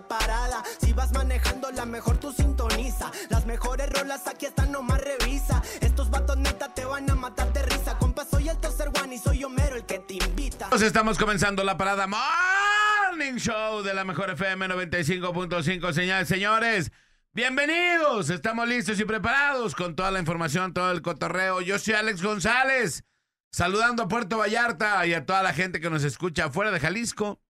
parada. 0.00 0.62
Si 0.80 0.92
vas 0.92 1.12
manejando, 1.12 1.70
la 1.70 1.84
mejor 1.84 2.18
tú 2.18 2.32
sintoniza. 2.32 3.10
Las 3.28 3.46
mejores 3.46 3.90
rolas 3.90 4.26
aquí 4.26 4.46
están, 4.46 4.72
nomás 4.72 5.00
revisa. 5.00 5.62
Estos 5.80 6.10
vatos 6.10 6.36
neta 6.38 6.72
te 6.74 6.84
van 6.84 7.08
a 7.10 7.14
matar 7.14 7.52
de 7.52 7.62
risa. 7.62 7.98
Compa, 7.98 8.24
soy 8.24 8.48
el 8.48 8.58
tercer 8.58 8.90
one 9.02 9.14
y 9.14 9.18
soy 9.18 9.44
Homero 9.44 9.76
el 9.76 9.84
que 9.84 9.98
te 9.98 10.14
invita. 10.14 10.68
Pues 10.70 10.82
estamos 10.82 11.18
comenzando 11.18 11.62
la 11.64 11.76
parada 11.76 12.06
Morning 12.06 13.36
Show 13.36 13.82
de 13.82 13.94
la 13.94 14.04
mejor 14.04 14.30
FM 14.30 14.68
95.5. 14.68 15.92
Señores, 15.92 16.28
señores, 16.28 16.92
bienvenidos. 17.32 18.30
Estamos 18.30 18.66
listos 18.66 18.98
y 18.98 19.04
preparados 19.04 19.74
con 19.74 19.94
toda 19.94 20.10
la 20.10 20.20
información, 20.20 20.72
todo 20.72 20.90
el 20.90 21.02
cotorreo. 21.02 21.60
Yo 21.60 21.78
soy 21.78 21.94
Alex 21.94 22.22
González, 22.22 23.04
saludando 23.50 24.04
a 24.04 24.08
Puerto 24.08 24.38
Vallarta 24.38 25.04
y 25.06 25.14
a 25.14 25.26
toda 25.26 25.42
la 25.42 25.52
gente 25.52 25.80
que 25.80 25.90
nos 25.90 26.04
escucha 26.04 26.50
fuera 26.50 26.70
de 26.70 26.80
Jalisco, 26.80 27.40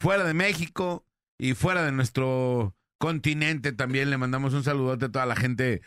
fuera 0.00 0.24
de 0.24 0.34
México 0.34 1.05
y 1.38 1.54
fuera 1.54 1.84
de 1.84 1.92
nuestro 1.92 2.74
continente. 2.98 3.72
También 3.72 4.10
le 4.10 4.18
mandamos 4.18 4.54
un 4.54 4.64
saludote 4.64 5.06
a 5.06 5.12
toda 5.12 5.26
la 5.26 5.36
gente. 5.36 5.82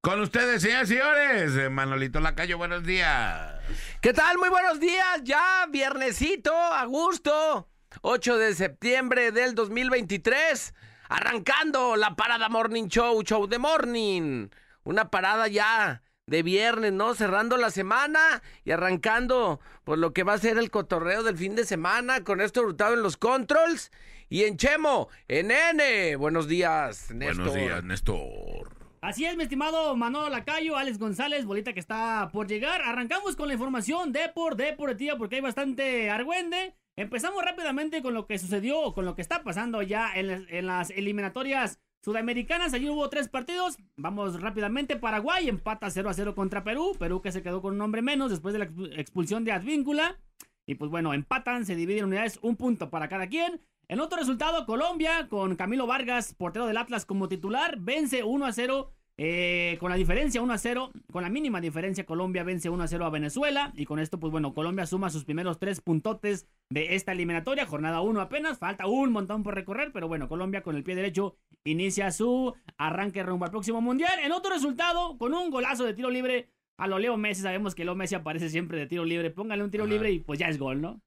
Con 0.00 0.20
ustedes, 0.20 0.62
señores 0.62 0.90
y 0.90 0.94
señores, 0.94 1.56
Eh, 1.56 1.70
Manolito 1.70 2.20
Lacayo, 2.20 2.58
buenos 2.58 2.84
días. 2.84 3.54
¿Qué 4.02 4.12
tal? 4.12 4.36
Muy 4.38 4.50
buenos 4.50 4.78
días. 4.78 5.22
Ya, 5.22 5.66
viernesito, 5.70 6.54
a 6.54 6.84
gusto. 6.84 7.68
8 8.02 8.36
de 8.36 8.54
septiembre 8.54 9.32
del 9.32 9.54
2023. 9.54 10.74
Arrancando 11.08 11.96
la 11.96 12.16
parada 12.16 12.48
Morning 12.48 12.88
Show, 12.88 13.22
Show 13.22 13.46
de 13.46 13.58
Morning. 13.58 14.48
Una 14.82 15.10
parada 15.10 15.48
ya 15.48 16.02
de 16.26 16.42
viernes, 16.42 16.92
¿no? 16.92 17.14
Cerrando 17.14 17.56
la 17.56 17.70
semana 17.70 18.42
y 18.64 18.72
arrancando 18.72 19.60
por 19.84 19.98
lo 19.98 20.12
que 20.12 20.22
va 20.22 20.34
a 20.34 20.38
ser 20.38 20.58
el 20.58 20.70
cotorreo 20.70 21.22
del 21.22 21.36
fin 21.36 21.54
de 21.54 21.64
semana 21.64 22.24
con 22.24 22.40
esto 22.40 22.62
Hurtado 22.62 22.94
en 22.94 23.02
los 23.02 23.16
controls. 23.16 23.90
Y 24.34 24.42
en 24.42 24.56
Chemo, 24.56 25.06
en 25.28 25.52
N. 25.52 26.16
Buenos 26.16 26.48
días, 26.48 27.08
Néstor. 27.14 27.36
Buenos 27.36 27.54
días, 27.54 27.84
Néstor. 27.84 28.76
Así 29.00 29.24
es, 29.26 29.36
mi 29.36 29.44
estimado 29.44 29.94
Manolo 29.94 30.28
Lacayo, 30.28 30.76
Alex 30.76 30.98
González, 30.98 31.44
bolita 31.44 31.72
que 31.72 31.78
está 31.78 32.30
por 32.32 32.48
llegar. 32.48 32.82
Arrancamos 32.82 33.36
con 33.36 33.46
la 33.46 33.54
información 33.54 34.10
de 34.10 34.30
por 34.34 34.56
deportiva 34.56 35.14
porque 35.16 35.36
hay 35.36 35.40
bastante 35.40 36.10
argüende. 36.10 36.74
Empezamos 36.96 37.44
rápidamente 37.44 38.02
con 38.02 38.12
lo 38.12 38.26
que 38.26 38.40
sucedió 38.40 38.92
con 38.92 39.04
lo 39.04 39.14
que 39.14 39.22
está 39.22 39.44
pasando 39.44 39.82
ya 39.82 40.12
en, 40.16 40.26
las- 40.26 40.42
en 40.48 40.66
las 40.66 40.90
eliminatorias 40.90 41.78
sudamericanas. 42.04 42.74
Ayer 42.74 42.90
hubo 42.90 43.08
tres 43.10 43.28
partidos. 43.28 43.78
Vamos 43.96 44.40
rápidamente. 44.40 44.96
Paraguay 44.96 45.48
empata 45.48 45.88
0 45.90 46.10
a 46.10 46.12
0 46.12 46.34
contra 46.34 46.64
Perú. 46.64 46.96
Perú 46.98 47.22
que 47.22 47.30
se 47.30 47.44
quedó 47.44 47.62
con 47.62 47.74
un 47.74 47.80
hombre 47.82 48.02
menos 48.02 48.32
después 48.32 48.52
de 48.52 48.58
la 48.58 48.66
expu- 48.66 48.98
expulsión 48.98 49.44
de 49.44 49.52
Advíncula. 49.52 50.18
Y 50.66 50.74
pues 50.74 50.90
bueno, 50.90 51.14
empatan, 51.14 51.66
se 51.66 51.76
dividen 51.76 52.06
unidades, 52.06 52.40
un 52.42 52.56
punto 52.56 52.90
para 52.90 53.08
cada 53.08 53.28
quien. 53.28 53.60
En 53.88 54.00
otro 54.00 54.18
resultado, 54.18 54.64
Colombia, 54.66 55.28
con 55.28 55.56
Camilo 55.56 55.86
Vargas, 55.86 56.34
portero 56.34 56.66
del 56.66 56.76
Atlas 56.78 57.04
como 57.04 57.28
titular, 57.28 57.76
vence 57.80 58.24
1 58.24 58.46
a 58.46 58.52
0. 58.52 58.90
eh, 59.16 59.76
con 59.78 59.90
la 59.90 59.96
diferencia 59.96 60.42
1 60.42 60.52
a 60.52 60.58
0, 60.58 60.90
con 61.12 61.22
la 61.22 61.30
mínima 61.30 61.60
diferencia, 61.60 62.04
Colombia 62.04 62.42
vence 62.42 62.68
1 62.68 62.82
a 62.82 62.88
0 62.88 63.04
a 63.04 63.10
Venezuela. 63.10 63.72
Y 63.76 63.84
con 63.84 64.00
esto, 64.00 64.18
pues 64.18 64.32
bueno, 64.32 64.54
Colombia 64.54 64.86
suma 64.86 65.08
sus 65.10 65.24
primeros 65.24 65.60
tres 65.60 65.80
puntotes 65.80 66.48
de 66.68 66.96
esta 66.96 67.12
eliminatoria. 67.12 67.64
Jornada 67.66 68.00
1 68.00 68.20
apenas, 68.20 68.58
falta 68.58 68.86
un 68.88 69.12
montón 69.12 69.44
por 69.44 69.54
recorrer. 69.54 69.92
Pero 69.92 70.08
bueno, 70.08 70.28
Colombia 70.28 70.62
con 70.62 70.74
el 70.74 70.82
pie 70.82 70.96
derecho 70.96 71.36
inicia 71.62 72.10
su 72.10 72.54
arranque 72.76 73.22
rumbo 73.22 73.44
al 73.44 73.52
próximo 73.52 73.80
mundial. 73.80 74.18
En 74.20 74.32
otro 74.32 74.52
resultado, 74.52 75.16
con 75.16 75.32
un 75.32 75.50
golazo 75.50 75.84
de 75.84 75.94
tiro 75.94 76.10
libre 76.10 76.48
a 76.76 76.88
lo 76.88 76.98
Leo 76.98 77.16
Messi. 77.16 77.42
Sabemos 77.42 77.76
que 77.76 77.84
Leo 77.84 77.94
Messi 77.94 78.16
aparece 78.16 78.48
siempre 78.48 78.78
de 78.78 78.86
tiro 78.88 79.04
libre. 79.04 79.30
Póngale 79.30 79.62
un 79.62 79.70
tiro 79.70 79.84
Ajá. 79.84 79.92
libre 79.92 80.10
y 80.10 80.18
pues 80.18 80.40
ya 80.40 80.48
es 80.48 80.58
gol, 80.58 80.80
¿no? 80.80 81.00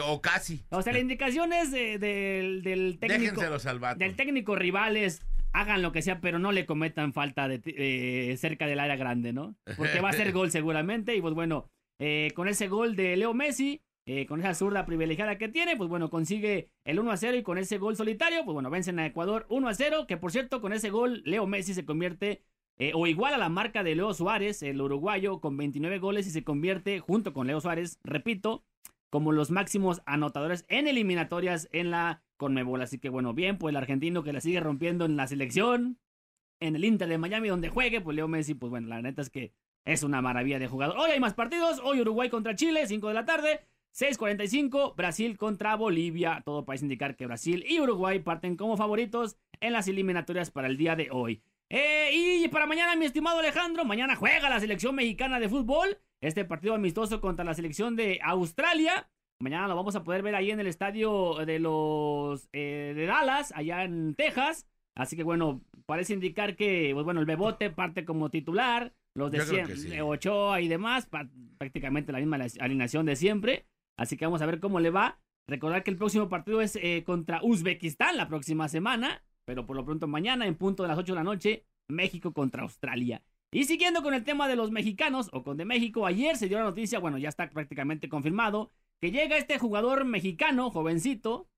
O 0.00 0.20
casi. 0.22 0.62
O 0.70 0.80
sea, 0.82 0.92
la 0.92 0.98
indicación 1.00 1.52
es 1.52 1.70
de- 1.70 1.98
del, 1.98 2.62
del 2.62 2.98
técnico. 2.98 3.34
Al. 3.92 3.98
Del 3.98 4.16
técnico 4.16 4.56
rivales, 4.56 5.20
hagan 5.52 5.82
lo 5.82 5.92
que 5.92 6.00
sea, 6.02 6.20
pero 6.20 6.38
no 6.38 6.50
le 6.52 6.64
cometan 6.64 7.12
falta 7.12 7.46
de, 7.48 7.60
eh, 7.66 8.36
cerca 8.38 8.66
del 8.66 8.80
área 8.80 8.96
grande, 8.96 9.32
¿no? 9.32 9.54
Porque 9.76 10.00
va 10.00 10.08
a 10.10 10.12
ser 10.14 10.32
gol 10.32 10.50
seguramente. 10.50 11.14
Y 11.14 11.20
pues 11.20 11.34
bueno, 11.34 11.66
eh, 12.00 12.30
con 12.34 12.48
ese 12.48 12.68
gol 12.68 12.96
de 12.96 13.16
Leo 13.16 13.34
Messi, 13.34 13.82
eh, 14.06 14.26
con 14.26 14.40
esa 14.40 14.54
zurda 14.54 14.86
privilegiada 14.86 15.36
que 15.38 15.48
tiene, 15.48 15.76
pues 15.76 15.88
bueno, 15.90 16.08
consigue 16.10 16.70
el 16.86 16.98
1 16.98 17.10
a 17.12 17.16
0 17.18 17.36
y 17.36 17.42
con 17.42 17.58
ese 17.58 17.76
gol 17.78 17.94
solitario, 17.96 18.44
pues 18.44 18.54
bueno, 18.54 18.70
vencen 18.70 18.98
a 18.98 19.06
Ecuador 19.06 19.46
1 19.50 19.68
a 19.68 19.74
0. 19.74 20.06
Que 20.08 20.16
por 20.16 20.32
cierto, 20.32 20.60
con 20.62 20.72
ese 20.72 20.88
gol, 20.90 21.22
Leo 21.26 21.46
Messi 21.46 21.74
se 21.74 21.84
convierte. 21.84 22.42
eh, 22.78 22.92
o 22.94 23.06
igual 23.06 23.34
a 23.34 23.38
la 23.38 23.50
marca 23.50 23.84
de 23.84 23.94
Leo 23.94 24.14
Suárez, 24.14 24.62
el 24.62 24.80
uruguayo, 24.80 25.40
con 25.40 25.58
29 25.58 25.98
goles 25.98 26.26
y 26.26 26.30
se 26.30 26.42
convierte, 26.42 26.98
junto 27.00 27.34
con 27.34 27.46
Leo 27.46 27.60
Suárez, 27.60 28.00
repito, 28.02 28.64
como 29.12 29.32
los 29.32 29.50
máximos 29.50 30.00
anotadores 30.06 30.64
en 30.68 30.88
eliminatorias 30.88 31.68
en 31.70 31.90
la 31.90 32.22
Conmebol. 32.38 32.80
Así 32.80 32.98
que 32.98 33.10
bueno, 33.10 33.34
bien, 33.34 33.58
pues 33.58 33.72
el 33.72 33.76
argentino 33.76 34.22
que 34.22 34.32
la 34.32 34.40
sigue 34.40 34.58
rompiendo 34.58 35.04
en 35.04 35.18
la 35.18 35.26
selección, 35.26 35.98
en 36.60 36.76
el 36.76 36.84
Inter 36.86 37.10
de 37.10 37.18
Miami 37.18 37.48
donde 37.48 37.68
juegue, 37.68 38.00
pues 38.00 38.16
Leo 38.16 38.26
Messi, 38.26 38.54
pues 38.54 38.70
bueno, 38.70 38.88
la 38.88 39.02
neta 39.02 39.20
es 39.20 39.28
que 39.28 39.52
es 39.84 40.02
una 40.02 40.22
maravilla 40.22 40.58
de 40.58 40.66
jugador. 40.66 40.96
Hoy 40.96 41.10
hay 41.10 41.20
más 41.20 41.34
partidos, 41.34 41.78
hoy 41.84 42.00
Uruguay 42.00 42.30
contra 42.30 42.54
Chile, 42.56 42.86
5 42.86 43.08
de 43.08 43.14
la 43.14 43.26
tarde. 43.26 43.60
6:45, 43.90 44.94
Brasil 44.96 45.36
contra 45.36 45.76
Bolivia. 45.76 46.40
Todo 46.46 46.64
parece 46.64 46.86
indicar 46.86 47.14
que 47.14 47.26
Brasil 47.26 47.66
y 47.68 47.80
Uruguay 47.80 48.20
parten 48.20 48.56
como 48.56 48.78
favoritos 48.78 49.36
en 49.60 49.74
las 49.74 49.88
eliminatorias 49.88 50.50
para 50.50 50.68
el 50.68 50.78
día 50.78 50.96
de 50.96 51.10
hoy. 51.10 51.42
Eh, 51.74 52.10
y 52.12 52.48
para 52.48 52.66
mañana, 52.66 52.94
mi 52.96 53.06
estimado 53.06 53.38
Alejandro, 53.38 53.86
mañana 53.86 54.14
juega 54.14 54.50
la 54.50 54.60
selección 54.60 54.94
mexicana 54.94 55.40
de 55.40 55.48
fútbol. 55.48 55.98
Este 56.20 56.44
partido 56.44 56.74
amistoso 56.74 57.20
contra 57.22 57.46
la 57.46 57.54
selección 57.54 57.96
de 57.96 58.20
Australia. 58.22 59.08
Mañana 59.40 59.66
lo 59.68 59.74
vamos 59.74 59.96
a 59.96 60.04
poder 60.04 60.22
ver 60.22 60.34
ahí 60.34 60.50
en 60.50 60.60
el 60.60 60.66
estadio 60.66 61.36
de 61.46 61.58
los 61.58 62.46
eh, 62.52 62.92
de 62.94 63.06
Dallas, 63.06 63.52
allá 63.56 63.84
en 63.84 64.14
Texas. 64.14 64.66
Así 64.94 65.16
que 65.16 65.22
bueno, 65.22 65.62
parece 65.86 66.12
indicar 66.12 66.56
que, 66.56 66.90
pues 66.92 67.04
bueno, 67.06 67.20
el 67.20 67.26
Bebote 67.26 67.70
parte 67.70 68.04
como 68.04 68.28
titular. 68.30 68.92
Los 69.14 69.32
de 69.32 69.38
Yo 69.38 69.44
creo 69.46 69.64
siem- 69.64 69.66
que 69.66 69.76
sí. 69.76 69.88
de 69.88 70.02
Ochoa 70.02 70.60
y 70.60 70.68
demás, 70.68 71.08
prácticamente 71.58 72.12
la 72.12 72.18
misma 72.18 72.36
alineación 72.60 73.06
de 73.06 73.16
siempre. 73.16 73.64
Así 73.98 74.18
que 74.18 74.26
vamos 74.26 74.42
a 74.42 74.46
ver 74.46 74.60
cómo 74.60 74.78
le 74.78 74.90
va. 74.90 75.18
Recordar 75.48 75.82
que 75.82 75.90
el 75.90 75.96
próximo 75.96 76.28
partido 76.28 76.60
es 76.60 76.76
eh, 76.76 77.02
contra 77.04 77.40
Uzbekistán 77.42 78.18
la 78.18 78.28
próxima 78.28 78.68
semana. 78.68 79.22
Pero 79.44 79.66
por 79.66 79.76
lo 79.76 79.84
pronto 79.84 80.06
mañana, 80.06 80.46
en 80.46 80.54
punto 80.54 80.82
de 80.82 80.88
las 80.88 80.98
8 80.98 81.12
de 81.12 81.16
la 81.16 81.24
noche, 81.24 81.66
México 81.88 82.32
contra 82.32 82.62
Australia. 82.62 83.22
Y 83.50 83.64
siguiendo 83.64 84.02
con 84.02 84.14
el 84.14 84.24
tema 84.24 84.48
de 84.48 84.56
los 84.56 84.70
mexicanos 84.70 85.28
o 85.32 85.42
con 85.42 85.56
de 85.56 85.64
México, 85.64 86.06
ayer 86.06 86.36
se 86.36 86.48
dio 86.48 86.58
la 86.58 86.64
noticia, 86.64 86.98
bueno, 86.98 87.18
ya 87.18 87.28
está 87.28 87.50
prácticamente 87.50 88.08
confirmado, 88.08 88.70
que 89.00 89.10
llega 89.10 89.36
este 89.36 89.58
jugador 89.58 90.04
mexicano, 90.04 90.70
jovencito, 90.70 91.48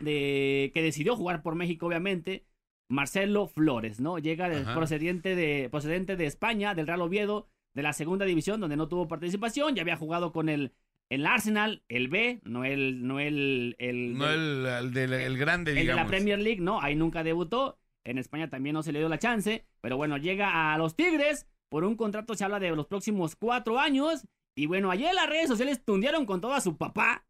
de, 0.00 0.70
que 0.72 0.82
decidió 0.82 1.16
jugar 1.16 1.42
por 1.42 1.56
México, 1.56 1.86
obviamente, 1.86 2.46
Marcelo 2.88 3.48
Flores, 3.48 4.00
¿no? 4.00 4.18
Llega 4.18 4.48
procedente 4.74 5.34
de, 5.36 5.68
procedente 5.70 6.16
de 6.16 6.26
España, 6.26 6.74
del 6.74 6.86
Real 6.86 7.02
Oviedo, 7.02 7.48
de 7.74 7.82
la 7.82 7.92
segunda 7.92 8.24
división, 8.24 8.60
donde 8.60 8.76
no 8.76 8.88
tuvo 8.88 9.06
participación, 9.06 9.74
ya 9.74 9.82
había 9.82 9.96
jugado 9.96 10.32
con 10.32 10.48
el, 10.48 10.72
el 11.10 11.26
Arsenal, 11.26 11.82
el 11.88 12.08
B, 12.08 12.40
no 12.44 12.64
el, 12.64 13.06
no 13.06 13.20
el, 13.20 13.76
el, 13.78 14.16
No 14.16 14.30
el, 14.30 14.64
el 14.66 14.92
del- 14.92 15.12
el 15.12 15.36
grande, 15.36 15.72
el 15.72 15.74
de 15.76 15.80
digamos. 15.82 16.04
la 16.04 16.08
Premier 16.08 16.38
League, 16.38 16.60
no, 16.60 16.80
ahí 16.80 16.94
nunca 16.96 17.22
debutó. 17.22 17.78
En 18.04 18.16
España 18.16 18.48
también 18.48 18.72
no 18.74 18.82
se 18.82 18.92
le 18.92 19.00
dio 19.00 19.08
la 19.08 19.18
chance. 19.18 19.66
Pero 19.82 19.96
bueno, 19.98 20.16
llega 20.16 20.72
a 20.72 20.78
los 20.78 20.96
Tigres. 20.96 21.46
Por 21.68 21.84
un 21.84 21.96
contrato 21.96 22.34
se 22.34 22.44
habla 22.44 22.58
de 22.58 22.74
los 22.74 22.86
próximos 22.86 23.36
cuatro 23.36 23.78
años. 23.78 24.26
Y 24.56 24.66
bueno, 24.66 24.90
ayer 24.90 25.12
las 25.14 25.28
redes 25.28 25.48
sociales 25.48 25.84
tundieron 25.84 26.24
con 26.26 26.40
todo 26.40 26.54
a 26.54 26.60
su 26.60 26.76
papá. 26.78 27.26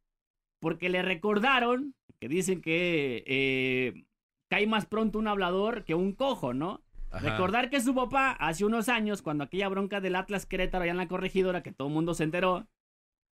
Porque 0.61 0.89
le 0.91 1.03
recordaron 1.03 1.95
que 2.21 2.29
dicen 2.29 2.61
que 2.61 3.25
eh, 3.27 4.05
cae 4.51 4.67
más 4.67 4.85
pronto 4.87 5.19
un 5.19 5.27
hablador 5.27 5.85
que 5.85 5.95
un 5.95 6.13
cojo, 6.13 6.53
¿no? 6.53 6.83
Ajá. 7.11 7.31
Recordar 7.31 7.71
que 7.71 7.81
su 7.81 7.95
papá, 7.95 8.31
hace 8.33 8.65
unos 8.65 8.89
años, 8.91 9.23
cuando 9.23 9.45
aquella 9.45 9.69
bronca 9.69 10.01
del 10.01 10.17
Atlas 10.17 10.45
Querétaro 10.47 10.83
allá 10.85 10.93
en 10.93 10.99
la 10.99 11.09
corregidora, 11.09 11.63
que 11.63 11.73
todo 11.73 11.89
el 11.89 11.95
mundo 11.95 12.13
se 12.15 12.25
enteró, 12.25 12.69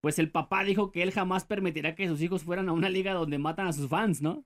pues 0.00 0.18
el 0.18 0.30
papá 0.30 0.64
dijo 0.64 0.92
que 0.92 1.02
él 1.02 1.12
jamás 1.12 1.44
permitirá 1.44 1.94
que 1.94 2.08
sus 2.08 2.22
hijos 2.22 2.44
fueran 2.44 2.68
a 2.68 2.72
una 2.72 2.88
liga 2.88 3.14
donde 3.14 3.38
matan 3.38 3.66
a 3.66 3.72
sus 3.72 3.88
fans, 3.88 4.22
¿no? 4.22 4.44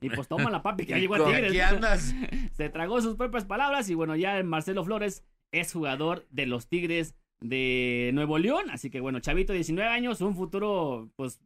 Y 0.00 0.10
pues 0.10 0.28
toma 0.28 0.50
la 0.50 0.62
papi 0.62 0.84
que 0.86 0.90
ya 0.90 0.98
¿Y 0.98 1.02
llegó 1.02 1.16
a 1.16 1.24
Tigres. 1.26 1.52
qué 1.52 1.62
andas? 1.62 2.14
Se 2.52 2.68
tragó 2.70 3.00
sus 3.00 3.16
propias 3.16 3.44
palabras 3.44 3.88
y 3.90 3.94
bueno, 3.94 4.16
ya 4.16 4.42
Marcelo 4.42 4.84
Flores 4.84 5.24
es 5.52 5.72
jugador 5.72 6.26
de 6.30 6.46
los 6.46 6.68
Tigres 6.68 7.14
de 7.40 8.10
Nuevo 8.14 8.38
León. 8.38 8.70
Así 8.70 8.90
que 8.90 9.00
bueno, 9.00 9.20
Chavito, 9.20 9.52
19 9.52 9.90
años, 9.90 10.20
un 10.20 10.36
futuro 10.36 11.10
pues 11.16 11.40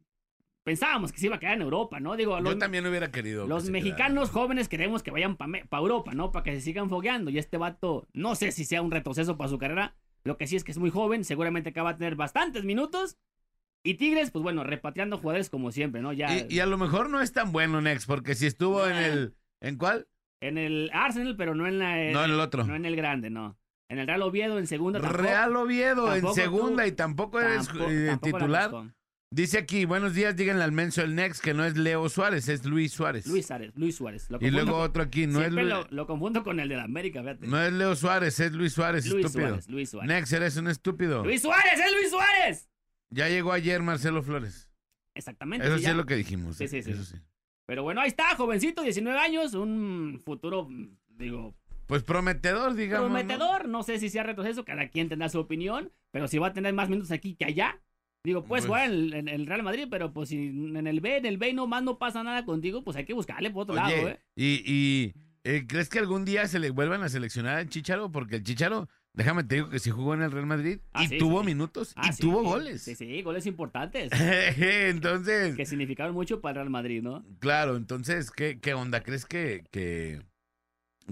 pensábamos 0.65 1.13
que 1.13 1.19
se 1.19 1.27
iba 1.27 1.37
a 1.37 1.39
quedar 1.39 1.55
en 1.55 1.63
Europa, 1.63 2.01
¿no? 2.01 2.17
Digo, 2.17 2.41
los, 2.41 2.55
Yo 2.55 2.59
también 2.59 2.87
hubiera 2.87 3.11
querido. 3.11 3.47
los 3.47 3.65
que 3.65 3.71
mexicanos 3.71 4.31
quedara. 4.31 4.43
jóvenes 4.43 4.69
queremos 4.69 5.03
que 5.03 5.11
vayan 5.11 5.37
para 5.37 5.63
Europa, 5.73 6.13
¿no? 6.15 6.33
Para 6.33 6.43
que 6.43 6.55
se 6.55 6.61
sigan 6.61 6.89
fogueando. 6.89 7.31
Y 7.31 7.39
este 7.39 7.59
vato, 7.59 8.07
no 8.13 8.35
sé 8.35 8.51
si 8.53 8.65
sea 8.65 8.83
un 8.83 8.91
retroceso 8.91 9.37
para 9.37 9.51
su 9.51 9.59
carrera. 9.59 9.95
Lo 10.25 10.37
que 10.39 10.47
sí 10.47 10.57
es 10.57 10.65
que 10.65 10.73
es 10.73 10.79
muy 10.79 10.91
joven, 10.91 11.25
seguramente 11.25 11.71
acá 11.71 11.83
va 11.83 11.91
a 11.91 11.97
tener 11.97 12.17
bastantes 12.17 12.65
minutos. 12.65 13.19
Y 13.83 13.95
Tigres, 13.95 14.31
pues 14.31 14.43
bueno, 14.43 14.65
repatriando 14.65 15.19
jugadores 15.19 15.51
como 15.51 15.71
siempre, 15.71 16.01
¿no? 16.01 16.13
Ya 16.15 16.35
Y, 16.35 16.47
y 16.49 16.61
a 16.61 16.67
lo 16.67 16.79
mejor 16.79 17.11
no 17.11 17.21
es 17.21 17.33
tan 17.33 17.53
bueno, 17.53 17.83
Nex, 17.83 18.07
porque 18.07 18.35
si 18.35 18.47
estuvo 18.47 18.87
en 18.87 18.97
el. 18.97 19.35
¿En 19.61 19.77
cuál? 19.77 20.09
en 20.41 20.59
el 20.59 20.91
Arsenal, 20.93 21.37
pero 21.39 21.55
no 21.55 21.67
en 21.67 21.79
la 21.79 21.97
No, 22.13 22.23
en 22.25 22.31
el 22.33 22.41
otro. 22.41 22.65
no 22.65 22.75
en 22.75 22.85
el 22.85 22.97
grande, 22.97 23.31
no. 23.31 23.57
En 23.89 23.99
el 23.99 24.07
Real 24.07 24.21
Oviedo, 24.23 24.59
en 24.59 24.67
segunda 24.67 25.01
tampoco. 25.01 25.23
Real 25.23 25.57
Oviedo 25.57 26.15
en 26.15 26.35
segunda 26.35 26.83
tú- 26.83 26.89
y 26.89 26.93
tampoco 26.93 27.41
eres 27.41 27.67
Tampoco- 27.67 27.91
eh, 27.91 28.19
titular. 28.23 28.71
Dice 29.37 29.59
aquí, 29.59 29.85
buenos 29.85 30.15
días, 30.15 30.37
díganle 30.37 30.63
al 30.63 30.71
menso 30.71 31.03
el 31.03 31.17
Nex 31.17 31.41
que 31.41 31.55
no 31.55 31.65
es 31.65 31.77
Leo 31.77 32.09
Suárez, 32.09 32.49
es 32.49 32.65
Luis 32.65 32.93
Suárez. 32.93 33.27
Luis 33.27 33.45
Suárez, 33.45 33.73
Luis 33.75 33.97
Suárez. 33.97 34.31
Lo 34.31 34.39
y 34.41 34.49
luego 34.49 34.77
otro 34.77 35.03
aquí, 35.03 35.27
no 35.27 35.41
es, 35.41 35.47
siempre 35.47 35.65
Lu- 35.65 35.71
lo, 35.71 35.87
lo 35.91 36.07
confundo 36.07 36.45
con 36.45 36.61
el 36.61 36.69
de 36.69 36.77
la 36.77 36.85
América, 36.85 37.21
fíjate. 37.21 37.49
no 37.49 37.61
es 37.61 37.73
Leo 37.73 37.97
Suárez, 37.97 38.39
es 38.39 38.53
Luis 38.53 38.73
Suárez, 38.75 39.05
Luis 39.11 39.27
estúpido. 39.27 39.49
Suárez, 39.49 39.69
Luis 39.69 39.91
Suárez. 39.91 40.09
Nex, 40.09 40.33
eres 40.35 40.57
un 40.57 40.69
estúpido. 40.69 41.25
Luis 41.25 41.43
Suárez, 41.43 41.81
es 41.85 41.93
Luis 41.93 42.11
Suárez. 42.11 42.71
Ya 43.11 43.29
llegó 43.29 43.51
ayer 43.51 43.83
Marcelo 43.83 44.23
Flores. 44.23 44.71
Exactamente. 45.17 45.67
Eso 45.67 45.79
sí, 45.79 45.83
ya. 45.83 45.91
es 45.91 45.97
lo 45.97 46.07
que 46.07 46.15
dijimos. 46.15 46.57
Sí, 46.57 46.65
eh, 46.65 46.69
sí, 46.69 46.83
sí. 46.85 46.93
Eso 46.93 47.03
sí. 47.03 47.17
Pero 47.67 47.83
bueno, 47.83 48.03
ahí 48.03 48.09
está, 48.09 48.37
jovencito, 48.37 48.83
19 48.83 49.19
años, 49.19 49.55
un 49.55 50.21
futuro, 50.25 50.69
digo, 51.09 51.57
Pues 51.89 52.05
prometedor, 52.05 52.75
digamos. 52.75 53.09
¿no? 53.11 53.15
prometedor. 53.17 53.67
¿no? 53.67 53.83
sé 53.83 53.99
si 53.99 54.11
sea 54.11 54.23
retroceso, 54.23 54.65
cada 54.65 54.87
quien 54.91 55.09
tendrá 55.09 55.29
su 55.29 55.41
opinión, 55.41 55.91
pero 56.13 56.29
si 56.29 56.39
va 56.39 56.49
a 56.49 56.53
tener 56.53 56.73
más 56.73 56.89
minutos 56.89 57.11
aquí 57.11 57.35
que 57.35 57.47
allá. 57.47 57.81
Digo, 58.25 58.43
Pues- 58.45 58.65
jugar 58.67 58.91
en, 58.91 59.13
en 59.15 59.29
el 59.29 59.47
Real 59.47 59.63
Madrid, 59.63 59.87
pero 59.91 60.13
pues 60.13 60.31
si 60.31 60.47
en 60.47 60.87
el 60.87 61.01
B, 61.01 61.19
en 61.19 61.27
el 61.27 61.37
B 61.37 61.53
nomás 61.53 61.83
no 61.83 61.99
pasa 61.99 62.23
nada 62.23 62.45
contigo, 62.47 62.83
pues 62.83 62.97
hay 62.97 63.05
que 63.05 63.13
buscarle 63.13 63.51
por 63.51 63.65
otro 63.65 63.75
Oye, 63.75 63.97
lado, 63.97 64.09
¿eh? 64.09 64.21
y, 64.35 64.63
y, 64.67 65.15
eh, 65.45 65.67
¿crees 65.69 65.91
que 65.91 65.99
algún 65.99 66.25
día 66.25 66.49
se 66.49 66.59
le 66.59 66.71
vuelvan 66.71 67.03
a 67.03 67.11
seleccionar 67.11 67.59
al 67.59 67.69
Chicharo? 67.69 68.11
Porque 68.11 68.37
el 68.37 68.43
Chicharo, 68.43 68.89
déjame 69.13 69.45
te 69.45 69.57
digo 69.57 69.69
que 69.69 69.79
sí 69.79 69.91
jugó 69.91 70.15
en 70.15 70.23
el 70.23 70.31
Real 70.33 70.47
Madrid 70.47 70.79
Ah, 70.95 71.05
y 71.05 71.09
sí, 71.09 71.19
tuvo 71.19 71.41
sí. 71.41 71.47
minutos 71.47 71.93
Ah, 71.97 72.09
y 72.09 72.13
sí, 72.15 72.23
tuvo 72.23 72.43
goles. 72.43 72.81
Sí, 72.83 72.95
sí, 72.95 73.21
goles 73.21 73.45
importantes. 73.45 74.11
entonces, 74.59 75.55
que 75.55 75.67
significaron 75.67 76.15
mucho 76.15 76.41
para 76.41 76.53
el 76.53 76.57
Real 76.57 76.71
Madrid, 76.71 77.03
¿no? 77.03 77.27
claro, 77.41 77.77
entonces, 77.77 78.31
¿qué, 78.31 78.59
qué 78.59 78.73
onda? 78.73 79.03
¿Crees 79.03 79.27
que, 79.27 79.65
que, 79.71 80.23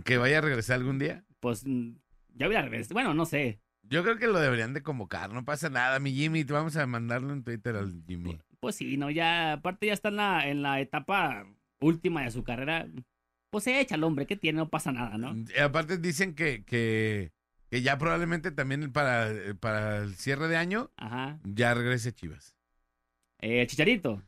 que 0.05 0.17
vaya 0.17 0.39
a 0.39 0.41
regresar 0.41 0.79
algún 0.79 0.99
día? 0.99 1.25
Pues 1.41 1.67
mm, 1.67 1.91
ya 2.37 2.47
hubiera 2.47 2.63
regresado. 2.63 2.95
Bueno, 2.95 3.13
no 3.13 3.27
sé. 3.27 3.61
Yo 3.83 4.03
creo 4.03 4.17
que 4.17 4.27
lo 4.27 4.39
deberían 4.41 4.75
de 4.75 4.83
convocar, 4.83 5.31
no 5.33 5.45
pasa 5.45 5.69
nada, 5.69 5.99
mi 5.99 6.13
Jimmy, 6.13 6.45
te 6.45 6.53
vamos 6.53 6.77
a 6.77 6.87
mandarlo 6.87 7.33
en 7.33 7.43
Twitter 7.43 7.77
al 7.77 8.03
Jimmy. 8.07 8.39
Pues 8.61 8.77
sí, 8.77 8.97
no, 8.97 9.11
ya, 9.11 9.55
aparte 9.55 9.87
ya 9.87 9.93
está 9.93 10.09
en 10.09 10.17
la, 10.17 10.49
en 10.49 10.63
la 10.63 10.81
etapa 10.81 11.47
última 11.81 12.23
de 12.23 12.31
su 12.31 12.45
carrera. 12.45 12.87
Pues 13.51 13.65
se 13.65 13.81
echa 13.81 13.97
el 13.97 14.05
hombre, 14.05 14.27
¿qué 14.27 14.37
tiene? 14.37 14.59
No 14.59 14.71
pasa 14.71 14.93
nada, 14.93 15.19
¿no? 15.19 15.35
Y 15.55 15.59
aparte 15.59 15.99
dicen 15.99 16.35
que, 16.35 16.65
que, 16.65 17.33
que 17.69 17.83
ya 17.83 17.99
probablemente 17.99 18.51
también 18.51 18.93
para, 18.93 19.31
para 19.61 19.99
el 19.99 20.15
cierre 20.15 20.49
de 20.49 20.57
año 20.57 20.91
Ajá. 20.97 21.39
ya 21.45 21.75
regrese 21.75 22.13
Chivas. 22.13 22.57
Eh, 23.41 23.67
Chicharito. 23.67 24.23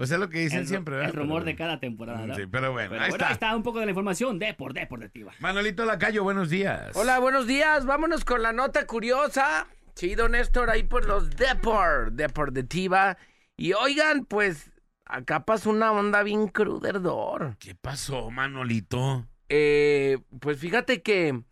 O 0.00 0.06
sea, 0.06 0.16
lo 0.16 0.30
que 0.30 0.38
dicen 0.38 0.60
el, 0.60 0.68
siempre, 0.68 0.94
¿verdad? 0.94 1.10
el 1.10 1.16
rumor 1.16 1.40
Pero 1.40 1.46
de 1.46 1.56
cada 1.56 1.80
temporada, 1.80 2.24
¿no? 2.24 2.36
Sí, 2.36 2.42
pero 2.46 2.70
bueno, 2.70 2.90
Pero 2.90 3.02
ahí, 3.02 3.10
bueno, 3.10 3.24
está. 3.24 3.26
ahí 3.26 3.32
está 3.32 3.56
un 3.56 3.64
poco 3.64 3.80
de 3.80 3.86
la 3.86 3.90
información 3.90 4.38
de 4.38 4.54
por 4.54 4.72
deportiva. 4.72 5.32
Manolito 5.40 5.84
Lacayo, 5.84 6.22
buenos 6.22 6.50
días. 6.50 6.92
Hola, 6.94 7.18
buenos 7.18 7.48
días. 7.48 7.84
Vámonos 7.84 8.24
con 8.24 8.40
la 8.40 8.52
nota 8.52 8.86
curiosa. 8.86 9.66
Chido, 9.96 10.28
Néstor, 10.28 10.70
ahí 10.70 10.84
por 10.84 11.04
los 11.04 11.30
Depor, 11.30 12.12
Deportiva. 12.12 13.18
Y 13.56 13.72
oigan, 13.72 14.24
pues, 14.24 14.70
acá 15.04 15.44
pasó 15.44 15.70
una 15.70 15.90
onda 15.90 16.22
bien 16.22 16.46
cruderdor. 16.46 17.56
¿Qué 17.58 17.74
pasó, 17.74 18.30
Manolito? 18.30 19.26
Eh, 19.48 20.18
pues 20.38 20.60
fíjate 20.60 21.02
que 21.02 21.42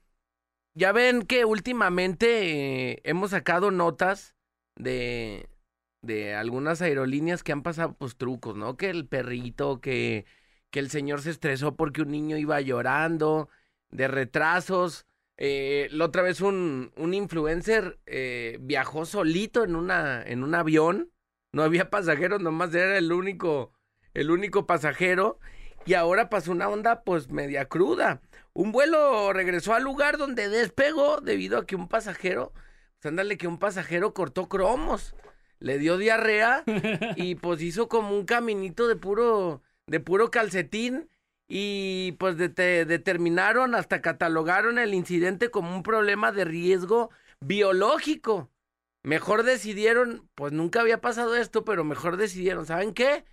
ya 0.75 0.93
ven 0.93 1.23
que 1.23 1.45
últimamente 1.45 2.93
eh, 2.93 3.01
hemos 3.03 3.31
sacado 3.33 3.73
notas 3.73 4.37
de, 4.77 5.49
de 6.07 6.35
algunas 6.35 6.81
aerolíneas 6.83 7.43
que 7.43 7.53
han 7.53 7.63
pasado 7.63 7.95
pues 7.95 8.17
trucos, 8.17 8.57
¿no? 8.57 8.77
Que 8.77 8.91
el 8.91 9.07
perrito, 9.07 9.81
que, 9.81 10.27
que 10.71 10.79
el 10.81 10.91
señor 10.91 11.23
se 11.23 11.31
estresó 11.31 11.77
porque 11.77 12.03
un 12.03 12.11
niño 12.11 12.37
iba 12.37 12.61
llorando, 12.61 13.49
de 13.91 14.09
retrasos. 14.09 15.07
Eh, 15.37 15.89
la 15.91 16.07
otra 16.07 16.23
vez 16.23 16.41
un, 16.41 16.93
un 16.97 17.13
influencer 17.15 17.99
eh, 18.07 18.59
viajó 18.61 19.05
solito 19.05 19.65
en, 19.65 19.77
una, 19.77 20.23
en 20.23 20.43
un 20.43 20.55
avión. 20.55 21.11
No 21.53 21.63
había 21.63 21.91
pasajeros, 21.91 22.41
nomás 22.41 22.75
era 22.75 22.99
el 22.99 23.13
único, 23.13 23.73
el 24.15 24.31
único 24.31 24.67
pasajero. 24.67 25.39
Y 25.85 25.95
ahora 25.95 26.31
pasó 26.31 26.53
una 26.53 26.69
onda 26.69 27.05
pues 27.05 27.31
media 27.31 27.67
cruda. 27.67 28.21
Un 28.53 28.73
vuelo 28.73 29.33
regresó 29.33 29.75
al 29.75 29.85
lugar 29.85 30.19
donde 30.19 30.49
despegó 30.49 31.21
debido 31.21 31.59
a 31.59 31.67
que 31.67 31.77
un 31.77 31.89
pasajero, 31.89 32.53
pues 32.99 33.07
ándale 33.11 33.37
que 33.37 33.47
un 33.47 33.59
pasajero 33.59 34.15
cortó 34.15 34.49
cromos, 34.49 35.15
le 35.61 35.79
dio 35.79 35.97
diarrea 35.99 36.65
y 37.17 37.35
pues 37.37 37.63
hizo 37.63 37.89
como 37.89 38.17
un 38.17 38.25
caminito 38.25 38.89
de 38.89 38.97
puro, 38.97 39.63
de 39.87 40.01
puro 40.01 40.31
calcetín 40.31 41.09
y 41.49 42.13
pues 42.19 42.37
dete- 42.37 42.85
determinaron 42.87 43.75
hasta 43.75 44.03
catalogaron 44.03 44.79
el 44.79 44.95
incidente 44.95 45.51
como 45.51 45.75
un 45.75 45.83
problema 45.83 46.33
de 46.33 46.45
riesgo 46.45 47.11
biológico. 47.41 48.51
Mejor 49.03 49.45
decidieron, 49.45 50.29
pues 50.35 50.53
nunca 50.53 50.81
había 50.81 51.01
pasado 51.01 51.37
esto, 51.37 51.65
pero 51.65 51.85
mejor 51.85 52.17
decidieron, 52.17 52.67
¿saben 52.67 52.93
qué? 52.93 53.25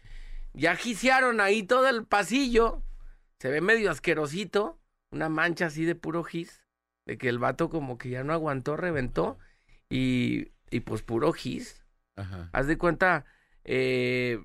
Ya 0.53 0.75
gisearon 0.75 1.41
ahí 1.41 1.63
todo 1.63 1.87
el 1.87 2.05
pasillo. 2.05 2.83
Se 3.39 3.49
ve 3.49 3.59
medio 3.59 3.89
asquerosito. 3.89 4.79
Una 5.11 5.29
mancha 5.29 5.65
así 5.65 5.83
de 5.85 5.95
puro 5.95 6.23
gis. 6.23 6.63
De 7.07 7.17
que 7.17 7.27
el 7.27 7.39
vato 7.39 7.69
como 7.69 7.97
que 7.97 8.09
ya 8.09 8.23
no 8.23 8.33
aguantó, 8.33 8.77
reventó. 8.77 9.39
Y, 9.89 10.49
y 10.69 10.81
pues 10.81 11.01
puro 11.01 11.33
gis. 11.33 11.82
Ajá. 12.15 12.49
Haz 12.53 12.67
de 12.67 12.77
cuenta. 12.77 13.25
eh, 13.63 14.39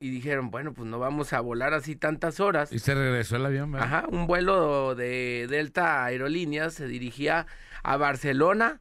y 0.00 0.10
dijeron, 0.10 0.50
bueno, 0.52 0.74
pues 0.74 0.88
no 0.88 1.00
vamos 1.00 1.32
a 1.32 1.40
volar 1.40 1.74
así 1.74 1.96
tantas 1.96 2.38
horas. 2.38 2.72
Y 2.72 2.78
se 2.78 2.94
regresó 2.94 3.34
el 3.36 3.46
avión, 3.46 3.72
¿verdad? 3.72 3.86
Ajá, 3.88 4.06
un 4.08 4.28
vuelo 4.28 4.94
de 4.94 5.46
Delta 5.50 6.04
Aerolíneas 6.04 6.74
se 6.74 6.86
dirigía 6.86 7.46
a 7.82 7.96
Barcelona. 7.96 8.80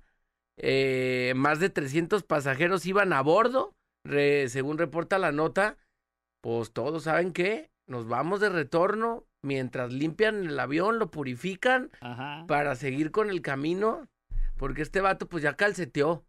eh, 0.59 1.33
más 1.35 1.59
de 1.59 1.69
300 1.69 2.23
pasajeros 2.23 2.85
iban 2.85 3.13
a 3.13 3.21
bordo. 3.21 3.73
Re- 4.03 4.47
según 4.49 4.77
reporta 4.77 5.17
la 5.19 5.31
nota, 5.31 5.77
pues 6.41 6.71
todos 6.71 7.03
saben 7.03 7.31
que 7.33 7.69
nos 7.87 8.07
vamos 8.07 8.39
de 8.39 8.49
retorno 8.49 9.25
mientras 9.43 9.91
limpian 9.93 10.45
el 10.45 10.59
avión, 10.59 10.97
lo 10.99 11.09
purifican 11.11 11.89
Ajá. 12.01 12.45
para 12.47 12.75
seguir 12.75 13.11
con 13.11 13.29
el 13.29 13.41
camino. 13.41 14.07
Porque 14.55 14.81
este 14.83 15.01
vato 15.01 15.27
pues 15.27 15.43
ya 15.43 15.53
calceteó. 15.55 16.25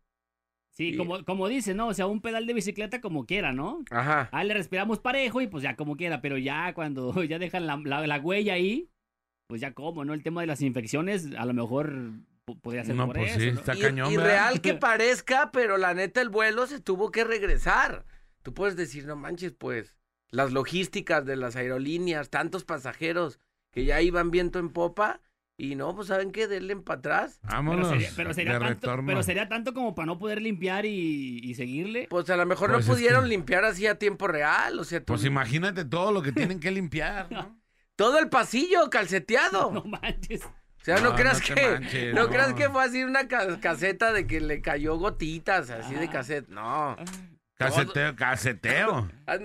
Sí, 0.78 0.90
y- 0.90 0.96
como, 0.96 1.24
como 1.24 1.48
dice, 1.48 1.74
¿no? 1.74 1.88
O 1.88 1.94
sea, 1.94 2.06
un 2.06 2.20
pedal 2.20 2.46
de 2.46 2.54
bicicleta 2.54 3.00
como 3.00 3.26
quiera, 3.26 3.52
¿no? 3.52 3.82
Ajá. 3.90 4.28
Ah, 4.32 4.44
le 4.44 4.54
respiramos 4.54 5.00
parejo 5.00 5.40
y 5.40 5.48
pues 5.48 5.62
ya 5.64 5.74
como 5.74 5.96
quiera, 5.96 6.20
pero 6.20 6.38
ya 6.38 6.72
cuando 6.72 7.12
ya 7.24 7.38
dejan 7.40 7.66
la, 7.66 7.76
la- 7.84 8.06
la 8.06 8.18
huella 8.20 8.54
ahí, 8.54 8.88
pues 9.48 9.60
ya 9.60 9.72
como, 9.74 10.04
¿no? 10.04 10.14
El 10.14 10.22
tema 10.22 10.40
de 10.42 10.46
las 10.46 10.62
infecciones, 10.62 11.30
a 11.36 11.44
lo 11.46 11.52
mejor 11.52 11.92
po- 12.44 12.58
podría 12.60 12.84
ser 12.84 12.94
No, 12.94 13.06
por 13.06 13.16
pues 13.16 13.30
eso, 13.32 13.40
sí, 13.40 13.50
¿no? 13.52 13.58
está 13.58 13.74
y, 13.74 13.80
cañón, 13.80 14.12
y 14.12 14.16
real 14.16 14.60
que 14.60 14.74
parezca, 14.74 15.50
pero 15.52 15.78
la 15.78 15.94
neta 15.94 16.20
el 16.22 16.28
vuelo 16.28 16.66
se 16.68 16.80
tuvo 16.80 17.10
que 17.10 17.24
regresar. 17.24 18.04
Tú 18.42 18.54
puedes 18.54 18.76
decir, 18.76 19.04
no 19.04 19.16
manches, 19.16 19.52
pues, 19.52 19.96
las 20.30 20.52
logísticas 20.52 21.26
de 21.26 21.34
las 21.36 21.56
aerolíneas, 21.56 22.30
tantos 22.30 22.64
pasajeros 22.64 23.40
que 23.72 23.84
ya 23.84 24.00
iban 24.00 24.30
viento 24.30 24.58
en 24.60 24.68
popa, 24.70 25.20
y 25.60 25.74
no, 25.74 25.94
pues, 25.94 26.06
¿saben 26.08 26.30
qué? 26.30 26.46
Denle 26.48 26.76
para 26.76 26.98
atrás. 27.00 27.40
Pero 27.42 27.54
Vámonos. 27.56 27.88
sería, 27.88 28.10
pero, 28.16 28.32
sería 28.32 28.52
de 28.54 28.58
tanto, 28.60 28.74
retorno. 28.74 29.06
pero 29.08 29.22
sería 29.24 29.48
tanto 29.48 29.74
como 29.74 29.94
para 29.94 30.06
no 30.06 30.18
poder 30.18 30.40
limpiar 30.40 30.86
y, 30.86 31.40
y 31.42 31.54
seguirle. 31.56 32.06
Pues 32.08 32.30
a 32.30 32.36
lo 32.36 32.46
mejor 32.46 32.70
Pues 32.72 32.86
no 32.86 32.92
es 32.92 32.96
pudieron 32.98 33.24
que- 33.24 33.28
limpiar 33.30 33.64
así 33.64 33.86
a 33.86 33.96
tiempo 33.98 34.28
real, 34.28 34.78
o 34.78 34.84
sea, 34.84 35.00
tú- 35.00 35.06
Pues 35.06 35.24
imagínate 35.24 35.84
todo 35.84 36.12
lo 36.12 36.22
que 36.22 36.32
tienen 36.56 36.60
que 36.60 36.70
limpiar, 36.70 37.30
¿no? 37.30 37.60
todo 37.96 38.18
el 38.20 38.28
pasillo 38.28 38.88
calceteado. 38.90 39.72
No 39.72 39.84
manches. 39.84 40.44
O 40.44 40.84
sea, 40.84 41.00
no, 41.00 41.10
No, 41.10 41.16
creas 41.16 41.40
no 41.50 41.54
que 41.56 41.66
manches, 41.68 42.14
no, 42.14 42.22
no. 42.22 42.28
creas 42.30 42.54
que 42.54 42.70
fue 42.70 42.84
así 42.84 43.02
una 43.02 43.26
ca- 43.26 43.58
caseta 43.60 44.12
de 44.12 44.28
que 44.28 44.40
le 44.40 44.62
cayó 44.62 44.96
gotitas, 44.96 45.68
así 45.70 45.94
de 45.96 46.04
Ah. 46.06 46.10
cassette. 46.10 46.48
No. 46.48 46.96
Caseteo, 47.56 48.14
caseteo. 48.14 49.10
Ah, 49.26 49.38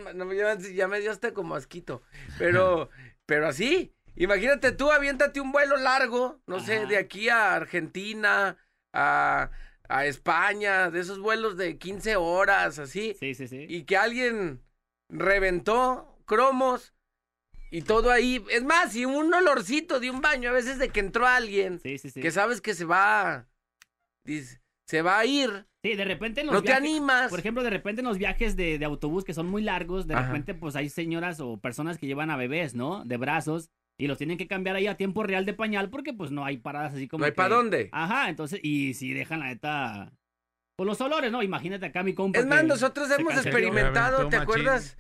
ya 0.75 0.87
me 0.87 0.99
dio 0.99 1.11
hasta 1.11 1.33
como 1.33 1.55
asquito. 1.55 2.03
Pero, 2.37 2.89
pero 3.25 3.47
así. 3.47 3.91
Imagínate 4.15 4.71
tú, 4.71 4.91
aviéntate 4.91 5.41
un 5.41 5.51
vuelo 5.51 5.77
largo, 5.77 6.41
no 6.45 6.59
sé, 6.59 6.85
de 6.85 6.97
aquí 6.97 7.29
a 7.29 7.55
Argentina, 7.55 8.57
a, 8.93 9.49
a 9.89 10.05
España, 10.05 10.91
de 10.91 10.99
esos 10.99 11.19
vuelos 11.19 11.57
de 11.57 11.77
15 11.77 12.15
horas, 12.15 12.79
así. 12.79 13.15
Sí, 13.19 13.33
sí, 13.33 13.47
sí. 13.47 13.65
Y 13.67 13.83
que 13.83 13.97
alguien 13.97 14.61
reventó 15.09 16.17
cromos 16.25 16.93
y 17.71 17.81
todo 17.81 18.11
ahí. 18.11 18.43
Es 18.49 18.63
más, 18.63 18.95
y 18.95 19.05
un 19.05 19.33
olorcito 19.33 19.99
de 19.99 20.11
un 20.11 20.21
baño, 20.21 20.49
a 20.49 20.53
veces 20.53 20.77
de 20.77 20.89
que 20.89 20.99
entró 20.99 21.25
alguien, 21.25 21.79
Sí, 21.79 21.97
sí, 21.97 22.11
sí. 22.11 22.21
que 22.21 22.31
sabes 22.31 22.61
que 22.61 22.75
se 22.75 22.85
va, 22.85 23.47
dice, 24.23 24.61
se 24.87 25.01
va 25.01 25.17
a 25.19 25.25
ir 25.25 25.65
Sí, 25.83 25.95
de 25.95 26.05
repente 26.05 26.39
en 26.39 26.47
los 26.47 26.53
No 26.53 26.63
te 26.63 26.71
animas. 26.71 27.29
Por 27.29 27.39
ejemplo, 27.39 27.61
de 27.61 27.69
repente 27.69 27.99
en 27.99 28.07
los 28.07 28.17
viajes 28.17 28.55
de, 28.55 28.79
de 28.79 28.85
autobús 28.85 29.25
que 29.25 29.33
son 29.33 29.47
muy 29.47 29.61
largos, 29.61 30.07
de 30.07 30.13
Ajá. 30.13 30.27
repente 30.27 30.53
pues 30.53 30.77
hay 30.77 30.87
señoras 30.87 31.41
o 31.41 31.57
personas 31.57 31.97
que 31.97 32.07
llevan 32.07 32.29
a 32.31 32.37
bebés, 32.37 32.73
¿no? 32.73 33.03
De 33.03 33.17
brazos 33.17 33.69
y 33.97 34.07
los 34.07 34.17
tienen 34.17 34.37
que 34.37 34.47
cambiar 34.47 34.75
ahí 34.75 34.87
a 34.87 34.97
tiempo 34.97 35.23
real 35.23 35.45
de 35.45 35.53
pañal 35.53 35.89
porque 35.89 36.13
pues 36.13 36.31
no 36.31 36.43
hay 36.45 36.57
paradas 36.57 36.93
así 36.93 37.07
como 37.07 37.19
no 37.21 37.25
hay 37.25 37.31
que- 37.31 37.35
para 37.35 37.55
dónde. 37.55 37.89
Ajá, 37.91 38.29
entonces, 38.29 38.59
y 38.63 38.93
si 38.95 39.13
dejan 39.13 39.39
la 39.41 39.47
neta... 39.47 40.13
Por 40.75 40.87
los 40.87 40.99
olores, 41.01 41.31
¿no? 41.31 41.43
Imagínate 41.43 41.85
acá 41.85 42.01
mi 42.01 42.15
compa 42.15 42.39
Es 42.39 42.47
más, 42.47 42.63
nosotros 42.63 43.07
hemos 43.11 43.33
experimentado, 43.35 44.17
¿te 44.29 44.37
machín. 44.37 44.39
acuerdas? 44.41 44.97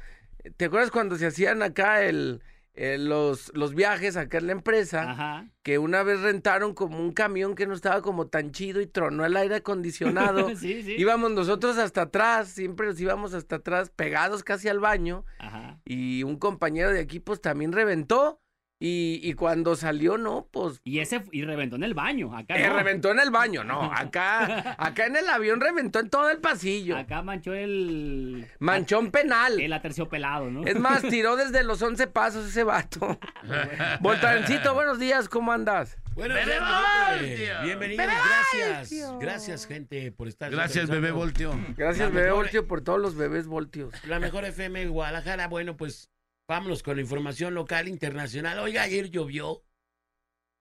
¿Te 0.57 0.65
acuerdas 0.65 0.91
cuando 0.91 1.15
se 1.17 1.25
hacían 1.25 1.63
acá 1.63 2.03
el, 2.05 2.43
el- 2.75 3.09
los, 3.09 3.51
los 3.55 3.73
viajes 3.73 4.15
acá 4.15 4.37
en 4.37 4.45
la 4.47 4.51
empresa? 4.51 5.09
Ajá. 5.09 5.47
Que 5.63 5.79
una 5.79 6.03
vez 6.03 6.19
rentaron 6.21 6.75
como 6.75 6.99
un 6.99 7.11
camión 7.11 7.55
que 7.55 7.65
no 7.65 7.73
estaba 7.73 8.03
como 8.03 8.27
tan 8.27 8.51
chido 8.51 8.81
y 8.81 8.85
tronó 8.85 9.25
el 9.25 9.35
aire 9.35 9.55
acondicionado. 9.55 10.49
sí, 10.55 10.83
sí. 10.83 10.93
Íbamos 10.95 11.31
nosotros 11.31 11.79
hasta 11.79 12.03
atrás, 12.03 12.49
siempre 12.49 12.85
nos 12.85 13.01
íbamos 13.01 13.33
hasta 13.33 13.55
atrás, 13.55 13.89
pegados 13.89 14.43
casi 14.43 14.69
al 14.69 14.79
baño. 14.79 15.25
Ajá. 15.39 15.79
Y 15.85 16.21
un 16.21 16.37
compañero 16.37 16.91
de 16.91 16.99
aquí 16.99 17.19
pues 17.19 17.41
también 17.41 17.71
reventó. 17.71 18.42
Y, 18.85 19.21
y 19.23 19.31
cuando 19.35 19.77
salió, 19.77 20.17
no, 20.17 20.49
pues 20.51 20.81
Y 20.83 20.99
ese 20.99 21.23
y 21.31 21.43
reventó 21.45 21.77
en 21.77 21.85
el 21.85 21.93
baño, 21.93 22.35
acá 22.35 22.57
eh, 22.57 22.67
no. 22.67 22.75
reventó 22.75 23.11
en 23.11 23.19
el 23.21 23.31
baño, 23.31 23.63
no. 23.63 23.81
Acá, 23.95 24.75
acá 24.77 25.05
en 25.05 25.15
el 25.15 25.25
avión 25.29 25.61
reventó 25.61 25.99
en 26.01 26.09
todo 26.09 26.29
el 26.29 26.39
pasillo. 26.39 26.97
Acá 26.97 27.21
manchó 27.21 27.53
el... 27.53 28.45
Manchón 28.59 29.09
penal. 29.11 29.57
El 29.61 29.71
aterciopelado, 29.71 30.51
¿no? 30.51 30.65
Es 30.65 30.77
más, 30.77 31.01
tiró 31.09 31.37
desde 31.37 31.63
los 31.63 31.81
11 31.81 32.07
pasos 32.07 32.45
ese 32.45 32.65
vato. 32.65 33.17
Voltarencito, 34.01 34.73
buenos 34.73 34.99
días, 34.99 35.29
¿cómo 35.29 35.53
andas? 35.53 35.97
Bueno, 36.15 36.35
Bebé 36.35 36.59
Voltio. 36.59 37.53
bienvenidos, 37.63 38.05
gracias. 38.05 39.17
Gracias, 39.19 39.65
gente, 39.65 40.11
por 40.11 40.27
estar 40.27 40.51
Gracias, 40.51 40.89
bebé 40.89 41.11
Voltio. 41.11 41.53
Gracias, 41.77 42.09
La 42.09 42.13
bebé 42.15 42.27
mejor- 42.27 42.43
Voltio, 42.43 42.67
por 42.67 42.81
todos 42.81 42.99
los 42.99 43.15
bebés 43.15 43.47
voltios. 43.47 43.93
La 44.05 44.19
mejor 44.19 44.43
FM 44.45 44.81
de 44.81 44.87
Guadalajara. 44.87 45.47
Bueno, 45.47 45.75
pues 45.77 46.09
vámonos 46.53 46.83
con 46.83 46.97
la 46.97 47.01
información 47.01 47.55
local, 47.55 47.87
internacional. 47.87 48.59
Oiga, 48.59 48.83
ayer 48.83 49.09
llovió. 49.09 49.63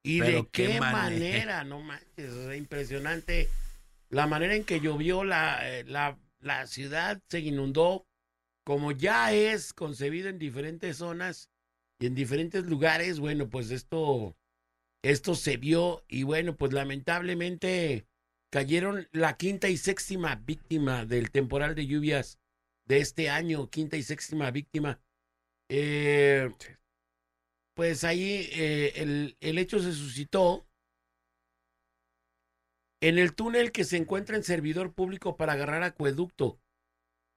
¿Y 0.02 0.20
Pero 0.20 0.38
de 0.38 0.49
qué 0.50 0.68
qué, 0.68 0.80
manera. 0.80 0.90
manera? 0.90 1.64
No 1.64 1.80
manches, 1.82 2.30
o 2.32 2.46
sea, 2.46 2.56
impresionante. 2.56 3.50
La 4.08 4.26
manera 4.26 4.54
en 4.54 4.64
que 4.64 4.80
llovió 4.80 5.22
la, 5.22 5.61
eh, 5.68 5.84
la, 5.84 6.18
la 6.40 6.66
ciudad 6.66 7.20
se 7.28 7.40
inundó, 7.40 8.06
como 8.64 8.92
ya 8.92 9.34
es 9.34 9.75
concebido 9.75 10.30
en 10.30 10.38
diferentes 10.38 10.96
zonas 10.96 11.50
y 12.00 12.06
en 12.06 12.14
diferentes 12.14 12.64
lugares. 12.64 13.20
Bueno, 13.20 13.50
pues 13.50 13.70
esto, 13.70 14.34
esto 15.04 15.34
se 15.34 15.58
vio 15.58 16.04
y 16.08 16.22
bueno, 16.22 16.56
pues 16.56 16.72
lamentablemente 16.72 18.06
cayeron 18.50 19.08
la 19.12 19.37
quinta 19.37 19.68
y 19.68 19.76
séptima 19.76 20.37
víctima 20.37 21.04
del 21.04 21.30
temporal 21.30 21.75
de 21.75 21.87
lluvias 21.87 22.38
de 22.87 22.99
este 23.00 23.28
año, 23.28 23.68
quinta 23.68 23.99
y 23.99 24.02
séptima 24.02 24.50
víctima. 24.50 24.99
Eh, 25.69 26.50
pues 27.75 28.04
ahí 28.04 28.49
eh, 28.52 28.92
el, 28.97 29.37
el 29.40 29.59
hecho 29.59 29.78
se 29.81 29.92
suscitó 29.92 30.66
en 33.00 33.19
el 33.19 33.35
túnel 33.35 33.73
que 33.73 33.85
se 33.85 33.97
encuentra 33.97 34.37
en 34.37 34.45
servidor 34.45 34.95
público 34.95 35.37
para 35.37 35.54
agarrar 35.54 35.83
acueducto. 35.83 36.61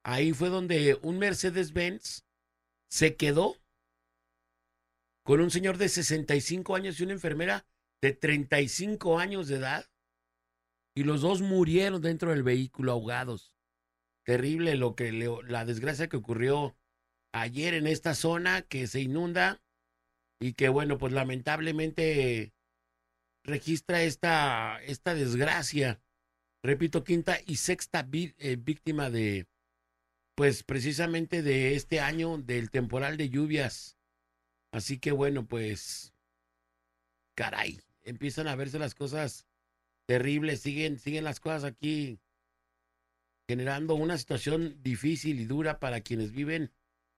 Ahí 0.04 0.32
fue 0.32 0.48
donde 0.48 0.98
un 1.02 1.18
Mercedes-Benz 1.18 2.24
se 2.88 3.16
quedó 3.16 3.56
con 5.24 5.40
un 5.40 5.50
señor 5.50 5.76
de 5.76 5.88
65 5.88 6.76
años 6.76 7.00
y 7.00 7.02
una 7.02 7.14
enfermera 7.14 7.66
de 8.00 8.12
35 8.12 9.18
años 9.18 9.48
de 9.48 9.56
edad. 9.56 9.86
Y 10.94 11.02
los 11.02 11.20
dos 11.22 11.42
murieron 11.42 12.00
dentro 12.00 12.30
del 12.30 12.44
vehículo 12.44 12.92
ahogados. 12.92 13.52
Terrible 14.24 14.76
lo 14.76 14.94
que 14.94 15.10
le- 15.12 15.42
la 15.44 15.64
desgracia 15.64 16.08
que 16.08 16.16
ocurrió 16.16 16.76
ayer 17.40 17.74
en 17.74 17.86
esta 17.86 18.14
zona 18.14 18.62
que 18.62 18.86
se 18.86 19.00
inunda 19.00 19.62
y 20.40 20.54
que 20.54 20.68
bueno, 20.68 20.98
pues 20.98 21.12
lamentablemente 21.12 22.52
registra 23.44 24.02
esta, 24.02 24.82
esta 24.82 25.14
desgracia. 25.14 26.00
Repito, 26.62 27.04
quinta 27.04 27.38
y 27.46 27.56
sexta 27.56 28.06
eh, 28.12 28.56
víctima 28.58 29.10
de, 29.10 29.46
pues 30.34 30.62
precisamente 30.62 31.42
de 31.42 31.74
este 31.74 32.00
año 32.00 32.38
del 32.38 32.70
temporal 32.70 33.16
de 33.16 33.28
lluvias. 33.28 33.96
Así 34.72 34.98
que 34.98 35.12
bueno, 35.12 35.46
pues, 35.46 36.12
caray, 37.34 37.80
empiezan 38.02 38.48
a 38.48 38.56
verse 38.56 38.78
las 38.78 38.94
cosas 38.94 39.46
terribles, 40.06 40.60
siguen, 40.60 40.98
siguen 40.98 41.24
las 41.24 41.40
cosas 41.40 41.64
aquí 41.64 42.18
generando 43.48 43.94
una 43.94 44.18
situación 44.18 44.82
difícil 44.82 45.40
y 45.40 45.44
dura 45.44 45.78
para 45.78 46.00
quienes 46.00 46.32
viven 46.32 46.72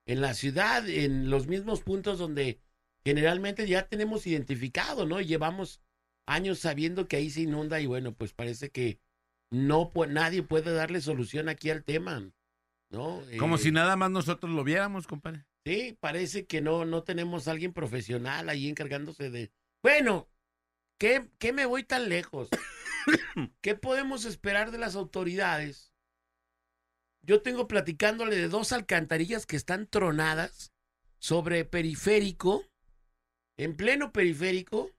en 0.09 0.21
la 0.21 0.35
ciudad, 0.35 0.89
en 0.89 1.31
los 1.31 1.47
mismos 1.47 1.83
puntos 1.83 2.19
donde 2.19 2.61
generalmente 3.05 3.69
ya 3.69 3.87
tenemos 3.89 4.27
identificado, 4.27 5.07
¿no? 5.07 5.21
Llevamos 5.21 5.81
años 6.27 6.59
sabiendo 6.59 7.07
que 7.07 7.17
ahí 7.17 7.31
se 7.31 7.43
inunda 7.43 7.81
y 7.81 7.87
bueno, 7.87 8.13
pues 8.15 8.33
parece 8.33 8.71
que 8.71 9.01
no 9.51 9.93
pu- 9.93 10.09
nadie 10.09 10.43
puede 10.43 10.73
darle 10.73 11.01
solución 11.01 11.49
aquí 11.49 11.71
al 11.71 11.85
tema, 11.85 12.31
¿no? 12.91 13.23
Como 13.39 13.57
Eh, 13.57 13.59
si 13.59 13.71
nada 13.71 13.97
más 13.97 14.11
nosotros 14.11 14.53
lo 14.53 14.65
viéramos, 14.65 15.07
compadre. 15.07 15.47
Sí, 15.65 15.97
parece 16.01 16.47
que 16.47 16.61
no, 16.63 16.85
no 16.87 17.03
tenemos 17.03 17.47
a 17.47 17.51
alguien 17.51 17.73
profesional 17.73 18.49
ahí 18.49 18.69
encargándose 18.69 19.31
de. 19.31 19.53
Bueno, 19.83 20.29
¿qué, 20.99 21.29
qué 21.39 21.53
me 21.53 21.67
voy 21.67 21.83
tan 21.85 22.09
lejos? 22.09 22.49
¿Qué 23.61 23.75
podemos 23.75 24.25
esperar 24.25 24.71
de 24.71 24.79
las 24.79 24.97
autoridades? 24.97 25.88
Yo 27.29 27.43
tengo 27.43 27.69
platicándole 27.69 28.37
de 28.37 28.49
dos 28.49 28.73
alcantarillas 28.73 29.45
que 29.45 29.57
están 29.57 29.87
tronadas 29.87 30.73
sobre 31.19 31.67
periférico, 31.67 32.65
en 33.59 33.77
pleno 33.77 34.13
periférico, 34.13 34.91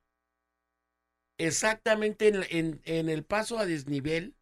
exactamente 1.39 2.27
en, 2.27 2.81
el 2.85 3.23
paso 3.25 3.57
a 3.57 3.65
desnivel, 3.65 4.35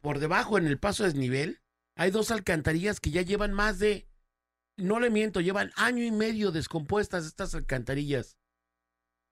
por 0.00 0.18
debajo 0.18 0.58
en 0.58 0.66
el 0.66 0.80
paso 0.80 1.04
a 1.04 1.06
desnivel, 1.06 1.60
hay 1.94 2.10
dos 2.10 2.32
alcantarillas 2.32 2.98
que 2.98 3.12
ya 3.12 3.22
llevan 3.22 3.52
más 3.52 3.78
de 3.78 4.08
no 4.76 4.98
le 4.98 5.08
miento, 5.08 5.40
llevan 5.40 5.70
año 5.76 6.02
y 6.02 6.10
medio 6.10 6.50
descompuestas 6.50 7.26
estas 7.26 7.54
alcantarillas. 7.54 8.38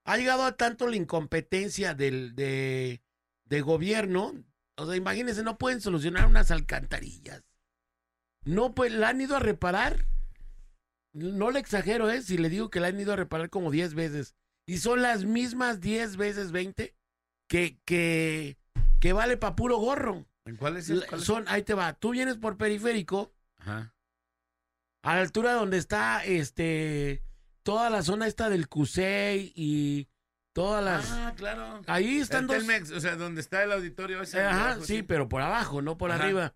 Ha 0.05 0.15
llegado 0.15 0.45
a 0.45 0.55
tanto 0.55 0.87
la 0.87 0.95
incompetencia 0.95 1.95
del 1.95 2.33
de, 2.33 3.01
de 3.43 3.59
gobierno. 3.59 4.41
O 4.81 4.87
sea, 4.87 4.95
imagínense, 4.95 5.43
no 5.43 5.57
pueden 5.57 5.81
solucionar 5.81 6.25
unas 6.27 6.51
alcantarillas. 6.51 7.43
No, 8.43 8.73
pues 8.73 8.91
la 8.91 9.09
han 9.09 9.21
ido 9.21 9.35
a 9.35 9.39
reparar. 9.39 10.07
No 11.13 11.51
le 11.51 11.59
exagero, 11.59 12.09
¿eh? 12.09 12.21
Si 12.21 12.37
le 12.37 12.49
digo 12.49 12.69
que 12.69 12.79
la 12.79 12.87
han 12.87 12.99
ido 12.99 13.13
a 13.13 13.17
reparar 13.17 13.49
como 13.49 13.69
10 13.71 13.93
veces. 13.93 14.35
Y 14.65 14.77
son 14.77 15.01
las 15.01 15.25
mismas 15.25 15.81
10 15.81 16.15
veces 16.17 16.51
20 16.51 16.95
que, 17.47 17.79
que, 17.85 18.57
que 18.99 19.13
vale 19.13 19.37
para 19.37 19.55
puro 19.55 19.77
gorro. 19.77 20.25
¿En 20.45 20.55
cuál 20.55 20.77
es 20.77 20.89
La- 20.89 21.19
Son, 21.19 21.45
ahí 21.47 21.63
te 21.63 21.73
va. 21.73 21.93
Tú 21.93 22.11
vienes 22.11 22.37
por 22.37 22.57
periférico 22.57 23.33
Ajá. 23.57 23.93
a 25.03 25.15
la 25.15 25.21
altura 25.21 25.53
donde 25.53 25.77
está 25.77 26.23
este 26.25 27.21
toda 27.63 27.89
la 27.91 28.01
zona 28.01 28.25
esta 28.25 28.49
del 28.49 28.67
Cusey 28.69 29.51
y 29.55 30.07
todas 30.53 30.83
las 30.83 31.09
Ah, 31.11 31.33
claro. 31.35 31.81
ahí 31.87 32.17
están 32.19 32.41
El 32.41 32.47
dos 32.47 32.57
Telmex, 32.57 32.91
o 32.91 32.99
sea, 32.99 33.15
donde 33.15 33.41
está 33.41 33.63
el 33.63 33.71
auditorio 33.71 34.21
ese. 34.21 34.39
Eh, 34.39 34.45
ajá, 34.45 34.65
abajo, 34.71 34.85
sí, 34.85 35.03
pero 35.03 35.27
por 35.29 35.41
abajo, 35.41 35.81
no 35.81 35.97
por 35.97 36.11
Ajá. 36.11 36.23
arriba. 36.23 36.53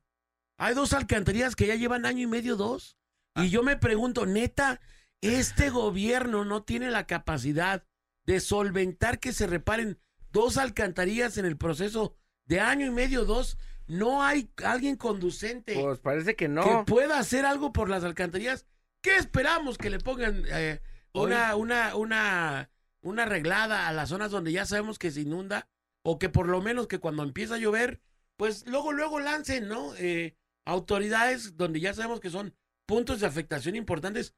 Hay 0.57 0.73
dos 0.73 0.93
alcantarillas 0.93 1.55
que 1.55 1.67
ya 1.67 1.75
llevan 1.75 2.05
año 2.05 2.21
y 2.23 2.27
medio, 2.27 2.55
dos. 2.55 2.97
Ah. 3.35 3.45
Y 3.45 3.49
yo 3.49 3.63
me 3.63 3.75
pregunto, 3.77 4.25
neta, 4.25 4.79
este 5.21 5.69
gobierno 5.69 6.45
no 6.45 6.63
tiene 6.63 6.89
la 6.91 7.05
capacidad 7.07 7.83
de 8.25 8.39
solventar 8.39 9.19
que 9.19 9.33
se 9.33 9.47
reparen 9.47 9.99
dos 10.31 10.57
alcantarillas 10.57 11.37
en 11.37 11.45
el 11.45 11.57
proceso 11.57 12.15
de 12.45 12.59
año 12.59 12.85
y 12.85 12.91
medio, 12.91 13.25
dos. 13.25 13.57
No 13.87 14.23
hay 14.23 14.49
alguien 14.63 14.95
conducente 14.95 15.75
Pues 15.79 15.99
parece 15.99 16.35
que 16.35 16.47
no. 16.47 16.63
que 16.63 16.91
pueda 16.91 17.19
hacer 17.19 17.45
algo 17.45 17.71
por 17.71 17.87
las 17.89 18.03
alcantarillas. 18.03 18.65
¿Qué 19.01 19.15
esperamos 19.15 19.77
que 19.77 19.91
le 19.91 19.99
pongan 19.99 20.43
eh, 20.47 20.81
una, 21.13 21.55
una, 21.55 21.95
una, 21.95 22.69
una 23.05 23.23
arreglada 23.23 23.87
a 23.87 23.93
las 23.93 24.09
zonas 24.09 24.31
donde 24.31 24.51
ya 24.51 24.65
sabemos 24.65 24.99
que 24.99 25.11
se 25.11 25.21
inunda? 25.21 25.67
O 26.03 26.19
que 26.19 26.29
por 26.29 26.47
lo 26.47 26.61
menos 26.61 26.87
que 26.87 26.99
cuando 26.99 27.23
empieza 27.23 27.55
a 27.55 27.59
llover, 27.59 28.01
pues 28.37 28.65
luego, 28.67 28.91
luego 28.91 29.19
lancen, 29.19 29.67
¿no? 29.67 29.95
Eh, 29.95 30.35
autoridades 30.65 31.55
donde 31.57 31.79
ya 31.79 31.93
sabemos 31.93 32.19
que 32.19 32.29
son 32.29 32.55
puntos 32.85 33.19
de 33.21 33.27
afectación 33.27 33.75
importantes. 33.75 34.35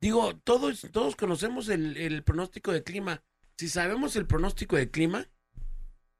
Digo, 0.00 0.36
todos, 0.44 0.86
todos 0.92 1.16
conocemos 1.16 1.68
el, 1.68 1.96
el 1.96 2.22
pronóstico 2.22 2.72
de 2.72 2.84
clima. 2.84 3.22
Si 3.56 3.68
sabemos 3.68 4.14
el 4.16 4.26
pronóstico 4.26 4.76
de 4.76 4.90
clima, 4.90 5.28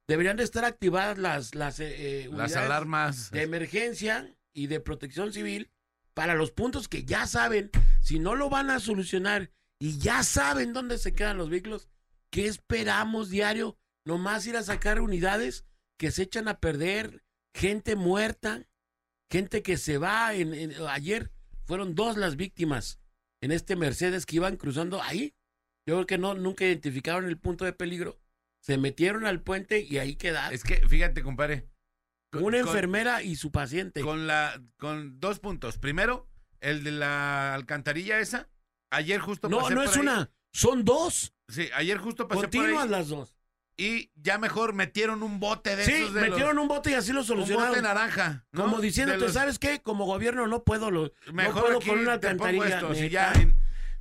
deberían 0.09 0.37
de 0.37 0.45
estar 0.45 0.65
activadas 0.65 1.19
las, 1.19 1.55
las, 1.55 1.79
eh, 1.81 2.25
eh, 2.25 2.29
Las 2.33 2.57
alarmas. 2.57 3.31
de 3.31 3.43
emergencia 3.43 4.35
y 4.53 4.67
de 4.67 4.81
protección 4.81 5.33
civil 5.33 5.71
para 6.15 6.35
los 6.35 6.51
puntos 6.51 6.89
que 6.89 7.05
ya 7.05 7.27
saben, 7.27 7.71
si 8.01 8.19
no 8.19 8.35
lo 8.35 8.51
van 8.51 8.71
a 8.71 8.81
solucionar 8.81 9.53
y 9.81 9.99
ya 9.99 10.23
saben 10.23 10.73
dónde 10.73 10.99
se 10.99 11.13
quedan 11.15 11.37
los 11.39 11.51
vehículos, 11.51 11.89
¿qué 12.31 12.47
esperamos 12.47 13.31
diario? 13.31 13.79
Nomás 14.05 14.47
ir 14.47 14.57
a 14.57 14.63
sacar 14.63 15.01
unidades 15.01 15.65
que 15.99 16.11
se 16.11 16.23
echan 16.23 16.49
a 16.49 16.61
perder, 16.61 17.25
gente 17.55 17.95
muerta, 17.97 18.67
gente 19.31 19.63
que 19.63 19.77
se 19.77 19.99
va. 19.99 20.35
En, 20.35 20.55
en- 20.55 20.75
ayer 20.89 21.31
fueron 21.67 21.95
dos 21.95 22.17
las 22.17 22.37
víctimas 22.37 23.01
en 23.43 23.53
este 23.53 23.77
Mercedes 23.77 24.27
que 24.27 24.37
iban 24.37 24.57
cruzando 24.57 25.03
ahí. 25.03 25.35
Yo 25.87 25.95
creo 25.95 26.07
que 26.07 26.19
no, 26.19 26.35
nunca 26.35 26.65
identificaron 26.65 27.25
el 27.27 27.39
punto 27.39 27.65
de 27.65 27.73
peligro. 27.73 28.19
Se 28.61 28.77
metieron 28.79 29.25
al 29.27 29.43
puente 29.43 29.81
y 29.81 29.99
ahí 29.99 30.17
quedaron. 30.17 30.53
Es 30.55 30.65
que, 30.65 30.87
fíjate, 30.89 31.23
compadre. 31.23 31.69
con- 32.31 32.43
Una 32.45 32.59
con- 32.61 32.69
enfermera 32.69 33.23
y 33.23 33.37
su 33.37 33.51
paciente. 33.53 34.01
Con 34.01 34.27
la, 34.27 34.61
con 34.79 35.19
dos 35.21 35.39
puntos. 35.39 35.79
Primero, 35.79 36.29
el 36.61 36.83
de 36.85 36.93
la 36.93 37.55
alcantarilla 37.55 38.19
esa. 38.21 38.49
Ayer 38.91 39.21
justo 39.21 39.49
no, 39.49 39.59
pasé 39.61 39.75
no 39.75 39.81
por 39.83 39.91
es 39.91 39.97
ahí. 39.97 40.03
una, 40.03 40.31
son 40.53 40.85
dos. 40.85 41.33
Sí, 41.49 41.69
ayer 41.75 41.99
justo 41.99 42.27
pasé 42.29 42.37
por 42.43 42.45
Continuas 42.51 42.85
ahí. 42.85 42.89
las 42.91 43.09
dos. 43.09 43.35
Y 43.77 44.11
ya 44.17 44.39
mejor 44.39 44.73
metieron 44.73 45.23
un 45.23 45.39
bote 45.39 45.77
de 45.77 45.85
Sí, 45.85 45.93
esos 45.93 46.15
de 46.15 46.23
metieron 46.23 46.57
los- 46.57 46.63
un 46.63 46.69
bote 46.69 46.91
y 46.91 46.95
así 46.95 47.13
lo 47.13 47.21
un 47.21 47.27
solucionaron. 47.27 47.69
bote 47.71 47.83
naranja. 47.83 48.45
¿no? 48.51 48.63
Como 48.63 48.79
De 48.79 48.83
diciéndote, 48.87 49.21
los- 49.21 49.33
¿sabes 49.35 49.59
qué? 49.61 49.81
Como 49.81 50.05
gobierno 50.05 50.47
no 50.49 50.65
puedo, 50.65 50.91
lo, 50.91 51.13
Mejor 51.33 51.55
no 51.55 51.61
puedo 51.63 51.77
aquí 51.79 51.89
con 51.89 51.99
una 52.01 52.19
te 52.19 52.29
pongo 52.35 52.45
alcantarilla. 52.47 52.77
esto, 52.77 52.95
si 52.95 53.01
neta. 53.03 53.33
ya, 53.33 53.33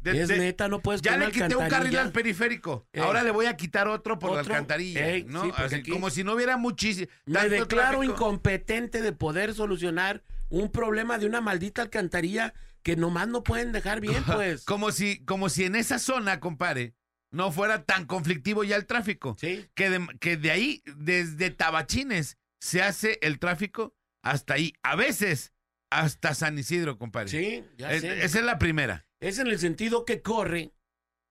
de- 0.01 0.21
es 0.21 0.27
de- 0.29 0.37
neta, 0.39 0.67
no 0.67 0.79
puedes 0.79 1.01
ya 1.03 1.11
con 1.11 1.19
le 1.19 1.25
una 1.27 1.33
quité 1.33 1.43
un 1.45 1.49
carril 1.51 1.63
alcantarilla. 1.65 2.01
al 2.01 2.11
periférico. 2.11 2.87
Ey. 2.91 3.03
Ahora 3.03 3.21
le 3.23 3.29
voy 3.31 3.45
a 3.45 3.55
quitar 3.55 3.87
otro 3.87 4.17
por 4.17 4.31
la 4.33 4.41
Otro. 4.41 4.53
alcantarilla. 4.53 5.07
Ey, 5.09 5.25
¿no? 5.25 5.43
sí, 5.43 5.49
porque 5.49 5.63
Así, 5.63 5.75
aquí- 5.75 5.91
como 5.91 6.09
si 6.09 6.23
no 6.23 6.33
hubiera 6.33 6.57
muchísimo. 6.57 7.07
Me 7.25 7.47
declaro 7.49 8.03
incompetente 8.03 9.01
de 9.03 9.11
poder 9.11 9.53
solucionar 9.53 10.23
un 10.49 10.71
problema 10.71 11.17
de 11.19 11.27
una 11.27 11.39
maldita 11.41 11.83
alcantarilla 11.83 12.53
que 12.87 12.95
nomás 12.95 13.27
no 13.27 13.43
pueden 13.43 13.73
dejar 13.73 13.99
bien, 13.99 14.23
pues. 14.25 14.63
Como 14.63 14.93
si, 14.93 15.25
como 15.25 15.49
si 15.49 15.65
en 15.65 15.75
esa 15.75 15.99
zona, 15.99 16.39
compare, 16.39 16.95
no 17.33 17.51
fuera 17.51 17.83
tan 17.83 18.05
conflictivo 18.05 18.63
ya 18.63 18.77
el 18.77 18.85
tráfico. 18.85 19.35
Sí. 19.37 19.67
Que 19.75 19.89
de, 19.89 20.07
que 20.21 20.37
de 20.37 20.51
ahí, 20.51 20.81
desde 20.95 21.49
Tabachines, 21.49 22.37
se 22.61 22.81
hace 22.81 23.19
el 23.21 23.39
tráfico 23.39 23.93
hasta 24.23 24.53
ahí. 24.53 24.71
A 24.83 24.95
veces, 24.95 25.51
hasta 25.91 26.33
San 26.33 26.57
Isidro, 26.57 26.97
compadre. 26.97 27.27
Sí, 27.27 27.65
ya 27.77 27.91
Es- 27.91 28.03
sé. 28.03 28.23
esa 28.23 28.39
es 28.39 28.45
la 28.45 28.57
primera. 28.57 29.05
Es 29.19 29.37
en 29.37 29.47
el 29.47 29.59
sentido 29.59 30.05
que 30.05 30.21
corre. 30.21 30.71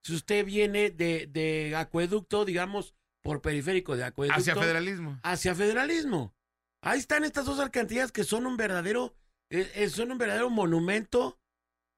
Si 0.04 0.12
usted 0.14 0.44
viene 0.44 0.90
de, 0.90 1.26
de 1.26 1.74
acueducto, 1.74 2.44
digamos, 2.44 2.94
por 3.22 3.40
periférico 3.40 3.96
de 3.96 4.04
acueducto. 4.04 4.38
Hacia 4.38 4.54
federalismo. 4.56 5.18
hacia 5.22 5.54
federalismo. 5.54 6.34
Ahí 6.82 6.98
están 6.98 7.24
estas 7.24 7.46
dos 7.46 7.60
alcantarillas 7.60 8.12
que 8.12 8.24
son 8.24 8.44
un 8.46 8.58
verdadero, 8.58 9.16
eh, 9.50 9.72
eh, 9.74 9.88
son 9.88 10.12
un 10.12 10.18
verdadero 10.18 10.50
monumento 10.50 11.40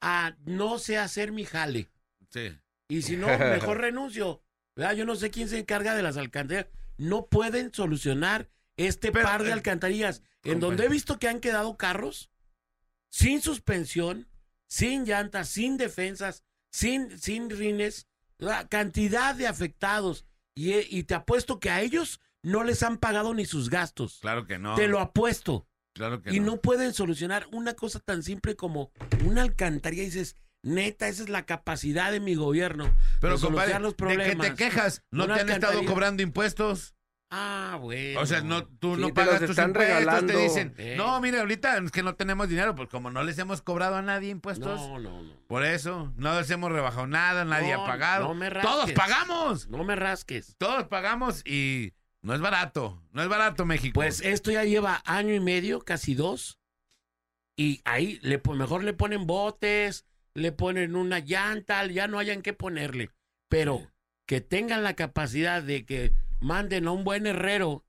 a 0.01 0.37
no 0.45 0.79
sé 0.79 0.99
hacer 0.99 1.33
mi 1.33 1.45
jale. 1.45 1.91
Sí. 2.31 2.57
Y 2.89 3.03
si 3.03 3.17
no, 3.17 3.27
mejor 3.39 3.79
renuncio. 3.81 4.43
¿Verdad? 4.77 4.95
Yo 4.95 5.05
no 5.05 5.17
sé 5.17 5.31
quién 5.31 5.49
se 5.49 5.59
encarga 5.59 5.95
de 5.95 6.03
las 6.03 6.17
alcantarillas. 6.17 6.71
No 6.97 7.27
pueden 7.27 7.73
solucionar 7.75 8.49
este 8.77 9.11
Pero, 9.11 9.25
par 9.25 9.43
de 9.43 9.51
eh, 9.51 9.53
alcantarillas 9.53 10.23
en 10.45 10.61
donde 10.61 10.85
he 10.85 10.89
visto 10.89 11.19
que 11.19 11.29
han 11.29 11.41
quedado 11.41 11.77
carros 11.77 12.31
sin 13.11 13.43
suspensión, 13.43 14.29
sin 14.69 15.05
llantas, 15.05 15.49
sin 15.49 15.77
defensas, 15.77 16.45
sin, 16.71 17.19
sin 17.19 17.51
rines, 17.51 18.07
la 18.39 18.69
cantidad 18.69 19.35
de 19.35 19.47
afectados. 19.47 20.27
Y, 20.55 20.73
eh, 20.73 20.87
y 20.89 21.05
te 21.05 21.15
apuesto 21.15 21.61
que 21.61 21.71
a 21.71 21.83
ellos 21.83 22.21
no 22.43 22.65
les 22.65 22.83
han 22.83 22.99
pagado 22.99 23.35
ni 23.35 23.47
sus 23.47 23.71
gastos. 23.71 24.19
Claro 24.21 24.47
que 24.47 24.59
no. 24.59 24.75
Te 24.75 24.89
lo 24.89 25.01
apuesto. 25.01 25.69
Claro 25.99 26.23
que 26.23 26.33
Y 26.35 26.41
no. 26.41 26.47
no 26.53 26.61
pueden 26.63 26.95
solucionar 26.95 27.47
una 27.53 27.75
cosa 27.75 28.01
tan 28.01 28.23
simple 28.23 28.57
como 28.57 28.91
una 29.27 29.43
alcantarilla. 29.43 30.03
Y 30.05 30.07
dices, 30.07 30.37
neta, 30.63 31.09
esa 31.09 31.23
es 31.25 31.29
la 31.29 31.45
capacidad 31.45 32.11
de 32.13 32.21
mi 32.21 32.35
gobierno. 32.37 32.85
Pero, 33.21 33.37
de 33.37 33.41
compadre, 33.43 33.73
solucionar 33.73 33.83
los 33.83 33.93
¿de 33.93 33.97
qué 33.97 34.05
problemas. 34.15 34.47
te 34.49 34.55
quejas? 34.55 35.03
¿No 35.11 35.25
Una 35.25 35.35
te 35.35 35.41
han 35.43 35.51
estado 35.51 35.85
cobrando 35.85 36.23
impuestos? 36.23 36.95
Ah, 37.31 37.77
bueno. 37.79 38.21
O 38.21 38.25
sea, 38.27 38.41
no, 38.41 38.65
tú 38.67 38.95
Sí, 38.95 39.03
no 39.03 39.13
pagas 39.13 39.41
tus 39.41 39.51
están 39.51 39.69
impuestos, 39.71 39.97
regalando. 39.99 40.33
te 40.33 40.39
dicen, 40.41 40.75
Eh. 40.79 40.95
no, 40.97 41.21
mire, 41.21 41.41
ahorita 41.41 41.77
es 41.77 41.91
que 41.91 42.03
no 42.03 42.15
tenemos 42.15 42.49
dinero, 42.49 42.75
pues 42.75 42.89
como 42.89 43.11
no 43.11 43.23
les 43.23 43.37
hemos 43.39 43.61
cobrado 43.61 43.97
a 43.97 44.03
nadie 44.03 44.31
impuestos, 44.31 44.81
No, 44.81 44.99
no, 44.99 45.23
no. 45.23 45.35
por 45.47 45.63
eso, 45.63 46.11
no 46.17 46.39
les 46.41 46.49
hemos 46.51 46.73
rebajado 46.73 47.07
nada, 47.07 47.45
nadie 47.45 47.75
No, 47.75 47.85
ha 47.85 47.87
pagado. 47.87 48.29
no 48.29 48.35
me 48.35 48.49
Todos 48.51 48.65
rasques. 48.89 48.95
pagamos, 48.95 49.69
No 49.69 49.85
me 49.85 49.95
rasques. 49.95 50.55
todos 50.57 50.85
pagamos 50.89 51.43
y 51.45 51.93
no 52.29 52.35
es 52.35 52.43
barato, 52.43 53.03
no 53.13 53.23
es 53.23 53.29
barato 53.31 53.65
México. 53.65 53.95
Pues 53.95 54.21
esto 54.21 54.51
ya 54.51 54.63
lleva 54.63 55.01
año 55.07 55.33
y 55.33 55.41
medio, 55.41 55.81
casi 55.81 56.15
dos. 56.15 56.59
Y 57.57 57.81
ahí 57.87 58.19
le, 58.21 58.39
mejor 58.55 58.85
le 58.85 58.93
ponen 58.93 59.27
botes, 59.27 60.05
le 60.35 60.53
ponen 60.53 60.95
una 60.95 61.21
llanta, 61.21 61.87
ya 61.87 62.07
no 62.07 62.19
hayan 62.19 62.43
que 62.43 62.53
ponerle. 62.53 63.13
Pero 63.49 63.91
que 64.27 64.43
tengan 64.43 64.83
la 64.83 64.93
capacidad 64.93 65.63
de 65.63 65.87
que 65.87 66.13
manden 66.39 66.87
a 66.87 66.93
un 66.93 67.03
buen 67.03 67.27
herrero, 67.27 67.87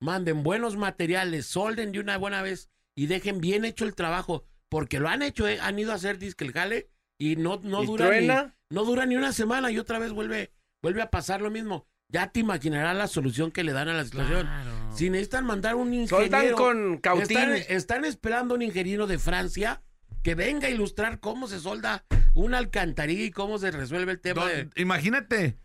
manden 0.00 0.42
buenos 0.42 0.76
materiales, 0.76 1.46
solden 1.46 1.90
de 1.92 2.00
una 2.00 2.18
buena 2.18 2.42
vez 2.42 2.68
y 2.94 3.06
dejen 3.06 3.40
bien 3.40 3.64
hecho 3.64 3.86
el 3.86 3.94
trabajo. 3.94 4.44
Porque 4.68 5.00
lo 5.00 5.08
han 5.08 5.22
hecho, 5.22 5.48
eh, 5.48 5.60
han 5.62 5.78
ido 5.78 5.92
a 5.92 5.94
hacer 5.94 6.18
disque 6.18 6.44
el 6.44 6.52
jale 6.52 6.90
y 7.16 7.36
no, 7.36 7.58
no 7.62 7.84
¿Y 7.84 7.86
dura 7.86 8.20
ni, 8.20 8.26
no 8.26 8.84
dura 8.84 9.06
ni 9.06 9.16
una 9.16 9.32
semana 9.32 9.70
y 9.70 9.78
otra 9.78 9.98
vez 9.98 10.12
vuelve, 10.12 10.52
vuelve 10.82 11.00
a 11.00 11.10
pasar 11.10 11.40
lo 11.40 11.50
mismo. 11.50 11.88
Ya 12.10 12.28
te 12.32 12.40
imaginarás 12.40 12.96
la 12.96 13.06
solución 13.06 13.50
que 13.50 13.62
le 13.62 13.72
dan 13.72 13.88
a 13.90 13.92
la 13.92 14.04
situación. 14.04 14.46
Claro. 14.46 14.70
Si 14.96 15.10
necesitan 15.10 15.44
mandar 15.44 15.74
un 15.74 15.92
Soltan 16.08 16.26
ingeniero. 16.40 16.56
con 16.56 16.96
cautín. 16.98 17.36
Están, 17.38 17.52
están 17.68 18.04
esperando 18.06 18.54
un 18.54 18.62
ingeniero 18.62 19.06
de 19.06 19.18
Francia 19.18 19.82
que 20.22 20.34
venga 20.34 20.68
a 20.68 20.70
ilustrar 20.70 21.20
cómo 21.20 21.48
se 21.48 21.60
solda 21.60 22.06
una 22.34 22.56
alcantarilla 22.56 23.24
y 23.24 23.30
cómo 23.30 23.58
se 23.58 23.70
resuelve 23.72 24.12
el 24.12 24.20
tema 24.20 24.40
Don- 24.46 24.70
de. 24.70 24.80
Imagínate, 24.80 25.58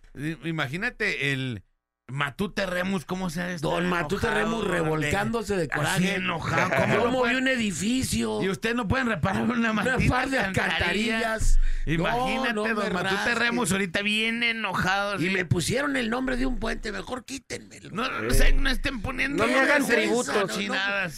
imagínate 0.44 1.32
el 1.32 1.64
Matute 2.10 2.66
Remus, 2.66 3.06
¿cómo 3.06 3.30
se 3.30 3.42
ha 3.42 3.48
de 3.48 3.56
estar 3.56 3.72
Don 3.72 3.88
Matute 3.88 4.30
Remus 4.30 4.68
revolcándose 4.68 5.56
de 5.56 5.64
Así 5.64 5.70
coraje. 5.74 6.16
enojado, 6.16 6.70
¿cómo 6.70 6.82
¿Cómo 6.82 6.96
lo 6.96 7.02
puede- 7.02 7.14
movió 7.14 7.38
un 7.38 7.48
edificio? 7.48 8.44
Y 8.44 8.50
usted 8.50 8.76
no 8.76 8.88
pueden 8.90 9.08
reparar 9.08 9.44
una 9.44 9.54
Una 9.54 9.74
maldita 9.74 10.10
par 10.14 10.30
de 10.30 10.38
alcantarilla. 10.38 11.16
alcantarillas. 11.16 11.60
Imagínate, 11.86 12.54
No, 12.54 12.68
no 12.68 12.76
don 12.76 12.94
Matute 12.94 13.14
rasques. 13.16 13.38
Remus 13.40 13.72
ahorita 13.72 14.02
bien 14.02 14.44
enojado. 14.44 15.14
Y 15.20 15.28
así. 15.28 15.34
me 15.34 15.46
pusieron 15.46 15.96
el 15.96 16.10
nombre 16.10 16.36
de 16.36 16.46
un 16.46 16.60
puente, 16.60 16.92
mejor 16.92 17.24
quítenmelo. 17.24 17.90
No, 17.92 18.10
no, 18.22 18.30
sé, 18.32 18.52
no 18.54 18.70
estén 18.70 19.02
poniendo 19.02 19.48
No 19.48 19.52
me 19.52 19.60
hagan 19.60 19.88
tributos. 19.88 20.36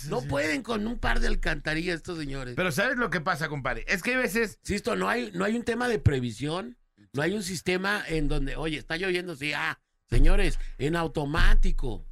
no, 0.08 0.22
pueden 0.22 0.62
con 0.62 0.86
un 0.86 1.00
par 1.00 1.20
de 1.20 1.28
alcantarillas 1.28 1.96
estos 1.98 2.20
señores. 2.20 2.54
Pero 2.56 2.72
¿sabes 2.72 2.98
lo 2.98 3.10
que 3.10 3.22
pasa, 3.22 3.50
compadre? 3.50 3.86
Es 3.88 4.04
que 4.04 4.12
hay 4.12 4.18
veces... 4.18 4.60
Insisto, 4.62 4.96
no 4.96 5.10
hay, 5.10 5.32
no 5.34 5.46
hay 5.46 5.56
un 5.56 5.64
tema 5.64 5.88
de 5.88 5.98
previsión, 6.00 6.78
no 7.12 7.22
hay 7.24 7.34
un 7.34 7.44
sistema 7.44 8.04
en 8.08 8.28
donde, 8.28 8.56
oye, 8.56 8.78
está 8.78 8.98
lloviendo, 8.98 9.36
sí, 9.36 9.52
ah, 9.54 9.80
señores, 10.10 10.60
en 10.78 10.96
automático, 10.96 12.06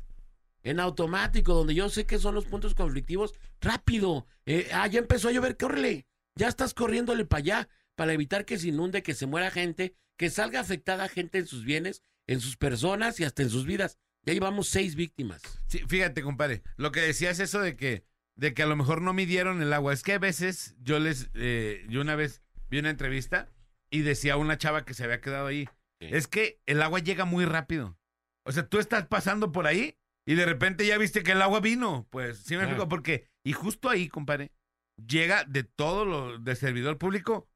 en 0.64 0.80
automático, 0.80 1.54
donde 1.54 1.76
yo 1.76 1.90
sé 1.90 2.06
que 2.06 2.20
son 2.20 2.36
los 2.36 2.46
puntos 2.46 2.74
conflictivos, 2.74 3.34
rápido, 3.62 4.26
eh, 4.46 4.70
ah, 4.74 4.88
ya 4.88 5.00
empezó 5.00 5.30
a 5.30 5.32
llover, 5.32 5.58
córrele, 5.58 6.08
ya 6.36 6.48
estás 6.48 6.74
corriéndole 6.74 7.26
para 7.26 7.40
allá, 7.40 7.70
para 7.96 8.14
evitar 8.14 8.46
que 8.46 8.58
se 8.58 8.70
inunde, 8.70 9.04
que 9.04 9.14
se 9.14 9.26
muera 9.26 9.52
gente, 9.52 9.96
que 10.18 10.30
salga 10.30 10.60
afectada 10.60 11.08
gente 11.10 11.38
en 11.38 11.48
sus 11.48 11.64
bienes, 11.64 12.02
en 12.28 12.40
sus 12.40 12.58
personas 12.58 13.20
y 13.20 13.24
hasta 13.24 13.44
en 13.44 13.50
sus 13.50 13.66
vidas. 13.66 13.98
Ya 14.26 14.34
llevamos 14.34 14.70
seis 14.70 14.96
víctimas. 14.96 15.42
Sí, 15.68 15.82
fíjate, 15.88 16.22
compadre, 16.22 16.64
lo 16.78 16.92
que 16.92 17.02
decías 17.02 17.40
eso 17.40 17.60
de 17.60 17.76
que, 17.76 18.06
de 18.36 18.54
que 18.54 18.64
a 18.64 18.68
lo 18.68 18.76
mejor 18.76 19.02
no 19.02 19.14
midieron 19.14 19.62
el 19.62 19.74
agua. 19.74 19.94
Es 19.94 20.02
que 20.02 20.14
a 20.14 20.20
veces 20.20 20.76
yo 20.80 21.00
les, 21.00 21.30
eh, 21.34 21.86
yo 21.90 22.02
una 22.02 22.16
vez 22.16 22.42
vi 22.70 22.80
una 22.80 22.90
entrevista 22.90 23.50
y 23.90 24.02
decía 24.02 24.38
una 24.38 24.58
chava 24.58 24.86
que 24.86 24.94
se 24.94 25.04
había 25.04 25.20
quedado 25.20 25.48
ahí. 25.48 25.68
Sí. 26.10 26.16
Es 26.16 26.28
que 26.28 26.60
el 26.66 26.82
agua 26.82 27.00
llega 27.00 27.26
muy 27.26 27.46
rápido. 27.46 27.98
O 28.46 28.52
sea, 28.52 28.68
tú 28.68 28.80
estás 28.80 29.08
pasando 29.08 29.52
por 29.52 29.68
ahí 29.68 29.98
y 30.26 30.36
de 30.36 30.46
repente 30.46 30.86
ya 30.86 30.98
viste 30.98 31.24
que 31.24 31.32
el 31.34 31.42
agua 31.42 31.60
vino. 31.60 32.08
Pues, 32.10 32.40
sí 32.40 32.54
me 32.56 32.60
Claro. 32.60 32.70
explico, 32.72 32.90
porque, 32.90 33.28
y 33.44 33.54
justo 33.54 33.90
ahí, 33.90 34.08
compadre, 34.10 34.52
llega 35.08 35.44
de 35.46 35.64
todo 35.64 36.06
lo 36.06 36.38
de 36.40 36.56
servidor 36.56 36.98
público, 36.98 37.50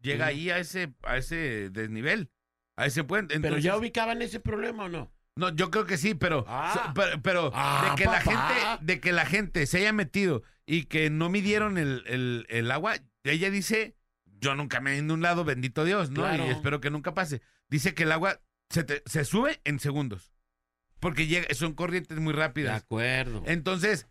llega 0.00 0.26
Sí. 0.26 0.32
ahí 0.32 0.50
a 0.50 0.58
ese, 0.58 0.94
a 1.02 1.16
ese 1.16 1.70
desnivel, 1.70 2.30
a 2.76 2.86
ese 2.86 3.04
puente. 3.04 3.38
Pero 3.40 3.58
ya 3.58 3.76
ubicaban 3.76 4.22
ese 4.22 4.40
problema 4.40 4.84
o 4.84 4.88
no? 4.88 5.12
no, 5.36 5.54
yo 5.54 5.70
creo 5.70 5.84
que 5.86 5.96
sí, 5.98 6.14
pero, 6.16 6.44
Ah. 6.48 6.92
pero, 6.96 7.22
pero 7.22 7.50
Ah, 7.54 7.90
de 7.94 8.02
que 8.02 8.10
la 8.10 8.20
gente, 8.20 8.54
de 8.80 9.00
que 9.00 9.12
la 9.12 9.24
gente 9.24 9.66
se 9.66 9.78
haya 9.78 9.92
metido 9.92 10.42
y 10.66 10.84
que 10.86 11.10
no 11.10 11.28
midieron 11.30 11.78
el, 11.78 12.02
el, 12.06 12.44
el 12.48 12.70
agua, 12.72 12.96
ella 13.22 13.48
dice, 13.48 13.94
yo 14.40 14.56
nunca 14.56 14.80
me 14.80 14.94
he 14.94 14.98
inundado, 14.98 15.44
bendito 15.44 15.84
Dios, 15.84 16.10
¿no? 16.10 16.22
Claro. 16.22 16.44
Y 16.44 16.48
espero 16.48 16.80
que 16.80 16.90
nunca 16.90 17.14
pase. 17.14 17.40
Dice 17.68 17.94
que 17.94 18.04
el 18.04 18.12
agua 18.12 18.40
se, 18.70 18.84
te- 18.84 19.02
se 19.06 19.24
sube 19.24 19.60
en 19.64 19.78
segundos. 19.80 20.32
Porque 21.00 21.26
llega, 21.26 21.52
son 21.54 21.74
corrientes 21.74 22.18
muy 22.18 22.32
De 22.32 22.38
rápidas. 22.40 22.82
acuerdo. 22.82 23.42
Entonces, 23.46 24.06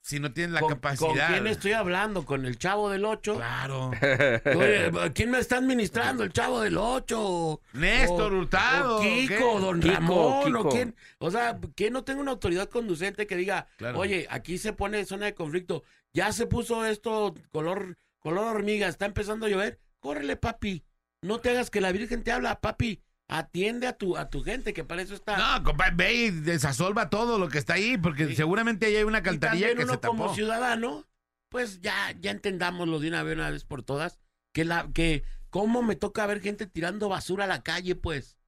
si 0.00 0.20
no 0.20 0.32
tienen 0.32 0.54
la 0.54 0.60
¿Con, 0.60 0.70
capacidad. 0.70 1.06
¿Con 1.08 1.16
quién 1.16 1.46
estoy 1.46 1.72
hablando? 1.72 2.24
¿Con 2.24 2.44
el 2.46 2.58
chavo 2.58 2.88
del 2.90 3.04
8? 3.04 3.36
Claro. 3.36 3.90
Oye, 4.56 4.90
¿quién 5.14 5.30
me 5.30 5.38
está 5.38 5.58
administrando? 5.58 6.24
¿El 6.24 6.32
chavo 6.32 6.60
del 6.60 6.76
8? 6.78 7.60
Néstor 7.74 8.32
Hurtado. 8.32 8.96
O 8.98 9.02
Kiko, 9.02 9.60
don 9.60 9.80
Kiko, 9.80 9.94
Ramón, 9.94 10.44
Kiko. 10.46 10.60
o 10.60 10.68
quién. 10.70 10.96
O 11.18 11.30
sea, 11.30 11.58
¿quién 11.76 11.92
no 11.92 12.04
tenga 12.04 12.20
una 12.20 12.30
autoridad 12.32 12.68
conducente 12.68 13.26
que 13.26 13.36
diga, 13.36 13.66
Claro. 13.76 13.98
oye, 13.98 14.26
aquí 14.30 14.58
se 14.58 14.72
pone 14.72 15.04
zona 15.04 15.26
de 15.26 15.34
conflicto, 15.34 15.84
ya 16.12 16.32
se 16.32 16.46
puso 16.46 16.84
esto 16.86 17.34
color, 17.52 17.96
color 18.18 18.56
hormiga, 18.56 18.88
está 18.88 19.04
empezando 19.06 19.46
a 19.46 19.50
llover, 19.50 19.78
córrele, 20.00 20.36
papi. 20.36 20.84
No 21.22 21.40
te 21.40 21.50
hagas 21.50 21.70
que 21.70 21.80
la 21.80 21.92
Virgen 21.92 22.22
te 22.22 22.32
habla, 22.32 22.60
papi. 22.60 23.02
atiende 23.30 23.86
a 23.86 23.92
tu, 23.92 24.16
a 24.16 24.30
tu 24.30 24.42
gente, 24.42 24.72
que 24.72 24.84
para 24.84 25.02
eso 25.02 25.14
está. 25.14 25.36
No, 25.60 25.72
ve 25.94 26.14
y 26.14 26.30
desasolva 26.30 27.10
todo 27.10 27.38
lo 27.38 27.48
que 27.50 27.58
está 27.58 27.74
ahí, 27.74 27.98
porque 27.98 28.26
Sí. 28.28 28.36
seguramente 28.36 28.86
ahí 28.86 28.96
hay 28.96 29.02
una 29.04 29.18
Y 29.18 29.20
alcantarilla 29.20 29.66
también 29.66 29.76
que 29.76 29.84
uno 29.84 29.92
se 29.92 29.98
tapó. 29.98 30.16
como 30.16 30.34
ciudadano, 30.34 31.06
pues 31.50 31.82
ya, 31.82 32.14
ya 32.20 32.30
entendámoslo 32.30 32.98
de 33.00 33.08
una 33.08 33.22
vez, 33.22 33.34
una 33.36 33.50
vez 33.50 33.64
por 33.66 33.82
todas, 33.82 34.18
que 34.54 34.64
la, 34.64 34.88
que 34.94 35.24
cómo 35.50 35.82
me 35.82 35.94
toca 35.94 36.24
ver 36.26 36.40
gente 36.40 36.66
tirando 36.66 37.10
basura 37.10 37.44
a 37.44 37.48
la 37.48 37.62
calle, 37.62 37.96
pues. 37.96 38.38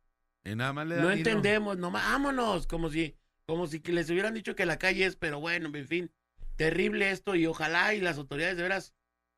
Y 0.44 0.54
nada 0.54 0.72
más 0.72 0.86
le 0.86 0.94
da 0.96 1.02
No 1.02 1.10
entendemos, 1.10 1.76
nomás, 1.76 2.04
vámonos, 2.04 2.66
como 2.66 2.88
si, 2.88 3.14
como 3.44 3.66
si 3.66 3.80
les 3.80 4.08
hubieran 4.08 4.32
dicho 4.32 4.54
que 4.56 4.64
la 4.64 4.78
calle 4.78 5.04
es, 5.04 5.14
pero 5.16 5.40
bueno, 5.40 5.68
en 5.76 5.86
fin, 5.88 6.10
terrible 6.56 7.10
esto 7.10 7.34
y 7.34 7.44
ojalá 7.44 7.92
y 7.92 8.00
las 8.00 8.16
autoridades 8.16 8.56
de 8.56 8.62
veras 8.62 8.94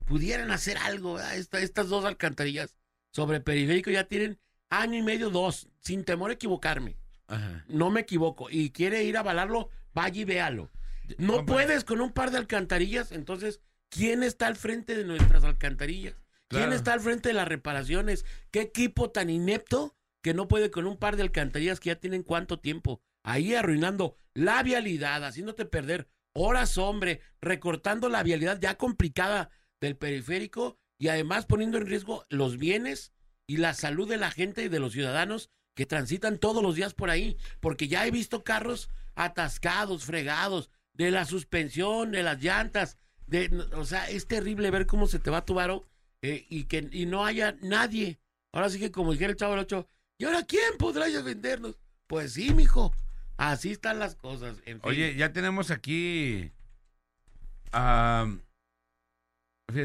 pudieran 0.07 0.53
hacer 0.53 0.79
algo. 0.79 1.19
Esta- 1.19 1.59
estas 1.61 1.89
dos 1.89 2.05
alcantarillas 2.05 2.77
sobre 3.13 3.41
periférico 3.41 3.91
ya 3.91 4.05
tienen 4.05 4.39
año 4.71 4.99
y 4.99 5.03
medio, 5.03 5.31
dos, 5.31 5.69
sin 5.81 6.05
temor 6.05 6.31
a 6.31 6.35
equivocarme, 6.35 6.97
Ajá. 7.29 7.65
no 7.69 7.91
me 7.91 8.01
equivoco, 8.01 8.49
y 8.51 8.71
quiere 8.71 9.05
ir 9.05 9.17
a 9.17 9.21
avalarlo, 9.21 9.69
vaya 9.95 10.21
y 10.21 10.25
véalo. 10.25 10.71
No 11.19 11.45
puedes 11.45 11.85
con 11.85 12.01
un 12.01 12.13
par 12.13 12.31
de 12.31 12.39
alcantarillas, 12.39 13.13
entonces, 13.13 13.61
¿quién 13.91 14.23
está 14.23 14.47
al 14.47 14.57
frente 14.57 14.97
de 14.97 15.05
nuestras 15.05 15.45
alcantarillas? 15.45 16.15
¿Quién 16.49 16.73
está 16.73 16.93
al 16.93 17.01
frente 17.01 17.31
de 17.31 17.35
las 17.35 17.49
reparaciones? 17.49 18.27
¿Qué 18.51 18.61
equipo 18.61 19.11
tan 19.11 19.31
inepto 19.31 19.97
que 20.23 20.35
no 20.35 20.49
puede 20.49 20.71
con 20.71 20.87
un 20.87 20.99
par 20.99 21.17
de 21.17 21.23
alcantarillas 21.23 21.81
que 21.81 21.89
ya 21.89 21.97
tienen 21.97 22.23
cuánto 22.23 22.59
tiempo? 22.59 23.01
Ahí 23.23 23.55
arruinando 23.55 24.17
la 24.35 24.63
vialidad, 24.63 25.25
haciéndote 25.25 25.65
perder 25.65 26.09
horas, 26.35 26.77
hombre, 26.77 27.21
recortando 27.41 28.09
la 28.09 28.23
vialidad 28.23 28.59
ya 28.61 28.77
complicada 28.77 29.51
del 29.81 29.97
periférico 29.97 30.79
y 31.03 31.09
además 31.09 31.47
poniendo 31.47 31.79
en 31.79 31.87
riesgo 31.89 32.25
los 32.29 32.59
bienes 32.59 33.13
y 33.49 33.57
la 33.57 33.75
salud 33.75 34.09
de 34.09 34.19
la 34.19 34.31
gente 34.31 34.63
y 34.63 34.69
de 34.69 34.79
los 34.79 34.93
ciudadanos 34.93 35.51
que 35.75 35.85
transitan 35.85 36.39
todos 36.39 36.63
los 36.63 36.77
días 36.77 36.95
por 36.95 37.11
ahí, 37.11 37.37
porque 37.59 37.89
ya 37.89 38.07
he 38.07 38.13
visto 38.13 38.45
carros 38.45 38.89
atascados, 39.17 40.05
fregados, 40.05 40.71
de 40.93 41.11
la 41.11 41.25
suspensión, 41.25 42.13
de 42.13 42.23
las 42.23 42.41
llantas, 42.41 42.99
de, 43.27 43.51
o 43.75 43.85
sea, 43.85 44.09
es 44.11 44.29
terrible 44.29 44.71
ver 44.71 44.87
cómo 44.87 45.09
se 45.09 45.19
te 45.19 45.29
va 45.29 45.45
tu 45.45 45.55
varo 45.55 45.85
eh, 46.21 46.47
y 46.49 46.67
que 46.67 46.89
y 46.93 47.05
no 47.07 47.27
haya 47.27 47.57
nadie. 47.63 48.21
Ahora 48.53 48.71
sí 48.71 48.79
que 48.79 48.93
como 48.93 49.11
dijera 49.11 49.33
el 49.33 49.37
chavo 49.37 49.55
del 49.55 49.63
ocho, 49.63 49.89
¿y 50.19 50.25
ahora 50.25 50.45
quién 50.45 50.79
podrá 50.79 51.07
defendernos? 51.07 51.81
Pues 52.07 52.35
sí, 52.35 52.55
mijo, 52.55 52.95
así 53.39 53.73
están 53.73 53.99
las 53.99 54.15
cosas. 54.15 54.59
Oye, 54.83 55.17
ya 55.17 55.33
tenemos 55.33 55.73
aquí. 55.73 56.53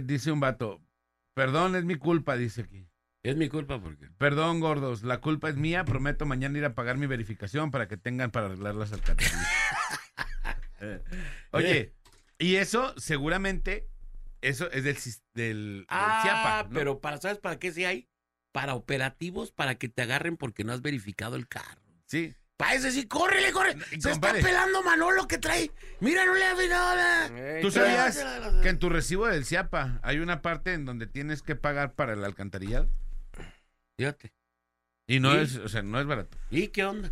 dice 0.03 0.31
un 0.31 0.39
vato. 0.41 0.79
Perdón, 1.37 1.75
es 1.75 1.85
mi 1.85 1.93
culpa, 1.97 2.35
dice 2.35 2.61
aquí. 2.61 2.89
es 3.21 3.37
mi 3.37 3.47
culpa 3.47 3.79
porque 3.79 4.09
Perdón, 4.17 4.59
gordos, 4.59 5.03
la 5.03 5.21
culpa 5.21 5.49
es 5.49 5.55
mía. 5.55 5.85
Prometo 5.85 6.25
mañana 6.25 6.57
ir 6.57 6.65
a 6.65 6.73
pagar 6.73 6.97
mi 6.97 7.05
verificación 7.05 7.69
para 7.69 7.87
que 7.87 7.95
tengan 7.95 8.31
para 8.31 8.47
arreglar 8.47 8.73
las 8.73 8.91
alcantarillas. 8.91 9.47
Eh, 10.79 11.01
Oye, 11.53 11.95
y 12.37 12.57
eso 12.57 12.93
seguramente, 12.97 13.89
eso 14.41 14.69
es 14.69 14.83
del, 14.83 14.95
del, 14.95 15.05
del 15.33 15.85
Ah, 15.89 16.67
pero 16.71 17.01
para 17.01 17.17
¿sabes 17.17 17.39
para 17.39 17.57
qué 17.57 17.71
sí 17.71 17.83
hay? 17.83 18.09
Para 18.51 18.75
operativos, 18.75 19.51
para 19.51 19.73
que 19.79 19.89
te 19.89 20.03
agarren 20.03 20.37
porque 20.37 20.63
no 20.63 20.73
has 20.73 20.83
verificado 20.83 21.35
el 21.35 21.47
carro. 21.47 21.81
Sí. 22.05 22.35
Para 22.57 22.73
eso 22.73 22.89
sí, 22.89 23.07
córrele, 23.07 23.51
corre. 23.51 23.77
Se 23.99 24.09
compadre. 24.09 24.39
está 24.39 24.49
pelando 24.49 24.81
Manolo 24.81 25.27
que 25.27 25.37
trae. 25.37 25.71
Mira, 25.99 26.25
no 26.25 26.33
le 26.33 26.43
ha 26.43 26.55
nada. 26.67 27.61
¿Tú 27.61 27.69
sabías 27.69 28.25
que 28.63 28.69
en 28.69 28.79
tu 28.79 28.89
recibo 28.89 29.27
del 29.27 29.45
CIAPA 29.45 29.99
hay 30.01 30.17
una 30.19 30.41
parte 30.41 30.73
en 30.73 30.85
donde 30.85 31.05
tienes 31.05 31.43
que 31.43 31.55
pagar 31.55 31.93
para 31.93 32.13
el 32.13 32.23
alcantarillado? 32.23 32.89
Fíjate. 33.97 34.33
Y 35.07 35.19
no 35.19 35.33
es, 35.35 35.55
o 35.57 35.69
sea, 35.69 35.83
no 35.83 35.99
es 35.99 36.07
barato. 36.07 36.35
¿Y 36.49 36.67
qué 36.69 36.83
onda? 36.83 37.11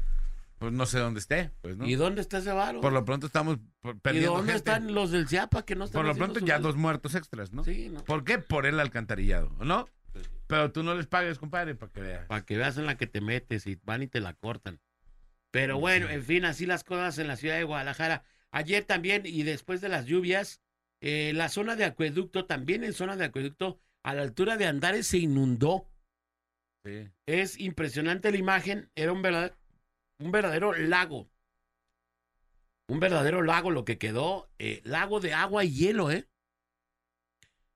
Pues 0.57 0.71
no 0.73 0.85
sé 0.85 0.99
dónde 0.99 1.19
esté, 1.19 1.51
pues 1.61 1.77
no. 1.77 1.85
¿Y 1.85 1.95
dónde 1.95 2.21
está 2.21 2.39
ese 2.39 2.51
varo? 2.51 2.81
Por 2.81 2.91
lo 2.93 3.05
pronto 3.05 3.27
estamos 3.27 3.59
por- 3.81 3.95
¿Y 3.95 3.99
perdiendo 3.99 4.31
dónde 4.31 4.53
gente. 4.53 4.71
están 4.71 4.93
los 4.93 5.11
del 5.11 5.27
CIAPA 5.27 5.63
que 5.63 5.75
no 5.75 5.85
están 5.85 5.99
Por 5.99 6.07
lo 6.07 6.15
pronto 6.15 6.39
ya 6.39 6.59
dos 6.59 6.75
muertos 6.75 7.13
extras, 7.13 7.53
¿no? 7.53 7.63
Sí, 7.63 7.89
¿no? 7.89 8.03
¿Por 8.03 8.23
qué? 8.23 8.39
Por 8.39 8.65
el 8.65 8.79
alcantarillado, 8.79 9.49
¿no? 9.59 9.87
Pero 10.47 10.71
tú 10.71 10.81
no 10.83 10.95
les 10.95 11.07
pagues, 11.07 11.39
compadre, 11.39 11.75
para 11.75 11.91
que 11.91 12.01
veas. 12.01 12.25
Para 12.27 12.45
que 12.45 12.57
veas 12.57 12.77
en 12.77 12.85
la 12.85 12.95
que 12.97 13.05
te 13.07 13.19
metes 13.21 13.67
y 13.67 13.79
van 13.83 14.03
y 14.03 14.07
te 14.07 14.19
la 14.19 14.33
cortan. 14.33 14.79
Pero 15.55 15.79
bueno, 15.79 16.09
en 16.09 16.21
fin, 16.21 16.43
así 16.43 16.65
las 16.65 16.83
cosas 16.83 17.17
en 17.17 17.29
la 17.29 17.37
ciudad 17.37 17.55
de 17.55 17.63
Guadalajara. 17.63 18.25
Ayer 18.51 18.83
también, 18.83 19.21
y 19.25 19.43
después 19.43 19.79
de 19.79 19.87
las 19.87 20.05
lluvias, 20.05 20.61
eh, 20.99 21.31
la 21.33 21.47
zona 21.47 21.77
de 21.77 21.85
acueducto, 21.85 22.45
también 22.45 22.83
en 22.83 22.91
zona 22.91 23.15
de 23.15 23.23
acueducto, 23.23 23.79
a 24.03 24.13
la 24.13 24.23
altura 24.23 24.57
de 24.57 24.65
Andares 24.65 25.07
se 25.07 25.17
inundó. 25.17 25.89
Sí. 26.83 27.09
Es 27.25 27.57
impresionante 27.57 28.31
la 28.31 28.37
imagen, 28.37 28.91
era 28.95 29.13
un 29.13 29.21
verdadero, 29.21 29.55
un 30.19 30.31
verdadero 30.33 30.73
lago. 30.73 31.29
Un 32.89 32.99
verdadero 32.99 33.41
lago 33.41 33.71
lo 33.71 33.85
que 33.85 33.97
quedó, 33.97 34.49
eh, 34.59 34.81
lago 34.83 35.21
de 35.21 35.33
agua 35.33 35.63
y 35.63 35.73
hielo, 35.73 36.11
¿eh? 36.11 36.27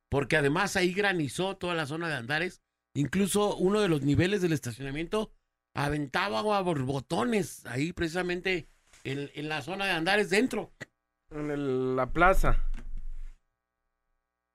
Porque 0.10 0.36
además 0.36 0.76
ahí 0.76 0.92
granizó 0.92 1.56
toda 1.56 1.76
la 1.76 1.86
zona 1.86 2.10
de 2.10 2.16
Andares, 2.16 2.62
incluso 2.94 3.56
uno 3.56 3.80
de 3.80 3.88
los 3.88 4.02
niveles 4.02 4.42
del 4.42 4.52
estacionamiento 4.52 5.32
aventaba 5.86 6.40
agua 6.40 6.58
a 6.58 6.62
borbotones, 6.62 7.66
ahí 7.66 7.94
precisamente 7.94 8.68
en, 9.04 9.32
en 9.34 9.50
la 9.50 9.62
zona 9.62 9.86
de 9.86 9.92
Andares, 9.92 10.30
dentro, 10.30 10.72
En 11.32 11.50
el- 11.52 11.96
la 11.96 12.12
plaza. 12.12 12.58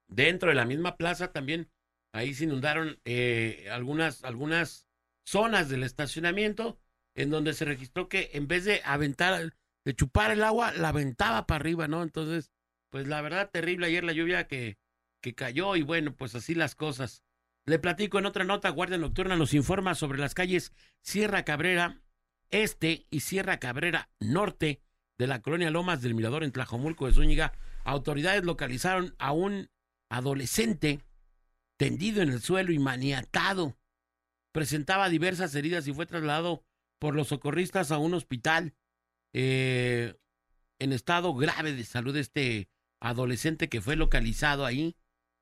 dentro 0.07 0.49
de 0.49 0.55
la 0.55 0.65
misma 0.65 0.97
plaza 0.97 1.31
también, 1.31 1.69
ahí 2.13 2.33
se 2.33 2.45
inundaron 2.45 2.99
eh, 3.05 3.67
algunas, 3.71 4.23
algunas 4.23 4.87
zonas 5.25 5.69
del 5.69 5.83
estacionamiento, 5.83 6.79
en 7.15 7.29
donde 7.29 7.53
se 7.53 7.65
registró 7.65 8.07
que 8.09 8.29
en 8.33 8.47
vez 8.47 8.65
de 8.65 8.81
aventar, 8.85 9.53
de 9.83 9.95
chupar 9.95 10.31
el 10.31 10.43
agua, 10.43 10.73
la 10.73 10.89
aventaba 10.89 11.45
para 11.47 11.59
arriba, 11.59 11.87
¿no? 11.87 12.03
Entonces, 12.03 12.51
pues 12.91 13.07
la 13.07 13.21
verdad, 13.21 13.49
terrible 13.51 13.87
ayer 13.87 14.03
la 14.03 14.13
lluvia 14.13 14.47
que, 14.47 14.77
que 15.21 15.33
cayó 15.35 15.75
y 15.75 15.81
bueno, 15.81 16.15
pues 16.15 16.35
así 16.35 16.55
las 16.55 16.75
cosas. 16.75 17.23
Le 17.67 17.79
platico 17.79 18.19
en 18.19 18.27
otra 18.27 18.43
nota, 18.43 18.69
Guardia 18.69 18.99
Nocturna 18.99 19.35
nos 19.35 19.55
informa 19.55 19.95
sobre 19.95 20.19
las 20.19 20.35
calles 20.35 20.71
Sierra 21.01 21.43
Cabrera 21.43 22.03
Este 22.51 23.07
y 23.09 23.21
Sierra 23.21 23.59
Cabrera 23.59 24.11
Norte 24.19 24.81
de 25.17 25.25
la 25.25 25.41
colonia 25.41 25.71
Lomas 25.71 26.03
del 26.03 26.13
Mirador 26.13 26.43
en 26.43 26.51
Tlajomulco 26.51 27.07
de 27.07 27.13
Zúñiga. 27.13 27.53
Autoridades 27.83 28.43
localizaron 28.43 29.15
a 29.17 29.31
un 29.31 29.71
adolescente 30.09 31.01
tendido 31.77 32.21
en 32.21 32.29
el 32.29 32.41
suelo 32.41 32.71
y 32.71 32.77
maniatado. 32.77 33.75
Presentaba 34.51 35.09
diversas 35.09 35.55
heridas 35.55 35.87
y 35.87 35.93
fue 35.93 36.05
trasladado 36.05 36.63
por 36.99 37.15
los 37.15 37.29
socorristas 37.29 37.91
a 37.91 37.97
un 37.97 38.13
hospital 38.13 38.75
eh, 39.33 40.15
en 40.77 40.93
estado 40.93 41.33
grave 41.33 41.73
de 41.73 41.83
salud 41.83 42.15
este 42.15 42.69
adolescente 43.01 43.69
que 43.69 43.81
fue 43.81 43.95
localizado 43.95 44.65
ahí, 44.65 44.95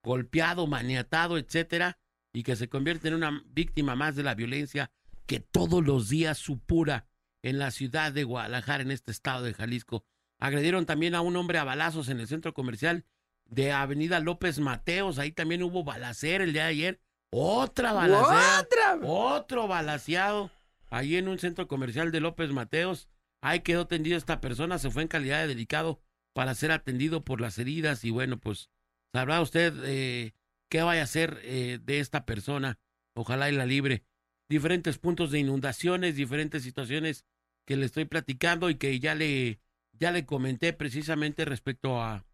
golpeado, 0.03 0.67
maniatado, 0.67 1.37
etcétera, 1.37 1.99
y 2.33 2.43
que 2.43 2.55
se 2.55 2.67
convierte 2.67 3.07
en 3.07 3.13
una 3.13 3.43
víctima 3.47 3.95
más 3.95 4.15
de 4.15 4.23
la 4.23 4.35
violencia 4.35 4.91
que 5.25 5.39
todos 5.39 5.85
los 5.85 6.09
días 6.09 6.37
supura 6.37 7.07
en 7.43 7.59
la 7.59 7.71
ciudad 7.71 8.11
de 8.11 8.23
Guadalajara, 8.23 8.83
en 8.83 8.91
este 8.91 9.11
estado 9.11 9.43
de 9.43 9.53
Jalisco. 9.53 10.03
Agredieron 10.39 10.85
también 10.85 11.15
a 11.15 11.21
un 11.21 11.35
hombre 11.35 11.59
a 11.59 11.63
balazos 11.63 12.09
en 12.09 12.19
el 12.19 12.27
centro 12.27 12.53
comercial 12.53 13.05
de 13.45 13.71
Avenida 13.71 14.19
López 14.19 14.59
Mateos. 14.59 15.19
Ahí 15.19 15.31
también 15.31 15.63
hubo 15.63 15.83
balacera 15.83 16.43
el 16.43 16.53
día 16.53 16.63
de 16.63 16.69
ayer. 16.69 17.01
Otra 17.29 17.93
balacera. 17.93 18.59
¡Otra! 18.59 18.99
Otro 19.03 19.67
balaseado. 19.67 20.51
Ahí 20.89 21.15
en 21.15 21.27
un 21.27 21.39
centro 21.39 21.67
comercial 21.67 22.11
de 22.11 22.19
López 22.19 22.51
Mateos. 22.51 23.09
Ahí 23.41 23.61
quedó 23.61 23.87
tendido 23.87 24.17
esta 24.17 24.41
persona. 24.41 24.79
Se 24.79 24.91
fue 24.91 25.01
en 25.03 25.07
calidad 25.07 25.41
de 25.41 25.47
delicado 25.47 26.01
para 26.33 26.55
ser 26.55 26.71
atendido 26.71 27.23
por 27.23 27.41
las 27.41 27.57
heridas. 27.57 28.03
Y 28.03 28.11
bueno, 28.11 28.39
pues 28.39 28.69
sabrá 29.13 29.41
usted 29.41 29.73
eh, 29.85 30.33
qué 30.73 30.81
vaya 30.81 31.01
a 31.01 31.03
hacer 31.03 31.39
eh, 31.43 31.77
de 31.83 31.99
esta 31.99 32.25
persona. 32.25 32.79
Ojalá 33.13 33.47
y 33.47 33.55
la 33.55 33.67
libre. 33.67 34.05
Diferentes 34.49 34.97
puntos 34.97 35.29
de 35.29 35.37
inundaciones, 35.37 36.15
diferentes 36.15 36.63
situaciones 36.63 37.27
que 37.67 37.77
le 37.77 37.85
estoy 37.85 38.05
platicando 38.05 38.71
y 38.71 38.75
que 38.75 38.99
ya 38.99 39.13
le, 39.13 39.59
ya 39.91 40.11
le 40.11 40.25
comenté 40.25 40.73
precisamente 40.73 41.45
respecto 41.45 42.01
a, 42.01 42.25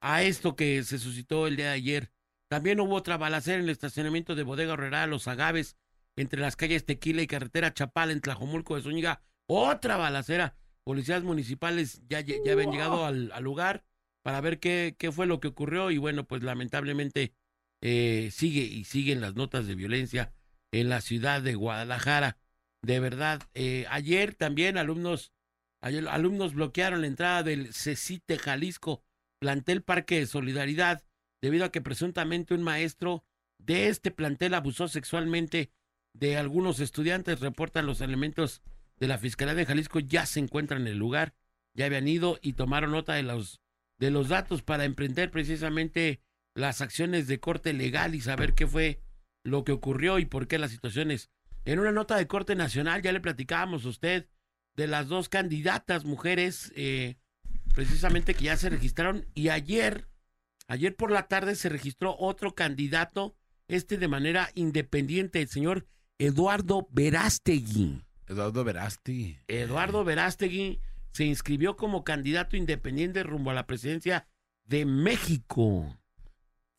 a 0.00 0.24
esto 0.24 0.56
que 0.56 0.82
se 0.82 0.98
suscitó 0.98 1.46
el 1.46 1.54
día 1.54 1.66
de 1.66 1.74
ayer. 1.74 2.12
También 2.48 2.80
hubo 2.80 2.96
otra 2.96 3.18
balacera 3.18 3.58
en 3.58 3.64
el 3.66 3.70
estacionamiento 3.70 4.34
de 4.34 4.42
Bodega 4.42 4.72
Herrera 4.72 5.06
Los 5.06 5.28
Agaves, 5.28 5.76
entre 6.16 6.40
las 6.40 6.56
calles 6.56 6.86
Tequila 6.86 7.22
y 7.22 7.28
Carretera 7.28 7.72
Chapal, 7.72 8.10
en 8.10 8.20
Tlajomulco 8.20 8.74
de 8.74 8.82
Zúñiga. 8.82 9.22
Otra 9.46 9.96
balacera. 9.96 10.56
Policías 10.82 11.22
municipales 11.22 12.02
ya, 12.08 12.18
ya 12.18 12.34
ya 12.44 12.50
habían 12.50 12.72
llegado 12.72 13.06
al, 13.06 13.30
al 13.30 13.44
lugar 13.44 13.84
para 14.24 14.40
ver 14.40 14.58
qué, 14.58 14.96
qué 14.98 15.12
fue 15.12 15.26
lo 15.26 15.38
que 15.38 15.46
ocurrió 15.46 15.92
y 15.92 15.98
bueno, 15.98 16.26
pues 16.26 16.42
lamentablemente 16.42 17.32
eh, 17.80 18.30
sigue 18.32 18.62
y 18.62 18.84
siguen 18.84 19.20
las 19.20 19.34
notas 19.34 19.66
de 19.66 19.74
violencia 19.74 20.32
en 20.72 20.88
la 20.88 21.00
ciudad 21.00 21.42
de 21.42 21.54
Guadalajara. 21.54 22.38
De 22.82 23.00
verdad, 23.00 23.42
eh, 23.54 23.86
ayer 23.90 24.34
también 24.34 24.78
alumnos, 24.78 25.32
alumnos 25.80 26.54
bloquearon 26.54 27.00
la 27.00 27.06
entrada 27.06 27.42
del 27.42 27.72
CECITE 27.72 28.38
Jalisco, 28.38 29.02
plantel 29.38 29.82
Parque 29.82 30.20
de 30.20 30.26
Solidaridad, 30.26 31.04
debido 31.40 31.64
a 31.64 31.72
que 31.72 31.80
presuntamente 31.80 32.54
un 32.54 32.62
maestro 32.62 33.24
de 33.58 33.88
este 33.88 34.10
plantel 34.10 34.54
abusó 34.54 34.88
sexualmente 34.88 35.72
de 36.12 36.36
algunos 36.36 36.80
estudiantes, 36.80 37.40
reportan 37.40 37.86
los 37.86 38.00
elementos 38.00 38.62
de 38.98 39.08
la 39.08 39.18
Fiscalía 39.18 39.54
de 39.54 39.66
Jalisco, 39.66 40.00
ya 40.00 40.24
se 40.26 40.40
encuentran 40.40 40.82
en 40.82 40.88
el 40.88 40.98
lugar, 40.98 41.34
ya 41.74 41.86
habían 41.86 42.08
ido 42.08 42.38
y 42.40 42.54
tomaron 42.54 42.92
nota 42.92 43.14
de 43.14 43.22
los, 43.22 43.60
de 43.98 44.10
los 44.10 44.28
datos 44.28 44.62
para 44.62 44.84
emprender 44.84 45.30
precisamente 45.30 46.22
las 46.56 46.80
acciones 46.80 47.26
de 47.28 47.38
corte 47.38 47.72
legal 47.74 48.14
y 48.14 48.20
saber 48.20 48.54
qué 48.54 48.66
fue 48.66 49.00
lo 49.44 49.62
que 49.62 49.72
ocurrió 49.72 50.18
y 50.18 50.24
por 50.24 50.48
qué 50.48 50.58
las 50.58 50.70
situaciones. 50.70 51.30
En 51.66 51.78
una 51.78 51.92
nota 51.92 52.16
de 52.16 52.26
corte 52.26 52.56
nacional 52.56 53.02
ya 53.02 53.12
le 53.12 53.20
platicábamos 53.20 53.84
a 53.84 53.90
usted 53.90 54.28
de 54.74 54.86
las 54.86 55.06
dos 55.08 55.28
candidatas 55.28 56.04
mujeres, 56.04 56.72
eh, 56.74 57.16
precisamente 57.74 58.34
que 58.34 58.44
ya 58.44 58.56
se 58.56 58.70
registraron 58.70 59.26
y 59.34 59.50
ayer, 59.50 60.08
ayer 60.66 60.96
por 60.96 61.10
la 61.10 61.28
tarde 61.28 61.56
se 61.56 61.68
registró 61.68 62.16
otro 62.18 62.54
candidato, 62.54 63.36
este 63.68 63.98
de 63.98 64.08
manera 64.08 64.50
independiente, 64.54 65.42
el 65.42 65.48
señor 65.48 65.86
Eduardo 66.18 66.88
Verástegui. 66.90 68.02
Eduardo 68.28 68.64
Verasti. 68.64 69.38
Eduardo 69.46 70.04
Verástegui 70.04 70.80
se 71.12 71.24
inscribió 71.24 71.76
como 71.76 72.02
candidato 72.02 72.56
independiente 72.56 73.22
rumbo 73.22 73.50
a 73.50 73.54
la 73.54 73.66
presidencia 73.66 74.26
de 74.64 74.86
México. 74.86 75.96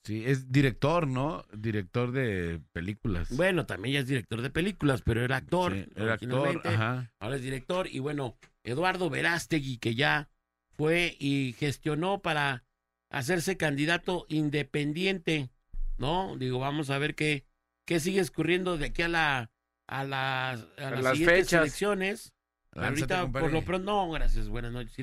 Sí, 0.04 0.24
es 0.26 0.52
director, 0.52 1.06
¿no? 1.08 1.44
Director 1.52 2.12
de 2.14 2.62
películas. 2.72 3.36
Bueno, 3.36 3.66
también 3.66 3.94
ya 3.96 4.00
es 4.00 4.08
director 4.08 4.42
de 4.42 4.50
películas, 4.50 5.02
pero 5.02 5.22
era 5.24 5.36
actor. 5.38 5.74
Sí, 5.74 5.86
era 5.96 6.14
actor, 6.14 6.62
ajá. 6.66 7.12
Ahora 7.20 7.36
es 7.36 7.42
director. 7.42 7.88
Y 7.88 8.00
bueno, 8.00 8.38
Eduardo 8.64 9.10
Verástegui, 9.10 9.78
que 9.80 9.96
ya 9.96 10.30
fue 10.78 11.18
y 11.20 11.56
gestionó 11.60 12.22
para 12.22 12.64
hacerse 13.10 13.58
candidato 13.58 14.26
independiente, 14.30 15.50
¿no? 15.98 16.38
Digo, 16.38 16.60
vamos 16.60 16.90
a 16.90 16.98
ver 17.00 17.16
qué, 17.16 17.46
qué 17.86 18.00
sigue 18.00 18.22
escurriendo 18.22 18.78
de 18.78 18.86
aquí 18.88 19.02
a 19.02 19.08
la 19.10 19.52
a 19.90 20.04
las, 20.04 20.68
a 20.78 20.92
las 20.92 21.04
las 21.04 21.18
siguientes 21.18 21.46
fechas. 21.48 21.62
elecciones. 21.62 22.34
Lánzate, 22.74 23.16
Ahorita, 23.16 23.22
compadre. 23.24 23.44
por 23.46 23.54
lo 23.54 23.66
pronto, 23.66 23.86
no, 23.92 24.12
gracias, 24.12 24.48
buenas 24.50 24.72
noches. 24.72 24.94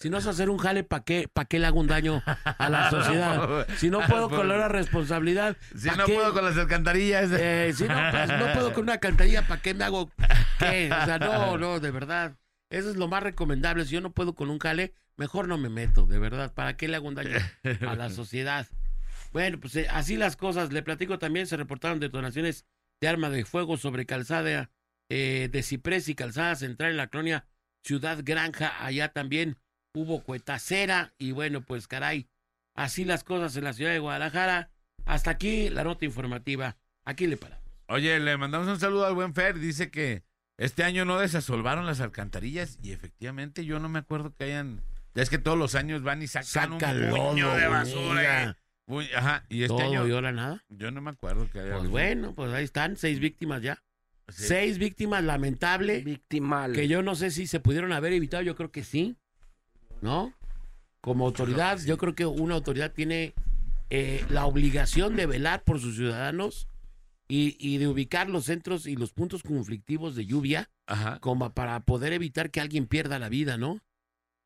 Si 0.00 0.08
no, 0.08 0.14
no 0.14 0.18
es 0.18 0.26
hacer 0.26 0.48
un 0.48 0.56
jale, 0.56 0.82
¿para 0.82 1.04
qué, 1.04 1.28
pa' 1.30 1.44
qué 1.44 1.58
le 1.58 1.66
hago 1.66 1.78
un 1.78 1.86
daño 1.86 2.22
a 2.24 2.70
la 2.70 2.88
sociedad? 2.90 3.66
Si 3.76 3.90
no 3.90 4.00
puedo 4.00 4.30
con 4.30 4.48
la 4.48 4.66
responsabilidad, 4.68 5.56
Si 5.76 5.88
¿pa' 5.88 5.96
no 5.96 6.06
qué? 6.06 6.14
puedo 6.14 6.32
con 6.32 6.44
las 6.44 6.56
alcantarillas. 6.56 7.30
Eh, 7.32 7.72
si 7.76 7.84
no, 7.84 7.94
pues, 8.10 8.28
no 8.30 8.52
puedo 8.54 8.72
con 8.72 8.84
una 8.84 8.98
cantarilla, 8.98 9.46
¿para 9.46 9.60
qué 9.60 9.74
me 9.74 9.84
hago 9.84 10.10
qué? 10.58 10.90
O 10.90 11.04
sea, 11.04 11.18
no, 11.18 11.58
no, 11.58 11.80
de 11.80 11.90
verdad. 11.90 12.34
Eso 12.70 12.88
es 12.88 12.96
lo 12.96 13.08
más 13.08 13.22
recomendable. 13.22 13.84
Si 13.84 13.90
yo 13.90 14.00
no 14.00 14.12
puedo 14.12 14.34
con 14.34 14.48
un 14.48 14.58
jale, 14.58 14.94
mejor 15.16 15.48
no 15.48 15.58
me 15.58 15.68
meto, 15.68 16.06
de 16.06 16.18
verdad. 16.18 16.54
¿Para 16.54 16.76
qué 16.76 16.88
le 16.88 16.96
hago 16.96 17.08
un 17.08 17.16
daño 17.16 17.36
a 17.86 17.94
la 17.94 18.08
sociedad? 18.08 18.66
Bueno, 19.32 19.60
pues 19.60 19.76
eh, 19.76 19.86
así 19.90 20.16
las 20.16 20.36
cosas. 20.36 20.72
Le 20.72 20.82
platico 20.82 21.18
también, 21.18 21.46
se 21.46 21.58
reportaron 21.58 22.00
detonaciones 22.00 22.64
de 23.02 23.08
arma 23.08 23.28
de 23.28 23.44
fuego 23.44 23.76
sobre 23.76 24.06
calzada 24.06 24.70
eh, 25.10 25.50
de 25.52 25.62
Ciprés 25.62 26.08
y 26.08 26.14
calzada 26.14 26.54
central 26.54 26.92
en 26.92 26.96
la 26.96 27.08
colonia 27.08 27.44
Ciudad 27.84 28.18
Granja. 28.22 28.82
Allá 28.84 29.08
también 29.12 29.56
hubo 29.94 30.22
cuetacera 30.22 31.12
y 31.18 31.32
bueno, 31.32 31.60
pues 31.62 31.88
caray, 31.88 32.28
así 32.74 33.04
las 33.04 33.24
cosas 33.24 33.56
en 33.56 33.64
la 33.64 33.72
ciudad 33.72 33.92
de 33.92 33.98
Guadalajara. 33.98 34.70
Hasta 35.06 35.30
aquí 35.30 35.70
la 35.70 35.84
nota 35.84 36.04
informativa. 36.04 36.76
Aquí 37.04 37.26
le 37.26 37.36
paramos. 37.36 37.64
Oye, 37.88 38.20
le 38.20 38.36
mandamos 38.36 38.68
un 38.68 38.78
saludo 38.78 39.06
al 39.06 39.14
buen 39.14 39.34
Fer. 39.34 39.58
Dice 39.58 39.90
que 39.90 40.22
este 40.58 40.84
año 40.84 41.04
no 41.04 41.18
desasolvaron 41.18 41.86
las 41.86 42.00
alcantarillas 42.00 42.78
y 42.82 42.92
efectivamente 42.92 43.64
yo 43.64 43.80
no 43.80 43.88
me 43.88 43.98
acuerdo 43.98 44.34
que 44.36 44.44
hayan... 44.44 44.82
Ya 45.14 45.22
es 45.22 45.30
que 45.30 45.38
todos 45.38 45.58
los 45.58 45.74
años 45.74 46.02
van 46.02 46.22
y 46.22 46.28
sacan 46.28 46.78
Saca 46.78 46.92
un 46.92 47.10
puño 47.10 47.52
de 47.56 47.66
basura. 47.66 48.56
uy, 48.86 49.08
ajá, 49.16 49.44
y 49.48 49.62
este 49.62 49.68
Todo 49.68 49.80
año 49.80 50.06
y 50.06 50.12
ahora 50.12 50.30
nada. 50.30 50.62
yo 50.68 50.92
no 50.92 51.00
me 51.00 51.10
acuerdo 51.10 51.50
que 51.50 51.60
haya... 51.60 51.78
Pues 51.78 51.88
bueno, 51.88 52.34
pues 52.34 52.52
ahí 52.52 52.62
están, 52.62 52.96
seis 52.96 53.18
víctimas 53.18 53.62
ya. 53.62 53.82
Sí. 54.28 54.44
Seis 54.44 54.78
víctimas, 54.78 55.24
lamentable. 55.24 56.02
Victimal. 56.02 56.72
Que 56.72 56.86
yo 56.86 57.02
no 57.02 57.16
sé 57.16 57.32
si 57.32 57.48
se 57.48 57.58
pudieron 57.58 57.92
haber 57.92 58.12
evitado, 58.12 58.44
yo 58.44 58.54
creo 58.54 58.70
que 58.70 58.84
sí. 58.84 59.16
¿No? 60.00 60.32
Como 61.00 61.26
autoridad, 61.26 61.78
yo 61.84 61.96
creo 61.98 62.14
que 62.14 62.26
una 62.26 62.54
autoridad 62.54 62.92
tiene 62.92 63.34
eh, 63.88 64.24
la 64.28 64.44
obligación 64.46 65.16
de 65.16 65.26
velar 65.26 65.62
por 65.64 65.80
sus 65.80 65.96
ciudadanos 65.96 66.68
y, 67.28 67.56
y 67.58 67.78
de 67.78 67.88
ubicar 67.88 68.28
los 68.28 68.44
centros 68.46 68.86
y 68.86 68.96
los 68.96 69.12
puntos 69.12 69.42
conflictivos 69.42 70.14
de 70.16 70.26
lluvia 70.26 70.68
Ajá. 70.86 71.18
como 71.20 71.52
para 71.54 71.80
poder 71.80 72.12
evitar 72.12 72.50
que 72.50 72.60
alguien 72.60 72.86
pierda 72.86 73.18
la 73.18 73.28
vida, 73.28 73.56
¿no? 73.56 73.80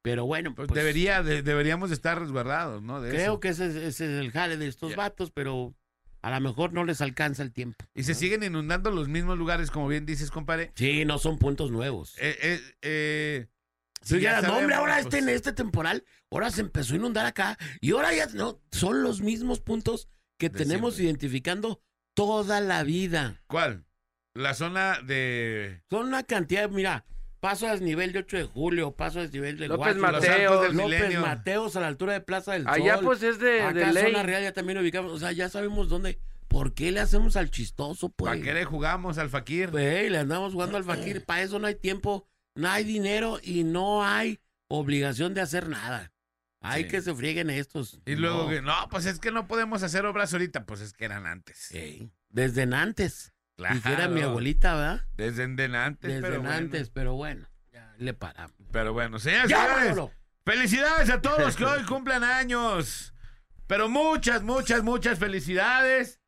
Pero 0.03 0.27
bueno, 0.27 0.55
Pues 0.55 0.69
pues, 0.69 0.77
debería, 0.79 1.23
de- 1.23 1.43
deberíamos 1.43 1.89
de 1.91 1.95
estar 1.95 2.19
resguardados, 2.21 2.83
¿no? 2.83 3.01
De 3.01 3.11
creo 3.11 3.33
eso. 3.33 3.41
que 3.41 3.49
ese, 3.49 3.67
es- 3.69 3.77
ese 3.77 4.05
es 4.05 4.21
el 4.25 4.31
jale 4.33 4.57
de 4.59 4.69
estos 4.69 4.91
Ya. 4.91 4.97
vatos, 4.97 5.31
pero 5.33 5.75
a 6.21 6.31
lo 6.31 6.41
mejor 6.41 6.73
no 6.73 6.85
les 6.85 7.01
alcanza 7.01 7.43
el 7.43 7.53
tiempo. 7.53 7.85
Y 7.95 8.03
se 8.05 8.15
siguen 8.15 8.43
inundando 8.43 8.91
los 8.91 9.09
mismos 9.09 9.39
lugares, 9.39 9.71
como 9.71 9.89
bien 9.89 10.05
dices, 10.07 10.31
compadre. 10.31 10.73
Sí, 10.75 11.05
no 11.07 11.19
son 11.19 11.39
puntos 11.39 11.71
nuevos. 11.71 12.15
Eh, 12.19 12.37
eh, 12.43 12.61
eh, 12.83 13.47
Si 14.05 14.17
sí, 14.17 14.21
ya 14.21 14.43
no, 14.43 14.59
hombre, 14.59 14.75
ahora 14.75 14.95
pues, 14.95 15.07
este, 15.07 15.19
en 15.19 15.29
este 15.31 15.53
temporal, 15.53 16.05
ahora 16.31 16.51
se 16.51 16.61
empezó 16.61 16.93
a 16.93 16.97
inundar 16.97 17.25
acá 17.27 17.57
y 17.81 17.93
ahora 17.93 18.15
ya 18.15 18.27
no, 18.27 18.61
son 18.71 19.03
los 19.03 19.21
mismos 19.23 19.61
puntos 19.61 20.09
que 20.39 20.51
De 20.51 20.59
tenemos 20.59 20.95
siempre. 20.95 21.11
identificando 21.11 21.83
toda 22.15 22.61
la 22.61 22.83
vida. 22.83 23.43
¿Cuál? 23.47 23.87
La 24.35 24.53
zona 24.55 25.01
de... 25.01 25.83
Son 25.91 26.07
una 26.09 26.23
cantidad, 26.25 26.69
mira, 26.69 27.07
paso 27.41 27.67
a 27.67 27.71
desnivel 27.73 28.13
de 28.13 28.19
8 28.21 28.37
de 28.37 28.45
julio, 28.45 28.93
paso 28.97 29.21
a 29.21 29.23
desnivel 29.23 29.57
de 29.59 29.69
López 29.69 29.97
Guacho, 29.99 30.13
Mateo. 30.13 30.63
Del 30.63 30.77
López 30.77 30.99
Milenio. 31.01 31.21
Mateos 31.23 31.77
a 31.77 31.81
la 31.81 31.87
altura 31.87 32.13
de 32.13 32.21
Plaza 32.21 32.53
del 32.53 32.67
Allá 32.69 32.97
Sol. 32.97 33.05
pues 33.05 33.23
es 33.23 33.39
de, 33.39 33.47
de 33.53 33.63
acá 33.63 33.93
ley. 33.93 34.05
zona 34.05 34.23
real 34.23 34.43
ya 34.43 34.53
también 34.53 34.79
ubicamos, 34.79 35.13
o 35.13 35.19
sea, 35.19 35.33
ya 35.33 35.49
sabemos 35.49 35.89
dónde. 35.89 36.19
¿Por 36.49 36.73
qué 36.75 36.93
le 36.93 37.01
hacemos 37.01 37.37
al 37.37 37.51
chistoso, 37.51 38.11
pues? 38.11 38.31
¿Para 38.31 38.43
qué 38.43 38.55
le 38.55 38.65
jugamos 38.65 39.19
al 39.19 39.29
Fakir? 39.29 39.71
Güey, 39.71 40.09
le 40.11 40.19
andamos 40.19 40.53
jugando 40.53 40.77
al 40.77 40.85
fakir. 40.85 41.25
Para 41.25 41.43
eso 41.43 41.59
no 41.59 41.67
hay 41.67 41.75
tiempo, 41.75 42.29
no 42.55 42.69
hay 42.71 42.85
dinero 42.85 43.39
y 43.43 43.65
no 43.65 44.05
hay 44.05 44.41
obligación 44.69 45.35
de 45.35 45.41
hacer 45.41 45.69
nada. 45.69 46.13
Hay 46.61 46.85
Sí. 46.85 46.89
que 46.89 47.03
se 47.03 47.15
frieguen 47.15 47.51
estos. 47.51 48.01
Y 48.07 48.15
luego 48.15 48.45
No. 48.45 48.49
que, 48.49 48.63
no, 48.63 48.89
pues 48.91 49.05
es 49.07 49.19
que 49.19 49.31
no 49.31 49.47
podemos 49.47 49.83
hacer 49.83 50.07
obras 50.07 50.33
ahorita, 50.33 50.65
pues 50.65 50.81
es 50.81 50.93
que 50.95 51.05
eran 51.05 51.27
antes. 51.27 51.71
Ey, 51.73 52.11
Desde 52.31 52.63
antes. 52.63 53.33
Claro. 53.57 53.75
Dijera 53.77 54.09
mi 54.09 54.23
abuelita, 54.23 54.75
¿verdad? 54.75 55.07
Desde 55.17 55.45
en 55.45 55.75
antes, 55.77 56.09
Desde 56.11 56.23
pero 56.23 56.41
bueno. 56.41 56.55
antes, 56.57 56.91
pero 56.91 57.15
bueno. 57.15 57.49
Ya 57.73 57.95
le 57.99 58.15
paramos. 58.15 58.57
Pero 58.73 58.93
bueno, 58.93 59.19
señores, 59.21 59.49
¡Ya, 59.51 59.67
señores, 59.79 60.11
felicidades 60.45 61.11
a 61.11 61.21
todos 61.23 61.39
los 61.41 61.57
que 61.57 61.65
hoy 61.65 61.83
cumplen 61.87 62.25
años. 62.25 63.15
Pero 63.69 63.89
muchas, 63.89 64.43
muchas, 64.43 64.83
muchas 64.83 65.19
felicidades. 65.19 66.21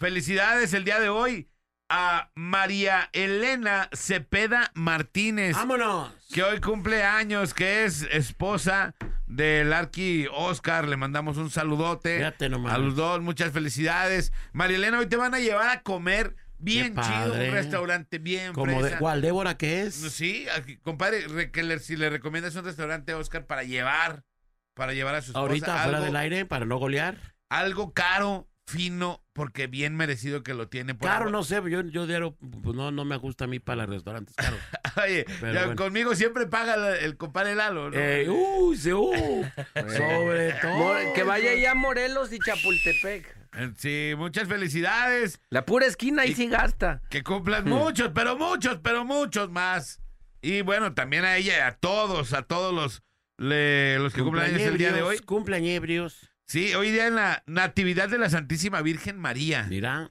Felicidades 0.00 0.72
el 0.74 0.84
día 0.84 0.98
de 0.98 1.08
hoy 1.10 1.48
a 1.96 2.28
María 2.34 3.08
Elena 3.12 3.88
Cepeda 3.92 4.72
Martínez. 4.74 5.54
¡Vámonos! 5.54 6.12
que 6.32 6.42
hoy 6.42 6.60
cumple 6.60 7.04
años, 7.04 7.54
que 7.54 7.84
es 7.84 8.02
esposa 8.10 8.96
del 9.28 9.72
Arqui 9.72 10.26
Oscar. 10.32 10.88
Le 10.88 10.96
mandamos 10.96 11.36
un 11.36 11.50
saludote 11.50 12.16
Fíjate 12.16 12.48
nomás. 12.48 12.74
a 12.74 12.78
los 12.78 12.96
dos, 12.96 13.20
muchas 13.20 13.52
felicidades. 13.52 14.32
Marielena, 14.52 14.98
hoy 14.98 15.06
te 15.06 15.14
van 15.16 15.34
a 15.34 15.38
llevar 15.38 15.68
a 15.68 15.82
comer 15.82 16.34
bien 16.58 16.96
chido, 16.96 17.34
un 17.34 17.52
restaurante 17.52 18.18
bien 18.18 18.54
Como 18.54 18.82
de 18.82 18.96
cuál, 18.98 19.22
Débora, 19.22 19.56
¿qué 19.56 19.82
es? 19.82 19.94
Sí, 19.94 20.46
aquí, 20.56 20.78
compadre, 20.78 21.28
re- 21.28 21.52
que 21.52 21.62
le- 21.62 21.78
si 21.78 21.94
le 21.94 22.10
recomiendas 22.10 22.56
un 22.56 22.64
restaurante 22.64 23.14
Oscar 23.14 23.46
para 23.46 23.62
llevar, 23.62 24.24
para 24.74 24.94
llevar 24.94 25.14
a 25.14 25.20
su 25.22 25.26
esposa, 25.26 25.38
Ahorita 25.38 25.66
fuera 25.84 25.98
algo, 25.98 26.06
del 26.06 26.16
aire 26.16 26.44
para 26.44 26.64
no 26.66 26.76
golear. 26.78 27.34
algo 27.50 27.92
caro, 27.92 28.48
fino, 28.66 29.22
porque 29.34 29.66
bien 29.66 29.94
merecido 29.96 30.42
que 30.42 30.54
lo 30.54 30.68
tiene. 30.68 30.94
Por 30.94 31.08
Claro, 31.08 31.24
agua. 31.26 31.32
no 31.32 31.42
sé, 31.44 31.56
yo, 31.68 31.82
yo 31.82 32.06
diario, 32.06 32.36
pues 32.62 32.74
no, 32.74 32.90
no 32.90 33.04
me 33.04 33.16
gusta 33.16 33.44
a 33.44 33.46
mí 33.46 33.58
para 33.60 33.82
los 33.86 33.90
restaurantes 33.96 34.34
caros. 34.36 34.58
Oye, 35.04 35.26
Pero 35.40 35.52
ya 35.52 35.66
bueno. 35.66 35.76
conmigo 35.82 36.14
siempre 36.14 36.46
paga 36.46 36.74
el, 36.74 37.04
el 37.04 37.16
compadre 37.16 37.54
Lalo, 37.54 37.90
¿no? 37.90 37.96
Eh, 37.98 38.28
uy, 38.28 38.76
se, 38.76 38.94
uh, 38.94 39.12
sobre 39.96 40.52
todo. 40.54 41.12
Que 41.14 41.22
vaya 41.24 41.54
ya 41.54 41.72
a 41.72 41.74
Morelos 41.74 42.32
y 42.32 42.38
Chapultepec. 42.38 43.36
Eh, 43.56 43.72
Sí, 43.76 44.14
muchas 44.16 44.48
felicidades. 44.48 45.40
La 45.50 45.64
pura 45.64 45.86
esquina 45.86 46.22
ahí 46.22 46.30
Y- 46.30 46.34
sí 46.34 46.48
gasta. 46.48 47.02
Que 47.10 47.20
Hmm. 47.20 47.24
cumplan 47.24 47.68
muchos, 47.68 48.10
pero 48.14 48.36
muchos, 48.36 48.78
pero 48.82 49.04
muchos 49.04 49.50
más. 49.50 50.00
Y 50.42 50.62
bueno, 50.62 50.92
también 50.94 51.24
a 51.24 51.36
ella, 51.36 51.66
a 51.68 51.72
todos, 51.76 52.32
a 52.32 52.42
todos 52.42 52.74
los, 52.74 53.02
le- 53.38 53.98
los 53.98 54.12
que 54.12 54.22
cumplen 54.22 54.46
años 54.46 54.60
el 54.62 54.78
día 54.78 54.92
de 54.92 55.02
hoy. 55.02 55.18
Cumpleañebrios. 55.18 56.30
Sí, 56.46 56.74
hoy 56.74 56.90
día 56.90 57.06
en 57.06 57.14
la 57.16 57.42
Natividad 57.46 58.08
de 58.08 58.18
la 58.18 58.28
Santísima 58.30 58.82
Virgen 58.82 59.18
María. 59.18 59.66
Mira, 59.68 60.10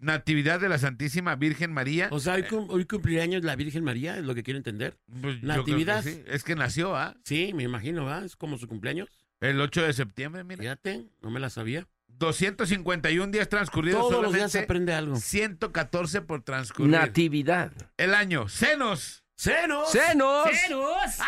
Natividad 0.00 0.58
de 0.60 0.68
la 0.68 0.78
Santísima 0.78 1.36
Virgen 1.36 1.72
María. 1.72 2.08
o 2.10 2.18
sea, 2.18 2.34
hoy, 2.34 2.42
cum- 2.44 2.66
hoy 2.70 2.84
cumplirá 2.86 3.22
años 3.22 3.44
la 3.44 3.54
Virgen 3.54 3.84
María, 3.84 4.16
es 4.16 4.24
lo 4.24 4.34
que 4.34 4.42
quiero 4.42 4.58
entender. 4.58 4.98
Pues, 5.20 5.38
que 5.40 5.46
Natividad. 5.46 6.02
sí. 6.02 6.22
Es 6.26 6.42
que 6.42 6.56
nació, 6.56 6.96
¿ah? 6.96 7.14
Sí, 7.24 7.52
me 7.54 7.62
imagino, 7.64 8.04
¿va? 8.04 8.24
Es 8.24 8.34
como 8.34 8.58
su 8.58 8.66
cumpleaños. 8.66 9.08
El 9.40 9.60
8 9.60 9.82
de 9.82 9.92
septiembre, 9.92 10.42
mira. 10.44 10.60
Fíjate, 10.60 11.04
no 11.20 11.30
me 11.30 11.38
la 11.38 11.50
sabía. 11.50 11.86
251 12.08 13.32
días 13.32 13.48
transcurridos. 13.48 14.00
Todos 14.00 14.22
los 14.22 14.32
días 14.32 14.50
se 14.52 14.60
aprende 14.60 14.94
algo. 14.94 15.16
114 15.16 16.22
por 16.22 16.42
transcurrir. 16.42 16.92
Natividad. 16.92 17.72
El 17.96 18.14
año. 18.14 18.48
Senos. 18.48 19.24
¡Senos! 19.34 19.90
¡Senos! 19.90 20.48
¡Ceros! 20.48 21.18
¡Ah! 21.18 21.26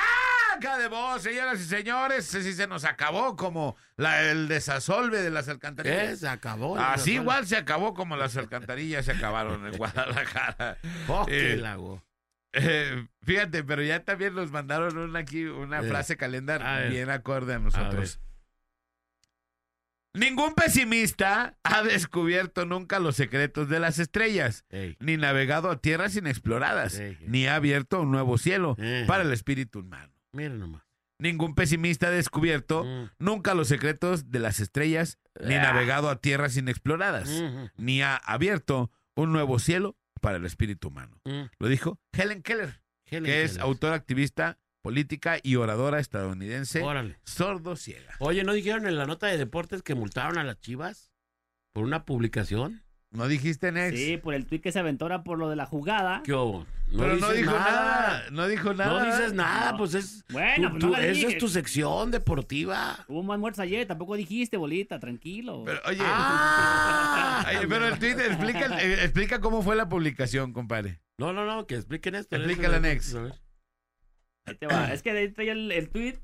Marca 0.54 0.78
de 0.78 0.88
voz, 0.88 1.22
señoras 1.22 1.60
y 1.60 1.64
señores. 1.64 2.24
Si 2.26 2.52
se 2.52 2.66
nos 2.66 2.84
acabó 2.84 3.36
como 3.36 3.76
la, 3.96 4.22
el 4.30 4.48
desasolve 4.48 5.20
de 5.22 5.30
las 5.30 5.48
Eh, 5.48 5.52
alcantarillas. 5.52 6.18
se 6.20 6.28
acabó. 6.28 6.78
Así 6.78 7.14
igual 7.14 7.46
se 7.46 7.56
acabó 7.56 7.94
como 7.94 8.16
las 8.16 8.36
alcantarillas 8.36 9.04
se 9.04 9.12
acabaron 9.12 9.66
en 9.66 9.76
Guadalajara. 9.76 10.78
Oh, 11.08 11.26
qué 11.26 11.52
Eh, 11.54 11.56
lago. 11.56 12.02
Eh, 12.52 13.06
fíjate, 13.22 13.64
pero 13.64 13.82
ya 13.82 14.04
también 14.04 14.34
nos 14.34 14.50
mandaron 14.52 14.96
una 14.96 15.18
aquí, 15.20 15.44
una 15.44 15.80
Eh, 15.80 15.88
frase 15.88 16.16
calendar 16.16 16.88
bien 16.88 17.10
acorde 17.10 17.54
a 17.54 17.58
nosotros. 17.58 18.20
Ningún 20.16 20.54
pesimista 20.54 21.56
ha 21.64 21.82
descubierto 21.82 22.64
nunca 22.66 23.00
los 23.00 23.16
secretos 23.16 23.68
de 23.68 23.80
las 23.80 23.98
estrellas, 23.98 24.64
Ey. 24.70 24.96
ni 25.00 25.16
navegado 25.16 25.68
a 25.72 25.80
tierras 25.80 26.14
inexploradas, 26.14 26.96
Ey. 27.00 27.18
ni 27.26 27.48
ha 27.48 27.56
abierto 27.56 28.00
un 28.02 28.12
nuevo 28.12 28.38
cielo 28.38 28.76
Eh. 28.78 29.02
para 29.08 29.24
el 29.24 29.32
espíritu 29.32 29.80
humano. 29.80 30.13
Mira 30.35 30.55
nomás. 30.55 30.83
Ningún 31.20 31.55
pesimista 31.55 32.09
ha 32.09 32.11
descubierto 32.11 32.85
Mm. 32.85 33.11
nunca 33.18 33.55
los 33.55 33.68
secretos 33.68 34.31
de 34.31 34.40
las 34.40 34.59
estrellas, 34.61 35.18
ni 35.40 35.55
Ah. 35.55 35.62
navegado 35.62 36.11
a 36.11 36.20
tierras 36.20 36.57
inexploradas, 36.57 37.29
Mm, 37.29 37.66
ni 37.77 38.03
ha 38.03 38.16
abierto 38.16 38.90
un 39.16 39.33
nuevo 39.33 39.59
cielo 39.59 39.97
para 40.20 40.37
el 40.38 40.44
espíritu 40.44 40.88
humano. 40.88 41.20
mm. 41.25 41.42
Lo 41.59 41.68
dijo 41.68 42.01
Helen 42.12 42.42
Keller, 42.42 42.83
Helen 43.07 43.25
que 43.25 43.44
es 43.44 43.59
autora, 43.59 43.94
activista, 43.94 44.59
política 44.83 45.38
y 45.42 45.57
oradora 45.57 45.99
estadounidense, 46.01 46.83
Órale. 46.83 47.18
sordo 47.25 47.77
ciega. 47.77 48.14
Oye, 48.18 48.42
¿no 48.44 48.53
dijeron 48.53 48.87
en 48.87 48.97
la 48.99 49.07
nota 49.07 49.29
de 49.29 49.38
deportes 49.38 49.83
que 49.83 49.94
multaron 49.94 50.37
a 50.37 50.44
las 50.44 50.59
chivas 50.59 51.11
por 51.73 51.85
una 51.85 52.05
publicación? 52.05 52.84
¿No 53.14 53.29
dijiste, 53.29 53.70
Nex? 53.72 53.96
Sí, 53.98 54.16
por 54.16 54.35
el 54.35 54.44
tweet 54.44 54.61
que 54.61 54.72
se 54.72 54.79
aventora 54.81 55.22
por 55.24 55.38
lo 55.38 55.48
de 55.48 55.57
la 55.57 55.66
jugada. 55.66 56.20
¿Qué 56.24 56.33
hubo? 56.35 56.66
Pero 56.90 57.16
no 57.16 57.31
dijo 57.33 57.50
nada. 57.53 58.24
No 58.31 58.46
dijo 58.46 58.74
nada. 58.74 59.00
No 59.00 59.07
dices 59.07 59.33
nada, 59.33 59.72
No. 59.72 59.79
pues 59.79 59.94
es. 59.94 60.24
Bueno, 60.31 60.68
tú- 60.68 60.70
pues 60.72 60.81
tú- 60.81 60.88
no 60.90 60.96
esa 60.96 61.12
dije. 61.12 61.27
es 61.29 61.38
tu 61.38 61.48
sección 61.48 62.11
deportiva. 62.11 63.05
Hubo 63.09 63.22
más 63.22 63.38
muertos 63.38 63.61
ayer, 63.61 63.87
tampoco 63.87 64.16
dijiste, 64.16 64.57
bolita, 64.57 64.98
tranquilo. 65.00 65.62
Pero, 65.64 65.81
oye, 65.87 65.98
Ah. 66.03 67.46
oye, 67.59 67.66
pero 67.68 67.88
el 67.88 67.98
tweet 67.98 68.12
explica, 68.18 68.66
eh, 68.83 69.05
explica 69.05 69.40
cómo 69.40 69.62
fue 69.62 69.77
la 69.77 69.88
publicación, 69.88 70.53
compadre. 70.53 71.00
No, 71.18 71.33
no, 71.33 71.46
no, 71.46 71.66
que 71.66 71.77
expliquen 71.77 72.16
esto. 72.16 72.37
Explícala, 72.37 72.81
Nex. 72.81 73.14
A 73.14 73.22
ver. 73.22 73.35
Ahí 74.46 74.55
te 74.57 74.66
va. 74.66 74.92
Es 74.92 75.03
que 75.03 75.12
de 75.12 75.33
ahí 75.38 75.48
el, 75.48 75.72
el 75.72 75.88
tweet. 75.88 76.18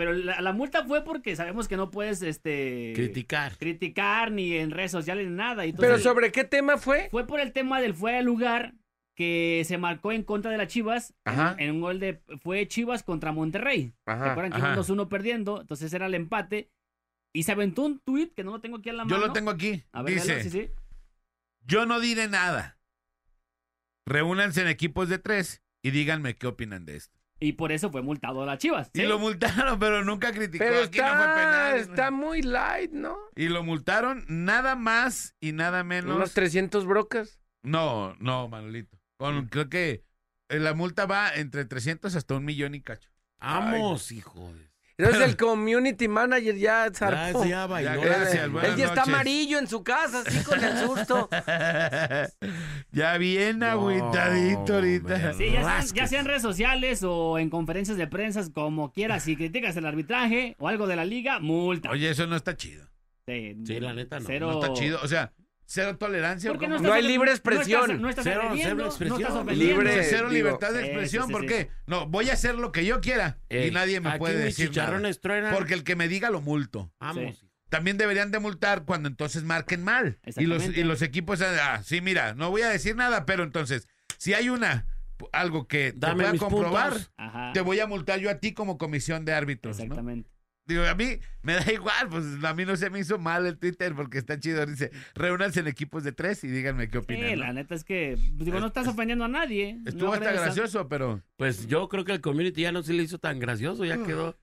Pero 0.00 0.14
la, 0.14 0.40
la 0.40 0.52
multa 0.54 0.82
fue 0.86 1.04
porque 1.04 1.36
sabemos 1.36 1.68
que 1.68 1.76
no 1.76 1.90
puedes 1.90 2.22
este 2.22 2.92
Criticar. 2.94 3.58
criticar 3.58 4.32
ni 4.32 4.56
en 4.56 4.70
redes 4.70 4.90
sociales 4.90 5.28
ni 5.28 5.34
nada. 5.36 5.64
¿Pero 5.78 5.98
sobre 5.98 6.32
qué 6.32 6.44
tema 6.44 6.78
fue? 6.78 7.08
Fue 7.10 7.26
por 7.26 7.38
el 7.38 7.52
tema 7.52 7.82
del 7.82 7.92
fuera 7.92 8.16
de 8.16 8.22
lugar 8.22 8.72
que 9.14 9.62
se 9.66 9.76
marcó 9.76 10.12
en 10.12 10.22
contra 10.22 10.50
de 10.50 10.56
las 10.56 10.68
Chivas. 10.68 11.12
Ajá. 11.26 11.54
En 11.58 11.72
un 11.72 11.80
gol 11.82 12.00
de. 12.00 12.22
Fue 12.42 12.66
Chivas 12.66 13.02
contra 13.02 13.32
Monterrey. 13.32 13.92
¿Se 14.06 14.10
acuerdan 14.12 14.52
que 14.52 14.56
ajá. 14.56 14.72
iban 14.72 14.78
2-1 14.78 15.08
perdiendo? 15.10 15.60
Entonces 15.60 15.92
era 15.92 16.06
el 16.06 16.14
empate. 16.14 16.70
Y 17.34 17.42
se 17.42 17.52
aventó 17.52 17.82
un 17.82 17.98
tweet 18.00 18.30
que 18.34 18.42
no 18.42 18.52
lo 18.52 18.60
tengo 18.62 18.78
aquí 18.78 18.88
a 18.88 18.94
la 18.94 19.02
Yo 19.02 19.16
mano. 19.16 19.26
lo 19.26 19.32
tengo 19.34 19.50
aquí. 19.50 19.84
A 19.92 20.00
ver, 20.02 20.14
Dice, 20.14 20.42
sí, 20.44 20.48
sí. 20.50 20.70
yo 21.66 21.84
no 21.84 22.00
diré 22.00 22.26
nada. 22.26 22.78
Reúnanse 24.06 24.62
en 24.62 24.68
equipos 24.68 25.10
de 25.10 25.18
tres 25.18 25.62
y 25.82 25.90
díganme 25.90 26.36
qué 26.36 26.46
opinan 26.46 26.86
de 26.86 26.96
esto. 26.96 27.19
Y 27.42 27.54
por 27.54 27.72
eso 27.72 27.90
fue 27.90 28.02
multado 28.02 28.42
a 28.42 28.46
las 28.46 28.58
Chivas. 28.58 28.90
Y 28.92 29.02
lo 29.02 29.18
multaron, 29.18 29.78
pero 29.78 30.04
nunca 30.04 30.30
criticó. 30.32 30.62
Pero 30.62 30.84
Aquí 30.84 30.98
no 30.98 31.04
fue 31.06 31.14
está, 31.14 31.34
penal. 31.34 31.76
está 31.78 32.10
muy 32.10 32.42
light, 32.42 32.92
¿no? 32.92 33.16
Y 33.34 33.48
lo 33.48 33.62
multaron 33.64 34.24
nada 34.28 34.76
más 34.76 35.34
y 35.40 35.52
nada 35.52 35.82
menos. 35.82 36.14
Unos 36.14 36.34
300 36.34 36.84
brocas. 36.84 37.40
No, 37.62 38.14
no, 38.20 38.46
Manolito. 38.48 38.98
Con, 39.18 39.46
creo 39.48 39.68
que 39.70 40.04
eh, 40.50 40.58
la 40.58 40.74
multa 40.74 41.06
va 41.06 41.34
entre 41.34 41.64
300 41.64 42.14
hasta 42.14 42.34
un 42.34 42.44
millón 42.44 42.74
y 42.74 42.82
cacho. 42.82 43.10
Vamos, 43.38 44.12
hijo 44.12 44.52
de. 44.52 44.69
Entonces 45.02 45.28
el 45.28 45.36
community 45.38 46.08
manager 46.08 46.56
ya 46.56 46.86
Ya, 46.88 46.92
zarpó. 46.94 47.44
ya 47.44 47.66
bailó. 47.66 47.90
Ya, 47.94 47.96
gracias, 47.96 48.44
Él 48.44 48.50
buenas 48.50 48.76
ya 48.76 48.86
está 48.86 49.02
amarillo 49.02 49.58
en 49.58 49.66
su 49.68 49.82
casa, 49.82 50.22
así 50.26 50.42
con 50.44 50.62
el 50.62 50.78
susto. 50.78 51.28
ya 52.92 53.18
bien 53.18 53.58
No, 53.60 53.66
agüitadito 53.66 54.74
ahorita. 54.74 55.34
Sí, 55.34 55.46
ya 55.94 56.06
sea 56.06 56.20
en 56.20 56.26
redes 56.26 56.42
sociales 56.42 57.02
o 57.02 57.38
en 57.38 57.50
conferencias 57.50 57.96
de 57.96 58.06
prensa, 58.06 58.42
como 58.52 58.92
quieras. 58.92 59.24
Si 59.24 59.36
criticas 59.36 59.76
el 59.76 59.86
arbitraje 59.86 60.56
o 60.58 60.68
algo 60.68 60.86
de 60.86 60.96
la 60.96 61.04
liga, 61.04 61.40
multa. 61.40 61.90
Oye, 61.90 62.10
eso 62.10 62.26
no 62.26 62.36
está 62.36 62.56
chido. 62.56 62.86
Sí, 63.26 63.56
Sí, 63.64 63.78
la 63.80 63.92
neta 63.92 64.18
no. 64.18 64.26
Cero... 64.26 64.50
No 64.52 64.60
está 64.62 64.72
chido. 64.72 64.98
O 65.02 65.08
sea, 65.08 65.32
cero 65.70 65.96
tolerancia. 65.96 66.50
¿o 66.50 66.54
Porque 66.54 66.66
no, 66.66 66.76
estás 66.76 66.88
No 66.88 66.94
hay 66.94 67.02
libre 67.02 67.30
expresión. 67.30 68.02
No 68.02 68.08
estás, 68.08 68.24
no 68.26 68.32
estás 68.32 68.58
Cero- 68.64 68.82
no 69.08 69.18
estás. 69.18 69.56
Libre. 69.56 70.02
cero 70.02 70.28
digo, 70.28 70.32
libertad 70.32 70.72
de 70.72 70.80
expresión. 70.86 71.22
sí, 71.22 71.26
sí, 71.28 71.32
¿Por 71.32 71.42
sí. 71.42 71.46
qué? 71.46 71.70
No, 71.86 72.06
voy 72.08 72.28
a 72.30 72.32
hacer 72.32 72.56
lo 72.56 72.72
que 72.72 72.84
yo 72.84 73.00
quiera 73.00 73.38
y 73.48 73.70
nadie 73.70 74.00
me 74.00 74.18
puede 74.18 74.36
decir 74.36 74.70
nada. 74.76 75.00
truenan. 75.20 75.54
Porque 75.54 75.74
el 75.74 75.84
que 75.84 75.94
me 75.94 76.08
diga 76.08 76.30
lo 76.30 76.40
multo. 76.40 76.92
Vamos. 76.98 77.36
Sí. 77.38 77.46
También 77.68 77.98
deberían 77.98 78.32
de 78.32 78.40
multar 78.40 78.84
cuando 78.84 79.08
entonces 79.08 79.44
marquen 79.44 79.84
mal. 79.84 80.18
Y 80.36 80.46
los, 80.46 80.64
y 80.66 80.82
los 80.82 81.02
equipos, 81.02 81.40
ah, 81.40 81.80
sí, 81.84 82.00
mira, 82.00 82.34
no 82.34 82.50
voy 82.50 82.62
a 82.62 82.68
decir 82.68 82.96
nada, 82.96 83.24
pero 83.26 83.44
entonces, 83.44 83.86
si 84.18 84.34
hay 84.34 84.48
una, 84.48 84.86
algo 85.32 85.68
que 85.68 85.92
te 85.92 85.98
Dame 86.00 86.16
pueda 86.16 86.32
mis 86.32 86.40
comprobar, 86.40 86.94
te 87.54 87.60
voy 87.60 87.78
a 87.78 87.86
multar 87.86 88.18
yo 88.18 88.28
a 88.28 88.40
ti 88.40 88.54
como 88.54 88.76
comisión 88.76 89.24
de 89.24 89.34
árbitros. 89.34 89.78
¿no? 89.78 89.84
Exactamente. 89.84 90.28
Digo, 90.70 90.84
a 90.86 90.94
mí 90.94 91.18
me 91.42 91.54
da 91.54 91.72
igual, 91.72 92.08
pues 92.08 92.24
a 92.44 92.54
mí 92.54 92.64
no 92.64 92.76
se 92.76 92.90
me 92.90 93.00
hizo 93.00 93.18
mal 93.18 93.44
el 93.44 93.58
Twitter 93.58 93.92
porque 93.94 94.18
está 94.18 94.38
chido. 94.38 94.64
Dice, 94.66 94.92
reúnanse 95.14 95.60
en 95.60 95.66
equipos 95.66 96.04
de 96.04 96.12
tres 96.12 96.44
y 96.44 96.48
díganme 96.48 96.86
qué 96.88 96.98
Sí, 96.98 97.04
opinan. 97.04 97.30
¿no? 97.30 97.36
la 97.46 97.52
neta 97.52 97.74
es 97.74 97.82
que, 97.84 98.16
digo, 98.34 98.60
no 98.60 98.68
estás 98.68 98.86
ofendiendo 98.86 99.24
a 99.24 99.28
nadie. 99.28 99.78
Estuvo 99.84 100.08
no 100.08 100.12
hasta 100.14 100.30
gracioso, 100.32 100.88
pero... 100.88 101.20
Pues 101.36 101.66
yo 101.66 101.88
creo 101.88 102.04
que 102.04 102.12
el 102.12 102.20
community 102.20 102.62
ya 102.62 102.70
no 102.72 102.82
se 102.84 102.92
le 102.92 103.02
hizo 103.02 103.18
tan 103.18 103.40
gracioso, 103.40 103.84
ya 103.84 103.96
quedó. 104.04 104.38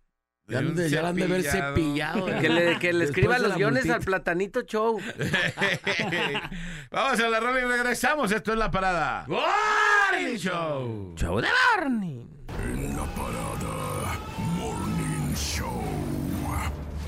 Ya, 0.49 0.61
de- 0.61 0.89
ya 0.89 1.07
han 1.07 1.15
de 1.15 1.23
haber 1.25 1.43
cepillado. 1.43 2.25
cepillado. 2.25 2.25
Que 2.41 2.49
le, 2.49 2.79
que 2.79 2.93
le 2.93 3.03
escriba 3.05 3.37
los 3.39 3.55
guiones 3.55 3.83
multita. 3.85 3.95
al 3.95 4.01
Platanito 4.03 4.61
Show. 4.61 4.99
Vamos 6.91 7.19
a 7.19 7.29
la 7.29 7.39
rola 7.39 7.59
y 7.61 7.65
regresamos. 7.65 8.31
Esto 8.31 8.53
es 8.53 8.57
La 8.57 8.71
Parada. 8.71 9.25
Morning 9.27 10.37
Show. 10.37 11.15
Show 11.17 11.41
de 11.41 11.47
Barney. 11.75 12.25
En 12.63 12.95
la 12.95 13.03
parada 13.05 13.86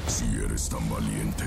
Si 0.09 0.25
eres 0.43 0.67
tan 0.69 0.89
valiente, 0.89 1.45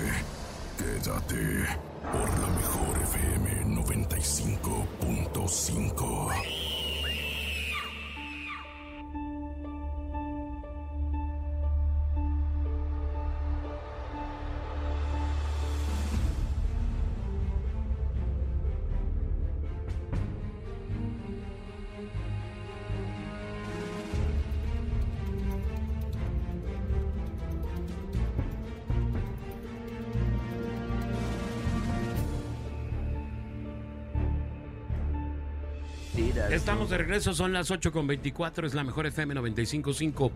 quédate 0.79 1.67
por 2.13 2.31
la 2.39 2.47
mejor 2.47 2.97
FM 3.03 3.65
95.5. 3.83 6.62
Estamos 36.63 36.91
de 36.91 36.99
regreso, 36.99 37.35
son 37.35 37.53
las 37.53 37.73
8 37.73 37.91
con 37.91 38.07
24, 38.07 38.69
es 38.69 38.73
la 38.73 38.85
mejor 38.85 39.05
FM 39.07 39.35
95.5. 39.35 40.31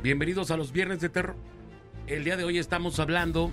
Bienvenidos 0.00 0.52
a 0.52 0.56
los 0.56 0.70
Viernes 0.70 1.00
de 1.00 1.08
Terror. 1.08 1.34
El 2.06 2.22
día 2.22 2.36
de 2.36 2.44
hoy 2.44 2.58
estamos 2.58 3.00
hablando 3.00 3.50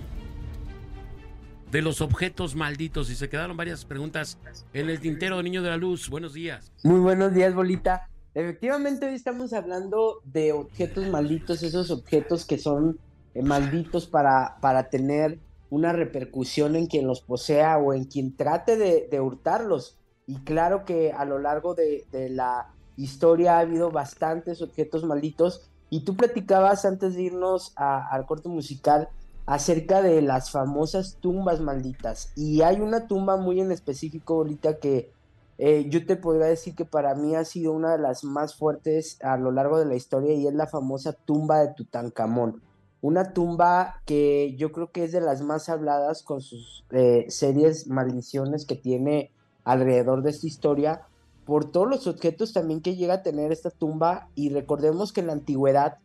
de 1.72 1.82
los 1.82 2.00
objetos 2.00 2.54
malditos 2.54 3.10
y 3.10 3.16
se 3.16 3.28
quedaron 3.28 3.56
varias 3.56 3.84
preguntas 3.84 4.38
en 4.72 4.90
el 4.90 5.00
tintero, 5.00 5.42
Niño 5.42 5.60
de 5.60 5.70
la 5.70 5.76
Luz. 5.76 6.08
Buenos 6.08 6.34
días. 6.34 6.70
Muy 6.84 7.00
buenos 7.00 7.34
días, 7.34 7.52
Bolita. 7.52 8.08
Efectivamente, 8.32 9.08
hoy 9.08 9.14
estamos 9.16 9.52
hablando 9.52 10.20
de 10.22 10.52
objetos 10.52 11.08
malditos, 11.08 11.64
esos 11.64 11.90
objetos 11.90 12.44
que 12.44 12.58
son 12.58 12.96
eh, 13.34 13.42
malditos 13.42 14.06
para, 14.06 14.58
para 14.60 14.88
tener 14.88 15.40
una 15.68 15.92
repercusión 15.92 16.76
en 16.76 16.86
quien 16.86 17.08
los 17.08 17.22
posea 17.22 17.76
o 17.76 17.92
en 17.92 18.04
quien 18.04 18.36
trate 18.36 18.76
de, 18.76 19.08
de 19.10 19.18
hurtarlos. 19.18 19.98
Y 20.26 20.36
claro 20.40 20.84
que 20.84 21.12
a 21.12 21.24
lo 21.24 21.38
largo 21.38 21.74
de, 21.74 22.06
la 22.30 22.68
historia 22.96 23.56
ha 23.56 23.60
habido 23.60 23.90
bastantes 23.90 24.62
objetos 24.62 25.04
malditos. 25.04 25.70
Y 25.90 26.04
tú 26.04 26.16
platicabas 26.16 26.84
antes 26.84 27.14
de 27.14 27.22
irnos 27.22 27.72
al 27.76 28.26
corte 28.26 28.48
musical 28.48 29.08
acerca 29.46 30.00
de 30.00 30.22
las 30.22 30.50
famosas 30.50 31.18
tumbas 31.20 31.60
malditas. 31.60 32.32
Y 32.34 32.62
hay 32.62 32.80
una 32.80 33.06
tumba 33.06 33.36
muy 33.36 33.60
en 33.60 33.70
específico, 33.70 34.36
Bolita, 34.36 34.78
que 34.78 35.12
eh, 35.58 35.86
yo 35.88 36.04
te 36.04 36.16
podría 36.16 36.46
decir 36.46 36.74
que 36.74 36.84
para 36.84 37.14
mí 37.14 37.36
ha 37.36 37.44
sido 37.44 37.72
una 37.72 37.92
de 37.92 37.98
las 37.98 38.24
más 38.24 38.56
fuertes 38.56 39.18
a 39.22 39.36
lo 39.36 39.52
largo 39.52 39.78
de 39.78 39.86
la 39.86 39.94
historia 39.94 40.32
y 40.32 40.46
es 40.46 40.54
la 40.54 40.66
famosa 40.66 41.12
tumba 41.12 41.60
de 41.60 41.74
Tutankamón. 41.74 42.62
Una 43.02 43.34
tumba 43.34 44.00
que 44.06 44.56
yo 44.56 44.72
creo 44.72 44.90
que 44.90 45.04
es 45.04 45.12
de 45.12 45.20
las 45.20 45.42
más 45.42 45.68
habladas 45.68 46.22
con 46.22 46.40
sus 46.40 46.84
eh, 46.90 47.26
series 47.28 47.86
maldiciones 47.86 48.64
que 48.64 48.76
tiene 48.76 49.30
alrededor 49.64 50.22
de 50.22 50.30
esta 50.30 50.46
historia 50.46 51.02
por 51.44 51.70
todos 51.70 51.88
los 51.88 52.06
objetos 52.06 52.52
también 52.52 52.80
que 52.80 52.96
llega 52.96 53.14
a 53.14 53.22
tener 53.22 53.52
esta 53.52 53.70
tumba 53.70 54.28
y 54.34 54.50
recordemos 54.50 55.12
que 55.12 55.20
en 55.20 55.26
la 55.26 55.34
antigüedad 55.34 55.98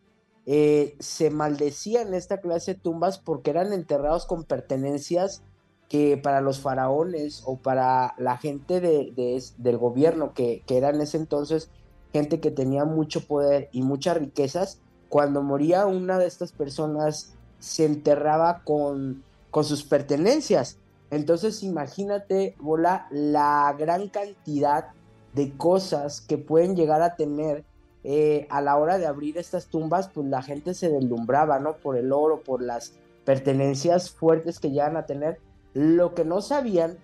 eh, 0.45 0.95
se 0.99 1.29
maldecían 1.29 2.13
esta 2.13 2.39
clase 2.39 2.73
de 2.73 2.79
tumbas 2.79 3.19
porque 3.19 3.51
eran 3.51 3.71
enterrados 3.71 4.25
con 4.25 4.43
pertenencias 4.43 5.43
que 5.87 6.17
para 6.17 6.41
los 6.41 6.59
faraones 6.59 7.43
o 7.45 7.57
para 7.57 8.15
la 8.17 8.37
gente 8.37 8.81
de, 8.81 9.43
del 9.57 9.77
gobierno, 9.77 10.33
que, 10.33 10.63
que 10.65 10.77
era 10.77 10.89
en 10.89 11.01
ese 11.01 11.17
entonces 11.17 11.69
gente 12.13 12.39
que 12.39 12.51
tenía 12.51 12.85
mucho 12.85 13.25
poder 13.25 13.69
y 13.71 13.83
muchas 13.83 14.17
riquezas, 14.17 14.79
cuando 15.07 15.43
moría 15.43 15.85
una 15.85 16.17
de 16.17 16.25
estas 16.25 16.51
personas 16.51 17.35
se 17.59 17.85
enterraba 17.85 18.63
con, 18.63 19.23
con 19.51 19.63
sus 19.63 19.83
pertenencias. 19.83 20.78
Entonces 21.11 21.63
imagínate, 21.63 22.55
Bola, 22.59 23.07
la 23.09 23.75
gran 23.77 24.09
cantidad 24.09 24.89
de 25.33 25.55
cosas 25.57 26.21
que 26.21 26.37
pueden 26.37 26.75
llegar 26.75 27.01
a 27.01 27.15
tener 27.15 27.63
eh, 28.03 28.47
a 28.49 28.61
la 28.61 28.77
hora 28.77 28.97
de 28.97 29.07
abrir 29.07 29.37
estas 29.37 29.67
tumbas, 29.67 30.09
pues 30.09 30.27
la 30.27 30.41
gente 30.41 30.73
se 30.73 30.89
deslumbraba, 30.89 31.59
¿no? 31.59 31.77
Por 31.77 31.97
el 31.97 32.11
oro, 32.11 32.41
por 32.41 32.61
las 32.61 32.93
pertenencias 33.25 34.11
fuertes 34.11 34.59
que 34.59 34.69
llegan 34.69 34.97
a 34.97 35.05
tener. 35.05 35.39
Lo 35.73 36.13
que 36.13 36.25
no 36.25 36.41
sabían 36.41 36.97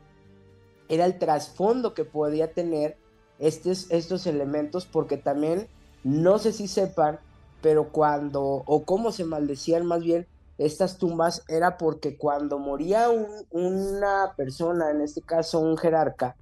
era 0.87 1.05
el 1.05 1.19
trasfondo 1.19 1.93
que 1.93 2.05
podía 2.05 2.53
tener 2.53 2.97
estos, 3.39 3.91
estos 3.91 4.25
elementos, 4.27 4.85
porque 4.85 5.17
también, 5.17 5.67
no 6.03 6.39
sé 6.39 6.53
si 6.53 6.67
sepan, 6.67 7.19
pero 7.61 7.91
cuando, 7.91 8.63
o 8.65 8.83
cómo 8.83 9.11
se 9.11 9.25
maldecían 9.25 9.85
más 9.85 10.01
bien 10.01 10.27
estas 10.57 10.97
tumbas, 10.97 11.43
era 11.47 11.77
porque 11.77 12.17
cuando 12.17 12.59
moría 12.59 13.09
una 13.51 14.33
persona, 14.37 14.91
en 14.91 15.01
este 15.01 15.21
caso 15.21 15.59
un 15.59 15.77
jerarca, 15.77 16.35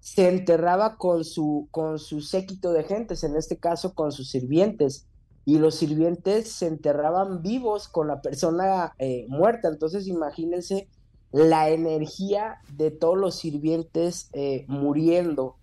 se 0.00 0.28
enterraba 0.28 0.96
con 0.96 1.24
su, 1.24 1.68
con 1.70 1.98
su 1.98 2.20
séquito 2.20 2.72
de 2.72 2.84
gentes, 2.84 3.24
en 3.24 3.36
este 3.36 3.56
caso 3.56 3.94
con 3.94 4.12
sus 4.12 4.30
sirvientes, 4.30 5.06
y 5.44 5.58
los 5.58 5.76
sirvientes 5.76 6.52
se 6.52 6.66
enterraban 6.66 7.40
vivos 7.40 7.88
con 7.88 8.08
la 8.08 8.20
persona 8.20 8.92
eh, 8.98 9.26
muerta. 9.28 9.68
Entonces 9.68 10.08
imagínense 10.08 10.88
la 11.30 11.70
energía 11.70 12.60
de 12.76 12.90
todos 12.90 13.16
los 13.16 13.36
sirvientes 13.36 14.28
eh, 14.32 14.64
muriendo, 14.68 15.56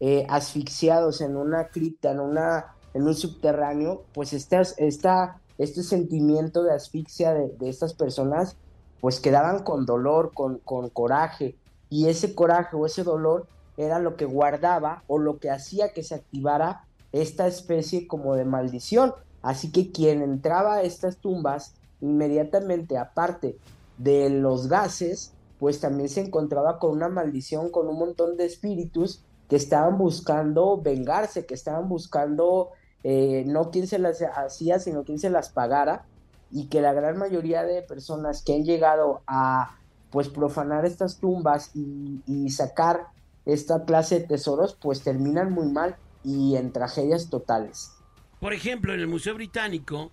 eh, 0.00 0.26
asfixiados 0.28 1.20
en 1.20 1.36
una 1.36 1.68
cripta, 1.68 2.12
en, 2.12 2.20
una, 2.20 2.76
en 2.94 3.02
un 3.02 3.14
subterráneo, 3.14 4.04
pues 4.14 4.32
esta, 4.32 4.62
esta, 4.78 5.40
este 5.58 5.82
sentimiento 5.82 6.62
de 6.62 6.72
asfixia 6.72 7.34
de, 7.34 7.68
estas 7.68 7.94
personas, 7.94 8.56
pues 9.00 9.20
quedaban 9.20 9.62
con 9.62 9.86
dolor, 9.86 10.32
con, 10.34 10.58
con 10.58 10.88
coraje, 10.90 11.56
y 11.88 12.08
ese 12.08 12.34
coraje 12.34 12.76
o 12.76 12.86
ese 12.86 13.04
dolor 13.04 13.46
era 13.76 13.98
lo 13.98 14.16
que 14.16 14.24
guardaba 14.24 15.02
o 15.06 15.18
lo 15.18 15.38
que 15.38 15.50
hacía 15.50 15.92
que 15.92 16.02
se 16.02 16.14
activara 16.14 16.84
esta 17.12 17.46
especie 17.46 18.06
como 18.06 18.34
de 18.34 18.44
maldición. 18.44 19.14
Así 19.42 19.70
que 19.70 19.92
quien 19.92 20.22
entraba 20.22 20.76
a 20.76 20.82
estas 20.82 21.18
tumbas, 21.18 21.74
inmediatamente 22.00 22.98
aparte 22.98 23.58
de 23.98 24.28
los 24.30 24.68
gases, 24.68 25.32
pues 25.58 25.80
también 25.80 26.08
se 26.08 26.20
encontraba 26.20 26.78
con 26.78 26.92
una 26.92 27.08
maldición, 27.08 27.70
con 27.70 27.88
un 27.88 27.98
montón 27.98 28.36
de 28.36 28.44
espíritus 28.44 29.24
que 29.48 29.56
estaban 29.56 29.96
buscando 29.96 30.80
vengarse, 30.80 31.46
que 31.46 31.54
estaban 31.54 31.88
buscando 31.88 32.70
eh, 33.08 33.44
no 33.46 33.70
quien 33.70 33.86
se 33.86 34.00
las 34.00 34.20
hacía, 34.20 34.80
sino 34.80 35.04
quien 35.04 35.20
se 35.20 35.30
las 35.30 35.50
pagara, 35.50 36.06
y 36.50 36.66
que 36.66 36.80
la 36.80 36.92
gran 36.92 37.16
mayoría 37.16 37.62
de 37.62 37.80
personas 37.82 38.42
que 38.42 38.56
han 38.56 38.64
llegado 38.64 39.22
a 39.28 39.78
pues 40.10 40.28
profanar 40.28 40.84
estas 40.84 41.20
tumbas 41.20 41.70
y, 41.76 42.50
sacar 42.50 43.06
esta 43.44 43.84
clase 43.84 44.18
de 44.18 44.26
tesoros 44.26 44.76
pues 44.80 45.02
terminan 45.02 45.52
muy 45.52 45.68
mal 45.68 45.94
y 46.24 46.56
en 46.56 46.72
tragedias 46.72 47.30
totales. 47.30 47.92
Por 48.40 48.52
ejemplo, 48.52 48.92
en 48.92 48.98
el 48.98 49.06
Museo 49.06 49.36
Británico 49.36 50.10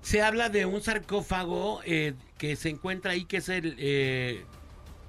se 0.00 0.22
habla 0.22 0.48
de 0.48 0.64
un 0.64 0.80
sarcófago 0.80 1.80
eh, 1.84 2.14
que 2.38 2.54
se 2.54 2.68
encuentra 2.68 3.12
ahí, 3.12 3.24
que 3.24 3.38
es 3.38 3.48
el 3.48 3.74
eh, 3.78 4.44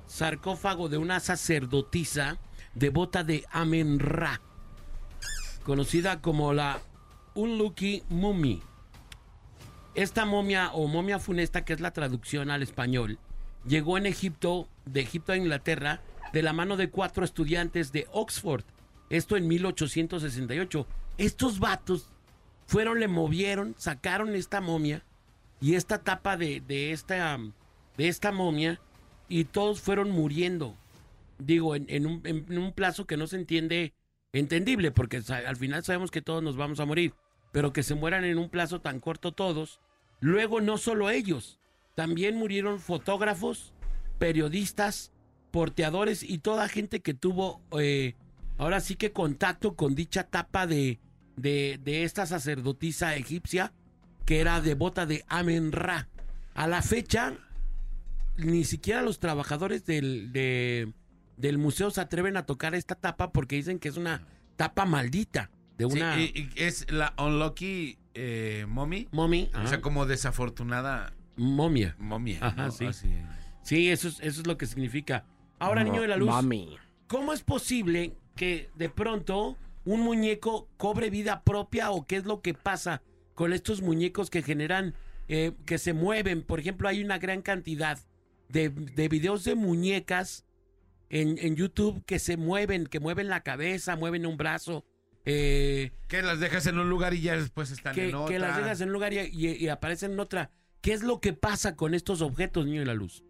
sarcófago 0.07 0.89
de 0.89 0.97
una 0.97 1.19
sacerdotisa 1.19 2.39
devota 2.73 3.23
de 3.23 3.45
Amen-Ra, 3.51 4.41
conocida 5.63 6.21
como 6.21 6.53
la 6.53 6.81
Unlucky 7.35 8.03
Mummy. 8.09 8.61
Esta 9.95 10.25
momia 10.25 10.71
o 10.73 10.87
momia 10.87 11.19
funesta, 11.19 11.65
que 11.65 11.73
es 11.73 11.79
la 11.79 11.91
traducción 11.91 12.49
al 12.49 12.63
español, 12.63 13.19
llegó 13.65 13.97
en 13.97 14.05
Egipto, 14.05 14.67
de 14.85 15.01
Egipto 15.01 15.31
a 15.31 15.37
Inglaterra, 15.37 16.01
de 16.33 16.41
la 16.41 16.53
mano 16.53 16.77
de 16.77 16.89
cuatro 16.89 17.23
estudiantes 17.23 17.91
de 17.91 18.07
Oxford. 18.11 18.63
Esto 19.09 19.37
en 19.37 19.47
1868. 19.47 20.87
Estos 21.17 21.59
vatos 21.59 22.09
fueron, 22.65 22.99
le 22.99 23.07
movieron, 23.07 23.75
sacaron 23.77 24.35
esta 24.35 24.61
momia 24.61 25.03
y 25.61 25.75
esta 25.75 25.99
tapa 25.99 26.37
de, 26.37 26.61
de, 26.61 26.91
esta, 26.91 27.37
de 27.97 28.07
esta 28.07 28.31
momia 28.31 28.81
y 29.29 29.45
todos 29.45 29.79
fueron 29.79 30.09
muriendo. 30.09 30.75
Digo, 31.37 31.75
en, 31.75 32.05
un, 32.05 32.21
en, 32.25 32.57
un, 32.57 32.71
plazo 32.71 33.05
que 33.05 33.17
no 33.17 33.27
se 33.27 33.35
entiende 33.35 33.93
entendible, 34.33 34.91
porque 34.91 35.21
al 35.47 35.55
final 35.55 35.83
sabemos 35.83 36.11
que 36.11 36.21
todos 36.21 36.43
nos 36.43 36.57
vamos 36.57 36.79
a 36.79 36.85
morir, 36.85 37.13
pero 37.51 37.71
que 37.71 37.83
se 37.83 37.95
mueran 37.95 38.25
en 38.25 38.37
un 38.37 38.49
plazo 38.49 38.81
tan 38.81 38.99
corto 38.99 39.31
todos. 39.31 39.79
Luego 40.19 40.59
no 40.59 40.77
solo 40.77 41.09
ellos, 41.09 41.59
también 41.95 42.35
murieron 42.35 42.79
fotógrafos, 42.79 43.73
periodistas, 44.17 45.11
porteadores 45.51 46.23
y 46.23 46.39
toda 46.39 46.67
gente 46.67 47.01
que 47.01 47.13
tuvo 47.13 47.61
eh, 47.79 48.15
ahora 48.57 48.79
sí 48.79 48.95
que 48.95 49.11
contacto 49.11 49.75
con 49.75 49.93
dicha 49.93 50.23
tapa 50.23 50.65
de, 50.65 50.99
de, 51.35 51.79
de, 51.83 52.03
esta 52.03 52.25
sacerdotisa 52.25 53.15
egipcia 53.15 53.71
que 54.25 54.39
era 54.39 54.61
devota 54.61 55.05
de 55.05 55.23
Amen-Ra. 55.27 56.09
A 56.55 56.67
la 56.67 56.81
fecha, 56.81 57.37
ni 58.37 58.63
siquiera 58.63 59.01
los 59.01 59.19
trabajadores 59.19 59.85
del, 59.85 60.31
de, 60.31 60.91
del 61.37 61.57
museo 61.57 61.91
se 61.91 62.01
atreven 62.01 62.37
a 62.37 62.45
tocar 62.45 62.75
esta 62.75 62.95
tapa 62.95 63.31
porque 63.31 63.55
dicen 63.55 63.79
que 63.79 63.89
es 63.89 63.97
una 63.97 64.25
tapa 64.55 64.85
maldita. 64.85 65.49
De 65.77 65.85
una... 65.85 66.15
Sí, 66.15 66.31
y, 66.35 66.61
es 66.61 66.91
la 66.91 67.13
Unlucky 67.17 67.97
eh, 68.13 68.65
Mommy. 68.67 69.07
Mommy. 69.11 69.49
O 69.63 69.67
sea, 69.67 69.81
como 69.81 70.05
desafortunada. 70.05 71.13
Momia. 71.35 71.95
Momia. 71.97 72.39
Ajá, 72.41 72.71
sí. 72.71 72.87
Sí, 73.63 73.89
eso 73.89 74.07
es, 74.07 74.19
eso 74.19 74.41
es 74.41 74.47
lo 74.47 74.57
que 74.57 74.65
significa. 74.65 75.25
Ahora, 75.59 75.83
niño 75.83 76.01
de 76.01 76.07
la 76.07 76.17
luz, 76.17 76.29
Mami. 76.29 76.77
¿cómo 77.07 77.33
es 77.33 77.41
posible 77.41 78.13
que 78.35 78.69
de 78.75 78.89
pronto 78.89 79.57
un 79.85 80.01
muñeco 80.01 80.67
cobre 80.77 81.09
vida 81.09 81.43
propia 81.43 81.91
o 81.91 82.05
qué 82.05 82.17
es 82.17 82.25
lo 82.25 82.41
que 82.41 82.53
pasa 82.53 83.01
con 83.33 83.53
estos 83.53 83.81
muñecos 83.81 84.29
que 84.29 84.41
generan, 84.41 84.93
eh, 85.29 85.53
que 85.65 85.77
se 85.77 85.93
mueven? 85.93 86.43
Por 86.43 86.59
ejemplo, 86.59 86.89
hay 86.89 87.03
una 87.03 87.17
gran 87.17 87.41
cantidad 87.41 87.97
de, 88.49 88.69
de 88.69 89.07
videos 89.07 89.45
de 89.45 89.55
muñecas 89.55 90.45
en, 91.13 91.37
en, 91.37 91.55
YouTube 91.55 92.03
que 92.05 92.17
se 92.17 92.37
mueven, 92.37 92.87
que 92.87 92.99
mueven 92.99 93.27
la 93.27 93.41
cabeza, 93.41 93.95
mueven 93.95 94.25
un 94.25 94.35
brazo. 94.35 94.83
Eh, 95.25 95.91
que 96.07 96.21
las 96.23 96.39
dejas 96.39 96.65
en 96.65 96.79
un 96.79 96.89
lugar 96.89 97.13
y 97.13 97.21
ya 97.21 97.37
después 97.37 97.71
están 97.71 97.93
que, 97.93 98.09
en 98.09 98.15
otra. 98.15 98.33
Que 98.33 98.39
las 98.39 98.57
dejas 98.57 98.81
en 98.81 98.87
un 98.87 98.93
lugar 98.93 99.13
y, 99.13 99.19
y, 99.19 99.51
y 99.51 99.67
aparecen 99.69 100.13
en 100.13 100.19
otra. 100.19 100.49
¿Qué 100.81 100.91
es 100.91 101.03
lo 101.03 101.21
que 101.21 101.33
pasa 101.33 101.75
con 101.75 101.93
estos 101.93 102.21
objetos, 102.21 102.65
niño 102.65 102.79
de 102.79 102.87
la 102.87 102.95
luz? 102.95 103.23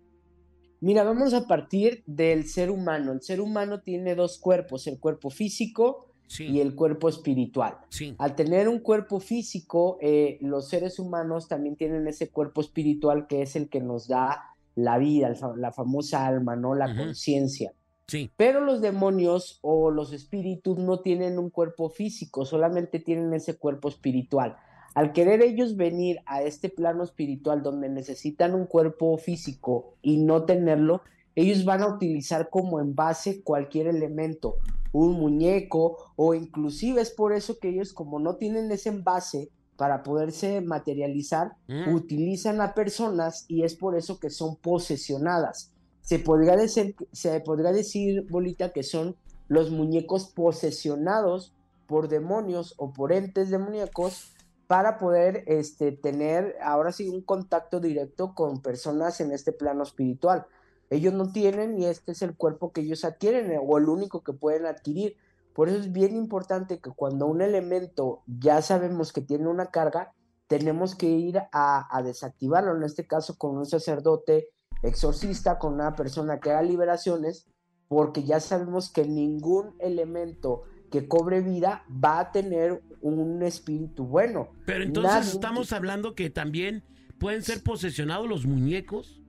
Mira, 0.79 1.03
vamos 1.03 1.33
a 1.33 1.45
partir 1.45 2.03
del 2.05 2.47
ser 2.47 2.71
humano. 2.71 3.11
El 3.11 3.21
ser 3.21 3.41
humano 3.41 3.81
tiene 3.81 4.15
dos 4.15 4.37
cuerpos, 4.37 4.87
el 4.87 4.99
cuerpo 4.99 5.29
físico 5.29 6.07
sí. 6.27 6.45
y 6.45 6.61
el 6.61 6.75
cuerpo 6.75 7.09
espiritual. 7.09 7.77
Sí. 7.89 8.15
Al 8.17 8.35
tener 8.35 8.69
un 8.69 8.79
cuerpo 8.79 9.19
físico, 9.19 9.97
eh, 10.01 10.37
los 10.41 10.69
seres 10.69 10.99
humanos 10.99 11.47
también 11.47 11.75
tienen 11.75 12.07
ese 12.07 12.29
cuerpo 12.29 12.61
espiritual 12.61 13.27
que 13.27 13.41
es 13.41 13.55
el 13.55 13.69
que 13.69 13.81
nos 13.81 14.07
da 14.07 14.52
la 14.75 14.97
vida, 14.97 15.33
la 15.57 15.71
famosa 15.71 16.25
alma, 16.25 16.55
¿no? 16.55 16.75
La 16.75 16.87
uh 16.87 16.89
-huh. 16.89 16.97
conciencia. 16.97 17.73
Sí. 18.07 18.29
Pero 18.35 18.59
los 18.59 18.81
demonios 18.81 19.59
o 19.61 19.91
los 19.91 20.11
espíritus 20.13 20.77
no 20.77 20.99
tienen 20.99 21.39
un 21.39 21.49
cuerpo 21.49 21.89
físico, 21.89 22.45
solamente 22.45 22.99
tienen 22.99 23.33
ese 23.33 23.57
cuerpo 23.57 23.87
espiritual. 23.87 24.57
Al 24.93 25.11
querer 25.13 25.41
ellos 25.41 25.75
venir 25.75 26.19
a 26.25 26.43
este 26.43 26.69
plano 26.69 27.03
espiritual 27.03 27.63
donde 27.63 27.89
necesitan 27.89 28.53
un 28.53 28.67
cuerpo 28.67 29.17
físico 29.17 29.95
y 30.01 30.17
no 30.17 30.43
tenerlo, 30.43 31.01
ellos 31.35 31.65
van 31.65 31.81
a 31.81 31.87
utilizar 31.87 32.49
como 32.49 32.79
envase 32.79 33.41
cualquier 33.41 33.87
elemento, 33.87 34.57
un 34.91 35.13
muñeco 35.13 36.13
o 36.15 36.35
inclusive 36.35 37.01
es 37.01 37.09
por 37.09 37.33
eso 37.33 37.57
que 37.57 37.69
ellos 37.69 37.91
como 37.91 38.19
no 38.19 38.35
tienen 38.35 38.71
ese 38.71 38.89
envase 38.89 39.49
para 39.77 40.03
poderse 40.03 40.61
materializar, 40.61 41.55
mm. 41.67 41.93
utilizan 41.93 42.61
a 42.61 42.73
personas 42.73 43.45
y 43.47 43.63
es 43.63 43.75
por 43.75 43.97
eso 43.97 44.19
que 44.19 44.29
son 44.29 44.55
posesionadas. 44.55 45.71
Se 46.01 46.19
podría 46.19 46.55
decir, 46.55 46.95
se 47.11 47.39
podría 47.39 47.71
decir, 47.71 48.25
Bolita, 48.29 48.71
que 48.71 48.83
son 48.83 49.15
los 49.47 49.71
muñecos 49.71 50.27
posesionados 50.27 51.53
por 51.87 52.07
demonios 52.07 52.75
o 52.77 52.93
por 52.93 53.11
entes 53.11 53.49
demoníacos 53.49 54.33
para 54.67 54.97
poder 54.97 55.43
este, 55.47 55.91
tener 55.91 56.55
ahora 56.61 56.91
sí 56.91 57.09
un 57.09 57.21
contacto 57.21 57.79
directo 57.79 58.33
con 58.33 58.61
personas 58.61 59.21
en 59.21 59.31
este 59.31 59.51
plano 59.51 59.83
espiritual. 59.83 60.45
Ellos 60.89 61.13
no 61.13 61.31
tienen 61.31 61.79
y 61.79 61.85
este 61.85 62.13
es 62.13 62.21
el 62.21 62.35
cuerpo 62.35 62.71
que 62.71 62.81
ellos 62.81 63.03
adquieren 63.05 63.59
o 63.61 63.77
el 63.77 63.89
único 63.89 64.23
que 64.23 64.33
pueden 64.33 64.65
adquirir. 64.65 65.17
Por 65.53 65.69
eso 65.69 65.77
es 65.79 65.91
bien 65.91 66.15
importante 66.15 66.79
que 66.79 66.89
cuando 66.91 67.27
un 67.27 67.41
elemento 67.41 68.21
ya 68.27 68.61
sabemos 68.61 69.13
que 69.13 69.21
tiene 69.21 69.47
una 69.47 69.67
carga, 69.67 70.13
tenemos 70.47 70.95
que 70.95 71.07
ir 71.09 71.37
a, 71.51 71.87
a 71.95 72.03
desactivarlo, 72.03 72.75
en 72.75 72.83
este 72.83 73.05
caso 73.07 73.37
con 73.37 73.57
un 73.57 73.65
sacerdote 73.65 74.49
exorcista, 74.81 75.57
con 75.59 75.73
una 75.75 75.95
persona 75.95 76.39
que 76.39 76.51
haga 76.51 76.61
liberaciones, 76.61 77.47
porque 77.87 78.23
ya 78.23 78.39
sabemos 78.39 78.91
que 78.91 79.05
ningún 79.07 79.75
elemento 79.79 80.63
que 80.91 81.07
cobre 81.07 81.41
vida 81.41 81.83
va 82.03 82.19
a 82.19 82.31
tener 82.31 82.83
un 83.01 83.41
espíritu 83.43 84.05
bueno. 84.05 84.49
Pero 84.65 84.83
entonces 84.83 85.11
Nadie- 85.13 85.31
estamos 85.31 85.73
hablando 85.73 86.13
que 86.13 86.29
también 86.29 86.83
pueden 87.19 87.41
ser 87.41 87.63
posesionados 87.63 88.27
los 88.27 88.45
muñecos. 88.45 89.21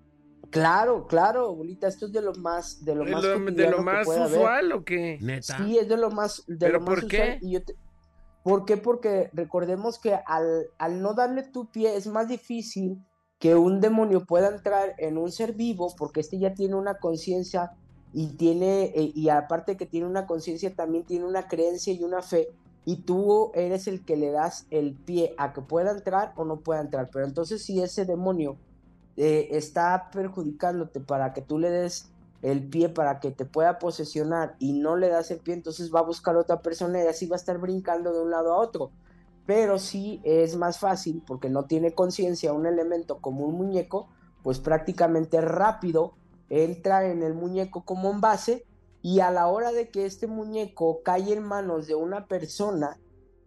Claro, 0.54 1.08
claro, 1.08 1.52
bolita, 1.52 1.88
esto 1.88 2.06
es 2.06 2.12
de 2.12 2.22
lo 2.22 2.32
más 2.36 2.84
de 2.84 2.94
lo 2.94 3.04
¿De 3.04 3.10
más 3.10 3.24
lo, 3.24 3.40
de 3.40 3.70
lo 3.70 3.76
que 3.78 3.82
más 3.82 4.08
haber. 4.08 4.38
usual 4.38 4.72
o 4.72 4.84
qué? 4.84 5.18
Neta. 5.20 5.58
Sí, 5.58 5.78
es 5.78 5.88
de 5.88 5.96
lo 5.96 6.10
más 6.12 6.44
de 6.46 6.56
¿Pero 6.60 6.74
lo 6.74 6.80
más 6.84 6.88
por 6.88 6.98
usual, 6.98 7.10
qué? 7.10 7.38
y 7.40 7.50
yo 7.54 7.64
te- 7.64 7.74
¿Por 8.44 8.64
qué? 8.64 8.76
Porque 8.76 9.30
recordemos 9.32 9.98
que 9.98 10.14
al, 10.14 10.66
al 10.78 11.02
no 11.02 11.14
darle 11.14 11.42
tu 11.42 11.70
pie 11.72 11.96
es 11.96 12.06
más 12.06 12.28
difícil 12.28 12.98
que 13.40 13.56
un 13.56 13.80
demonio 13.80 14.24
pueda 14.26 14.48
entrar 14.48 14.94
en 14.98 15.18
un 15.18 15.32
ser 15.32 15.54
vivo 15.54 15.92
porque 15.98 16.20
este 16.20 16.38
ya 16.38 16.54
tiene 16.54 16.76
una 16.76 16.98
conciencia 16.98 17.72
y 18.12 18.36
tiene 18.36 18.92
eh, 18.94 19.10
y 19.12 19.28
aparte 19.30 19.76
que 19.76 19.86
tiene 19.86 20.06
una 20.06 20.24
conciencia 20.26 20.72
también 20.72 21.04
tiene 21.04 21.24
una 21.24 21.48
creencia 21.48 21.92
y 21.92 22.04
una 22.04 22.22
fe 22.22 22.46
y 22.84 23.02
tú 23.02 23.50
eres 23.54 23.88
el 23.88 24.04
que 24.04 24.16
le 24.16 24.30
das 24.30 24.66
el 24.70 24.94
pie 25.04 25.34
a 25.36 25.52
que 25.52 25.62
pueda 25.62 25.90
entrar 25.90 26.32
o 26.36 26.44
no 26.44 26.60
pueda 26.60 26.80
entrar. 26.80 27.08
Pero 27.12 27.26
entonces 27.26 27.64
si 27.64 27.82
ese 27.82 28.04
demonio 28.04 28.60
eh, 29.16 29.48
está 29.52 30.10
perjudicándote 30.12 31.00
para 31.00 31.32
que 31.32 31.42
tú 31.42 31.58
le 31.58 31.70
des 31.70 32.10
el 32.44 32.68
pie 32.68 32.90
para 32.90 33.20
que 33.20 33.30
te 33.30 33.46
pueda 33.46 33.78
posesionar 33.78 34.54
y 34.58 34.74
no 34.74 34.96
le 34.96 35.08
das 35.08 35.30
el 35.30 35.38
pie, 35.38 35.54
entonces 35.54 35.90
va 35.92 36.00
a 36.00 36.04
buscar 36.04 36.36
otra 36.36 36.60
persona 36.60 37.02
y 37.02 37.06
así 37.06 37.26
va 37.26 37.36
a 37.36 37.38
estar 37.38 37.56
brincando 37.56 38.12
de 38.12 38.20
un 38.20 38.30
lado 38.30 38.52
a 38.52 38.58
otro. 38.58 38.90
Pero 39.46 39.78
sí 39.78 40.20
es 40.24 40.54
más 40.54 40.78
fácil 40.78 41.22
porque 41.26 41.48
no 41.48 41.64
tiene 41.64 41.94
conciencia 41.94 42.52
un 42.52 42.66
elemento 42.66 43.18
como 43.22 43.46
un 43.46 43.54
muñeco, 43.54 44.08
pues 44.42 44.58
prácticamente 44.58 45.40
rápido 45.40 46.16
entra 46.50 47.06
en 47.06 47.22
el 47.22 47.32
muñeco 47.32 47.86
como 47.86 48.10
en 48.10 48.20
base 48.20 48.66
y 49.00 49.20
a 49.20 49.30
la 49.30 49.46
hora 49.46 49.72
de 49.72 49.88
que 49.88 50.04
este 50.04 50.26
muñeco 50.26 51.02
cae 51.02 51.32
en 51.32 51.42
manos 51.42 51.86
de 51.86 51.94
una 51.94 52.26
persona, 52.26 52.98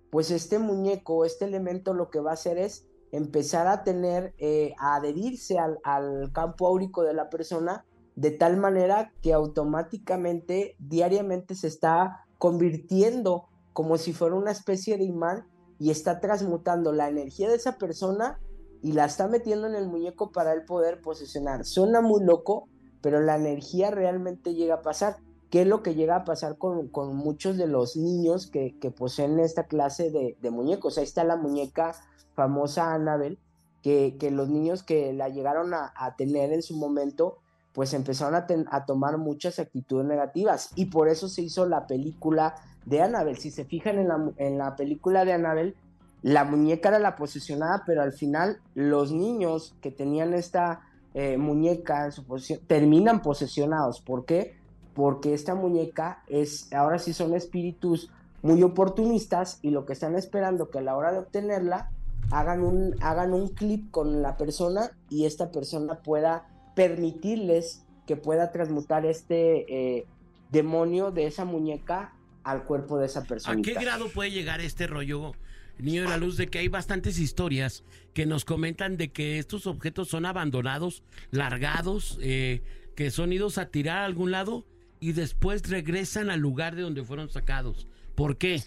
pues 0.10 0.32
este 0.32 0.58
muñeco, 0.58 1.24
este 1.24 1.46
elemento 1.46 1.94
lo 1.94 2.10
que 2.10 2.20
va 2.20 2.32
a 2.32 2.34
hacer 2.34 2.58
es 2.58 2.88
empezar 3.18 3.68
a 3.68 3.84
tener, 3.84 4.34
eh, 4.38 4.74
a 4.80 4.96
adherirse 4.96 5.58
al, 5.58 6.32
campo 6.32 6.68
áurico 6.68 7.04
de 7.04 7.14
la 7.14 7.30
persona 7.30 7.86
de 8.16 8.32
tal 8.32 8.58
manera 8.58 9.14
que 9.22 9.34
automáticamente, 9.34 10.76
diariamente 10.80 11.56
se 11.56 11.68
está 11.68 12.26
convirtiendo 12.38 13.46
como 13.74 13.98
si 13.98 14.14
fuera 14.14 14.36
una 14.36 14.52
especie 14.52 14.98
de 14.98 15.04
imán 15.04 15.48
y 15.80 15.92
está 15.92 16.20
transmutando 16.20 16.92
la 16.92 17.10
energía 17.10 17.50
de 17.50 17.56
esa 17.56 17.78
persona 17.78 18.40
y 18.82 18.94
la 18.94 19.06
está 19.06 19.28
metiendo 19.28 19.68
en 19.68 19.76
el 19.76 19.88
muñeco 19.88 20.32
para 20.32 20.54
él 20.54 20.66
poder 20.66 21.02
posesionar. 21.02 21.66
Suena 21.66 22.02
muy 22.02 22.24
loco, 22.24 22.70
pero 23.02 23.20
la 23.20 23.36
energía 23.36 23.92
realmente 23.92 24.56
llega 24.56 24.76
a 24.76 24.82
pasar. 24.82 25.18
¿Qué 25.52 25.62
es 25.62 25.68
lo 25.68 25.82
que 25.82 25.96
llega 25.96 26.18
a 26.18 26.24
pasar 26.26 26.58
con, 26.58 26.90
con 26.90 27.16
muchos 27.16 27.58
de 27.58 27.68
los 27.68 27.96
niños 27.96 28.48
que, 28.48 28.78
que 28.80 28.92
poseen 28.92 29.40
esta 29.40 29.66
clase 29.68 30.12
de, 30.12 30.38
de 30.42 30.52
muñecos? 30.52 30.98
Ahí 30.98 31.04
está 31.04 31.24
la 31.24 31.38
muñeca 31.38 31.96
famosa 32.38 32.94
Annabelle, 32.94 33.40
que, 33.82 34.16
los 34.32 34.48
niños 34.48 34.84
que 34.84 35.12
la 35.12 35.30
llegaron 35.30 35.74
a, 35.74 36.16
tener 36.18 36.54
en 36.54 36.62
su 36.62 36.78
momento, 36.78 37.40
pues 37.74 37.94
empezaron 37.94 38.36
a, 38.36 38.46
a 38.70 38.86
tomar 38.86 39.18
muchas 39.18 39.60
actitudes 39.60 40.06
negativas 40.06 40.70
y 40.76 40.86
por 40.86 41.08
eso 41.08 41.28
se 41.30 41.42
hizo 41.42 41.66
la 41.66 41.88
película 41.88 42.54
de 42.86 43.02
Annabelle. 43.02 43.40
Si 43.40 43.50
se 43.50 43.66
fijan 43.66 43.98
en 43.98 44.08
la, 44.08 44.32
en 44.38 44.58
la 44.58 44.76
película 44.76 45.26
de 45.26 45.34
Annabelle, 45.34 45.76
la 46.22 46.44
muñeca 46.44 46.90
era 46.90 47.00
la 47.00 47.16
posesionada, 47.16 47.84
pero 47.88 48.04
al 48.04 48.14
final 48.14 48.60
los 48.76 49.12
niños 49.12 49.76
que 49.82 49.90
tenían 49.90 50.34
esta 50.36 50.82
eh, 51.16 51.38
muñeca 51.38 52.06
en 52.06 52.12
su 52.12 52.24
posesión 52.24 52.60
terminan 52.68 53.24
posesionados. 53.24 54.02
¿Por 54.02 54.26
qué? 54.26 54.58
Porque 54.94 55.34
esta 55.34 55.56
muñeca 55.56 56.24
es, 56.28 56.72
ahora 56.72 57.00
sí 57.00 57.14
son 57.14 57.34
espíritus 57.34 58.12
muy 58.44 58.62
oportunistas 58.62 59.58
y 59.64 59.72
lo 59.72 59.86
que 59.86 59.94
están 59.94 60.16
esperando 60.16 60.70
que 60.70 60.80
a 60.80 60.82
la 60.82 60.96
hora 60.96 61.12
de 61.12 61.20
obtenerla 61.20 61.90
hagan 62.32 62.62
un, 62.62 62.96
hagan 63.02 63.34
un 63.34 63.50
clip 63.50 63.90
con 63.92 64.22
la 64.22 64.38
persona 64.38 64.92
y 65.10 65.26
esta 65.26 65.52
persona 65.52 66.02
pueda 66.02 66.48
permitirles 66.76 67.86
que 68.06 68.16
pueda 68.16 68.52
transmutar 68.52 69.06
este 69.06 69.98
eh, 69.98 70.06
demonio 70.52 71.12
de 71.12 71.28
esa 71.28 71.46
muñeca 71.46 72.14
al 72.44 72.64
cuerpo 72.64 72.98
de 72.98 73.08
esa 73.08 73.24
persona. 73.24 73.60
¿A 73.60 73.62
qué 73.62 73.74
grado 73.74 74.10
puede 74.10 74.32
llegar 74.32 74.62
este 74.62 74.88
rollo, 74.88 75.34
Niño 75.80 76.04
de 76.04 76.10
la 76.10 76.18
Luz, 76.18 76.38
de 76.38 76.48
que 76.48 76.60
hay 76.60 76.70
bastantes 76.70 77.20
historias 77.20 77.84
que 78.14 78.26
nos 78.26 78.46
comentan 78.46 78.98
de 78.98 79.12
que 79.12 79.38
estos 79.38 79.68
objetos 79.68 80.08
son 80.08 80.26
abandonados, 80.26 81.04
largados, 81.32 82.18
eh, 82.22 82.62
que 82.96 83.12
son 83.12 83.34
idos 83.34 83.58
a 83.58 83.70
tirar 83.70 84.00
a 84.00 84.06
algún 84.06 84.32
lado 84.32 84.66
y 85.00 85.12
después 85.12 85.70
regresan 85.70 86.30
al 86.30 86.40
lugar 86.40 86.76
de 86.76 86.82
donde 86.82 87.04
fueron 87.04 87.30
sacados? 87.30 87.88
¿Por 88.16 88.38
qué? 88.38 88.64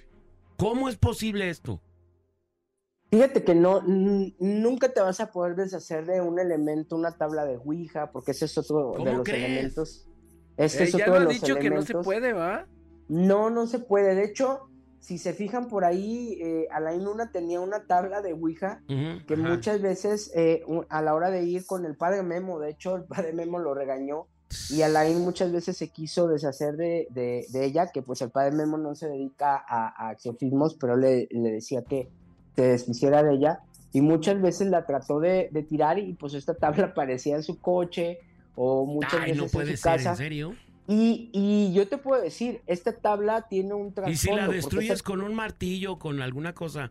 ¿Cómo 0.57 0.89
es 0.89 0.97
posible 0.97 1.49
esto? 1.49 1.81
Fíjate 3.11 3.43
que 3.43 3.55
no, 3.57 3.83
nunca 3.83 4.89
te 4.93 5.01
vas 5.01 5.19
a 5.21 5.33
poder 5.33 5.57
deshacer 5.57 6.07
de 6.07 6.21
un 6.21 6.39
elemento, 6.39 6.95
una 6.97 7.11
tabla 7.17 7.45
de 7.45 7.57
Ouija, 7.57 8.13
porque 8.13 8.31
ese 8.31 8.45
es 8.45 8.57
otro 8.57 8.93
de 8.93 8.99
¿Cómo 8.99 9.13
los 9.13 9.23
crees? 9.25 9.45
elementos. 9.45 10.07
Este 10.57 10.85
Eh, 10.85 10.87
es 10.87 10.93
ya 10.93 11.05
otro 11.05 11.15
lo 11.15 11.19
de 11.21 11.25
los 11.25 11.35
dicho 11.35 11.57
que 11.57 11.71
no 11.71 11.83
se 11.83 11.95
puede, 11.95 12.33
¿va? 12.33 12.67
No, 13.09 13.51
no 13.51 13.67
se 13.67 13.81
puede. 13.81 14.15
De 14.15 14.25
hecho, 14.25 14.61
si 15.01 15.19
se 15.19 15.33
fijan 15.33 15.67
por 15.67 15.85
ahí, 15.85 16.39
eh, 16.41 16.69
Alain 16.71 17.03
Luna 17.03 17.33
tenía 17.33 17.61
una 17.61 17.85
tabla 17.87 18.23
de 18.23 18.33
Ouija 18.35 18.83
que 18.87 19.35
ajá. 19.35 19.43
muchas 19.43 19.83
veces 19.83 20.31
eh, 20.37 20.63
a 20.89 21.03
la 21.03 21.15
hora 21.15 21.31
de 21.31 21.43
ir 21.43 21.67
con 21.67 21.87
el 21.87 21.97
padre 21.97 22.23
Memo, 22.23 22.61
de 22.61 22.71
hecho 22.71 22.95
el 22.95 23.05
padre 23.05 23.33
Memo 23.33 23.59
lo 23.59 23.75
regañó 23.75 24.29
y 24.69 24.83
Alain 24.83 25.21
muchas 25.21 25.51
veces 25.51 25.77
se 25.77 25.89
quiso 25.89 26.29
deshacer 26.29 26.77
de, 26.77 27.09
de- 27.11 27.47
de 27.51 27.65
ella, 27.65 27.91
que 27.93 28.03
pues 28.03 28.21
el 28.23 28.31
padre 28.31 28.53
Memo 28.53 28.77
no 28.79 28.95
se 28.95 29.09
dedica 29.09 29.57
a, 29.57 30.11
a 30.11 30.17
pero 30.79 30.97
le, 30.97 31.27
le 31.31 31.51
decía 31.51 31.83
que 31.83 32.09
se 32.63 32.69
deshiciera 32.69 33.23
de 33.23 33.35
ella 33.35 33.61
y 33.93 34.01
muchas 34.03 34.41
veces 34.41 34.69
la 34.69 34.85
trató 34.87 35.19
de, 35.21 35.49
de 35.53 35.63
tirar 35.63 35.99
y 35.99 36.13
pues 36.15 36.35
esta 36.35 36.55
tabla 36.55 36.87
aparecía 36.93 37.37
en 37.37 37.43
su 37.43 37.59
coche 37.61 38.19
o 38.55 38.85
muchas 38.87 39.15
Ay, 39.15 39.21
veces 39.33 39.37
no 39.37 39.43
en 39.45 39.49
su 39.51 39.77
ser, 39.77 39.81
casa. 39.81 40.11
¿en 40.11 40.17
serio? 40.17 40.55
Y, 40.87 41.31
y 41.33 41.73
yo 41.73 41.87
te 41.89 41.99
puedo 41.99 42.21
decir, 42.21 42.63
esta 42.67 42.93
tabla 42.93 43.47
tiene 43.49 43.75
un 43.75 43.93
trasfondo. 43.95 44.13
¿Y 44.13 44.17
si 44.17 44.31
la 44.35 44.49
destruyes 44.49 44.91
esta- 44.93 45.07
con 45.07 45.21
un 45.23 45.35
martillo, 45.35 45.99
con 45.99 46.21
alguna 46.23 46.53
cosa? 46.55 46.91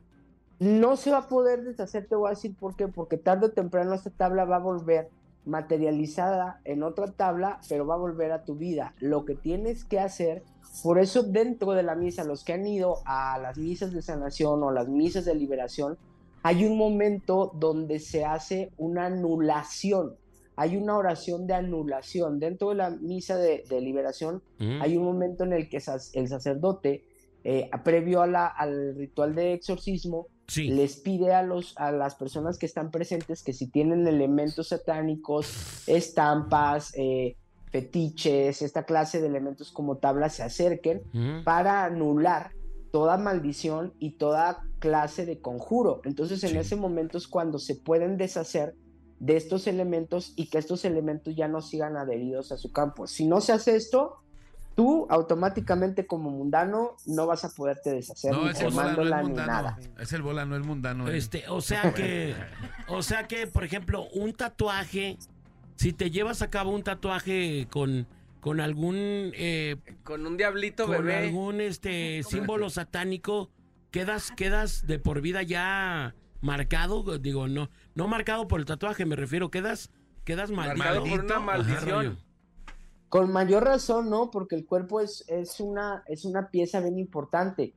no 0.60 0.98
se 0.98 1.10
va 1.10 1.20
a 1.20 1.28
poder 1.30 1.64
deshacer, 1.64 2.06
te 2.08 2.16
voy 2.16 2.28
a 2.28 2.30
decir 2.32 2.54
por 2.54 2.76
qué, 2.76 2.90
porque 2.90 3.16
tarde 3.16 3.46
o 3.46 3.52
temprano 3.52 3.94
esta 3.94 4.10
tabla 4.10 4.44
va 4.44 4.58
a 4.58 4.60
volver 4.60 5.10
materializada 5.46 6.60
en 6.66 6.84
otra 6.84 7.08
tabla, 7.14 7.60
pero 7.70 7.86
va 7.86 7.96
a 7.96 7.98
volver 7.98 8.32
a 8.34 8.44
tu 8.44 8.56
vida. 8.56 8.94
Lo 9.00 9.24
que 9.26 9.36
tienes 9.36 9.86
que 9.86 10.00
hacer, 10.00 10.44
por 10.84 11.00
eso 11.00 11.24
dentro 11.24 11.72
de 11.74 11.84
la 11.84 11.96
misa, 11.96 12.24
los 12.24 12.44
que 12.44 12.54
han 12.54 12.66
ido 12.66 13.00
a 13.06 13.38
las 13.40 13.58
misas 13.58 13.92
de 13.94 14.02
sanación 14.02 14.64
o 14.64 14.72
las 14.72 14.88
misas 14.88 15.26
de 15.26 15.36
liberación, 15.36 15.98
hay 16.44 16.64
un 16.66 16.78
momento 16.78 17.52
donde 17.56 18.00
se 18.00 18.24
hace 18.26 18.72
una 18.78 19.08
anulación, 19.08 20.16
hay 20.56 20.78
una 20.78 20.96
oración 20.98 21.48
de 21.48 21.54
anulación. 21.54 22.40
Dentro 22.40 22.70
de 22.70 22.76
la 22.76 22.90
misa 22.92 23.36
de, 23.38 23.64
de 23.70 23.82
liberación 23.82 24.42
hay 24.60 24.96
un 24.98 25.04
momento 25.06 25.44
en 25.44 25.54
el 25.54 25.70
que 25.70 25.82
el 26.14 26.28
sacerdote, 26.28 27.04
eh, 27.44 27.70
previo 27.84 28.22
a 28.22 28.28
la- 28.28 28.48
al 28.48 28.96
ritual 28.96 29.36
de 29.36 29.54
exorcismo, 29.54 30.28
Sí. 30.48 30.68
les 30.70 30.98
pide 30.98 31.34
a, 31.34 31.44
los, 31.44 31.78
a 31.78 31.92
las 31.92 32.16
personas 32.16 32.58
que 32.58 32.66
están 32.66 32.90
presentes 32.90 33.44
que 33.44 33.54
si 33.54 33.68
tienen 33.68 34.08
elementos 34.08 34.70
satánicos, 34.70 35.84
estampas, 35.88 36.92
eh, 36.96 37.36
fetiches, 37.72 38.62
esta 38.62 38.84
clase 38.84 39.22
de 39.22 39.28
elementos 39.28 39.72
como 39.72 39.98
tablas, 39.98 40.34
se 40.36 40.44
acerquen 40.44 41.02
para 41.44 41.86
anular 41.86 42.52
toda 42.92 43.18
maldición 43.18 43.94
y 44.00 44.12
toda 44.12 44.64
clase 44.80 45.26
de 45.26 45.40
conjuro. 45.40 46.02
Entonces 46.06 46.44
en 46.44 46.52
Sí. 46.52 46.58
ese 46.58 46.76
momento 46.76 47.18
es 47.18 47.28
cuando 47.28 47.60
se 47.60 47.76
pueden 47.76 48.18
deshacer 48.18 48.76
de 49.20 49.36
estos 49.38 49.68
elementos 49.68 50.34
y 50.36 50.48
que 50.50 50.58
estos 50.58 50.86
elementos 50.86 51.36
ya 51.36 51.48
no 51.48 51.62
sigan 51.62 51.98
adheridos 51.98 52.52
a 52.52 52.58
su 52.58 52.72
campo. 52.72 53.06
Si 53.06 53.26
no 53.28 53.42
se 53.42 53.52
hace 53.52 53.76
esto, 53.76 54.16
tú 54.76 55.06
automáticamente 55.10 56.08
como 56.08 56.30
mundano 56.32 56.96
no 57.06 57.28
vas 57.28 57.44
a 57.44 57.50
poderte 57.50 57.92
deshacer 57.92 58.32
No, 58.32 58.46
ni 58.46 58.52
es 58.52 58.62
el 58.62 58.70
bola, 58.72 58.76
no 58.84 58.96
formándola 58.96 59.18
es 59.18 59.22
ni 59.24 59.28
mundano. 59.28 59.52
nada. 59.52 59.80
Es 60.00 60.14
el 60.14 60.22
bola, 60.22 60.46
no 60.46 60.56
es 60.56 60.66
mundano. 60.66 61.10
eh. 61.10 61.18
Este, 61.18 61.44
o 61.50 61.60
sea 61.62 61.94
que, 61.94 62.34
o 62.88 63.04
sea 63.04 63.28
que, 63.28 63.46
por 63.46 63.64
ejemplo, 63.66 64.08
un 64.16 64.32
tatuaje, 64.34 65.18
si 65.80 65.94
te 65.94 66.12
llevas 66.12 66.42
a 66.42 66.50
cabo 66.50 66.72
un 66.72 66.84
tatuaje 66.84 67.66
con, 67.72 68.06
con 68.42 68.60
algún, 68.60 69.32
eh, 69.34 69.78
Con 70.04 70.28
un 70.28 70.36
diablito 70.36 70.86
con 70.86 70.98
bebé. 70.98 71.28
algún 71.28 71.62
este 71.62 72.22
símbolo 72.30 72.70
satánico, 72.70 73.50
quedas, 73.90 74.32
quedas 74.36 74.86
de 74.88 75.00
por 75.00 75.22
vida 75.22 75.42
ya 75.42 76.16
marcado, 76.42 77.18
digo, 77.18 77.48
no, 77.48 77.70
no 77.96 78.10
marcado 78.10 78.50
por 78.50 78.60
el 78.60 78.66
tatuaje, 78.66 79.06
me 79.06 79.16
refiero, 79.16 79.50
quedas, 79.52 79.90
quedas 80.26 80.52
maldito. 80.52 80.80
Marcado 80.80 81.06
por 81.06 81.24
una 81.24 81.40
maldición. 81.40 82.20
Con 83.08 83.32
mayor 83.32 83.64
razón, 83.64 84.10
¿no? 84.10 84.32
Porque 84.32 84.58
el 84.58 84.66
cuerpo 84.66 85.00
es, 85.00 85.24
es, 85.30 85.62
una, 85.62 86.04
es 86.08 86.26
una 86.26 86.50
pieza 86.50 86.82
bien 86.82 87.00
importante. 87.00 87.74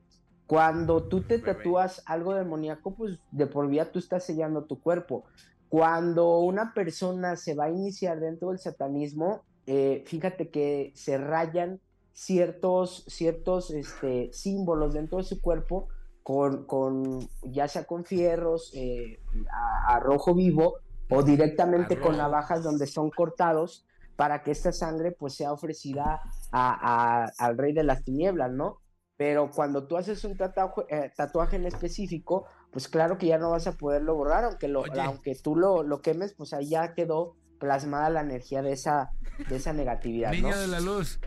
Cuando 0.48 1.04
tú 1.04 1.22
te 1.22 1.38
tatúas 1.38 2.02
algo 2.04 2.34
demoníaco, 2.34 2.96
pues 2.96 3.20
de 3.30 3.46
por 3.46 3.68
vida 3.68 3.92
tú 3.92 4.00
estás 4.00 4.26
sellando 4.26 4.64
tu 4.64 4.80
cuerpo. 4.80 5.24
Cuando 5.72 6.40
una 6.40 6.74
persona 6.74 7.34
se 7.34 7.54
va 7.54 7.64
a 7.64 7.70
iniciar 7.70 8.20
dentro 8.20 8.50
del 8.50 8.58
satanismo, 8.58 9.40
eh, 9.64 10.04
fíjate 10.06 10.50
que 10.50 10.92
se 10.94 11.16
rayan 11.16 11.80
ciertos, 12.12 13.06
ciertos 13.08 13.70
este, 13.70 14.28
símbolos 14.34 14.92
dentro 14.92 15.16
de 15.16 15.24
su 15.24 15.40
cuerpo 15.40 15.88
con, 16.22 16.66
con 16.66 17.26
ya 17.44 17.68
sea 17.68 17.84
con 17.84 18.04
fierros 18.04 18.70
eh, 18.74 19.18
a, 19.50 19.94
a 19.96 20.00
rojo 20.00 20.34
vivo 20.34 20.74
o 21.08 21.22
directamente 21.22 21.98
con 21.98 22.18
navajas 22.18 22.62
donde 22.62 22.86
son 22.86 23.08
cortados 23.08 23.86
para 24.14 24.42
que 24.42 24.50
esta 24.50 24.72
sangre 24.72 25.12
pues 25.12 25.32
sea 25.36 25.54
ofrecida 25.54 26.20
a, 26.50 27.24
a- 27.24 27.30
al 27.38 27.56
rey 27.56 27.72
de 27.72 27.82
las 27.84 28.04
tinieblas, 28.04 28.52
¿no? 28.52 28.76
Pero 29.16 29.50
cuando 29.50 29.86
tú 29.86 29.96
haces 29.96 30.22
un 30.24 30.36
tatuaje, 30.36 30.82
eh, 30.90 31.12
tatuaje 31.16 31.56
en 31.56 31.64
específico, 31.64 32.44
pues 32.72 32.88
claro 32.88 33.16
que 33.18 33.26
ya 33.26 33.38
no 33.38 33.50
vas 33.50 33.66
a 33.68 33.72
poderlo 33.76 34.16
borrar, 34.16 34.44
aunque 34.44 34.66
lo, 34.66 34.80
Oye. 34.80 35.00
aunque 35.00 35.34
tú 35.36 35.54
lo, 35.54 35.84
lo 35.84 36.02
quemes, 36.02 36.32
pues 36.34 36.52
ahí 36.52 36.70
ya 36.70 36.94
quedó 36.94 37.36
plasmada 37.60 38.10
la 38.10 38.22
energía 38.22 38.60
de 38.62 38.72
esa, 38.72 39.10
de 39.48 39.54
esa 39.56 39.72
negatividad, 39.72 40.30
¿no? 40.30 40.34
Niña 40.36 40.56
de 40.56 40.66
la 40.66 40.80
luz. 40.80 41.20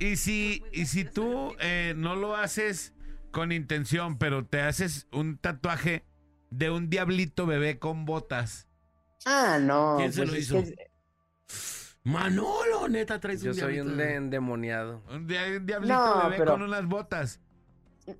Y 0.00 0.16
si, 0.16 0.64
y 0.72 0.86
si 0.86 1.04
tú 1.04 1.54
eh, 1.60 1.94
no 1.96 2.16
lo 2.16 2.34
haces 2.34 2.92
con 3.30 3.52
intención, 3.52 4.18
pero 4.18 4.44
te 4.46 4.60
haces 4.62 5.06
un 5.12 5.38
tatuaje 5.38 6.04
de 6.50 6.70
un 6.70 6.90
diablito 6.90 7.46
bebé 7.46 7.78
con 7.78 8.04
botas. 8.04 8.66
Ah, 9.26 9.58
no. 9.60 9.96
¿Quién 9.98 10.12
se 10.12 10.20
pues 10.22 10.30
lo 10.30 10.36
es 10.36 10.42
hizo? 10.42 10.54
que- 10.62 10.90
Manolo, 12.04 12.88
neta, 12.88 13.18
traes 13.18 13.42
Yo 13.42 13.50
un 13.50 13.56
soy 13.56 13.80
un 13.80 13.88
diablito. 13.88 13.96
de- 13.96 14.14
endemoniado. 14.14 15.02
Un, 15.10 15.26
dia- 15.26 15.44
un 15.58 15.66
diablito 15.66 15.94
No, 15.94 16.24
bebé 16.24 16.36
pero- 16.38 16.52
con 16.52 16.62
unas 16.62 16.86
botas. 16.86 17.40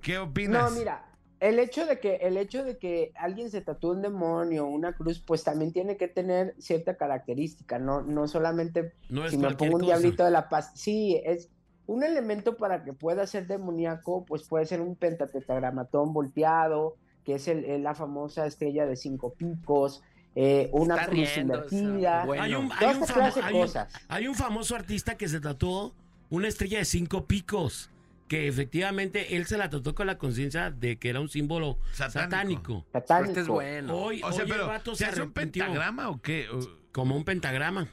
¿Qué 0.03 0.19
opinas? 0.19 0.71
No, 0.73 0.77
mira, 0.79 1.05
el 1.41 1.59
hecho 1.59 1.85
de 1.87 2.01
que 2.01 2.17
el 2.17 2.37
hecho 2.39 2.65
de 2.65 2.79
que 2.79 3.13
alguien 3.17 3.51
se 3.51 3.61
tatúe 3.61 3.91
un 3.93 4.03
demonio, 4.03 4.67
una 4.67 4.95
cruz, 4.95 5.21
pues 5.21 5.45
también 5.45 5.73
tiene 5.73 5.97
que 5.97 6.09
tener 6.09 6.55
cierta 6.59 6.97
característica, 6.97 7.79
no, 7.79 8.01
no 8.03 8.27
solamente 8.29 8.93
No 9.09 9.29
si 9.29 9.37
me 9.37 9.55
pongo 9.55 9.77
un 9.77 9.81
cosa. 9.83 9.99
diablito 9.99 10.25
de 10.25 10.31
la 10.31 10.49
paz. 10.49 10.73
Sí, 10.75 11.21
es 11.25 11.51
un 11.87 12.03
elemento 12.03 12.57
para 12.57 12.83
que 12.85 12.93
pueda 12.93 13.27
ser 13.27 13.47
demoníaco, 13.47 14.25
pues 14.25 14.43
puede 14.49 14.65
ser 14.67 14.81
un 14.81 14.97
pentatetragramatón 14.97 16.13
volteado, 16.13 16.97
que 17.25 17.35
es 17.35 17.49
el, 17.49 17.65
el- 17.65 17.83
la 17.83 17.95
famosa 17.95 18.47
estrella 18.47 18.87
de 18.87 18.97
cinco 18.97 19.35
picos, 19.35 20.03
eh, 20.35 20.69
una 20.73 20.95
Está 20.97 21.07
cruz 21.07 21.35
riendo, 21.35 21.55
invertida. 21.55 22.25
Bueno. 22.27 22.43
Hay 22.43 22.55
un, 22.55 22.71
famo- 22.71 23.87
hay 24.09 24.27
un 24.29 24.35
famoso 24.35 24.75
artista 24.75 25.17
que 25.17 25.29
se 25.29 25.41
tatuó 25.41 25.95
una 26.31 26.49
estrella 26.49 26.79
de 26.79 26.85
cinco 26.85 27.25
picos. 27.27 27.91
Que 28.29 28.49
efectivamente 28.49 29.37
él 29.37 29.47
se 29.47 29.57
la 29.57 29.71
tatuó 29.71 29.95
con 29.95 30.07
la 30.09 30.19
conciencia 30.19 30.71
de 30.71 30.99
que 30.99 31.09
era 31.11 31.21
un 31.21 31.29
símbolo 31.29 31.79
Satánico. 31.93 32.21
satánico. 32.23 32.87
satánico. 32.93 33.29
Este 33.31 33.41
es 33.41 33.47
bueno. 33.47 33.97
Hoy, 33.97 34.21
o 34.25 34.33
sea, 34.33 34.45
hoy 34.45 34.51
el 34.51 34.57
pero 34.57 34.67
vato 34.67 34.95
¿se 34.97 35.05
hace 35.05 35.23
un 35.23 35.33
pentagrama 35.33 36.09
o 36.09 36.21
qué? 36.21 36.49
Como 36.93 37.17
un 37.17 37.25
pentagrama. 37.25 37.89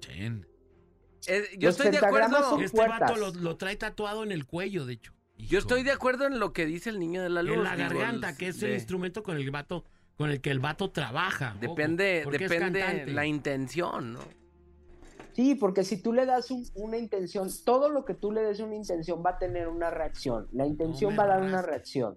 Chen. 0.00 0.46
Eh, 1.26 1.48
yo 1.58 1.68
Los 1.68 1.76
estoy 1.80 1.90
de 1.90 1.98
acuerdo. 2.06 2.60
Este 2.60 2.76
puertas. 2.76 3.00
vato 3.00 3.16
lo, 3.16 3.32
lo 3.32 3.56
trae 3.56 3.74
tatuado 3.76 4.22
en 4.22 4.30
el 4.30 4.44
cuello, 4.46 4.86
de 4.86 4.92
hecho. 4.94 5.12
Yo 5.38 5.58
estoy 5.58 5.82
de 5.82 5.90
acuerdo 5.90 6.26
en 6.26 6.38
lo 6.38 6.52
que 6.52 6.66
dice 6.66 6.90
el 6.90 6.98
niño 7.00 7.22
de 7.22 7.30
la 7.30 7.42
luz. 7.42 7.56
En 7.56 7.64
la 7.64 7.74
garganta, 7.74 8.36
que 8.36 8.48
es 8.48 8.62
el 8.62 8.74
instrumento 8.74 9.22
con 9.22 9.36
el 9.36 9.50
vato, 9.50 9.84
con 10.16 10.30
el 10.30 10.40
que 10.40 10.50
el 10.50 10.60
vato 10.60 10.90
trabaja. 10.90 11.56
Depende, 11.60 12.24
depende 12.30 13.06
la 13.06 13.26
intención, 13.26 14.12
¿no? 14.12 14.20
Sí, 15.34 15.54
porque 15.56 15.84
si 15.84 16.00
tú 16.00 16.12
le 16.12 16.26
das 16.26 16.50
un- 16.50 16.64
una 16.76 16.96
intención, 16.96 17.48
todo 17.64 17.88
lo 17.88 18.04
que 18.04 18.14
tú 18.14 18.30
le 18.32 18.42
des 18.42 18.60
una 18.60 18.74
intención 18.76 19.22
va 19.24 19.30
a 19.30 19.38
tener 19.38 19.68
una 19.68 19.90
reacción. 19.90 20.46
La 20.52 20.66
intención 20.66 21.16
va 21.18 21.24
a 21.24 21.26
dar 21.26 21.42
una 21.42 21.60
reacción. 21.60 22.16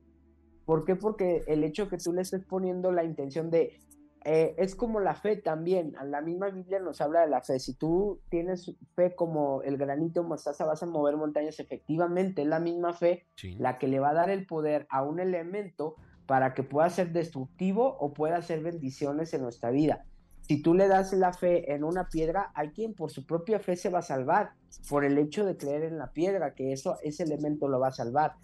¿Por 0.65 0.85
qué? 0.85 0.95
Porque 0.95 1.43
el 1.47 1.63
hecho 1.63 1.89
que 1.89 1.97
tú 1.97 2.13
le 2.13 2.21
estés 2.21 2.43
poniendo 2.45 2.91
la 2.91 3.03
intención 3.03 3.49
de... 3.49 3.79
eh, 4.25 4.55
es 4.57 4.75
como 4.75 4.99
la 4.99 5.15
fe 5.15 5.37
también. 5.37 5.93
La 6.05 6.21
misma 6.21 6.49
Biblia 6.49 6.79
nos 6.79 6.99
habla 6.99 7.21
de 7.21 7.27
la 7.27 7.41
fe. 7.41 7.59
Si 7.59 7.73
tú 7.75 8.19
tienes 8.29 8.75
fe 8.93 9.15
como 9.15 9.61
el 9.61 9.77
granito 9.77 10.21
mostaza, 10.23 10.65
vas 10.65 10.83
a 10.83 10.85
mover 10.85 11.15
montañas 11.15 11.59
efectivamente. 11.61 12.41
Es 12.41 12.47
la 12.49 12.59
misma 12.59 12.93
fe 12.93 13.25
Sí. 13.35 13.55
la 13.57 13.77
que 13.77 13.87
le 13.87 13.99
va 13.99 14.09
a 14.09 14.13
dar 14.13 14.29
el 14.29 14.45
poder 14.45 14.85
a 14.89 15.01
un 15.03 15.19
elemento 15.21 15.95
para 16.25 16.53
que 16.53 16.63
pueda 16.63 16.89
ser 16.89 17.13
destructivo 17.13 17.95
o 17.99 18.13
pueda 18.13 18.35
hacer 18.35 18.61
bendiciones 18.61 19.33
en 19.33 19.43
nuestra 19.43 19.71
vida. 19.71 20.03
Si 20.47 20.61
tú 20.61 20.73
le 20.73 20.87
das 20.87 21.11
la 21.11 21.33
fe 21.33 21.73
en 21.73 21.83
una 21.83 22.07
piedra, 22.07 22.51
hay 22.55 22.69
quien 22.69 22.93
por 22.93 23.11
su 23.11 23.25
propia 23.25 23.59
fe 23.59 23.75
se 23.75 23.89
va 23.89 23.99
a 23.99 24.03
salvar, 24.03 24.53
por 24.89 25.03
el 25.03 25.17
hecho 25.17 25.45
de 25.45 25.57
creer 25.57 25.83
en 25.83 25.97
la 25.97 26.13
piedra, 26.13 26.53
que 26.53 26.71
eso, 26.71 26.97
ese 27.03 27.23
elemento 27.23 27.67
lo 27.67 27.79
va 27.79 27.89
a 27.89 27.91
salvar. 27.91 28.35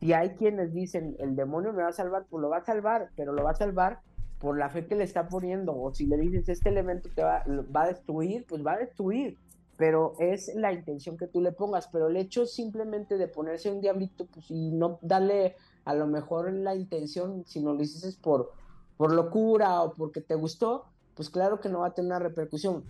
Y 0.00 0.12
hay 0.12 0.30
quienes 0.30 0.74
dicen, 0.74 1.14
el 1.20 1.36
demonio 1.36 1.72
me 1.72 1.84
va 1.84 1.90
a 1.90 1.92
salvar, 1.92 2.26
pues 2.28 2.42
lo 2.42 2.48
va 2.48 2.56
a 2.58 2.64
salvar, 2.64 3.10
pero 3.14 3.32
lo 3.32 3.44
va 3.44 3.52
a 3.52 3.54
salvar 3.54 4.00
por 4.40 4.58
la 4.58 4.70
fe 4.70 4.86
que 4.86 4.96
le 4.96 5.04
está 5.04 5.28
poniendo. 5.28 5.72
O 5.80 5.94
si 5.94 6.06
le 6.06 6.16
dices, 6.16 6.48
este 6.48 6.70
elemento 6.70 7.08
te 7.14 7.22
va, 7.22 7.44
va 7.74 7.82
a 7.84 7.88
destruir, 7.88 8.44
pues 8.48 8.66
va 8.66 8.72
a 8.72 8.78
destruir. 8.78 9.38
Pero 9.76 10.14
es 10.18 10.52
la 10.56 10.72
intención 10.72 11.16
que 11.16 11.28
tú 11.28 11.40
le 11.40 11.52
pongas. 11.52 11.86
Pero 11.86 12.08
el 12.08 12.16
hecho 12.16 12.44
simplemente 12.46 13.16
de 13.16 13.28
ponerse 13.28 13.70
un 13.70 13.80
diablito, 13.80 14.26
pues 14.26 14.50
y 14.50 14.72
no 14.72 14.98
darle 15.00 15.54
a 15.84 15.94
lo 15.94 16.08
mejor 16.08 16.52
la 16.52 16.74
intención, 16.74 17.44
si 17.46 17.60
no 17.60 17.72
lo 17.72 17.82
hiciste 17.82 18.20
por, 18.20 18.50
por 18.96 19.12
locura 19.12 19.82
o 19.82 19.94
porque 19.94 20.20
te 20.20 20.34
gustó, 20.34 20.86
pues 21.14 21.30
claro 21.30 21.60
que 21.60 21.68
no 21.68 21.80
va 21.80 21.88
a 21.88 21.94
tener 21.94 22.10
una 22.10 22.18
repercusión. 22.18 22.84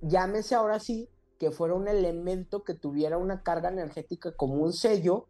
Llámese 0.00 0.54
ahora 0.54 0.78
sí 0.78 1.08
que 1.38 1.50
fuera 1.50 1.74
un 1.74 1.88
elemento 1.88 2.64
que 2.64 2.74
tuviera 2.74 3.18
una 3.18 3.42
carga 3.42 3.68
energética 3.68 4.32
como 4.32 4.56
un 4.56 4.72
sello 4.72 5.26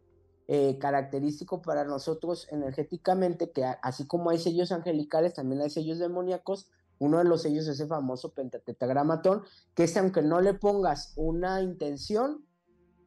eh, 0.47 0.77
característico 0.79 1.61
para 1.61 1.83
nosotros 1.83 2.47
energéticamente, 2.51 3.51
que 3.51 3.65
así 3.65 4.07
como 4.07 4.29
hay 4.29 4.39
sellos 4.39 4.71
angelicales, 4.71 5.33
también 5.33 5.61
hay 5.61 5.69
sellos 5.69 5.99
demoníacos. 5.99 6.69
Uno 6.99 7.17
de 7.17 7.25
los 7.25 7.41
sellos 7.41 7.67
es 7.67 7.75
ese 7.75 7.87
famoso 7.87 8.33
pentatetragramatón, 8.33 9.43
que 9.75 9.83
es 9.83 9.97
aunque 9.97 10.21
no 10.21 10.39
le 10.39 10.53
pongas 10.53 11.13
una 11.17 11.61
intención, 11.61 12.46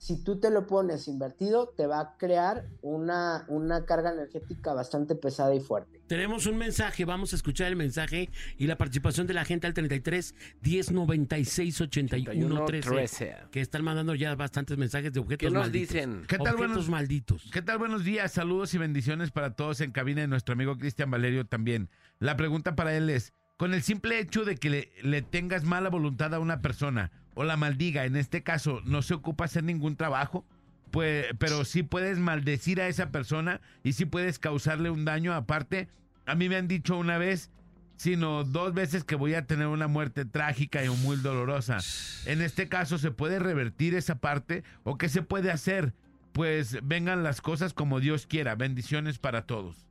si 0.01 0.17
tú 0.25 0.41
te 0.41 0.51
lo 0.51 0.67
pones 0.67 1.09
invertido, 1.09 1.75
te 1.77 1.87
va 1.87 2.01
a 2.01 2.17
crear 2.17 2.65
una, 2.81 3.45
una 3.49 3.85
carga 3.85 4.11
energética 4.15 4.73
bastante 4.73 5.15
pesada 5.15 5.55
y 5.55 5.61
fuerte. 5.61 6.01
Tenemos 6.07 6.47
un 6.47 6.57
mensaje, 6.57 7.05
vamos 7.05 7.35
a 7.35 7.37
escuchar 7.37 7.67
el 7.69 7.77
mensaje 7.77 8.31
y 8.57 8.67
la 8.67 8.79
participación 8.79 9.27
de 9.27 9.35
la 9.35 9.45
gente 9.45 9.67
al 9.67 9.75
33 9.75 10.35
10 10.63 10.93
96 10.93 11.81
81 11.83 12.65
13, 12.65 12.89
13. 12.91 13.37
que 13.51 13.61
están 13.61 13.85
mandando 13.85 14.15
ya 14.15 14.35
bastantes 14.37 14.79
mensajes 14.79 15.13
de 15.13 15.21
objetos 15.21 15.47
¿Qué 15.47 15.53
nos 15.53 15.65
malditos. 15.65 15.93
dicen? 15.95 16.23
¿Qué 16.27 16.39
tal, 16.39 16.55
Objetos 16.55 16.67
buenos- 16.69 16.89
malditos. 16.89 17.51
¿Qué 17.53 17.61
tal? 17.61 17.77
Buenos 17.77 18.03
días, 18.03 18.33
saludos 18.33 18.73
y 18.73 18.79
bendiciones 18.79 19.31
para 19.31 19.55
todos 19.55 19.83
en 19.83 19.93
cabina 19.93 20.23
y 20.23 20.27
nuestro 20.27 20.55
amigo 20.55 20.79
Cristian 20.79 21.11
Valerio 21.11 21.45
también. 21.45 21.91
La 22.21 22.39
pregunta 22.39 22.75
para 22.75 22.97
él 22.97 23.11
es, 23.11 23.35
con 23.59 23.75
el 23.75 23.83
simple 23.83 24.19
hecho 24.19 24.47
de 24.47 24.57
que 24.57 24.71
le, 24.71 24.93
le 25.03 25.21
tengas 25.21 25.65
mala 25.65 25.91
voluntad 25.91 26.33
a 26.35 26.41
una 26.41 26.63
persona 26.63 27.13
o 27.35 27.45
la 27.45 27.57
maldiga, 27.57 28.05
en 28.05 28.17
este 28.17 28.43
caso, 28.43 28.81
no 28.85 29.03
se 29.03 29.15
ocupa 29.15 29.45
hacer 29.45 29.65
ningún 29.65 29.97
trabajo, 29.97 30.45
pues, 30.91 31.27
pero 31.39 31.65
sí 31.65 31.83
puedes 31.83 32.19
maldecir 32.19 32.81
a 32.81 32.89
esa 32.89 33.11
persona 33.11 33.61
y 33.85 33.93
sí 33.93 34.05
puedes 34.05 34.39
causarle 34.39 34.91
un 34.91 35.05
daño 35.05 35.33
aparte. 35.35 35.89
A 36.27 36.35
mí 36.35 36.49
me 36.49 36.57
han 36.57 36.69
dicho 36.69 36.97
una 36.97 37.19
vez, 37.19 37.51
sino 37.97 38.45
dos 38.45 38.75
veces 38.75 39.05
que 39.05 39.15
voy 39.15 39.35
a 39.35 39.47
tener 39.47 39.67
una 39.67 39.87
muerte 39.87 40.25
trágica 40.25 40.85
y 40.85 40.89
muy 40.89 41.17
dolorosa. 41.17 41.79
En 42.27 42.41
este 42.43 42.69
caso, 42.69 42.99
¿se 42.99 43.11
puede 43.11 43.39
revertir 43.39 43.95
esa 43.95 44.17
parte 44.17 44.65
o 44.85 44.99
qué 44.99 45.09
se 45.09 45.23
puede 45.23 45.51
hacer? 45.51 45.93
Pues 46.33 46.79
vengan 46.83 47.23
las 47.23 47.41
cosas 47.41 47.75
como 47.75 48.01
Dios 48.01 48.27
quiera. 48.27 48.55
Bendiciones 48.55 49.19
para 49.19 49.47
todos. 49.47 49.87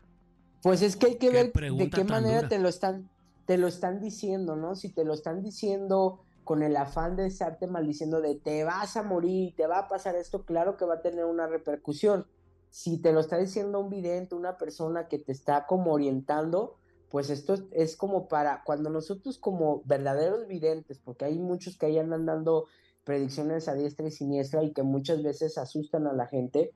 Pues 0.62 0.82
es 0.82 0.96
que 0.96 1.06
hay 1.08 1.18
que 1.18 1.30
Qué 1.30 1.52
ver 1.52 1.52
de 1.54 1.90
qué 1.90 2.04
manera 2.04 2.38
dura. 2.38 2.50
te 2.50 2.60
lo 2.60 2.68
están, 2.68 3.10
te 3.46 3.58
lo 3.58 3.68
están 3.68 4.02
diciendo, 4.02 4.56
¿no? 4.56 4.76
Si 4.76 4.90
te 4.90 5.06
lo 5.06 5.14
están 5.14 5.42
diciendo 5.44 6.24
con 6.50 6.64
el 6.64 6.76
afán 6.78 7.16
de 7.16 7.28
estarte 7.28 7.68
maldiciendo 7.68 8.22
de 8.22 8.34
te 8.34 8.64
vas 8.64 8.98
a 8.98 9.04
morir, 9.04 9.54
te 9.56 9.68
va 9.68 9.78
a 9.78 9.88
pasar 9.88 10.16
esto, 10.16 10.46
claro 10.46 10.78
que 10.78 10.86
va 10.86 10.96
a 10.96 11.02
tener 11.04 11.26
una 11.26 11.46
repercusión. 11.46 12.26
Si 12.72 13.00
te 13.00 13.14
lo 13.14 13.20
está 13.20 13.38
diciendo 13.38 13.80
un 13.80 13.92
vidente, 13.92 14.34
una 14.34 14.58
persona 14.58 15.08
que 15.08 15.20
te 15.20 15.32
está 15.32 15.68
como 15.68 15.94
orientando, 15.94 16.78
pues 17.12 17.30
esto 17.30 17.54
es, 17.54 17.66
es 17.70 17.96
como 17.96 18.28
para 18.28 18.64
cuando 18.64 18.90
nosotros 18.90 19.38
como 19.38 19.84
verdaderos 19.86 20.48
videntes, 20.48 20.98
porque 20.98 21.26
hay 21.26 21.38
muchos 21.38 21.78
que 21.78 21.86
ahí 21.86 22.00
andan 22.00 22.26
dando 22.26 22.66
predicciones 23.04 23.68
a 23.68 23.76
diestra 23.76 24.08
y 24.08 24.12
siniestra 24.12 24.64
y 24.64 24.74
que 24.74 24.82
muchas 24.82 25.22
veces 25.22 25.56
asustan 25.60 26.08
a 26.08 26.14
la 26.14 26.26
gente, 26.26 26.74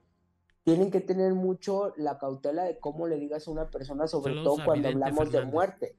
tienen 0.63 0.91
que 0.91 1.01
tener 1.01 1.33
mucho 1.33 1.95
la 1.97 2.19
cautela 2.19 2.65
de 2.65 2.77
cómo 2.77 3.07
le 3.07 3.17
digas 3.17 3.47
a 3.47 3.51
una 3.51 3.71
persona, 3.71 4.05
sobre 4.05 4.35
Saludos 4.35 4.55
todo 4.57 4.65
cuando 4.67 4.89
hablamos 4.89 5.31
de 5.31 5.45
muerte. 5.45 5.95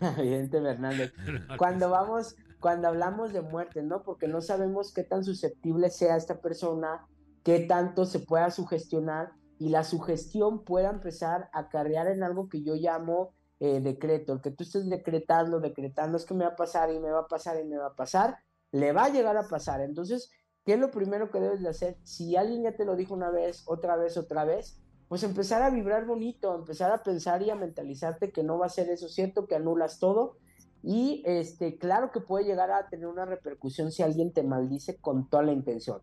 Vidente 0.20 0.60
Fernández. 0.60 1.12
Cuando 1.56 1.88
vamos, 1.88 2.34
cuando 2.64 2.88
hablamos 2.88 3.34
de 3.34 3.42
muerte, 3.42 3.82
¿no? 3.82 4.02
Porque 4.02 4.26
no 4.26 4.40
sabemos 4.40 4.90
qué 4.94 5.04
tan 5.04 5.22
susceptible 5.22 5.90
sea 5.90 6.16
esta 6.16 6.40
persona, 6.40 7.06
qué 7.42 7.60
tanto 7.60 8.06
se 8.06 8.20
pueda 8.20 8.50
sugestionar 8.50 9.32
y 9.58 9.68
la 9.68 9.84
sugestión 9.84 10.64
pueda 10.64 10.88
empezar 10.88 11.50
a 11.52 11.68
carrear 11.68 12.06
en 12.06 12.22
algo 12.22 12.48
que 12.48 12.62
yo 12.62 12.74
llamo 12.74 13.34
eh, 13.60 13.80
decreto. 13.80 14.32
El 14.32 14.40
que 14.40 14.50
tú 14.50 14.64
estés 14.64 14.88
decretando, 14.88 15.60
decretando, 15.60 16.16
es 16.16 16.24
que 16.24 16.32
me 16.32 16.46
va 16.46 16.52
a 16.52 16.56
pasar 16.56 16.90
y 16.90 16.98
me 16.98 17.10
va 17.10 17.20
a 17.20 17.28
pasar 17.28 17.60
y 17.60 17.68
me 17.68 17.76
va 17.76 17.88
a 17.88 17.96
pasar, 17.96 18.38
le 18.72 18.94
va 18.94 19.04
a 19.04 19.10
llegar 19.10 19.36
a 19.36 19.46
pasar. 19.46 19.82
Entonces, 19.82 20.30
¿qué 20.64 20.72
es 20.72 20.80
lo 20.80 20.90
primero 20.90 21.30
que 21.30 21.40
debes 21.40 21.60
de 21.60 21.68
hacer? 21.68 21.98
Si 22.02 22.34
alguien 22.34 22.62
ya 22.62 22.74
te 22.74 22.86
lo 22.86 22.96
dijo 22.96 23.12
una 23.12 23.28
vez, 23.28 23.64
otra 23.66 23.96
vez, 23.96 24.16
otra 24.16 24.46
vez, 24.46 24.80
pues 25.08 25.22
empezar 25.22 25.60
a 25.60 25.68
vibrar 25.68 26.06
bonito, 26.06 26.54
empezar 26.54 26.92
a 26.92 27.02
pensar 27.02 27.42
y 27.42 27.50
a 27.50 27.56
mentalizarte 27.56 28.32
que 28.32 28.42
no 28.42 28.56
va 28.56 28.64
a 28.64 28.70
ser 28.70 28.88
eso 28.88 29.10
cierto, 29.10 29.46
que 29.46 29.54
anulas 29.54 29.98
todo. 29.98 30.38
Y 30.86 31.22
este, 31.24 31.78
claro 31.78 32.12
que 32.12 32.20
puede 32.20 32.44
llegar 32.44 32.70
a 32.70 32.88
tener 32.88 33.06
una 33.06 33.24
repercusión 33.24 33.90
si 33.90 34.02
alguien 34.02 34.32
te 34.32 34.42
maldice 34.42 34.96
con 34.96 35.28
toda 35.30 35.42
la 35.42 35.52
intención. 35.52 36.02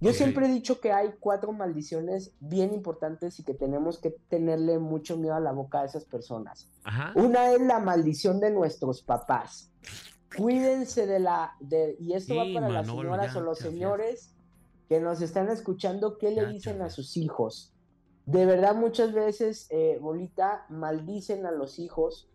Yo 0.00 0.12
siempre 0.12 0.46
he 0.46 0.48
dicho 0.48 0.80
que 0.80 0.90
hay 0.90 1.10
cuatro 1.20 1.52
maldiciones 1.52 2.34
bien 2.40 2.72
importantes 2.72 3.38
y 3.38 3.44
que 3.44 3.54
tenemos 3.54 4.00
que 4.00 4.10
tenerle 4.28 4.80
mucho 4.80 5.16
miedo 5.16 5.34
a 5.34 5.40
la 5.40 5.52
boca 5.52 5.82
a 5.82 5.84
esas 5.84 6.04
personas. 6.06 6.68
Ajá. 6.82 7.12
Una 7.14 7.52
es 7.52 7.60
la 7.60 7.78
maldición 7.78 8.40
de 8.40 8.50
nuestros 8.50 9.02
papás. 9.02 9.70
Cuídense 10.36 11.06
de 11.06 11.20
la... 11.20 11.54
De, 11.60 11.96
y 12.00 12.14
esto 12.14 12.34
va 12.34 12.44
para 12.52 12.68
las 12.68 12.86
señoras 12.86 13.34
ya, 13.34 13.38
o 13.38 13.42
los 13.42 13.58
ya, 13.58 13.64
ya. 13.66 13.70
señores 13.70 14.34
que 14.88 14.98
nos 14.98 15.20
están 15.20 15.50
escuchando, 15.50 16.18
¿qué 16.18 16.30
le 16.32 16.46
dicen 16.46 16.82
a 16.82 16.90
sus 16.90 17.16
hijos? 17.16 17.72
De 18.26 18.44
verdad, 18.44 18.74
muchas 18.74 19.12
veces, 19.12 19.68
eh, 19.70 19.98
Bolita, 20.00 20.66
maldicen 20.68 21.46
a 21.46 21.52
los 21.52 21.78
hijos 21.78 22.31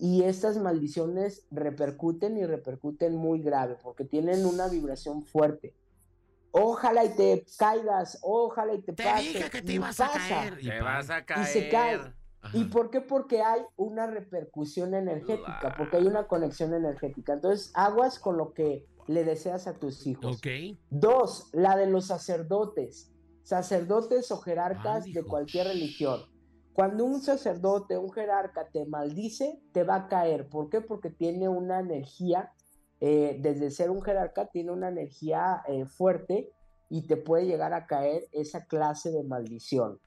y 0.00 0.22
estas 0.24 0.56
maldiciones 0.56 1.46
repercuten 1.50 2.38
y 2.38 2.46
repercuten 2.46 3.14
muy 3.14 3.40
grave 3.42 3.76
porque 3.82 4.04
tienen 4.04 4.46
una 4.46 4.66
vibración 4.68 5.22
fuerte. 5.22 5.74
Ojalá 6.52 7.04
y 7.04 7.10
te 7.10 7.44
caigas, 7.58 8.18
ojalá 8.22 8.74
y 8.74 8.80
te, 8.80 8.92
Te 8.92 9.04
pase. 9.04 9.22
dije 9.22 9.50
que 9.50 9.62
te 9.62 9.72
y 9.72 9.74
ibas 9.76 10.00
a 10.00 10.08
caer. 10.10 10.58
Y 10.60 10.68
Te 10.68 10.80
vas 10.80 11.10
a 11.10 11.24
caer. 11.24 11.46
se 11.46 11.68
cae. 11.68 11.94
Ajá. 12.42 12.56
¿Y 12.56 12.64
por 12.64 12.90
qué? 12.90 13.02
Porque 13.02 13.42
hay 13.42 13.60
una 13.76 14.06
repercusión 14.06 14.94
energética, 14.94 15.74
porque 15.76 15.98
hay 15.98 16.06
una 16.06 16.26
conexión 16.26 16.72
energética. 16.72 17.34
Entonces, 17.34 17.70
aguas 17.74 18.18
con 18.18 18.38
lo 18.38 18.54
que 18.54 18.86
le 19.06 19.24
deseas 19.24 19.66
a 19.66 19.74
tus 19.74 20.06
hijos. 20.06 20.38
Ok. 20.38 20.46
Dos, 20.88 21.50
la 21.52 21.76
de 21.76 21.86
los 21.86 22.06
sacerdotes. 22.06 23.12
Sacerdotes 23.42 24.30
o 24.32 24.38
jerarcas 24.38 25.04
Ay, 25.04 25.12
de 25.12 25.22
cualquier 25.24 25.66
religión. 25.66 26.22
Cuando 26.72 27.04
un 27.04 27.20
sacerdote, 27.20 27.98
un 27.98 28.12
jerarca 28.12 28.68
te 28.68 28.86
maldice, 28.86 29.60
te 29.72 29.84
va 29.84 29.96
a 29.96 30.08
caer. 30.08 30.48
¿Por 30.48 30.70
qué? 30.70 30.80
Porque 30.80 31.10
tiene 31.10 31.48
una 31.48 31.80
energía, 31.80 32.52
eh, 33.00 33.38
desde 33.40 33.70
ser 33.70 33.90
un 33.90 34.02
jerarca, 34.02 34.46
tiene 34.46 34.72
una 34.72 34.88
energía 34.88 35.62
eh, 35.66 35.86
fuerte 35.86 36.52
y 36.88 37.06
te 37.06 37.16
puede 37.16 37.46
llegar 37.46 37.74
a 37.74 37.86
caer 37.86 38.24
esa 38.32 38.66
clase 38.66 39.10
de 39.10 39.24
maldición. 39.24 39.98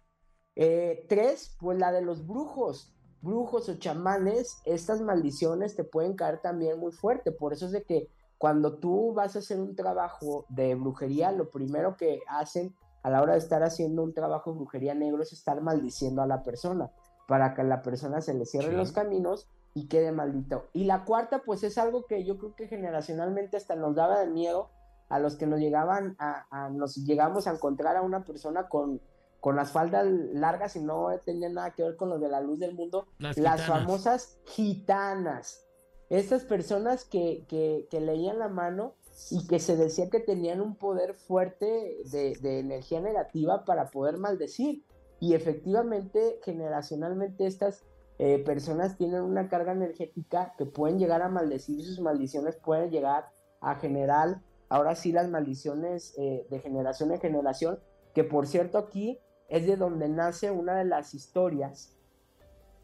Eh, 0.56 1.06
tres, 1.10 1.56
pues 1.60 1.78
la 1.80 1.92
de 1.92 2.02
los 2.02 2.28
brujos, 2.28 2.94
brujos 3.22 3.70
o 3.70 3.76
chamanes, 3.76 4.62
estas 4.66 5.02
maldiciones 5.02 5.76
te 5.76 5.84
pueden 5.84 6.16
caer 6.16 6.42
también 6.42 6.80
muy 6.80 6.92
fuerte. 6.92 7.32
Por 7.32 7.54
eso 7.54 7.66
es 7.66 7.72
de 7.72 7.84
que 7.84 8.10
cuando 8.38 8.78
tú 8.78 9.14
vas 9.14 9.36
a 9.36 9.40
hacer 9.40 9.60
un 9.60 9.76
trabajo 9.76 10.46
de 10.50 10.76
brujería, 10.76 11.32
lo 11.32 11.50
primero 11.50 11.96
que 11.96 12.20
hacen 12.28 12.76
a 13.04 13.10
la 13.10 13.22
hora 13.22 13.34
de 13.34 13.40
estar 13.40 13.62
haciendo 13.64 14.02
un 14.04 14.14
trabajo 14.14 14.52
de 14.52 14.58
brujería 14.58 14.96
negro 14.96 15.22
es 15.22 15.34
estar 15.34 15.62
maldiciendo 15.62 16.22
a 16.22 16.28
la 16.28 16.42
persona 16.44 16.90
para 17.28 17.54
que 17.54 17.62
a 17.62 17.66
la 17.66 17.82
persona 17.82 18.22
se 18.22 18.34
le 18.34 18.46
cierren 18.46 18.72
Sí. 18.72 18.78
los 18.78 18.92
caminos 18.92 19.48
y 19.76 19.88
quede 19.88 20.12
maldito. 20.12 20.66
Y 20.74 20.86
la 20.86 21.04
cuarta, 21.06 21.42
pues 21.46 21.64
es 21.64 21.78
algo 21.78 22.06
que 22.06 22.24
yo 22.26 22.38
creo 22.38 22.56
que 22.56 22.68
generacionalmente 22.68 23.58
hasta 23.58 23.76
nos 23.76 23.96
daba 23.96 24.20
de 24.20 24.28
miedo 24.28 24.70
a 25.10 25.20
los 25.20 25.36
que 25.36 25.46
nos 25.48 25.60
llegaban 25.60 26.16
a, 26.20 26.46
a- 26.50 26.70
nos 26.70 26.96
llegamos 26.96 27.48
a 27.48 27.52
encontrar 27.52 27.96
a 27.98 28.02
una 28.02 28.24
persona 28.24 28.68
con, 28.70 29.02
con 29.40 29.56
las 29.56 29.72
faldas 29.72 30.06
largas 30.08 30.76
y 30.76 30.82
no 30.82 31.10
tenía 31.26 31.50
nada 31.50 31.72
que 31.72 31.84
ver 31.84 31.96
con 31.98 32.10
los 32.10 32.22
de 32.22 32.30
la 32.30 32.40
luz 32.42 32.60
del 32.60 32.74
mundo, 32.76 33.08
Las 33.18 33.66
famosas 33.66 34.38
gitanas. 34.46 35.66
Estas 36.10 36.44
personas 36.46 37.06
que, 37.06 37.46
que, 37.48 37.88
que 37.90 38.00
leían 38.00 38.38
la 38.40 38.48
mano 38.50 38.94
y 39.30 39.48
que 39.48 39.60
se 39.60 39.76
decía 39.76 40.10
que 40.10 40.20
tenían 40.20 40.62
un 40.62 40.76
poder 40.76 41.14
fuerte 41.14 41.98
de, 42.12 42.60
energía 42.60 43.00
negativa 43.00 43.64
para 43.66 43.90
poder 43.92 44.18
maldecir. 44.18 44.84
Y 45.20 45.34
efectivamente, 45.34 46.40
generacionalmente, 46.44 47.46
estas 47.46 47.84
eh, 48.20 48.40
personas 48.40 48.98
tienen 48.98 49.22
una 49.22 49.50
carga 49.50 49.72
energética 49.72 50.54
que 50.58 50.66
pueden 50.66 51.00
llegar 51.00 51.22
a 51.22 51.30
maldecir 51.30 51.80
y 51.80 51.84
sus 51.84 52.00
maldiciones 52.00 52.56
pueden 52.56 52.92
llegar 52.92 53.32
a 53.62 53.76
generar, 53.76 54.42
ahora 54.70 54.96
sí, 54.96 55.12
las 55.12 55.30
maldiciones 55.30 56.14
eh, 56.18 56.46
de 56.50 56.60
generación 56.60 57.12
en 57.12 57.20
generación, 57.20 57.80
que 58.14 58.24
por 58.24 58.48
cierto 58.48 58.78
aquí 58.78 59.20
es 59.48 59.66
de 59.66 59.78
donde 59.78 60.10
nace 60.10 60.52
una 60.52 60.76
de 60.76 60.86
las 60.86 61.14
historias 61.14 61.96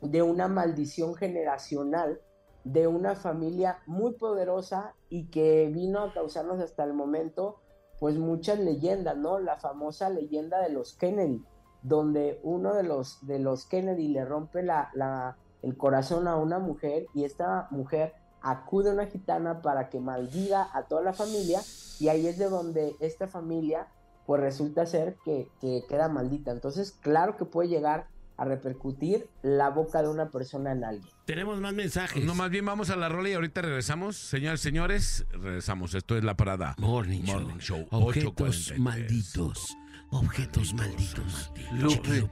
de 0.02 0.22
una 0.22 0.48
maldición 0.48 1.16
generacional 1.16 2.22
de 2.64 2.88
una 2.88 3.16
familia 3.16 3.80
muy 3.86 4.14
poderosa 4.14 4.94
y 5.10 5.28
que 5.28 5.70
vino 5.74 6.00
a 6.02 6.14
causarnos 6.14 6.60
hasta 6.60 6.84
el 6.84 6.94
momento 6.94 7.58
pues 8.00 8.18
muchas 8.18 8.60
leyendas, 8.60 9.18
¿no? 9.18 9.40
La 9.40 9.58
famosa 9.58 10.10
leyenda 10.10 10.62
de 10.62 10.70
los 10.70 10.94
Kennedy, 10.96 11.44
donde 11.82 12.40
uno 12.44 12.74
de 12.74 12.84
los, 12.84 13.26
de 13.28 13.40
los 13.40 13.66
Kennedy 13.66 14.08
le 14.08 14.24
rompe 14.26 14.64
la, 14.64 14.90
la- 14.94 15.38
el 15.62 15.76
corazón 15.76 16.28
a 16.28 16.38
una 16.38 16.60
mujer 16.60 17.08
y 17.14 17.26
esta 17.26 17.68
mujer 17.72 18.14
acude 18.42 18.90
a 18.90 18.94
una 18.94 19.08
gitana 19.08 19.62
para 19.62 19.90
que 19.90 20.00
maldiga 20.00 20.70
a 20.74 20.84
toda 20.88 21.02
la 21.02 21.12
familia 21.12 21.60
y 22.00 22.08
ahí 22.08 22.28
es 22.28 22.38
de 22.38 22.48
donde 22.48 22.96
esta 23.02 23.28
familia 23.28 23.88
pues 24.26 24.40
resulta 24.42 24.86
ser 24.86 25.18
que, 25.26 25.50
que 25.60 25.84
queda 25.90 26.08
maldita. 26.08 26.52
Entonces, 26.52 26.92
claro 26.94 27.36
que 27.36 27.44
puede 27.46 27.68
llegar 27.68 28.08
a 28.40 28.46
repercutir 28.46 29.28
la 29.42 29.70
boca 29.70 30.02
de 30.02 30.08
una 30.10 30.30
persona 30.30 30.72
en 30.72 30.84
alguien. 30.84 31.12
Tenemos 31.26 31.60
más 31.60 31.74
mensajes. 31.74 32.24
No, 32.24 32.36
más 32.36 32.50
bien 32.50 32.66
vamos 32.66 32.90
a 32.90 32.96
la 32.96 33.10
rola 33.10 33.30
y 33.30 33.34
ahorita 33.34 33.62
regresamos. 33.62 34.16
Señores, 34.16 34.62
señores, 34.62 35.26
regresamos. 35.32 35.94
Esto 35.94 36.18
es 36.18 36.24
La 36.24 36.36
Parada. 36.36 36.76
Morning, 36.78 37.22
Morning 37.24 37.58
Show. 37.60 37.80
Show, 37.80 37.88
Objetos 37.92 38.34
8:43. 38.72 38.78
malditos. 38.80 39.76
Objetos 40.12 40.74
malditos. 40.74 41.52
Lupe, 41.74 42.28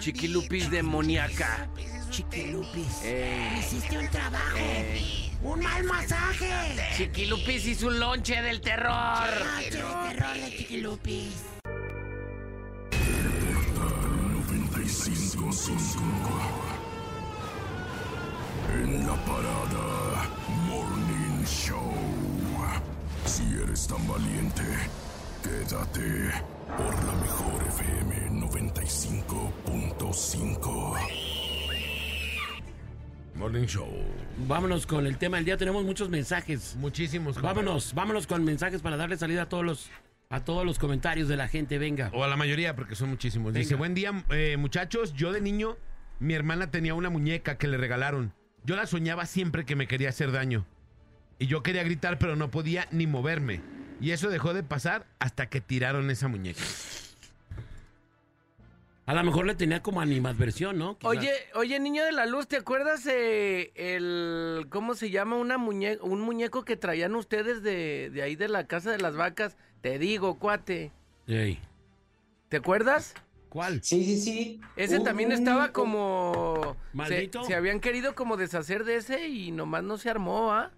chiquilupis 0.00 0.70
demoníaca. 0.70 1.70
Chiquilupis. 2.10 3.00
Eh, 3.04 3.56
Hiciste 3.58 3.98
un 3.98 4.08
trabajo. 4.08 4.56
eh, 4.58 5.30
Un 5.42 5.60
mal 5.60 5.82
masaje. 5.84 6.50
chiquilupis 6.96 7.66
hizo 7.66 7.86
un 7.86 7.98
lonche 8.00 8.42
del 8.42 8.60
terror. 8.60 8.92
Noche 8.92 9.70
de 9.70 9.70
terror 9.80 10.34
de 10.34 10.56
Chiquilupis. 10.58 11.61
En 18.72 19.06
la 19.06 19.14
parada 19.26 20.30
Morning 20.66 21.44
Show. 21.44 21.92
Si 23.26 23.42
eres 23.62 23.86
tan 23.86 24.08
valiente, 24.08 24.62
quédate 25.42 26.32
por 26.74 26.94
la 27.04 27.12
mejor 27.20 27.62
FM 27.68 28.30
95.5. 28.40 30.96
Morning 33.34 33.66
Show. 33.66 33.90
Vámonos 34.48 34.86
con 34.86 35.06
el 35.06 35.18
tema 35.18 35.36
del 35.36 35.44
día. 35.44 35.58
Tenemos 35.58 35.84
muchos 35.84 36.08
mensajes. 36.08 36.76
Muchísimos. 36.76 37.38
Vámonos, 37.42 37.92
vámonos 37.92 38.26
con 38.26 38.42
mensajes 38.42 38.80
para 38.80 38.96
darle 38.96 39.18
salida 39.18 39.42
a 39.42 39.50
todos 39.50 39.66
los, 39.66 39.90
a 40.32 40.40
todos 40.40 40.64
los 40.64 40.78
comentarios 40.78 41.28
de 41.28 41.36
la 41.36 41.46
gente. 41.46 41.78
Venga. 41.78 42.10
O 42.12 42.24
a 42.24 42.28
la 42.28 42.36
mayoría, 42.36 42.74
porque 42.74 42.96
son 42.96 43.10
muchísimos. 43.10 43.52
Dice, 43.52 43.74
buen 43.74 43.94
día, 43.94 44.24
eh, 44.30 44.56
muchachos. 44.58 45.12
Yo 45.12 45.30
de 45.30 45.42
niño, 45.42 45.76
mi 46.20 46.32
hermana 46.32 46.70
tenía 46.70 46.94
una 46.94 47.10
muñeca 47.10 47.58
que 47.58 47.68
le 47.68 47.76
regalaron. 47.76 48.32
Yo 48.64 48.74
la 48.74 48.86
soñaba 48.86 49.26
siempre 49.26 49.66
que 49.66 49.76
me 49.76 49.86
quería 49.86 50.08
hacer 50.08 50.32
daño. 50.32 50.64
Y 51.38 51.46
yo 51.48 51.62
quería 51.62 51.82
gritar, 51.82 52.18
pero 52.18 52.34
no 52.34 52.50
podía 52.50 52.88
ni 52.90 53.06
moverme. 53.06 53.60
Y 54.00 54.12
eso 54.12 54.30
dejó 54.30 54.54
de 54.54 54.62
pasar 54.62 55.06
hasta 55.18 55.50
que 55.50 55.60
tiraron 55.60 56.10
esa 56.10 56.28
muñeca. 56.28 56.62
A 59.04 59.14
lo 59.14 59.24
mejor 59.24 59.46
le 59.46 59.54
tenía 59.56 59.82
como 59.82 60.00
animadversión, 60.00 60.78
¿no? 60.78 60.96
Quizás. 60.96 61.10
Oye, 61.16 61.32
oye, 61.54 61.80
niño 61.80 62.04
de 62.04 62.12
la 62.12 62.24
luz, 62.26 62.46
¿te 62.46 62.56
acuerdas 62.56 63.04
eh, 63.06 63.72
el 63.74 64.66
cómo 64.70 64.94
se 64.94 65.10
llama 65.10 65.36
una 65.36 65.58
muñe 65.58 65.98
un 66.02 66.20
muñeco 66.20 66.64
que 66.64 66.76
traían 66.76 67.16
ustedes 67.16 67.62
de, 67.64 68.10
de 68.10 68.22
ahí 68.22 68.36
de 68.36 68.48
la 68.48 68.66
casa 68.68 68.92
de 68.92 68.98
las 68.98 69.16
vacas? 69.16 69.56
Te 69.80 69.98
digo, 69.98 70.38
cuate. 70.38 70.92
Ey. 71.26 71.58
¿Te 72.48 72.58
acuerdas? 72.58 73.14
¿Cuál? 73.48 73.82
Sí, 73.82 74.04
sí, 74.04 74.18
sí. 74.20 74.60
Ese 74.76 74.98
Un- 74.98 75.04
también 75.04 75.32
estaba 75.32 75.72
como 75.72 76.76
se, 76.92 76.96
¿Maldito? 76.96 77.42
se 77.44 77.54
habían 77.56 77.80
querido 77.80 78.14
como 78.14 78.36
deshacer 78.36 78.84
de 78.84 78.96
ese 78.96 79.26
y 79.28 79.50
nomás 79.50 79.82
no 79.82 79.98
se 79.98 80.10
armó, 80.10 80.52
¿ah? 80.52 80.70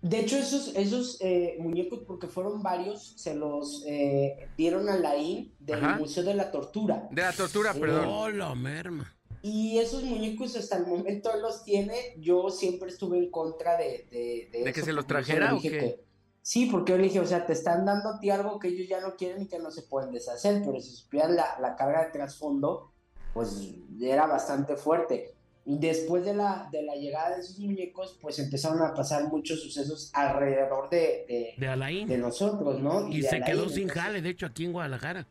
De 0.00 0.20
hecho, 0.20 0.38
esos, 0.38 0.76
esos 0.76 1.18
eh, 1.20 1.56
muñecos, 1.58 2.00
porque 2.06 2.28
fueron 2.28 2.62
varios, 2.62 3.14
se 3.16 3.34
los 3.34 3.82
eh, 3.86 4.48
dieron 4.56 4.88
a 4.88 4.96
Laín 4.96 5.54
del 5.58 5.84
Ajá. 5.84 5.98
Museo 5.98 6.22
de 6.22 6.34
la 6.34 6.52
Tortura. 6.52 7.08
De 7.10 7.22
la 7.22 7.32
tortura, 7.32 7.74
perdón. 7.74 8.06
Oh, 8.06 8.28
la 8.30 8.54
merma. 8.54 9.12
Y 9.42 9.78
esos 9.78 10.04
muñecos 10.04 10.56
hasta 10.56 10.76
el 10.76 10.86
momento 10.86 11.32
él 11.34 11.42
los 11.42 11.64
tiene. 11.64 11.94
Yo 12.18 12.48
siempre 12.50 12.90
estuve 12.90 13.18
en 13.18 13.30
contra 13.30 13.76
de... 13.76 14.06
¿De, 14.52 14.60
¿De 14.64 14.72
que 14.72 14.80
eso, 14.80 14.86
se 14.86 14.92
los 14.92 15.06
trajera 15.06 15.54
o 15.54 15.60
qué? 15.60 15.70
que- 15.70 16.04
sí, 16.42 16.66
porque 16.66 16.92
yo 16.92 16.98
le 16.98 17.04
dije, 17.04 17.20
o 17.20 17.26
sea, 17.26 17.44
te 17.44 17.52
están 17.52 17.84
dando 17.84 18.10
a 18.10 18.20
ti 18.20 18.30
algo 18.30 18.58
que 18.60 18.68
ellos 18.68 18.88
ya 18.88 19.00
no 19.00 19.16
quieren 19.16 19.42
y 19.42 19.48
que 19.48 19.58
no 19.58 19.70
se 19.72 19.82
pueden 19.82 20.12
deshacer, 20.12 20.62
pero 20.64 20.80
si 20.80 20.92
supieran 20.92 21.34
la, 21.34 21.58
la 21.60 21.74
carga 21.76 22.04
de 22.04 22.12
trasfondo, 22.12 22.92
pues 23.34 23.74
era 24.00 24.26
bastante 24.26 24.76
fuerte. 24.76 25.34
Después 25.76 26.24
de 26.24 26.34
la, 26.34 26.68
de 26.72 26.82
la 26.82 26.94
llegada 26.96 27.34
de 27.36 27.40
esos 27.42 27.58
muñecos, 27.58 28.18
pues 28.22 28.38
empezaron 28.38 28.80
a 28.82 28.94
pasar 28.94 29.28
muchos 29.28 29.60
sucesos 29.60 30.10
alrededor 30.14 30.88
de, 30.88 31.24
de, 31.28 31.54
De 31.58 31.68
Alain. 31.68 32.08
de 32.08 32.16
nosotros, 32.16 32.80
¿no? 32.80 33.06
Y 33.08 33.20
de 33.20 33.28
se 33.28 33.36
Alain. 33.36 33.44
quedó 33.44 33.68
sin 33.68 33.82
Entonces, 33.82 34.02
jale, 34.02 34.22
de 34.22 34.30
hecho, 34.30 34.46
aquí 34.46 34.64
en 34.64 34.72
Guadalajara. 34.72 35.26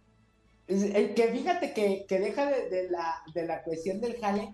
el 0.68 1.14
que 1.16 1.28
fíjate 1.30 1.74
que, 1.74 2.06
que 2.08 2.20
deja 2.20 2.46
de, 2.52 2.70
de 2.70 2.90
la, 2.92 3.16
de 3.34 3.46
la 3.48 3.64
cuestión 3.64 4.00
del 4.00 4.18
jale, 4.20 4.54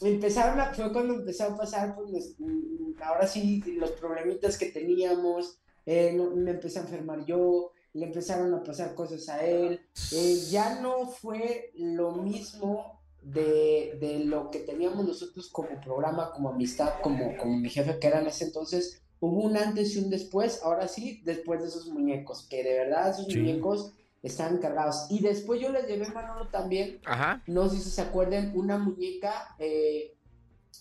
empezaron 0.00 0.60
a, 0.60 0.72
fue 0.74 0.92
cuando 0.92 1.14
empezó 1.14 1.44
a 1.44 1.56
pasar, 1.56 1.94
pues, 1.96 2.10
los- 2.10 2.34
mm, 2.38 3.02
ahora 3.02 3.26
sí, 3.26 3.62
los 3.78 3.90
problemitas 3.92 4.56
que 4.56 4.66
teníamos, 4.66 5.58
eh, 5.86 6.12
me 6.36 6.52
empecé 6.52 6.78
a 6.78 6.82
enfermar 6.82 7.24
yo, 7.26 7.72
le 7.94 8.06
empezaron 8.06 8.54
a 8.54 8.62
pasar 8.62 8.94
cosas 8.94 9.28
a 9.28 9.44
él, 9.44 9.80
eh, 10.12 10.36
ya 10.50 10.80
no 10.80 11.06
fue 11.08 11.72
lo 11.74 12.12
mismo 12.12 12.99
de, 13.22 13.96
de 14.00 14.24
lo 14.24 14.50
que 14.50 14.60
teníamos 14.60 15.04
nosotros 15.06 15.48
como 15.50 15.80
programa, 15.80 16.32
como 16.32 16.50
amistad, 16.50 16.94
como, 17.02 17.36
como 17.36 17.56
mi 17.56 17.68
jefe 17.68 17.98
que 17.98 18.06
era 18.06 18.20
en 18.20 18.26
ese 18.26 18.44
entonces, 18.44 19.02
hubo 19.20 19.42
un 19.42 19.56
antes 19.56 19.94
y 19.94 19.98
un 19.98 20.10
después, 20.10 20.62
ahora 20.62 20.88
sí, 20.88 21.20
después 21.24 21.60
de 21.60 21.68
esos 21.68 21.88
muñecos, 21.88 22.46
que 22.48 22.62
de 22.64 22.74
verdad 22.78 23.10
esos 23.10 23.26
Sí. 23.26 23.38
muñecos 23.38 23.92
estaban 24.22 24.58
cargados. 24.58 25.06
Y 25.10 25.20
después 25.20 25.60
yo 25.60 25.70
les 25.70 25.86
llevé 25.86 26.08
Manolo 26.08 26.48
también, 26.48 27.00
Ajá. 27.04 27.42
no 27.46 27.68
sé 27.68 27.78
si 27.78 27.90
se 27.90 28.02
acuerdan, 28.02 28.52
una 28.54 28.78
muñeca, 28.78 29.54
eh, 29.58 30.14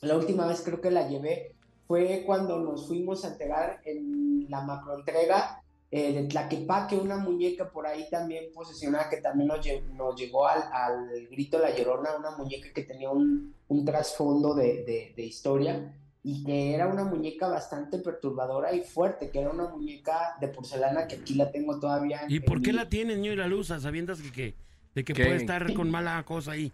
la 0.02 0.16
última 0.18 0.46
vez 0.48 0.62
creo 0.62 0.80
que 0.82 0.92
la 0.92 1.08
llevé, 1.08 1.56
fue 1.88 2.24
cuando 2.26 2.60
nos 2.60 2.88
fuimos 2.88 3.26
a 3.26 3.30
entregar 3.30 3.82
en 3.84 4.46
la 4.50 4.62
macroentrega 4.62 5.64
eh, 5.92 6.14
de 6.14 6.24
Tlaquepaque, 6.28 6.96
una 6.98 7.18
muñeca 7.18 7.72
por 7.72 7.88
ahí 7.88 8.08
también 8.12 8.46
posesionada 8.54 9.10
que 9.10 9.18
también 9.18 9.48
nos, 9.48 9.66
lle- 9.66 9.84
nos 9.96 10.16
llegó 10.20 10.48
al, 10.48 10.62
al 10.72 11.28
grito 11.32 11.58
de 11.58 11.64
la 11.70 11.76
llorona, 11.76 12.16
una 12.18 12.38
muñeca 12.38 12.68
que 12.74 12.84
tenía 12.84 13.10
un, 13.10 13.56
un 13.68 13.86
trasfondo 13.86 14.54
de, 14.54 14.84
de- 14.84 15.14
de 15.16 15.24
historia 15.26 15.96
y 16.24 16.44
que 16.44 16.76
era 16.76 16.88
una 16.88 17.06
muñeca 17.06 17.48
bastante 17.48 17.98
perturbadora 17.98 18.74
y 18.74 18.82
fuerte, 18.82 19.32
que 19.32 19.40
era 19.40 19.50
una 19.50 19.68
muñeca 19.70 20.36
de 20.40 20.50
porcelana 20.50 21.08
que 21.08 21.16
aquí 21.16 21.34
la 21.34 21.50
tengo 21.52 21.80
todavía. 21.80 22.22
¿Y 22.28 22.40
por 22.42 22.62
qué 22.62 22.72
mi- 22.72 22.78
la 22.78 22.90
tiene 22.90 23.16
niño 23.16 23.32
y 23.34 23.36
la 23.38 23.48
luz, 23.48 23.68
sabiendo 23.68 24.16
que, 24.16 24.32
que, 24.32 24.56
de 24.94 25.04
que 25.04 25.14
¿Qué? 25.14 25.24
puede 25.24 25.38
estar 25.38 25.74
con 25.74 25.90
mala 25.90 26.24
cosa 26.26 26.52
ahí? 26.52 26.72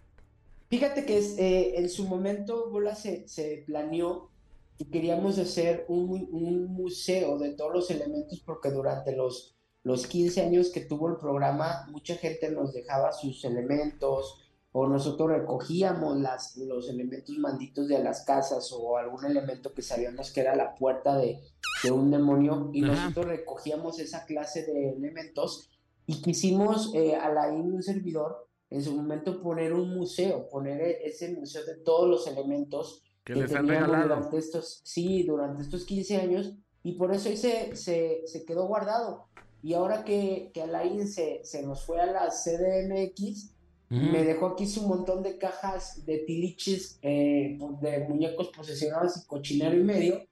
Fíjate 0.68 1.06
que 1.06 1.18
es, 1.18 1.38
eh, 1.38 1.78
en 1.78 1.88
su 1.88 2.06
momento 2.08 2.68
Bola 2.70 2.96
se, 2.96 3.26
se 3.28 3.62
planeó 3.66 4.30
y 4.78 4.84
queríamos 4.86 5.38
hacer 5.38 5.84
un, 5.88 6.06
mu- 6.06 6.28
un 6.36 6.66
museo 6.66 7.38
de 7.38 7.54
todos 7.54 7.72
los 7.72 7.90
elementos 7.90 8.40
porque 8.44 8.70
durante 8.70 9.14
los, 9.16 9.56
los 9.82 10.06
15 10.06 10.42
años 10.42 10.70
que 10.70 10.80
tuvo 10.82 11.08
el 11.08 11.16
programa 11.16 11.86
mucha 11.90 12.16
gente 12.16 12.50
nos 12.50 12.72
dejaba 12.72 13.12
sus 13.12 13.44
elementos 13.44 14.42
o 14.72 14.86
nosotros 14.86 15.30
recogíamos 15.30 16.18
las, 16.20 16.56
los 16.58 16.90
elementos 16.90 17.36
malditos 17.38 17.88
de 17.88 18.02
las 18.02 18.24
casas 18.24 18.70
o 18.72 18.98
algún 18.98 19.24
elemento 19.24 19.72
que 19.72 19.80
sabíamos 19.82 20.30
que 20.30 20.40
era 20.42 20.54
la 20.54 20.74
puerta 20.74 21.16
de, 21.16 21.40
de 21.82 21.90
un 21.90 22.10
demonio 22.10 22.70
y 22.74 22.84
Ajá. 22.84 22.94
nosotros 22.94 23.26
recogíamos 23.26 23.98
esa 23.98 24.26
clase 24.26 24.64
de 24.66 24.90
elementos 24.90 25.70
y 26.06 26.20
quisimos 26.20 26.92
eh, 26.94 27.16
a 27.16 27.32
la 27.32 27.48
un 27.48 27.82
servidor 27.82 28.46
en 28.68 28.82
su 28.82 28.94
momento 28.94 29.40
poner 29.40 29.72
un 29.72 29.94
museo, 29.96 30.48
poner 30.50 30.80
e- 30.82 31.06
ese 31.06 31.32
museo 31.34 31.64
de 31.64 31.76
todos 31.76 32.08
los 32.10 32.26
elementos 32.26 33.02
Que 33.26 33.34
que 33.34 33.40
les 33.40 33.52
han 33.54 33.66
regalado. 33.68 34.04
durante 34.14 34.38
estos, 34.38 34.80
sí, 34.84 35.24
durante 35.24 35.62
estos 35.62 35.84
15 35.84 36.16
años, 36.16 36.54
y 36.84 36.92
por 36.92 37.12
eso 37.12 37.28
ahí 37.28 37.36
se, 37.36 37.74
se, 37.76 38.22
se 38.24 38.44
quedó 38.44 38.66
guardado. 38.68 39.26
Y 39.62 39.74
ahora 39.74 40.04
que, 40.04 40.52
que 40.54 40.62
Alain 40.62 41.08
se, 41.08 41.40
se 41.44 41.62
nos 41.66 41.84
fue 41.84 42.00
a 42.00 42.06
la 42.06 42.28
CDMX, 42.30 43.50
Ujú. 43.90 44.00
me 44.00 44.24
dejó 44.24 44.46
aquí 44.46 44.66
su 44.66 44.82
montón 44.86 45.22
de 45.24 45.38
cajas 45.38 46.04
de 46.06 46.18
tiliches, 46.18 46.98
eh, 47.02 47.58
de 47.80 47.98
muñecos 48.08 48.48
posesionados 48.56 49.16
y 49.16 49.26
cochinero 49.26 49.76
y 49.76 49.82
medio, 49.82 50.22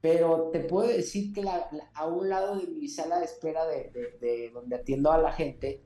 pero 0.00 0.50
te 0.52 0.60
puedo 0.60 0.88
decir 0.88 1.32
que 1.32 1.42
la- 1.42 1.68
la- 1.72 1.88
a 1.94 2.06
un 2.06 2.28
lado 2.28 2.56
de 2.58 2.66
mi 2.66 2.88
sala 2.88 3.20
de 3.20 3.24
espera 3.26 3.64
de, 3.66 3.90
de- 3.90 4.18
de 4.20 4.50
donde 4.50 4.76
atiendo 4.76 5.10
a 5.12 5.18
la 5.18 5.32
gente, 5.32 5.82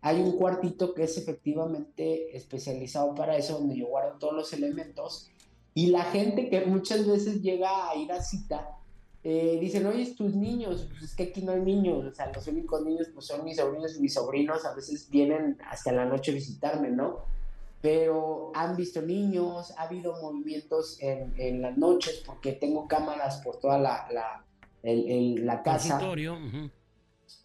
hay 0.00 0.20
un 0.20 0.32
cuartito 0.38 0.94
que 0.94 1.02
es 1.04 1.18
efectivamente 1.18 2.34
especializado 2.36 3.14
para 3.14 3.36
eso, 3.36 3.58
donde 3.58 3.76
yo 3.76 3.86
guardo 3.88 4.18
todos 4.18 4.32
los 4.34 4.52
elementos. 4.54 5.28
Y 5.74 5.86
la 5.88 6.02
gente 6.04 6.48
que 6.50 6.66
muchas 6.66 7.06
veces 7.06 7.42
llega 7.42 7.88
a 7.90 7.94
ir 7.96 8.10
a 8.12 8.22
cita, 8.22 8.76
eh, 9.22 9.58
dicen, 9.60 9.86
oye, 9.86 10.06
tus 10.14 10.34
niños, 10.34 10.86
pues 10.90 11.02
es 11.02 11.14
que 11.14 11.24
aquí 11.24 11.42
no 11.42 11.52
hay 11.52 11.60
niños, 11.60 12.04
o 12.06 12.14
sea, 12.14 12.32
los 12.32 12.46
únicos 12.48 12.82
niños 12.84 13.08
pues 13.14 13.26
son 13.26 13.44
mis 13.44 13.56
sobrinos 13.58 13.96
y 13.96 14.00
mis 14.00 14.14
sobrinos, 14.14 14.64
a 14.64 14.74
veces 14.74 15.08
vienen 15.10 15.58
hasta 15.68 15.92
la 15.92 16.06
noche 16.06 16.32
a 16.32 16.34
visitarme, 16.34 16.90
¿no? 16.90 17.18
Pero 17.82 18.50
han 18.54 18.76
visto 18.76 19.00
niños, 19.00 19.72
ha 19.78 19.82
habido 19.84 20.20
movimientos 20.20 20.98
en, 21.00 21.32
en 21.38 21.62
las 21.62 21.78
noches, 21.78 22.22
porque 22.26 22.52
tengo 22.52 22.86
cámaras 22.88 23.38
por 23.42 23.56
toda 23.58 23.78
la, 23.78 24.06
la, 24.12 24.44
el- 24.82 25.08
el- 25.10 25.46
la 25.46 25.62
casa. 25.62 25.90
Consultorio. 25.94 26.34
ujú. 26.34 26.70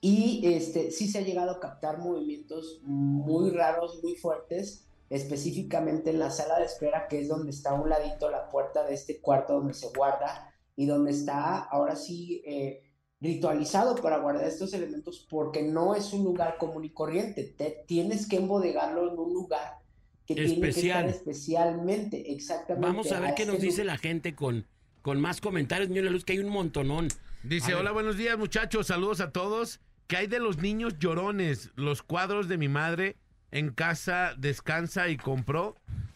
Y 0.01 0.41
este, 0.45 0.91
sí 0.91 1.07
se 1.07 1.19
ha 1.19 1.21
llegado 1.21 1.51
a 1.51 1.59
captar 1.59 1.99
movimientos 1.99 2.79
muy 2.83 3.51
raros, 3.51 3.99
muy 4.03 4.15
fuertes, 4.15 4.84
específicamente 5.09 6.09
en 6.09 6.19
la 6.19 6.31
sala 6.31 6.59
de 6.59 6.65
espera, 6.65 7.07
que 7.07 7.19
es 7.21 7.27
donde 7.27 7.51
está 7.51 7.71
a 7.71 7.81
un 7.81 7.89
ladito 7.89 8.29
la 8.29 8.49
puerta 8.49 8.83
de 8.85 8.93
este 8.93 9.19
cuarto 9.21 9.53
donde 9.53 9.73
se 9.73 9.87
guarda 9.95 10.53
y 10.75 10.85
donde 10.85 11.11
está 11.11 11.59
ahora 11.59 11.95
sí 11.95 12.43
eh, 12.45 12.81
ritualizado 13.21 13.95
para 13.95 14.17
guardar 14.17 14.45
estos 14.47 14.73
elementos, 14.73 15.25
porque 15.29 15.63
no 15.63 15.95
es 15.95 16.11
un 16.13 16.23
lugar 16.23 16.57
común 16.57 16.83
y 16.85 16.89
corriente. 16.91 17.43
Te, 17.57 17.83
tienes 17.87 18.27
que 18.27 18.37
embodegarlo 18.37 19.11
en 19.11 19.17
un 19.17 19.33
lugar 19.33 19.79
que 20.25 20.35
tiene 20.35 20.59
que 20.59 20.69
Especial. 20.69 21.05
estar 21.05 21.15
especialmente, 21.15 22.33
exactamente. 22.33 22.87
Vamos 22.87 23.11
a 23.11 23.19
ver 23.19 23.35
qué 23.35 23.45
nos 23.45 23.55
este 23.55 23.65
dice 23.67 23.81
lu- 23.83 23.87
la 23.87 23.97
gente 23.97 24.35
con, 24.35 24.67
con 25.01 25.21
más 25.21 25.39
comentarios, 25.39 25.89
la 25.89 26.09
luz, 26.09 26.25
que 26.25 26.33
hay 26.33 26.39
un 26.39 26.49
montonón. 26.49 27.07
Dice, 27.43 27.73
A 27.73 27.77
hola, 27.77 27.91
buenos 27.91 28.17
días 28.17 28.37
muchachos, 28.37 28.87
saludos 28.87 29.21
a 29.21 29.31
todos. 29.31 29.79
¿Qué 30.07 30.17
hay 30.17 30.27
de 30.27 30.39
los 30.39 30.57
niños 30.57 30.97
llorones? 30.99 31.71
Los 31.75 32.01
cuadros 32.03 32.47
de 32.47 32.57
mi 32.57 32.67
madre 32.67 33.17
en 33.55 33.69
casa 33.71 34.33
descansa 34.37 35.07
y 35.07 35.15
compró 35.17 35.75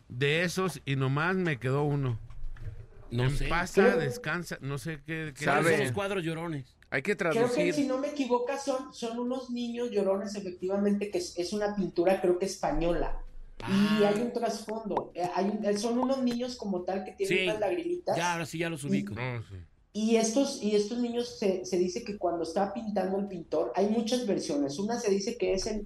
de 0.09 0.43
esos 0.43 0.81
y 0.85 0.95
nomás 0.97 1.35
me 1.37 1.57
quedó 1.57 1.83
uno. 1.83 2.19
No 3.11 3.23
en 3.23 3.37
sé. 3.37 3.47
pasa, 3.47 3.95
descansa, 3.95 4.57
no 4.61 4.77
sé 4.77 4.99
qué. 5.05 5.33
qué 5.35 5.45
¿Cuáles 5.45 5.63
¿Sabe? 5.63 5.77
son 5.77 5.85
los 5.85 5.91
cuadros 5.93 6.23
llorones? 6.23 6.75
Hay 6.91 7.01
que 7.01 7.15
Creo 7.15 7.31
que 7.31 7.39
traducir. 7.39 7.73
si 7.73 7.87
no 7.87 7.97
me 7.97 8.09
equivoco 8.09 8.51
son, 8.63 8.93
son 8.93 9.19
unos 9.19 9.49
niños 9.51 9.89
llorones, 9.91 10.35
efectivamente, 10.35 11.09
que 11.11 11.19
es, 11.19 11.37
es 11.37 11.53
una 11.53 11.75
pintura 11.75 12.19
creo 12.19 12.37
que 12.39 12.45
española. 12.45 13.19
Y 13.59 13.63
Ah. 14.03 14.11
hay 14.13 14.21
un 14.21 14.33
trasfondo. 14.33 15.11
eh, 15.15 15.29
hay 15.35 15.45
un- 15.45 15.63
eh, 15.65 15.77
son 15.77 15.97
unos 15.97 16.21
niños 16.23 16.55
como 16.55 16.81
tal 16.83 17.03
que 17.05 17.11
tienen 17.13 17.37
Sí. 17.37 17.43
unas 17.45 17.59
lagrimitas. 17.59 18.17
Ya, 18.17 18.33
ahora 18.33 18.45
sí 18.45 18.57
ya 18.57 18.69
los 18.69 18.83
ubico. 18.83 19.13
No, 19.13 19.41
sí. 19.43 19.55
Y 19.93 20.15
estos, 20.17 20.61
y 20.61 20.75
estos 20.75 20.97
niños 20.99 21.37
se, 21.39 21.65
se 21.65 21.77
dice 21.77 22.03
que 22.03 22.17
cuando 22.17 22.43
está 22.43 22.73
pintando 22.73 23.17
el 23.19 23.27
pintor, 23.27 23.71
hay 23.75 23.87
muchas 23.89 24.25
versiones. 24.27 24.77
Una 24.77 24.99
se 24.99 25.09
dice 25.09 25.37
que 25.37 25.53
es 25.53 25.65
el, 25.67 25.85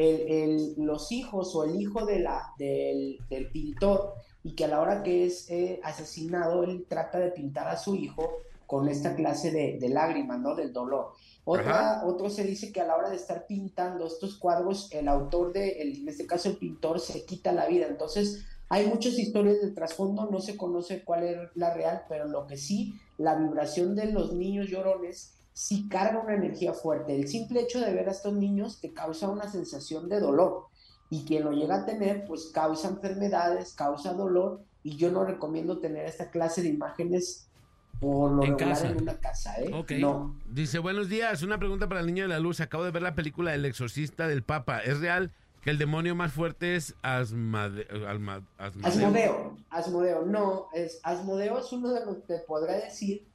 el- 0.00 0.30
el- 0.30 0.74
los 0.78 1.12
hijos 1.12 1.54
o 1.54 1.64
el 1.64 1.80
hijo 1.80 2.04
de 2.06 2.20
la, 2.20 2.52
del, 2.58 3.18
del 3.28 3.50
pintor 3.50 4.14
y 4.42 4.54
que 4.54 4.64
a 4.64 4.68
la 4.68 4.80
hora 4.80 5.02
que 5.02 5.26
es 5.26 5.50
eh, 5.50 5.80
asesinado, 5.82 6.64
él 6.64 6.86
trata 6.88 7.18
de 7.18 7.30
pintar 7.30 7.68
a 7.68 7.76
su 7.76 7.94
hijo 7.94 8.42
con 8.66 8.88
esta 8.88 9.14
clase 9.14 9.50
de, 9.50 9.78
de 9.78 9.88
lágrimas, 9.88 10.38
¿no? 10.40 10.54
Del 10.54 10.72
dolor. 10.72 11.12
Otra, 11.44 12.02
otro 12.06 12.30
se 12.30 12.44
dice 12.44 12.70
que 12.72 12.80
a 12.80 12.86
la 12.86 12.96
hora 12.96 13.10
de 13.10 13.16
estar 13.16 13.46
pintando 13.46 14.06
estos 14.06 14.38
cuadros, 14.38 14.88
el 14.92 15.08
autor 15.08 15.52
de, 15.52 15.70
el- 15.82 15.96
en 16.02 16.08
este 16.08 16.26
caso 16.26 16.48
el 16.48 16.56
pintor, 16.56 17.00
se 17.00 17.24
quita 17.24 17.50
la 17.52 17.66
vida. 17.66 17.86
Entonces, 17.88 18.44
hay 18.68 18.86
muchas 18.86 19.18
historias 19.18 19.60
de 19.60 19.72
trasfondo, 19.72 20.28
no 20.30 20.40
se 20.40 20.56
conoce 20.56 21.02
cuál 21.04 21.24
es 21.24 21.36
la 21.56 21.74
real, 21.74 22.04
pero 22.08 22.26
lo 22.28 22.46
que 22.46 22.56
sí, 22.56 22.94
la 23.18 23.34
vibración 23.34 23.96
de 23.96 24.06
los 24.12 24.32
niños 24.32 24.68
llorones 24.68 25.34
sí 25.62 25.86
carga 25.90 26.20
una 26.20 26.34
energía 26.34 26.72
fuerte. 26.72 27.14
El 27.14 27.28
simple 27.28 27.60
hecho 27.60 27.80
de 27.80 27.92
ver 27.92 28.08
a 28.08 28.12
estos 28.12 28.32
niños 28.32 28.80
te 28.80 28.94
causa 28.94 29.28
una 29.28 29.46
sensación 29.46 30.08
de 30.08 30.18
dolor 30.18 30.68
y 31.10 31.24
quien 31.26 31.44
lo 31.44 31.52
llega 31.52 31.82
a 31.82 31.84
tener 31.84 32.24
pues 32.24 32.46
causa 32.46 32.88
enfermedades, 32.88 33.74
causa 33.74 34.14
dolor 34.14 34.62
y 34.82 34.96
yo 34.96 35.10
no 35.10 35.22
recomiendo 35.24 35.78
tener 35.78 36.06
esta 36.06 36.30
clase 36.30 36.62
de 36.62 36.68
imágenes 36.68 37.46
por 38.00 38.30
lo 38.30 38.42
En 38.42 38.52
regular 38.52 38.68
casa. 38.70 38.88
en 38.88 39.02
una 39.02 39.18
casa, 39.20 39.60
¿eh? 39.60 39.70
Ok. 39.74 39.90
No. 39.98 40.34
Dice, 40.48 40.78
buenos 40.78 41.10
días, 41.10 41.42
una 41.42 41.58
pregunta 41.58 41.86
para 41.90 42.00
el 42.00 42.06
niño 42.06 42.22
de 42.22 42.28
la 42.30 42.38
luz. 42.38 42.60
Acabo 42.62 42.84
de 42.84 42.90
ver 42.90 43.02
la 43.02 43.14
película 43.14 43.52
El 43.54 43.66
exorcista 43.66 44.26
del 44.28 44.42
Papa. 44.42 44.78
¿Es 44.80 44.98
real 45.00 45.30
que 45.60 45.68
el 45.68 45.76
demonio 45.76 46.14
más 46.14 46.32
fuerte 46.32 46.74
es 46.76 46.94
Asmade- 47.02 47.86
Alma- 48.08 48.46
Asmodeo? 48.56 49.58
Asmodeo, 49.68 50.24
no, 50.24 50.68
es 50.72 51.00
Asmodeo 51.02 51.58
es 51.58 51.70
uno 51.72 51.92
de 51.92 52.06
los, 52.06 52.24
te 52.24 52.38
podrá 52.38 52.76
decir 52.76 53.26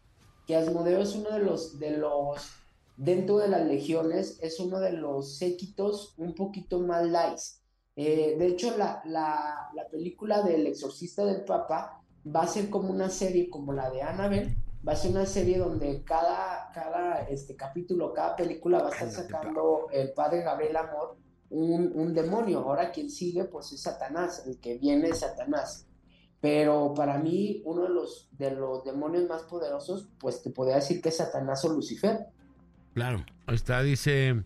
que 0.45 0.55
Asmodeo 0.55 1.01
es 1.01 1.15
uno 1.15 1.31
de 1.31 1.39
los, 1.39 1.79
de 1.79 1.97
los, 1.97 2.49
dentro 2.97 3.37
de 3.37 3.47
las 3.47 3.65
legiones, 3.65 4.39
es 4.41 4.59
uno 4.59 4.79
de 4.79 4.93
los 4.93 5.37
séquitos 5.37 6.13
un 6.17 6.35
poquito 6.35 6.79
más 6.79 7.05
light. 7.07 7.39
Eh, 7.95 8.35
de 8.37 8.47
hecho, 8.47 8.77
la, 8.77 9.01
la, 9.05 9.69
la 9.73 9.87
película 9.87 10.41
del 10.41 10.67
exorcista 10.67 11.25
del 11.25 11.45
Papa 11.45 12.01
va 12.25 12.41
a 12.41 12.47
ser 12.47 12.69
como 12.69 12.89
una 12.89 13.09
serie 13.09 13.49
como 13.49 13.73
la 13.73 13.89
de 13.89 14.01
Annabelle, 14.01 14.57
va 14.87 14.93
a 14.93 14.95
ser 14.95 15.11
una 15.11 15.25
serie 15.25 15.57
donde 15.57 16.03
cada, 16.03 16.69
cada 16.73 17.21
este, 17.29 17.55
capítulo, 17.55 18.13
cada 18.13 18.35
película 18.35 18.79
va 18.79 18.89
a 18.89 18.91
estar 18.91 19.11
sacando 19.11 19.87
el 19.91 20.11
padre 20.13 20.41
Gabriel 20.41 20.77
Amor 20.77 21.17
un, 21.49 21.91
un 21.95 22.13
demonio. 22.13 22.59
Ahora 22.59 22.91
quien 22.91 23.09
sigue, 23.09 23.45
pues 23.45 23.71
es 23.71 23.81
Satanás, 23.81 24.43
el 24.45 24.59
que 24.59 24.77
viene 24.77 25.09
es 25.09 25.19
Satanás. 25.19 25.87
Pero 26.45 26.93
para 26.93 27.17
mí, 27.17 27.63
uno 27.65 27.81
de 27.81 27.89
los, 27.89 28.29
de 28.37 28.51
los 28.51 28.83
demonios 28.83 29.27
más 29.27 29.41
poderosos, 29.41 30.09
pues 30.19 30.43
te 30.43 30.51
podría 30.51 30.75
decir 30.75 31.01
que 31.01 31.09
es 31.09 31.17
Satanás 31.17 31.65
o 31.65 31.69
Lucifer. 31.73 32.27
Claro. 32.93 33.25
Ahí 33.47 33.55
está, 33.55 33.81
dice. 33.81 34.43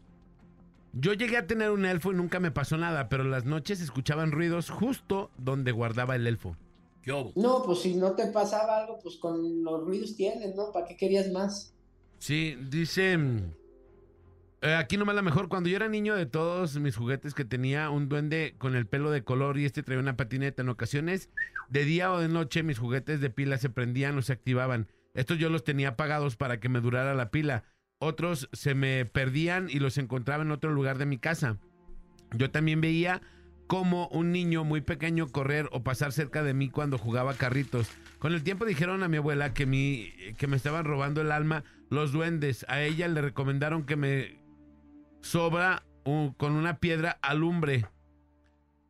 Yo 0.94 1.12
llegué 1.12 1.36
a 1.36 1.46
tener 1.46 1.72
un 1.72 1.84
elfo 1.84 2.14
y 2.14 2.16
nunca 2.16 2.40
me 2.40 2.52
pasó 2.52 2.78
nada, 2.78 3.10
pero 3.10 3.26
las 3.26 3.44
noches 3.44 3.82
escuchaban 3.82 4.32
ruidos 4.32 4.70
justo 4.70 5.30
donde 5.38 5.74
guardaba 5.74 6.16
el 6.16 6.26
elfo. 6.26 6.56
¿Qué 7.02 7.12
hubo? 7.12 7.34
No, 7.36 7.64
pues 7.64 7.80
si 7.80 7.96
no 7.96 8.14
te 8.14 8.28
pasaba 8.28 8.78
algo, 8.78 8.98
pues 9.04 9.18
con 9.18 9.62
los 9.62 9.84
ruidos 9.84 10.16
tienes, 10.16 10.56
¿no? 10.56 10.72
¿Para 10.72 10.86
qué 10.86 10.96
querías 10.96 11.30
más? 11.34 11.74
Sí, 12.20 12.56
dice. 12.70 13.20
Eh, 14.62 14.76
aquí 14.76 14.98
nomás 14.98 15.16
la 15.16 15.22
mejor. 15.22 15.48
Cuando 15.50 15.70
yo 15.70 15.76
era 15.76 15.88
niño, 15.88 16.16
de 16.16 16.26
todos 16.26 16.78
mis 16.80 16.96
juguetes 16.96 17.34
que 17.34 17.46
tenía, 17.46 17.90
un 17.90 18.10
duende 18.10 18.56
con 18.58 18.76
el 18.76 18.86
pelo 18.86 19.12
de 19.12 19.24
color 19.24 19.58
y 19.58 19.66
este 19.66 19.84
traía 19.84 20.02
una 20.02 20.18
patineta. 20.18 20.62
En 20.62 20.70
ocasiones, 20.70 21.30
de 21.70 21.86
día 21.86 22.12
o 22.12 22.20
de 22.20 22.28
noche, 22.28 22.64
mis 22.64 22.80
juguetes 22.80 23.22
de 23.22 23.30
pila 23.30 23.58
se 23.58 23.70
prendían 23.70 24.18
o 24.18 24.22
se 24.22 24.34
activaban. 24.34 24.88
Estos 25.14 25.38
yo 25.38 25.50
los 25.50 25.64
tenía 25.64 25.90
apagados 25.90 26.36
para 26.36 26.60
que 26.60 26.70
me 26.70 26.82
durara 26.82 27.14
la 27.14 27.32
pila. 27.32 27.64
Otros 28.00 28.50
se 28.54 28.76
me 28.76 29.06
perdían 29.06 29.70
y 29.70 29.80
los 29.80 29.98
encontraba 29.98 30.44
en 30.44 30.52
otro 30.52 30.72
lugar 30.72 30.98
de 30.98 31.06
mi 31.06 31.18
casa. 31.18 31.58
Yo 32.32 32.52
también 32.52 32.82
veía 32.82 33.22
como 33.68 34.08
un 34.08 34.32
niño 34.32 34.64
muy 34.64 34.82
pequeño 34.82 35.28
correr 35.28 35.70
o 35.72 35.84
pasar 35.84 36.12
cerca 36.12 36.42
de 36.42 36.54
mí 36.54 36.70
cuando 36.70 36.98
jugaba 36.98 37.34
carritos. 37.36 37.90
Con 38.18 38.34
el 38.34 38.44
tiempo 38.44 38.66
dijeron 38.66 39.04
a 39.04 39.08
mi 39.08 39.18
abuela 39.18 39.54
que, 39.54 39.66
mi, 39.66 40.12
que 40.38 40.48
me 40.48 40.58
estaban 40.58 40.86
robando 40.86 41.22
el 41.22 41.32
alma 41.32 41.64
los 41.90 42.12
duendes. 42.12 42.66
A 42.68 42.82
ella 42.82 43.08
le 43.08 43.22
recomendaron 43.22 43.84
que 43.84 43.96
me 43.96 44.39
sobra 45.22 45.84
un- 46.06 46.34
con 46.34 46.54
una 46.54 46.80
piedra 46.80 47.18
alumbre. 47.22 47.86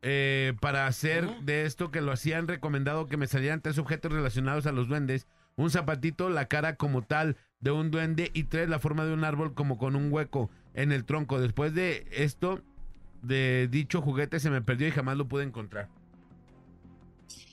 Eh, 0.01 0.53
para 0.61 0.87
hacer 0.87 1.27
de 1.41 1.65
esto 1.65 1.91
que 1.91 1.99
lo 1.99 2.13
hacían 2.13 2.47
recomendado 2.47 3.07
que 3.07 3.17
me 3.17 3.27
salieran 3.27 3.61
tres 3.61 3.77
objetos 3.77 4.13
relacionados 4.13 4.65
a 4.65 4.71
los 4.71 4.87
duendes. 4.87 5.27
Un 5.57 5.71
zapatito, 5.71 6.29
la 6.29 6.47
cara 6.47 6.77
como 6.77 7.01
tal 7.01 7.35
de 7.59 7.71
un 7.71 7.91
duende 7.91 8.31
y 8.33 8.45
tres, 8.45 8.69
la 8.69 8.79
forma 8.79 9.03
de 9.05 9.13
un 9.13 9.25
árbol 9.25 9.53
como 9.53 9.77
con 9.77 9.97
un 9.97 10.09
hueco 10.09 10.49
en 10.73 10.93
el 10.93 11.03
tronco. 11.03 11.41
Después 11.41 11.73
de 11.73 12.07
esto, 12.11 12.61
de 13.23 13.67
dicho 13.69 14.01
juguete 14.01 14.39
se 14.39 14.49
me 14.49 14.61
perdió 14.61 14.87
y 14.87 14.91
jamás 14.91 15.17
lo 15.17 15.27
pude 15.27 15.43
encontrar. 15.43 15.89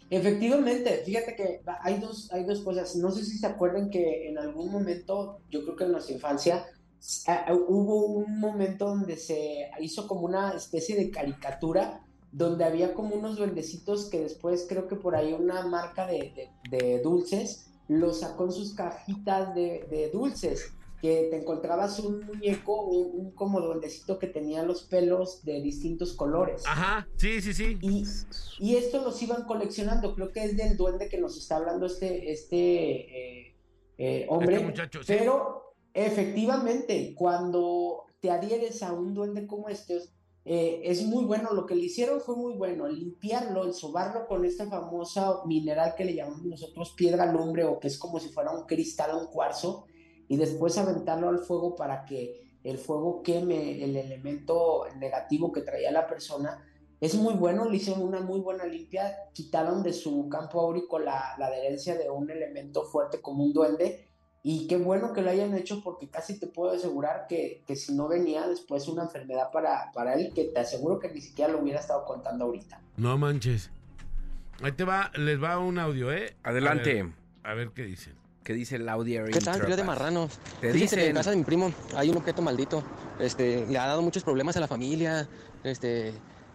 Efectivamente, 0.08 1.02
fíjate 1.04 1.34
que 1.34 1.60
hay 1.82 1.98
dos, 1.98 2.32
hay 2.32 2.44
dos 2.44 2.60
cosas. 2.60 2.94
No 2.94 3.10
sé 3.10 3.24
si 3.24 3.38
se 3.38 3.46
acuerdan 3.48 3.90
que 3.90 4.28
en 4.28 4.38
algún 4.38 4.70
momento, 4.70 5.40
yo 5.50 5.64
creo 5.64 5.74
que 5.74 5.84
en 5.84 5.92
nuestra 5.92 6.14
infancia, 6.14 6.64
hubo 7.68 8.06
un 8.06 8.38
momento 8.40 8.86
donde 8.86 9.16
se 9.16 9.68
hizo 9.80 10.06
como 10.08 10.22
una 10.22 10.52
especie 10.52 10.96
de 10.96 11.10
caricatura 11.10 12.02
donde 12.32 12.64
había 12.64 12.92
como 12.94 13.14
unos 13.14 13.36
duendecitos 13.36 14.10
que 14.10 14.20
después 14.20 14.66
creo 14.68 14.88
que 14.88 14.96
por 14.96 15.14
ahí 15.16 15.32
una 15.32 15.66
marca 15.66 16.06
de, 16.06 16.32
de- 16.70 16.76
de 16.76 17.00
dulces 17.00 17.66
los 17.88 18.20
sacó 18.20 18.44
en 18.46 18.52
sus 18.52 18.74
cajitas 18.74 19.54
de, 19.54 19.86
de 19.88 20.10
dulces, 20.10 20.72
que 21.00 21.28
te 21.30 21.36
encontrabas 21.38 22.00
un 22.00 22.24
muñeco, 22.26 22.82
un, 22.82 23.20
un 23.26 23.30
como 23.30 23.60
duendecito 23.60 24.18
que 24.18 24.26
tenía 24.26 24.64
los 24.64 24.82
pelos 24.82 25.44
de 25.44 25.60
distintos 25.62 26.12
colores. 26.14 26.64
Ajá, 26.66 27.06
sí, 27.16 27.40
sí, 27.40 27.54
sí. 27.54 27.78
Y, 27.80 28.04
y 28.58 28.76
esto 28.76 29.02
los 29.02 29.22
iban 29.22 29.44
coleccionando, 29.44 30.14
creo 30.14 30.32
que 30.32 30.42
es 30.44 30.56
del 30.56 30.76
duende 30.76 31.08
que 31.08 31.18
nos 31.18 31.38
está 31.38 31.56
hablando 31.56 31.86
este, 31.86 32.32
este 32.32 32.56
eh, 33.48 33.56
eh, 33.98 34.26
hombre. 34.28 34.56
Este 34.56 34.66
muchacho, 34.66 35.02
sí. 35.04 35.14
Pero 35.16 35.65
efectivamente, 36.04 37.14
cuando 37.16 38.04
te 38.20 38.30
adhieres 38.30 38.82
a 38.82 38.92
un 38.92 39.14
duende 39.14 39.46
como 39.46 39.68
este, 39.68 39.98
eh, 40.44 40.82
es 40.84 41.04
muy 41.04 41.24
bueno. 41.24 41.52
Lo 41.54 41.66
que 41.66 41.74
le 41.74 41.86
hicieron 41.86 42.20
fue 42.20 42.36
muy 42.36 42.54
bueno, 42.54 42.86
limpiarlo, 42.86 43.64
el 43.64 43.72
sobarlo 43.72 44.26
con 44.26 44.44
esta 44.44 44.66
famosa 44.66 45.44
mineral 45.46 45.94
que 45.96 46.04
le 46.04 46.14
llamamos 46.14 46.44
nosotros 46.44 46.92
piedra 46.96 47.32
lumbre 47.32 47.64
o 47.64 47.80
que 47.80 47.88
es 47.88 47.98
como 47.98 48.20
si 48.20 48.28
fuera 48.28 48.52
un 48.52 48.66
cristal 48.66 49.16
un 49.16 49.26
cuarzo, 49.26 49.86
y 50.28 50.36
después 50.36 50.76
aventarlo 50.76 51.28
al 51.28 51.38
fuego 51.38 51.74
para 51.74 52.04
que 52.04 52.42
el 52.62 52.78
fuego 52.78 53.22
queme 53.22 53.82
el 53.82 53.96
elemento 53.96 54.84
negativo 54.98 55.50
que 55.52 55.62
traía 55.62 55.90
la 55.90 56.06
persona. 56.06 56.62
Es 57.00 57.14
muy 57.14 57.34
bueno, 57.34 57.68
le 57.68 57.76
hicieron 57.76 58.02
una 58.02 58.20
muy 58.20 58.40
buena 58.40 58.64
limpia, 58.64 59.14
quitaron 59.32 59.82
de 59.82 59.92
su 59.92 60.28
campo 60.28 60.60
áurico 60.60 60.98
la, 60.98 61.36
la 61.38 61.46
adherencia 61.46 61.96
de 61.96 62.10
un 62.10 62.30
elemento 62.30 62.84
fuerte 62.84 63.20
como 63.20 63.44
un 63.44 63.52
duende, 63.52 64.05
y 64.48 64.68
qué 64.68 64.76
bueno 64.76 65.12
que 65.12 65.22
lo 65.22 65.30
hayan 65.30 65.56
hecho 65.56 65.82
porque 65.82 66.08
casi 66.08 66.38
te 66.38 66.46
puedo 66.46 66.70
asegurar 66.70 67.26
que, 67.28 67.64
que 67.66 67.74
si 67.74 67.92
no 67.92 68.06
venía 68.06 68.46
después 68.46 68.86
una 68.86 69.02
enfermedad 69.02 69.50
para, 69.50 69.90
para 69.90 70.14
él, 70.14 70.30
que 70.32 70.44
te 70.44 70.60
aseguro 70.60 71.00
que 71.00 71.08
ni 71.08 71.20
siquiera 71.20 71.50
lo 71.50 71.58
hubiera 71.58 71.80
estado 71.80 72.04
contando 72.04 72.44
ahorita. 72.44 72.80
No 72.96 73.18
manches. 73.18 73.72
Ahí 74.62 74.70
te 74.70 74.84
va, 74.84 75.10
les 75.16 75.42
va 75.42 75.58
un 75.58 75.80
audio, 75.80 76.12
¿eh? 76.12 76.36
Adelante. 76.44 77.00
A 77.00 77.02
ver, 77.02 77.12
a 77.42 77.54
ver 77.54 77.70
qué 77.70 77.82
dicen. 77.82 78.14
¿Qué 78.44 78.52
dice 78.52 78.76
el 78.76 78.88
audio? 78.88 79.24
¿Qué 79.24 79.40
tal, 79.40 79.60
trío 79.60 79.76
de 79.76 79.82
marranos? 79.82 80.38
Te 80.60 80.72
Fíjense 80.72 80.94
que 80.94 81.08
en 81.08 81.16
casa 81.16 81.30
de 81.30 81.36
mi 81.38 81.42
primo 81.42 81.72
hay 81.96 82.10
un 82.10 82.16
objeto 82.16 82.40
maldito. 82.40 82.84
Este, 83.18 83.66
le 83.66 83.78
ha 83.78 83.86
dado 83.88 84.00
muchos 84.00 84.22
problemas 84.22 84.56
a 84.56 84.60
la 84.60 84.68
familia. 84.68 85.28
Este, 85.64 86.14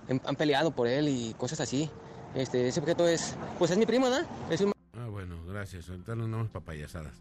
han 0.10 0.22
han 0.24 0.38
peleado 0.38 0.72
por 0.72 0.88
él 0.88 1.10
y 1.10 1.34
cosas 1.34 1.60
así. 1.60 1.90
Este, 2.36 2.70
ese 2.70 2.80
objeto 2.80 3.06
es, 3.06 3.36
pues 3.60 3.70
es 3.70 3.78
mi 3.78 3.86
primo, 3.86 4.06
¿verdad? 4.06 4.26
Es 4.50 4.62
un 4.62 4.71
gracias. 5.52 5.90
Ahorita 5.90 6.16
nos 6.16 6.30
damos 6.30 6.50
papayasadas. 6.50 7.14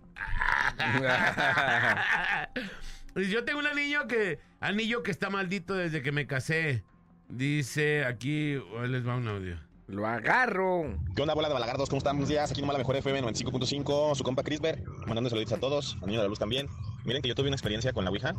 Yo 3.15 3.45
tengo 3.45 3.59
un 3.59 3.67
anillo 3.67 4.07
que 4.07 4.39
anillo 4.61 5.03
que 5.03 5.11
está 5.11 5.31
maldito 5.31 5.75
desde 5.75 6.03
que 6.03 6.13
me 6.13 6.27
casé. 6.27 6.85
Dice 7.29 8.05
aquí, 8.05 8.57
les 8.89 9.07
va 9.07 9.17
un 9.17 9.29
audio. 9.29 9.59
Lo 9.87 10.07
agarro. 10.07 10.97
¿Qué 11.17 11.23
onda, 11.23 11.35
bola 11.35 11.49
de 11.49 11.55
balagardos? 11.55 11.89
¿Cómo 11.89 11.99
están? 11.99 12.17
Buenos 12.17 12.29
días. 12.29 12.51
Aquí 12.51 12.61
nomás 12.61 12.75
la 12.75 12.79
mejor 12.79 12.97
FM 12.97 13.23
95.5. 13.23 14.15
Su 14.15 14.23
compa 14.23 14.43
Crisber. 14.43 14.83
Mandando 15.07 15.31
saluditos 15.31 15.55
a 15.55 15.61
todos. 15.61 15.97
Al 16.01 16.07
niño 16.07 16.21
de 16.21 16.25
la 16.25 16.29
luz 16.29 16.39
también. 16.39 16.69
Miren 17.05 17.23
que 17.23 17.29
yo 17.29 17.35
tuve 17.35 17.49
una 17.49 17.57
experiencia 17.57 17.93
con 17.93 18.05
la 18.05 18.11
Ouija. 18.11 18.35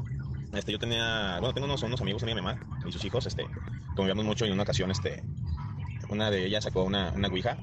Este, 0.54 0.72
yo 0.72 0.80
tenía, 0.80 1.38
bueno, 1.40 1.54
tengo 1.54 1.66
unos, 1.66 1.82
unos 1.84 2.02
amigos, 2.02 2.24
una 2.24 2.36
mi 2.36 2.42
mamá 2.42 2.60
y 2.86 2.92
sus 2.92 3.04
hijos, 3.06 3.26
este, 3.26 3.46
convivíamos 3.96 4.26
mucho 4.26 4.46
y 4.46 4.50
en 4.50 4.54
una 4.54 4.64
ocasión, 4.64 4.92
este, 4.92 5.24
una 6.10 6.30
de 6.30 6.46
ellas 6.46 6.66
sacó 6.66 6.84
una, 6.84 7.12
una 7.12 7.30
Ouija, 7.30 7.58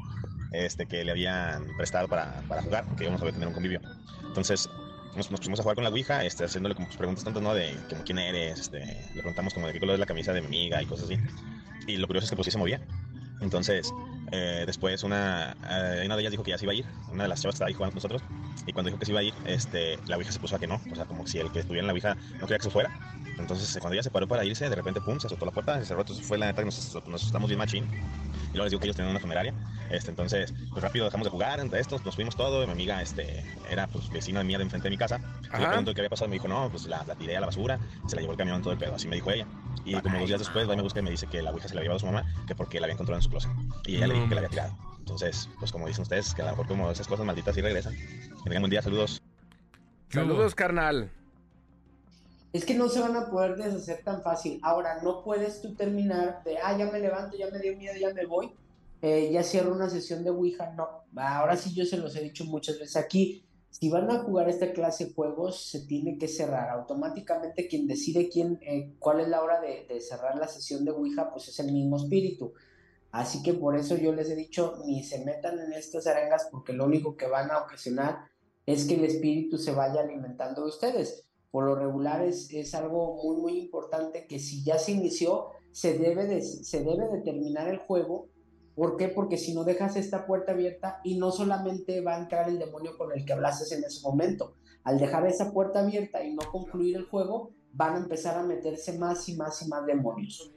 este, 0.53 0.86
que 0.86 1.05
le 1.05 1.12
habían 1.12 1.66
prestado 1.76 2.09
para, 2.09 2.42
para 2.49 2.62
jugar, 2.62 2.84
que 2.96 3.05
íbamos 3.05 3.22
a 3.22 3.26
tener 3.26 3.49
un 3.49 3.55
convivio. 3.55 3.80
Entonces, 4.26 4.68
nos, 5.16 5.28
pusimos 5.28 5.59
a 5.61 5.62
jugar 5.62 5.74
con 5.74 5.84
la 5.84 5.90
Ouija, 5.90 6.24
este, 6.24 6.44
haciéndole 6.44 6.74
como 6.74 6.88
preguntas 6.88 7.24
tanto, 7.24 7.40
¿no? 7.40 7.55
De 7.55 7.76
quién 8.05 8.18
eres, 8.18 8.61
este, 8.61 8.78
le 8.78 9.20
preguntamos 9.20 9.55
como 9.55 9.66
de 9.66 9.72
qué 9.72 9.80
color 9.80 9.94
es 9.94 10.01
la 10.01 10.07
camisa 10.07 10.32
de 10.32 10.40
mi 10.40 10.46
amiga 10.46 10.82
y 10.82 10.86
cosas 10.86 11.07
así. 11.07 11.18
Y 11.86 11.96
lo 11.96 12.07
curioso 12.07 12.26
es 12.26 12.30
que 12.30 12.36
pues 12.36 12.46
sí 12.46 12.51
se 12.51 12.59
movía. 12.59 12.80
Entonces, 13.40 13.92
eh, 14.32 14.64
después 14.66 15.03
una, 15.05 15.57
eh, 15.70 16.03
una 16.05 16.16
de 16.16 16.20
ellas 16.20 16.32
dijo 16.32 16.42
que 16.42 16.51
ya 16.51 16.59
se 16.59 16.64
iba 16.64 16.72
a 16.72 16.76
ir, 16.76 16.84
una 17.11 17.24
de 17.24 17.28
las 17.28 17.40
chavas 17.40 17.55
estaba 17.55 17.68
ahí 17.68 17.74
jugando 17.74 17.92
con 17.92 18.03
nosotros, 18.03 18.22
y 18.66 18.72
cuando 18.72 18.90
dijo 18.90 18.99
que 18.99 19.07
se 19.07 19.12
iba 19.12 19.20
a 19.20 19.22
ir, 19.22 19.34
este, 19.46 19.99
la 20.07 20.16
Ouija 20.16 20.32
se 20.32 20.38
puso 20.38 20.57
a 20.57 20.59
que 20.59 20.66
no, 20.66 20.80
o 20.90 20.94
sea, 20.94 21.05
como 21.05 21.26
si 21.26 21.38
el 21.38 21.51
que 21.53 21.61
estuviera 21.61 21.82
en 21.82 21.86
la 21.86 21.92
Ouija 21.92 22.14
no 22.34 22.40
quería 22.40 22.59
que 22.59 22.64
se 22.64 22.70
fuera. 22.70 22.90
Entonces, 23.38 23.78
cuando 23.80 23.94
ella 23.94 24.03
se 24.03 24.11
paró 24.11 24.26
para 24.26 24.44
irse, 24.44 24.68
de 24.68 24.74
repente, 24.74 25.01
pum, 25.01 25.20
se 25.20 25.28
azotó 25.28 25.46
la 25.46 25.53
puerta, 25.53 25.78
se 25.78 25.86
cerró, 25.86 26.01
entonces 26.01 26.26
fue 26.26 26.38
la 26.38 26.46
neta 26.46 26.62
que 26.62 26.66
nos, 26.66 26.94
nos 27.07 27.22
asustamos 27.22 27.49
bien 27.49 27.59
machín. 27.59 27.84
Y 27.84 28.53
luego 28.53 28.64
les 28.64 28.70
digo 28.70 28.80
que 28.80 28.86
ellos 28.86 28.96
tenían 28.96 29.12
una 29.12 29.20
funeraria, 29.20 29.55
este, 29.91 30.11
entonces, 30.11 30.53
pues 30.70 30.82
rápido 30.82 31.05
dejamos 31.05 31.26
de 31.26 31.30
jugar 31.30 31.61
entre 31.61 31.80
estos, 31.80 32.05
nos 32.05 32.14
fuimos 32.14 32.36
todo, 32.36 32.62
y 32.62 32.66
mi 32.66 32.72
amiga, 32.72 33.03
este, 33.03 33.45
era 33.70 33.86
pues 33.86 34.09
vecina 34.11 34.43
mía 34.45 34.59
de 34.59 34.64
enfrente 34.64 34.86
de 34.86 34.91
mi 34.91 34.99
casa, 34.99 35.20
y 35.43 35.47
le 35.47 35.49
Ajá. 35.57 35.68
pregunto 35.68 35.95
qué 35.95 36.01
había 36.01 36.11
pasado, 36.11 36.28
me 36.28 36.34
dijo, 36.36 36.49
no, 36.49 36.68
pues 36.70 36.86
la, 36.86 37.05
la 37.05 37.14
tiré 37.14 37.36
a 37.36 37.41
la 37.41 37.47
basura, 37.47 37.78
se 38.07 38.16
la 38.16 38.22
llevó 38.22 38.32
el 38.32 38.39
camión 38.39 38.62
todo 38.62 38.72
el 38.72 38.78
pedo, 38.78 38.95
así 38.95 39.09
me 39.09 39.16
dijo 39.16 39.30
ella. 39.30 39.47
Y 39.84 39.99
como 40.01 40.18
dos 40.18 40.28
días 40.28 40.41
después, 40.41 40.68
va 40.68 40.74
y 40.74 40.76
me 40.76 40.82
busca 40.82 41.01
y 41.01 41.03
me 41.03 41.11
dice 41.11 41.26
que 41.26 41.41
la 41.41 41.51
Ouija 41.51 41.66
se 41.66 41.74
la 41.74 41.80
había 41.80 41.91
llevado 41.93 41.97
a 41.97 42.01
su 42.01 42.07
mamá, 42.07 42.45
que 42.47 42.55
porque 42.55 42.78
la 42.78 42.86
había 42.86 42.95
encontrado 42.95 43.18
en 43.18 43.22
su 43.22 43.30
closet. 43.30 43.51
Y 43.86 43.97
ella 43.97 44.07
le 44.09 44.14
dijo 44.14 44.28
que 44.28 44.34
la 44.34 44.41
había 44.41 44.51
tirado. 44.51 44.76
Entonces, 44.99 45.49
pues 45.59 45.72
como 45.72 45.86
dicen 45.86 46.03
ustedes, 46.03 46.34
que 46.34 46.43
a 46.43 46.47
lo 46.47 46.51
mejor 46.51 46.66
como 46.66 46.91
esas 46.91 47.09
cosas 47.09 47.24
malditas 47.24 47.55
sí 47.55 47.62
regresan. 47.62 47.95
Que 47.95 48.45
tengan 48.45 48.62
buen 48.62 48.70
día, 48.70 48.82
saludos. 48.82 49.22
Saludos, 50.11 50.55
carnal. 50.55 51.11
Es 52.53 52.64
que 52.64 52.74
no 52.74 52.89
se 52.89 53.01
van 53.01 53.16
a 53.16 53.26
poder 53.26 53.57
deshacer 53.57 54.03
tan 54.05 54.22
fácil. 54.22 54.59
Ahora, 54.62 55.01
no 55.03 55.22
puedes 55.22 55.62
tú 55.62 55.74
terminar 55.74 56.43
de, 56.45 56.59
ah, 56.59 56.76
ya 56.76 56.91
me 56.91 56.99
levanto, 56.99 57.36
ya 57.36 57.51
me 57.51 57.59
dio 57.59 57.76
miedo, 57.76 57.95
ya 57.99 58.12
me 58.12 58.26
voy, 58.26 58.53
eh, 59.01 59.30
ya 59.32 59.42
cierro 59.42 59.74
una 59.74 59.88
sesión 59.88 60.24
de 60.24 60.30
Ouija. 60.30 60.72
No, 60.72 60.88
ahora 61.16 61.57
sí 61.57 61.74
yo 61.74 61.84
se 61.84 61.96
los 61.96 62.16
he 62.16 62.22
dicho 62.22 62.44
muchas 62.44 62.78
veces 62.78 62.96
aquí. 62.96 63.44
Si 63.70 63.90
van 63.90 64.11
a 64.11 64.20
jugar 64.20 64.49
esta 64.49 64.72
clase 64.72 65.07
de 65.07 65.14
juegos, 65.14 65.68
se 65.70 65.86
tiene 65.86 66.18
que 66.18 66.26
cerrar. 66.26 66.70
Automáticamente 66.70 67.68
quien 67.68 67.86
decide 67.86 68.28
quién, 68.28 68.59
eh, 68.62 68.94
cuál 68.99 69.20
es 69.20 69.28
la 69.28 69.42
hora 69.42 69.61
de, 69.61 70.01
cerrar 70.01 70.36
la 70.36 70.49
sesión 70.49 70.84
de 70.84 70.90
Ouija, 70.90 71.30
pues 71.30 71.49
es 71.49 71.59
el 71.61 71.72
mismo 71.72 71.96
espíritu. 71.96 72.55
Así 73.11 73.42
que 73.42 73.55
por 73.55 73.76
eso 73.76 73.96
yo 73.96 74.12
les 74.12 74.30
he 74.30 74.34
dicho, 74.34 74.78
ni 74.84 75.03
se 75.03 75.24
metan 75.24 75.59
en 75.59 75.72
estas 75.72 76.07
arengas 76.07 76.49
porque 76.51 76.72
lo 76.72 76.86
único 76.86 77.16
que 77.16 77.26
van 77.26 77.51
a 77.51 77.59
ocasionar 77.59 78.24
es 78.66 78.84
que 78.84 78.96
el 78.96 79.05
espíritu 79.05 79.59
se 79.59 79.72
vaya 79.72 80.01
alimentando 80.01 80.62
de 80.62 80.68
ustedes. 80.68 81.28
Por 81.51 81.64
lo 81.64 81.74
regular 81.74 82.22
es, 82.22 82.74
algo 82.74 83.16
muy, 83.22 83.36
muy 83.36 83.59
importante 83.59 84.26
que 84.26 84.38
si 84.38 84.62
ya 84.62 84.78
se 84.78 84.92
inició, 84.92 85.49
se 85.72 85.99
debe 85.99 86.26
de, 86.26 86.42
se 86.42 86.84
debe 86.84 87.09
de 87.09 87.70
el 87.70 87.78
juego. 87.78 88.28
¿Por 88.79 88.97
qué? 88.97 89.09
Porque 89.09 89.39
si 89.39 89.55
no 89.55 89.64
dejas 89.64 89.97
esta 89.97 90.24
puerta 90.24 90.53
abierta 90.53 91.01
y 91.03 91.18
no 91.18 91.33
solamente 91.33 92.01
va 92.01 92.14
a 92.14 92.18
entrar 92.20 92.49
el 92.49 92.61
demonio 92.61 92.97
con 92.97 93.11
el 93.11 93.24
que 93.24 93.33
hablaste 93.33 93.74
en 93.74 93.83
ese 93.83 94.01
momento, 94.03 94.55
al 94.85 95.01
dejar 95.01 95.26
esa 95.26 95.53
puerta 95.53 95.81
abierta 95.81 96.22
y 96.22 96.33
no 96.33 96.49
concluir 96.53 96.97
el 96.97 97.05
juego, 97.07 97.51
van 97.72 97.97
a 97.97 97.99
empezar 97.99 98.39
a 98.39 98.45
meterse 98.45 98.97
más 98.97 99.29
y 99.29 99.35
más 99.35 99.61
y 99.62 99.68
más 99.68 99.85
demonios. 99.85 100.53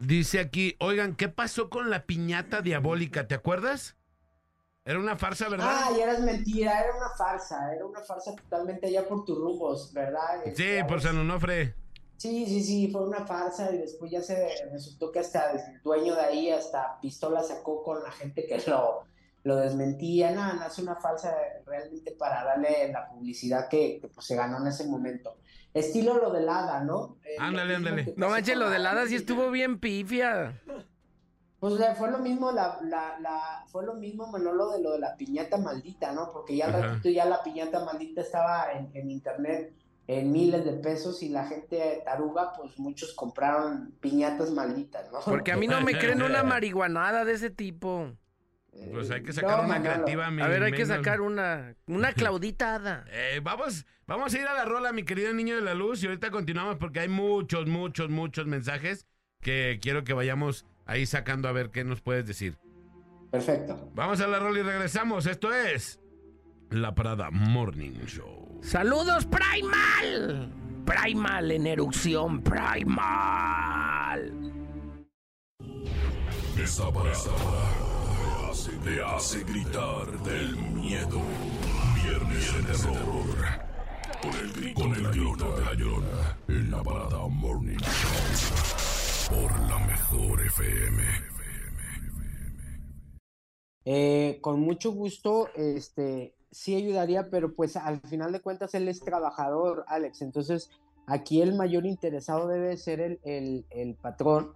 Dice 0.00 0.40
aquí, 0.40 0.74
oigan, 0.80 1.14
¿qué 1.14 1.28
pasó 1.28 1.70
con 1.70 1.90
la 1.90 2.06
piñata 2.06 2.60
diabólica? 2.60 3.28
¿Te 3.28 3.36
acuerdas? 3.36 3.96
Era 4.84 4.98
una 4.98 5.16
farsa, 5.16 5.48
¿verdad? 5.48 5.68
Ah, 5.70 5.92
y 5.96 6.00
era 6.00 6.18
mentira, 6.18 6.80
era 6.80 6.96
una 6.96 7.10
farsa, 7.16 7.72
era 7.72 7.86
una 7.86 8.00
farsa 8.00 8.34
totalmente 8.34 8.88
allá 8.88 9.06
por 9.06 9.24
tus 9.24 9.38
rumbos, 9.38 9.92
¿verdad? 9.92 10.42
sí, 10.42 10.50
Este, 10.50 10.84
por 10.86 11.00
San 11.00 11.16
Onofre. 11.18 11.85
Sí, 12.16 12.46
sí, 12.46 12.62
sí, 12.62 12.88
fue 12.90 13.06
una 13.06 13.26
farsa 13.26 13.70
y 13.74 13.78
después 13.78 14.10
ya 14.10 14.22
se 14.22 14.48
resultó 14.72 15.12
que 15.12 15.18
hasta 15.18 15.52
el 15.52 15.82
dueño 15.82 16.14
de 16.14 16.20
ahí 16.22 16.50
hasta 16.50 16.98
pistola 17.00 17.42
sacó 17.42 17.82
con 17.82 18.02
la 18.02 18.10
gente 18.10 18.46
que 18.46 18.58
lo, 18.70 19.04
lo 19.44 19.56
desmentía. 19.56 20.30
Nada, 20.32 20.54
no, 20.54 20.66
es 20.66 20.78
una 20.78 20.96
farsa 20.96 21.34
realmente 21.66 22.12
para 22.12 22.42
darle 22.42 22.90
la 22.92 23.08
publicidad 23.08 23.68
que, 23.68 23.98
que, 24.00 24.08
pues, 24.08 24.26
se 24.26 24.34
ganó 24.34 24.58
en 24.58 24.66
ese 24.68 24.86
momento. 24.86 25.36
Estilo 25.74 26.16
lo 26.16 26.30
del 26.32 26.48
hada, 26.48 26.82
¿no? 26.82 27.18
Eh, 27.22 27.36
Ándale, 27.38 27.76
ándale. 27.76 28.14
No 28.16 28.30
manches, 28.30 28.56
lo 28.56 28.70
de 28.70 28.78
la- 28.78 28.94
Lada 28.94 29.06
sí 29.06 29.14
estuvo 29.16 29.50
bien 29.50 29.78
pifia. 29.78 30.58
Pues 31.60 31.74
le- 31.74 31.94
fue 31.96 32.10
lo 32.10 32.18
mismo 32.18 32.50
la, 32.52 32.78
la, 32.82 33.18
la, 33.20 33.64
fue 33.68 33.84
lo 33.84 33.94
mismo 33.94 34.26
Manolo 34.28 34.70
de 34.70 34.82
lo 34.82 34.92
de 34.92 35.00
la 35.00 35.16
piñata 35.16 35.58
maldita, 35.58 36.12
¿no? 36.12 36.32
Porque 36.32 36.56
ya 36.56 36.66
al 36.66 36.82
ratito 36.82 37.10
ya 37.10 37.26
la 37.26 37.42
piñata 37.42 37.84
maldita 37.84 38.22
estaba 38.22 38.72
en, 38.72 38.90
en 38.94 39.10
internet 39.10 39.74
en 40.08 40.30
miles 40.30 40.64
de 40.64 40.72
pesos 40.74 41.22
y 41.22 41.28
la 41.28 41.46
gente 41.46 42.02
taruga, 42.04 42.52
pues 42.52 42.78
muchos 42.78 43.12
compraron 43.14 43.92
piñatas 44.00 44.50
malditas, 44.52 45.10
¿no? 45.12 45.18
Porque 45.24 45.52
a 45.52 45.56
mí 45.56 45.66
no 45.66 45.80
me 45.80 45.92
creen 45.98 46.22
una 46.22 46.42
marihuanada 46.44 47.24
de 47.24 47.32
ese 47.32 47.50
tipo. 47.50 48.12
Pues 48.92 49.10
hay 49.10 49.22
que 49.22 49.30
Eh, 49.30 49.34
sacar 49.34 49.58
no, 49.58 49.64
una 49.64 49.78
Manolo. 49.78 49.90
creativa, 49.94 50.30
mi 50.30 50.42
A 50.42 50.48
ver, 50.48 50.62
hay 50.62 50.72
que 50.72 50.84
sacar 50.86 51.20
una, 51.22 51.74
una 51.86 52.12
clauditada. 52.14 53.04
Eh, 53.10 53.40
vamos, 53.42 53.86
vamos 54.06 54.34
a 54.34 54.38
ir 54.38 54.46
a 54.46 54.52
la 54.54 54.64
rola, 54.66 54.92
mi 54.92 55.02
querido 55.02 55.32
niño 55.32 55.56
de 55.56 55.62
la 55.62 55.74
luz, 55.74 56.02
y 56.02 56.06
ahorita 56.06 56.30
continuamos 56.30 56.76
porque 56.76 57.00
hay 57.00 57.08
muchos, 57.08 57.66
muchos, 57.66 58.10
muchos 58.10 58.46
mensajes 58.46 59.06
que 59.40 59.78
quiero 59.80 60.04
que 60.04 60.12
vayamos 60.12 60.66
ahí 60.84 61.06
sacando 61.06 61.48
a 61.48 61.52
ver 61.52 61.70
qué 61.70 61.84
nos 61.84 62.00
puedes 62.02 62.26
decir. 62.26 62.58
Perfecto. 63.30 63.90
Vamos 63.94 64.20
a 64.20 64.26
la 64.28 64.38
rola 64.38 64.60
y 64.60 64.62
regresamos. 64.62 65.26
Esto 65.26 65.52
es 65.54 65.98
La 66.70 66.94
Parada 66.94 67.30
Morning 67.30 68.04
Show. 68.06 68.35
¡Saludos, 68.60 69.26
Primal! 69.26 70.52
Primal 70.84 71.50
en 71.50 71.66
erupción, 71.66 72.42
Primal. 72.42 72.96
Esta 76.58 76.90
parada 76.90 77.14
te 77.14 78.50
hace, 78.50 78.70
te 78.78 79.02
hace 79.02 79.44
gritar 79.44 80.06
del 80.22 80.56
miedo. 80.56 81.20
Viernes 82.02 82.54
de 82.54 82.62
terror. 82.62 83.26
Con 84.22 84.34
el 84.34 84.52
grito, 84.52 84.80
con 84.80 84.94
el 84.94 85.08
grito 85.08 85.56
de 85.56 85.64
la 85.64 85.74
llorona. 85.74 86.38
En 86.48 86.70
la 86.70 86.82
parada 86.82 87.26
Morning 87.28 87.78
Show. 87.78 89.38
Por 89.38 89.60
la 89.68 89.78
mejor 89.86 90.40
FM. 90.40 91.02
Eh, 93.84 94.38
con 94.40 94.60
mucho 94.60 94.90
gusto, 94.92 95.48
este, 95.54 96.35
sí 96.56 96.74
ayudaría, 96.74 97.28
pero 97.28 97.52
pues 97.52 97.76
al 97.76 98.00
final 98.00 98.32
de 98.32 98.40
cuentas 98.40 98.74
él 98.74 98.88
es 98.88 99.00
trabajador, 99.00 99.84
Alex. 99.88 100.22
Entonces, 100.22 100.70
aquí 101.06 101.42
el 101.42 101.54
mayor 101.54 101.84
interesado 101.84 102.48
debe 102.48 102.78
ser 102.78 103.00
el, 103.00 103.20
el, 103.24 103.66
el 103.68 103.94
patrón, 103.94 104.52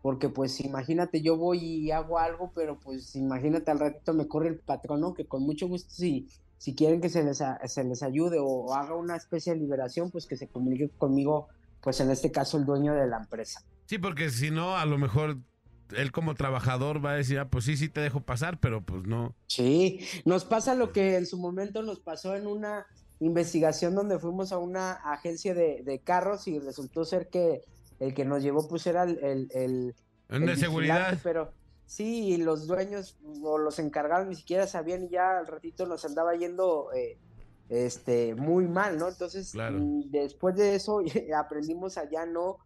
porque 0.00 0.28
pues 0.28 0.60
imagínate, 0.60 1.22
yo 1.22 1.36
voy 1.36 1.58
y 1.58 1.90
hago 1.90 2.20
algo, 2.20 2.52
pero 2.54 2.78
pues 2.78 3.16
imagínate 3.16 3.68
al 3.72 3.80
ratito 3.80 4.14
me 4.14 4.28
corre 4.28 4.48
el 4.48 4.60
patrón, 4.60 5.00
¿no? 5.00 5.12
Que 5.12 5.26
con 5.26 5.42
mucho 5.42 5.66
gusto, 5.66 5.90
si, 5.90 6.28
si 6.56 6.76
quieren 6.76 7.00
que 7.00 7.08
se 7.08 7.24
les, 7.24 7.42
se 7.64 7.84
les 7.84 8.02
ayude 8.04 8.38
o 8.40 8.72
haga 8.72 8.94
una 8.94 9.16
especie 9.16 9.52
de 9.52 9.58
liberación, 9.58 10.12
pues 10.12 10.26
que 10.26 10.36
se 10.36 10.46
comunique 10.46 10.88
conmigo, 10.88 11.48
pues 11.82 11.98
en 11.98 12.12
este 12.12 12.30
caso 12.30 12.58
el 12.58 12.64
dueño 12.64 12.94
de 12.94 13.08
la 13.08 13.18
empresa. 13.18 13.64
Sí, 13.86 13.98
porque 13.98 14.30
si 14.30 14.52
no, 14.52 14.76
a 14.76 14.86
lo 14.86 14.98
mejor 14.98 15.38
él 15.96 16.12
como 16.12 16.34
trabajador 16.34 17.04
va 17.04 17.12
a 17.12 17.16
decir, 17.16 17.38
ah, 17.38 17.48
pues 17.48 17.64
sí, 17.64 17.76
sí 17.76 17.88
te 17.88 18.00
dejo 18.00 18.20
pasar, 18.20 18.58
pero 18.60 18.82
pues 18.82 19.04
no. 19.04 19.34
Sí, 19.46 20.00
nos 20.24 20.44
pasa 20.44 20.74
lo 20.74 20.92
que 20.92 21.16
en 21.16 21.26
su 21.26 21.38
momento 21.38 21.82
nos 21.82 22.00
pasó 22.00 22.34
en 22.36 22.46
una 22.46 22.86
investigación 23.20 23.94
donde 23.94 24.18
fuimos 24.18 24.52
a 24.52 24.58
una 24.58 24.92
agencia 24.92 25.54
de, 25.54 25.82
de 25.84 25.98
carros 26.00 26.48
y 26.48 26.58
resultó 26.58 27.04
ser 27.04 27.28
que 27.28 27.62
el 27.98 28.14
que 28.14 28.24
nos 28.24 28.42
llevó 28.42 28.66
pues 28.68 28.86
era 28.86 29.02
el... 29.04 29.18
el, 29.22 29.48
el- 29.54 29.94
En 30.30 30.42
el 30.42 30.46
de 30.48 30.56
seguridad. 30.56 31.18
Pero 31.22 31.52
sí, 31.86 32.28
y 32.28 32.36
los 32.38 32.66
dueños 32.66 33.18
o 33.42 33.58
los 33.58 33.78
encargados 33.78 34.26
ni 34.26 34.34
siquiera 34.36 34.66
sabían 34.66 35.04
y 35.04 35.10
ya 35.10 35.38
al 35.38 35.46
ratito 35.46 35.86
nos 35.86 36.04
andaba 36.04 36.34
yendo 36.34 36.92
eh, 36.94 37.18
este, 37.68 38.34
muy 38.34 38.66
mal, 38.66 38.98
¿no? 38.98 39.08
Entonces, 39.08 39.52
Claro. 39.52 39.78
mm, 39.78 40.10
después 40.10 40.56
de 40.56 40.74
eso 40.76 41.00
aprendimos 41.36 41.98
a 41.98 42.08
ya 42.08 42.26
no 42.26 42.58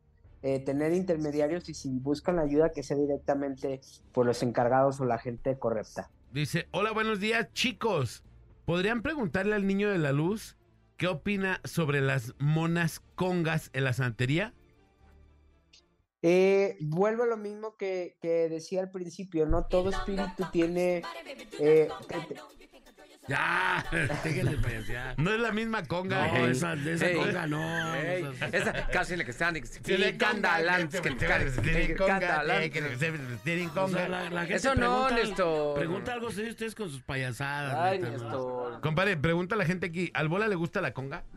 eh, 0.44 0.60
tener 0.60 0.92
intermediarios 0.92 1.70
y 1.70 1.74
si 1.74 1.88
buscan 1.88 2.38
ayuda 2.38 2.70
que 2.70 2.82
sea 2.82 2.98
directamente 2.98 3.80
por 4.12 4.26
los 4.26 4.42
encargados 4.42 5.00
o 5.00 5.06
la 5.06 5.18
gente 5.18 5.58
correcta. 5.58 6.10
Dice, 6.32 6.68
hola, 6.70 6.92
buenos 6.92 7.18
días, 7.18 7.50
chicos. 7.54 8.22
¿Podrían 8.66 9.00
preguntarle 9.00 9.54
al 9.54 9.66
niño 9.66 9.88
de 9.88 9.96
la 9.96 10.12
luz 10.12 10.58
qué 10.98 11.06
opina 11.06 11.62
sobre 11.64 12.02
las 12.02 12.34
monas 12.38 13.00
congas 13.14 13.70
en 13.72 13.84
la 13.84 13.94
santería? 13.94 14.52
Eh, 16.20 16.76
vuelvo 16.80 17.22
a 17.22 17.26
lo 17.26 17.38
mismo 17.38 17.76
que, 17.78 18.18
que 18.20 18.50
decía 18.50 18.80
al 18.80 18.90
principio, 18.90 19.46
¿no? 19.46 19.64
Todo 19.64 19.88
espíritu 19.88 20.44
tiene... 20.52 21.02
eh, 21.58 21.88
Ya, 23.26 23.82
déjenle 24.24 24.58
payasear. 24.58 25.14
No 25.18 25.30
es 25.32 25.40
la 25.40 25.50
misma 25.50 25.82
conga. 25.84 26.26
No, 26.28 26.36
Ey. 26.44 26.50
esa, 26.52 26.74
esa 26.74 27.12
conga 27.14 27.46
no. 27.46 27.94
Esa 27.94 28.86
casi 28.92 29.16
le 29.16 29.24
que 29.24 29.30
están. 29.30 29.54
Candalantes, 30.18 31.00
que- 31.00 31.10
tienen 33.42 33.68
conga. 33.70 34.44
Eso 34.48 34.74
no, 34.74 35.10
Néstor. 35.10 35.78
Pregunta 35.78 36.12
algo 36.12 36.30
serio 36.30 36.50
ustedes 36.50 36.74
con 36.74 36.90
sus 36.90 37.00
payasadas. 37.02 37.74
Ay. 37.78 37.98
Néstor. 37.98 38.80
Compadre, 38.82 39.16
pregunta 39.16 39.54
a 39.54 39.58
la 39.58 39.64
gente 39.64 39.86
aquí, 39.86 40.10
¿al 40.12 40.28
bola 40.28 40.46
le 40.46 40.54
gusta 40.56 40.80
la 40.82 40.92
conga? 40.92 41.24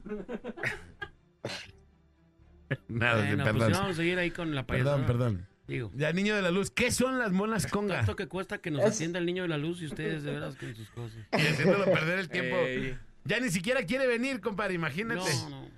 Nada, 2.89 3.23
Bueno, 3.25 3.43
perdón. 3.45 3.59
pues 3.67 3.77
vamos 3.77 3.91
a 3.91 3.95
seguir 3.95 4.19
ahí 4.19 4.29
con 4.31 4.53
la 4.53 4.65
payasada. 4.67 4.97
perdón, 4.97 5.07
perdón. 5.07 5.47
Digo, 5.67 5.91
Ya, 5.95 6.13
niño 6.13 6.35
de 6.35 6.41
la 6.41 6.51
luz, 6.51 6.71
¿qué 6.71 6.91
son 6.91 7.19
las 7.19 7.31
monas 7.31 7.67
conga? 7.67 7.97
tanto 7.97 8.15
que 8.15 8.27
cuesta 8.27 8.57
que 8.59 8.71
nos 8.71 8.83
atienda 8.85 9.19
el 9.19 9.25
niño 9.25 9.43
de 9.43 9.49
la 9.49 9.57
luz 9.57 9.81
y 9.81 9.85
ustedes 9.87 10.23
de 10.23 10.31
veras 10.31 10.55
con 10.55 10.73
sus 10.75 10.89
cosas. 10.91 11.17
Y 11.33 11.35
haciéndolo 11.47 11.85
perder 11.85 12.19
el 12.19 12.29
tiempo. 12.29 12.55
Ey. 12.55 12.97
Ya 13.25 13.39
ni 13.41 13.49
siquiera 13.49 13.83
quiere 13.83 14.07
venir, 14.07 14.39
compadre, 14.39 14.73
imagínate. 14.75 15.19
No, 15.43 15.49
no. 15.49 15.77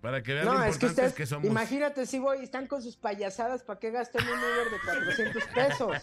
Para 0.00 0.22
que 0.22 0.32
vean 0.32 0.46
lo 0.46 0.54
No, 0.54 0.64
es 0.64 0.78
que 0.78 0.86
ustedes, 0.86 1.12
que 1.12 1.26
somos. 1.26 1.44
imagínate 1.48 2.06
si 2.06 2.20
voy, 2.20 2.38
están 2.44 2.68
con 2.68 2.82
sus 2.82 2.96
payasadas, 2.96 3.64
¿para 3.64 3.80
qué 3.80 3.90
gastan 3.90 4.22
un 4.24 4.38
Uber 4.38 4.70
de 4.70 4.78
400 4.84 5.44
pesos? 5.52 5.96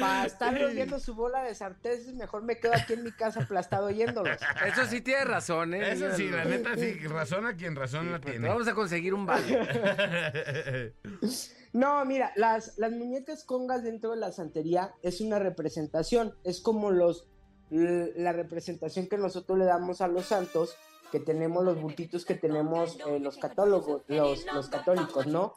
Para 0.00 0.26
estar 0.26 0.54
oyendo 0.64 0.98
su 0.98 1.14
bola 1.14 1.42
de 1.44 1.54
sartenes, 1.54 2.12
mejor 2.14 2.42
me 2.42 2.58
quedo 2.58 2.74
aquí 2.74 2.94
en 2.94 3.04
mi 3.04 3.12
casa 3.12 3.42
aplastado 3.42 3.86
oyéndolos. 3.86 4.38
Eso 4.66 4.86
sí 4.86 5.00
tiene 5.02 5.24
razón, 5.24 5.74
¿eh? 5.74 5.92
Eso 5.92 6.16
sí, 6.16 6.28
la 6.30 6.44
neta 6.46 6.76
sí, 6.76 6.94
razón 7.06 7.46
a 7.46 7.54
quien 7.54 7.76
razón 7.76 8.10
la 8.10 8.20
Pues 8.20 8.32
tiene. 8.32 8.48
Vamos 8.48 8.66
a 8.66 8.74
conseguir 8.74 9.14
un 9.14 9.24
vale. 9.24 10.92
No, 11.76 12.02
mira, 12.06 12.32
las, 12.36 12.78
las 12.78 12.90
muñecas 12.90 13.44
congas 13.44 13.84
dentro 13.84 14.12
de 14.12 14.16
la 14.16 14.32
santería 14.32 14.94
es 15.02 15.20
una 15.20 15.38
representación, 15.38 16.34
es 16.42 16.62
como 16.62 16.90
los 16.90 17.28
la 17.68 18.32
representación 18.32 19.08
que 19.08 19.18
nosotros 19.18 19.58
le 19.58 19.66
damos 19.66 20.00
a 20.00 20.08
los 20.08 20.24
santos, 20.24 20.74
que 21.12 21.20
tenemos 21.20 21.62
los 21.62 21.78
bultitos 21.78 22.24
que 22.24 22.34
tenemos 22.34 22.96
eh, 23.06 23.20
los 23.20 23.36
católogos, 23.36 24.04
los, 24.08 24.46
los 24.54 24.70
católicos, 24.70 25.26
¿no? 25.26 25.52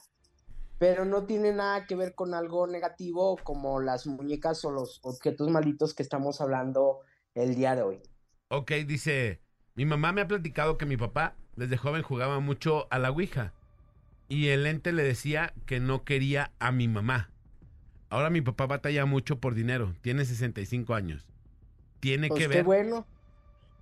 Pero 0.77 1.05
no 1.05 1.25
tiene 1.25 1.53
nada 1.53 1.87
que 1.87 1.95
ver 1.95 2.15
con 2.15 2.33
algo 2.33 2.67
negativo 2.67 3.37
como 3.41 3.79
las 3.79 4.05
muñecas 4.05 4.65
o 4.65 4.71
los 4.71 4.99
objetos 5.03 5.49
malditos 5.49 5.93
que 5.93 6.03
estamos 6.03 6.41
hablando 6.41 6.99
el 7.33 7.55
día 7.55 7.75
de 7.75 7.83
hoy. 7.83 8.01
ok, 8.49 8.71
dice, 8.85 9.39
mi 9.73 9.85
mamá 9.85 10.11
me 10.11 10.19
ha 10.19 10.27
platicado 10.27 10.77
que 10.77 10.85
mi 10.85 10.97
papá 10.97 11.37
desde 11.55 11.77
joven 11.77 12.03
jugaba 12.03 12.41
mucho 12.41 12.87
a 12.91 12.99
la 12.99 13.09
Ouija. 13.09 13.53
Y 14.29 14.49
el 14.49 14.65
ente 14.65 14.93
le 14.93 15.03
decía 15.03 15.53
que 15.65 15.79
no 15.81 16.03
quería 16.05 16.53
a 16.59 16.71
mi 16.71 16.87
mamá. 16.87 17.31
Ahora 18.09 18.29
mi 18.29 18.41
papá 18.41 18.67
batalla 18.67 19.05
mucho 19.05 19.39
por 19.39 19.55
dinero. 19.55 19.95
Tiene 20.01 20.25
65 20.25 20.93
años. 20.95 21.27
Tiene 21.99 22.29
Pues 22.29 22.45
que 22.45 22.49
qué 22.49 22.61
ver. 22.63 22.63
bueno, 22.63 23.07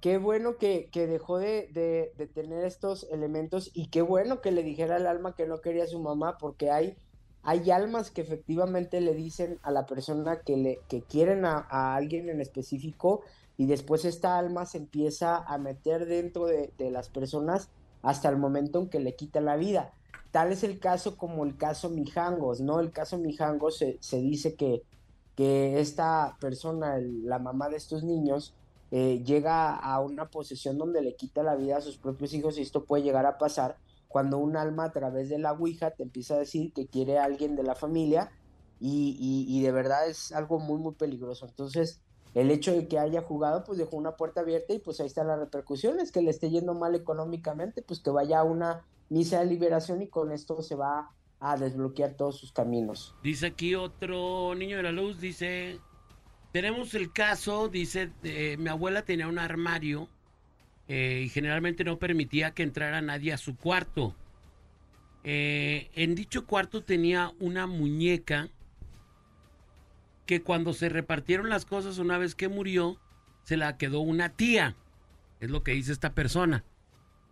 qué 0.02 0.18
bueno 0.18 0.58
que, 0.58 0.90
que 0.92 1.08
dejó 1.08 1.38
de, 1.40 1.70
de- 1.74 2.14
de 2.18 2.28
tener 2.28 2.66
estos 2.66 3.06
elementos 3.12 3.72
y 3.74 3.88
qué 3.90 4.02
bueno 4.02 4.42
que 4.42 4.52
le 4.52 4.64
dijera 4.64 4.96
al 4.98 5.08
alma 5.08 5.36
que 5.36 5.48
no 5.48 5.62
quería 5.62 5.84
a 5.86 5.88
su 5.88 6.00
mamá, 6.02 6.38
porque 6.40 6.72
hay, 6.72 6.98
hay 7.44 7.72
almas 7.72 8.12
que 8.12 8.22
efectivamente 8.22 9.02
le 9.02 9.14
dicen 9.16 9.60
a 9.64 9.72
la 9.72 9.86
persona 9.86 10.42
que, 10.44 10.58
le, 10.58 10.86
que 10.90 11.04
quieren 11.04 11.46
a, 11.46 11.58
a 11.70 11.96
alguien 11.96 12.30
en 12.30 12.42
específico 12.42 13.24
y 13.58 13.66
después 13.68 14.06
esta 14.06 14.38
alma 14.38 14.66
se 14.66 14.78
empieza 14.80 15.38
a 15.38 15.58
meter 15.58 16.06
dentro 16.06 16.46
de, 16.48 16.74
de 16.78 16.92
las 16.92 17.10
personas 17.10 17.72
hasta 18.02 18.30
el 18.30 18.38
momento 18.38 18.80
en 18.80 18.90
que 18.90 19.00
le 19.00 19.16
quitan 19.16 19.46
la 19.46 19.58
vida. 19.58 19.94
Tal 20.32 20.52
es 20.52 20.64
el 20.64 20.80
caso 20.80 21.18
como 21.18 21.46
el 21.46 21.58
caso 21.58 21.90
Mijangos, 21.90 22.62
¿no? 22.62 22.80
El 22.80 22.92
caso 22.92 23.18
Mijangos 23.18 23.78
se, 23.78 23.98
se 24.02 24.18
dice 24.20 24.56
que, 24.56 24.84
que 25.36 25.80
esta 25.80 26.38
persona, 26.40 26.98
la 27.02 27.40
mamá 27.40 27.70
de 27.70 27.78
estos 27.78 28.04
niños, 28.04 28.56
eh, 28.92 29.24
llega 29.26 29.76
a 29.76 30.00
una 30.02 30.30
posesión 30.30 30.78
donde 30.78 31.02
le 31.02 31.16
quita 31.16 31.44
la 31.44 31.56
vida 31.56 31.78
a 31.78 31.82
sus 31.82 31.98
propios 31.98 32.34
hijos 32.34 32.58
y 32.58 32.62
esto 32.62 32.86
puede 32.86 33.04
llegar 33.04 33.26
a 33.26 33.38
pasar 33.38 33.78
cuando 34.08 34.38
un 34.38 34.56
alma 34.58 34.86
a 34.86 34.92
través 34.94 35.30
de 35.30 35.40
la 35.40 35.52
Ouija 35.54 35.92
te 35.92 36.04
empieza 36.04 36.36
a 36.36 36.40
decir 36.40 36.72
que 36.74 36.88
quiere 36.88 37.18
a 37.20 37.26
alguien 37.26 37.56
de 37.56 37.64
la 37.64 37.76
familia 37.76 38.32
y, 38.80 39.18
y- 39.20 39.58
y 39.58 39.62
de 39.64 39.72
verdad 39.72 40.08
es 40.08 40.32
algo 40.32 40.60
muy, 40.60 40.80
muy 40.80 40.94
peligroso. 40.96 41.46
Entonces, 41.48 42.02
el 42.34 42.52
hecho 42.52 42.72
de 42.74 42.88
que 42.88 43.00
haya 43.00 43.22
jugado, 43.24 43.64
pues 43.64 43.78
dejó 43.78 43.98
una 43.98 44.16
puerta 44.16 44.42
abierta 44.42 44.74
y 44.74 44.80
pues 44.80 45.00
ahí 45.00 45.08
están 45.08 45.28
las 45.28 45.40
repercusiones, 45.40 46.12
que 46.12 46.22
le 46.22 46.30
esté 46.32 46.50
yendo 46.50 46.74
mal 46.76 46.96
económicamente, 46.96 47.82
pues 47.82 48.00
que 48.02 48.10
vaya 48.12 48.40
a 48.40 48.44
una 48.44 48.86
misa 49.10 49.40
de 49.40 49.46
liberación 49.46 50.02
y 50.02 50.08
con 50.08 50.32
esto 50.32 50.62
se 50.62 50.76
va 50.76 51.12
a 51.40 51.58
desbloquear 51.58 52.14
todos 52.14 52.38
sus 52.38 52.52
caminos. 52.52 53.16
Dice 53.24 53.48
aquí 53.48 53.76
otro 53.76 54.56
niño 54.56 54.78
de 54.78 54.84
la 54.84 54.92
luz, 54.92 55.20
dice, 55.20 55.80
tenemos 56.52 56.94
el 56.94 57.12
caso, 57.12 57.70
dice, 57.70 58.12
mi 58.58 58.70
abuela 58.70 59.04
tenía 59.04 59.28
un 59.28 59.40
armario 59.40 60.10
eh, 60.88 61.24
y 61.26 61.30
generalmente 61.30 61.84
no 61.84 62.00
permitía 62.00 62.52
que 62.52 62.64
entrara 62.64 63.02
nadie 63.02 63.34
a 63.34 63.38
su 63.38 63.56
cuarto. 63.56 64.16
Eh, 65.24 65.90
en 65.96 66.16
dicho 66.16 66.46
cuarto 66.46 66.84
tenía 66.84 67.34
una 67.40 67.68
muñeca 67.68 68.50
que 70.26 70.42
cuando 70.42 70.74
se 70.74 70.90
repartieron 70.90 71.50
las 71.50 71.66
cosas 71.66 71.98
una 71.98 72.18
vez 72.18 72.36
que 72.36 72.48
murió, 72.48 72.98
se 73.44 73.58
la 73.58 73.78
quedó 73.78 74.00
una 74.00 74.30
tía. 74.30 74.76
Es 75.40 75.50
lo 75.50 75.64
que 75.64 75.74
dice 75.74 75.92
esta 75.92 76.14
persona. 76.14 76.64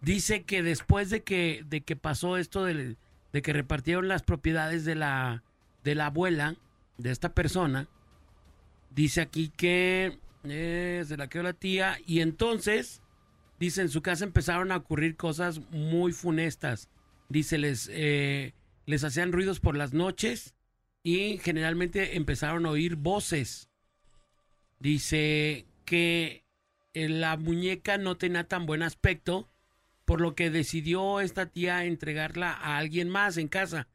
Dice 0.05 0.43
que 0.43 0.61
después 0.61 1.09
de 1.09 1.23
que, 1.23 1.65
de 1.67 1.81
que 1.81 1.95
pasó 1.95 2.37
esto 2.37 2.63
de 2.63 2.95
que 3.41 3.53
repartieron 3.53 4.07
las 4.07 4.21
propiedades 4.21 4.85
de 4.85 4.93
la, 4.93 5.43
de 5.83 5.95
la 5.95 6.05
abuela 6.05 6.57
de 6.99 7.09
esta 7.09 7.33
persona, 7.33 7.87
dice 8.91 9.21
aquí 9.21 9.49
que 9.49 10.19
eh, 10.43 11.03
se 11.07 11.17
la 11.17 11.27
quedó 11.27 11.41
la 11.41 11.53
tía 11.53 11.97
y 12.05 12.19
entonces, 12.19 13.01
dice, 13.59 13.81
en 13.81 13.89
su 13.89 14.03
casa 14.03 14.25
empezaron 14.25 14.71
a 14.71 14.77
ocurrir 14.77 15.15
cosas 15.15 15.59
muy 15.71 16.13
funestas. 16.13 16.87
Dice, 17.27 17.57
les, 17.57 17.89
eh, 17.91 18.53
les 18.85 19.03
hacían 19.03 19.31
ruidos 19.31 19.59
por 19.59 19.75
las 19.75 19.95
noches 19.95 20.53
y 21.01 21.39
generalmente 21.39 22.15
empezaron 22.15 22.67
a 22.67 22.69
oír 22.69 22.95
voces. 22.95 23.71
Dice 24.77 25.65
que 25.83 26.45
eh, 26.93 27.09
la 27.09 27.37
muñeca 27.37 27.97
no 27.97 28.17
tenía 28.17 28.47
tan 28.47 28.67
buen 28.67 28.83
aspecto, 28.83 29.49
por 30.05 30.21
lo 30.21 30.35
que 30.35 30.49
decidió 30.51 31.19
esta 31.19 31.47
tía 31.47 31.85
entregarla 31.85 32.51
a 32.51 32.77
alguien 32.77 33.09
más 33.09 33.37
en 33.37 33.47
casa. 33.47 33.87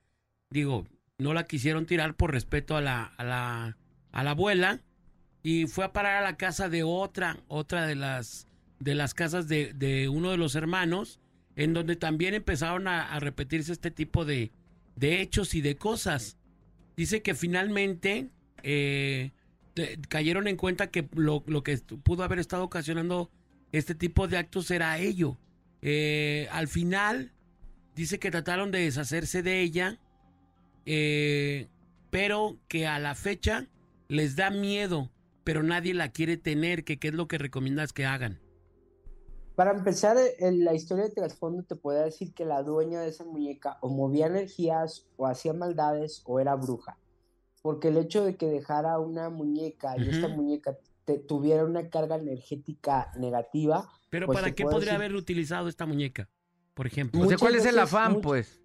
Digo, 0.50 0.86
no 1.18 1.34
la 1.34 1.44
quisieron 1.44 1.86
tirar 1.86 2.14
por 2.14 2.32
respeto 2.32 2.76
a 2.76 2.80
la, 2.80 3.04
a 3.04 3.24
la, 3.24 3.76
a 4.12 4.24
la 4.24 4.30
abuela 4.30 4.80
y 5.42 5.66
fue 5.66 5.84
a 5.84 5.92
parar 5.92 6.16
a 6.16 6.26
la 6.26 6.36
casa 6.36 6.68
de 6.68 6.82
otra, 6.82 7.38
otra 7.48 7.86
de 7.86 7.94
las, 7.94 8.48
de 8.78 8.94
las 8.94 9.14
casas 9.14 9.48
de, 9.48 9.72
de 9.72 10.08
uno 10.08 10.30
de 10.30 10.36
los 10.36 10.54
hermanos, 10.54 11.20
en 11.56 11.72
donde 11.72 11.96
también 11.96 12.34
empezaron 12.34 12.88
a, 12.88 13.18
repetirse 13.20 13.72
este 13.72 13.90
tipo 13.90 14.24
de, 14.24 14.50
de 14.96 15.20
hechos 15.20 15.54
y 15.54 15.60
de 15.60 15.76
cosas. 15.76 16.36
Dice 16.96 17.22
que 17.22 17.34
finalmente 17.34 18.28
eh, 18.62 19.30
te- 19.74 19.98
cayeron 20.08 20.48
en 20.48 20.56
cuenta 20.56 20.90
que 20.90 21.08
lo, 21.14 21.44
lo 21.46 21.62
que 21.62 21.78
pudo 22.02 22.24
haber 22.24 22.38
estado 22.38 22.64
ocasionando 22.64 23.30
este 23.72 23.94
tipo 23.94 24.26
de 24.26 24.38
actos 24.38 24.70
era 24.70 24.98
ello. 24.98 25.38
Eh, 25.82 26.48
al 26.52 26.68
final, 26.68 27.32
dice 27.94 28.18
que 28.18 28.30
trataron 28.30 28.70
de 28.70 28.80
deshacerse 28.80 29.42
de 29.42 29.60
ella, 29.60 29.98
eh, 30.86 31.68
pero 32.10 32.58
que 32.68 32.86
a 32.86 32.98
la 32.98 33.14
fecha 33.14 33.68
les 34.08 34.36
da 34.36 34.50
miedo, 34.50 35.10
pero 35.44 35.62
nadie 35.62 35.94
la 35.94 36.10
quiere 36.10 36.36
tener, 36.36 36.84
que 36.84 36.98
qué 36.98 37.08
es 37.08 37.14
lo 37.14 37.28
que 37.28 37.38
recomiendas 37.38 37.92
que 37.92 38.04
hagan. 38.06 38.40
Para 39.56 39.72
empezar, 39.72 40.16
en 40.38 40.64
la 40.64 40.72
historia 40.74 41.04
de 41.04 41.10
trasfondo 41.10 41.62
te 41.64 41.76
puede 41.76 42.04
decir 42.04 42.32
que 42.32 42.46
la 42.46 42.62
dueña 42.62 43.00
de 43.00 43.08
esa 43.10 43.24
muñeca 43.24 43.76
o 43.82 43.90
movía 43.90 44.26
energías 44.26 45.06
o 45.16 45.26
hacía 45.26 45.52
maldades 45.52 46.22
o 46.24 46.40
era 46.40 46.54
bruja. 46.54 46.98
Porque 47.62 47.88
el 47.88 47.98
hecho 47.98 48.24
de 48.24 48.36
que 48.36 48.46
dejara 48.46 48.98
una 48.98 49.28
muñeca 49.28 49.96
y 49.98 50.08
esta 50.08 50.28
muñeca 50.28 50.78
te- 51.04 51.18
tuviera 51.18 51.64
una 51.66 51.90
carga 51.90 52.16
energética 52.16 53.12
negativa, 53.18 53.86
Pero 54.10 54.26
pues 54.26 54.38
¿para 54.38 54.54
qué 54.54 54.64
podría 54.64 54.78
decir- 54.92 54.94
haber 54.96 55.14
utilizado 55.14 55.68
esta 55.68 55.86
muñeca? 55.86 56.28
Por 56.74 56.86
ejemplo. 56.86 57.18
O 57.20 57.22
sea, 57.22 57.26
Muchas 57.26 57.40
¿cuál 57.40 57.54
es 57.54 57.64
el 57.66 57.74
veces, 57.76 57.82
afán, 57.82 58.14
much- 58.16 58.22
pues? 58.22 58.60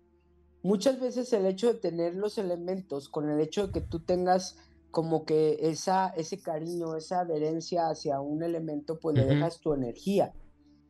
muchas 0.64 1.00
veces 1.00 1.32
el 1.34 1.46
hecho 1.46 1.72
de 1.74 1.80
tener 1.80 2.16
los 2.16 2.38
elementos, 2.38 3.10
con 3.10 3.30
el 3.30 3.40
hecho 3.40 3.68
de 3.68 3.74
que 3.74 3.82
tú 3.82 4.00
tengas 4.00 4.58
como 4.92 5.26
que 5.26 5.58
esa, 5.62 6.08
ese 6.10 6.40
cariño, 6.42 6.96
esa 6.96 7.20
adherencia 7.22 7.90
hacia 7.90 8.22
un 8.22 8.44
elemento, 8.44 9.00
pues 9.00 9.16
le 9.18 9.26
dejas 9.26 9.60
tu 9.60 9.74
energía. 9.74 10.34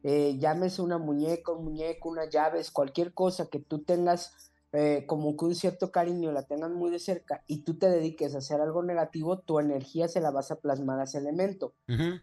Eh, 0.03 0.37
llámese 0.39 0.83
una 0.83 0.99
muñeca, 0.99 1.51
un 1.51 1.63
muñeco, 1.65 2.09
unas 2.09 2.29
llaves, 2.29 2.69
cualquier 2.69 3.13
cosa 3.13 3.47
que 3.47 3.59
tú 3.59 3.79
tengas 3.83 4.51
eh, 4.75 5.05
como 5.07 5.37
que 5.37 5.45
un 5.45 5.55
cierto 5.55 5.91
cariño, 5.91 6.31
la 6.31 6.43
tengas 6.43 6.71
muy 6.71 6.91
de 6.91 6.99
cerca 6.99 7.43
y 7.47 7.63
tú 7.63 7.77
te 7.77 7.89
dediques 7.89 8.35
a 8.35 8.39
hacer 8.39 8.59
algo 8.59 8.83
negativo, 8.83 9.39
tu 9.39 9.59
energía 9.59 10.07
se 10.07 10.19
la 10.19 10.31
vas 10.31 10.51
a 10.51 10.59
plasmar 10.59 10.99
a 10.99 11.03
ese 11.03 11.19
elemento. 11.19 11.73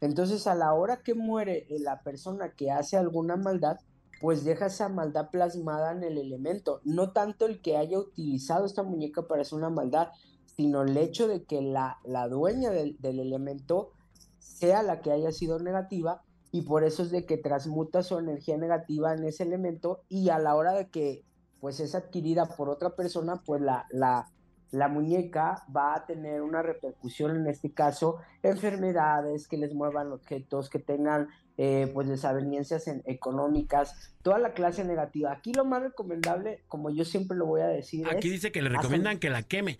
Entonces, 0.00 0.46
a 0.46 0.54
la 0.54 0.74
hora 0.74 1.02
que 1.02 1.14
muere 1.14 1.66
eh, 1.70 1.78
la 1.78 2.02
persona 2.02 2.52
que 2.54 2.70
hace 2.70 2.96
alguna 2.96 3.36
maldad, 3.36 3.78
pues 4.20 4.44
deja 4.44 4.66
esa 4.66 4.88
maldad 4.88 5.30
plasmada 5.30 5.92
en 5.92 6.04
el 6.04 6.18
elemento. 6.18 6.80
No 6.84 7.12
tanto 7.12 7.46
el 7.46 7.62
que 7.62 7.76
haya 7.76 7.98
utilizado 7.98 8.66
esta 8.66 8.82
muñeca 8.82 9.26
para 9.26 9.42
hacer 9.42 9.58
una 9.58 9.70
maldad, 9.70 10.08
sino 10.56 10.82
el 10.82 10.96
hecho 10.96 11.28
de 11.28 11.44
que 11.44 11.62
la, 11.62 11.98
la 12.04 12.28
dueña 12.28 12.70
del, 12.70 12.96
del 13.00 13.18
elemento 13.18 13.92
sea 14.38 14.82
la 14.82 15.00
que 15.00 15.10
haya 15.10 15.32
sido 15.32 15.58
negativa 15.58 16.22
y 16.52 16.62
por 16.62 16.84
eso 16.84 17.02
es 17.02 17.10
de 17.10 17.24
que 17.24 17.38
transmuta 17.38 18.02
su 18.02 18.18
energía 18.18 18.58
negativa 18.58 19.14
en 19.14 19.24
ese 19.24 19.42
elemento 19.42 20.02
y 20.08 20.28
a 20.28 20.38
la 20.38 20.54
hora 20.54 20.74
de 20.74 20.90
que 20.90 21.24
pues 21.62 21.78
es 21.78 21.94
adquirida 21.94 22.46
por 22.56 22.68
otra 22.68 22.90
persona, 22.96 23.40
pues 23.46 23.62
la, 23.62 23.86
la, 23.92 24.26
la 24.72 24.88
muñeca 24.88 25.64
va 25.74 25.94
a 25.94 26.06
tener 26.06 26.42
una 26.42 26.60
repercusión, 26.60 27.36
en 27.36 27.46
este 27.46 27.72
caso, 27.72 28.16
enfermedades, 28.42 29.46
que 29.46 29.56
les 29.56 29.72
muevan 29.72 30.10
objetos, 30.10 30.68
que 30.68 30.80
tengan 30.80 31.28
eh, 31.56 31.88
pues 31.94 32.08
desavenencias 32.08 32.88
en- 32.88 33.02
económicas, 33.06 34.12
toda 34.22 34.38
la 34.40 34.54
clase 34.54 34.82
negativa. 34.82 35.30
Aquí 35.30 35.52
lo 35.54 35.64
más 35.64 35.82
recomendable, 35.84 36.64
como 36.66 36.90
yo 36.90 37.04
siempre 37.04 37.36
lo 37.36 37.46
voy 37.46 37.60
a 37.60 37.68
decir, 37.68 38.08
Aquí 38.08 38.26
es 38.26 38.32
dice 38.34 38.50
que 38.50 38.60
le 38.60 38.70
hacer- 38.70 38.78
recomiendan 38.78 39.20
que 39.20 39.30
la 39.30 39.44
queme. 39.44 39.78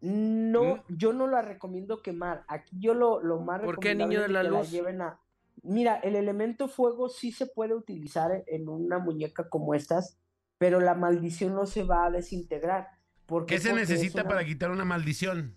no, 0.00 0.82
yo 0.88 1.12
no 1.12 1.28
la 1.28 1.40
recomiendo 1.42 2.02
quemar. 2.02 2.42
Aquí 2.48 2.76
yo 2.80 2.94
lo, 2.94 3.20
lo 3.22 3.38
más 3.38 3.62
¿Mm? 3.62 3.64
¿Por 3.64 3.78
qué, 3.78 3.90
recomendable 3.90 4.08
niño 4.08 4.20
de 4.22 4.26
es 4.26 4.32
la 4.32 4.42
que 4.42 4.50
la 4.50 4.58
luz? 4.58 4.70
lleven 4.72 5.02
a... 5.02 5.20
Mira, 5.62 5.96
el 6.00 6.16
elemento 6.16 6.66
fuego 6.66 7.08
sí 7.08 7.30
se 7.30 7.46
puede 7.46 7.74
utilizar 7.74 8.42
en 8.48 8.68
una 8.68 8.98
muñeca 8.98 9.48
como 9.48 9.72
estas, 9.74 10.18
pero 10.58 10.80
la 10.80 10.94
maldición 10.94 11.54
no 11.54 11.66
se 11.66 11.82
va 11.84 12.06
a 12.06 12.10
desintegrar. 12.10 12.88
¿Por 13.26 13.46
¿Qué 13.46 13.58
se 13.58 13.70
Porque 13.70 13.82
es 13.82 13.90
necesita 13.90 14.20
una- 14.22 14.28
para 14.30 14.44
quitar 14.44 14.70
una 14.70 14.84
maldición? 14.84 15.56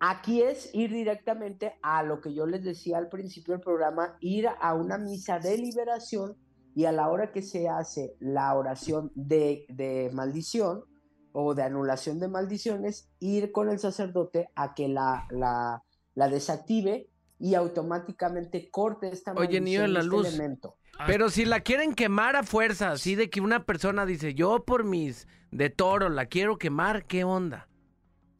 Aquí 0.00 0.42
es 0.42 0.70
ir 0.74 0.92
directamente 0.92 1.74
a 1.82 2.02
lo 2.02 2.20
que 2.20 2.34
yo 2.34 2.46
les 2.46 2.62
decía 2.62 2.98
al 2.98 3.08
principio 3.08 3.54
del 3.54 3.62
programa, 3.62 4.16
ir 4.20 4.46
a 4.48 4.74
una 4.74 4.98
misa 4.98 5.38
de 5.38 5.56
liberación 5.56 6.36
y 6.74 6.84
a 6.84 6.92
la 6.92 7.08
hora 7.08 7.32
que 7.32 7.40
se 7.40 7.68
hace 7.68 8.16
la 8.18 8.54
oración 8.54 9.12
de, 9.14 9.64
de 9.68 10.10
maldición 10.12 10.82
o 11.32 11.54
de 11.54 11.62
anulación 11.62 12.18
de 12.20 12.28
maldiciones, 12.28 13.08
ir 13.20 13.50
con 13.52 13.70
el 13.70 13.78
sacerdote 13.78 14.50
a 14.56 14.74
que 14.74 14.88
la, 14.88 15.26
la, 15.30 15.82
la 16.14 16.28
desactive 16.28 17.08
y 17.38 17.54
automáticamente 17.54 18.70
corte 18.70 19.08
esta 19.08 19.32
Oye, 19.32 19.60
maldición, 19.60 19.92
la 19.94 20.00
este 20.00 20.10
luz. 20.10 20.28
elemento. 20.28 20.76
Pero 21.06 21.30
si 21.30 21.44
la 21.44 21.60
quieren 21.60 21.94
quemar 21.94 22.36
a 22.36 22.44
fuerza, 22.44 22.92
así 22.92 23.14
de 23.14 23.30
que 23.30 23.40
una 23.40 23.64
persona 23.64 24.06
dice, 24.06 24.34
yo 24.34 24.64
por 24.64 24.84
mis 24.84 25.26
de 25.50 25.70
toro 25.70 26.08
la 26.08 26.26
quiero 26.26 26.58
quemar, 26.58 27.06
¿qué 27.06 27.24
onda? 27.24 27.68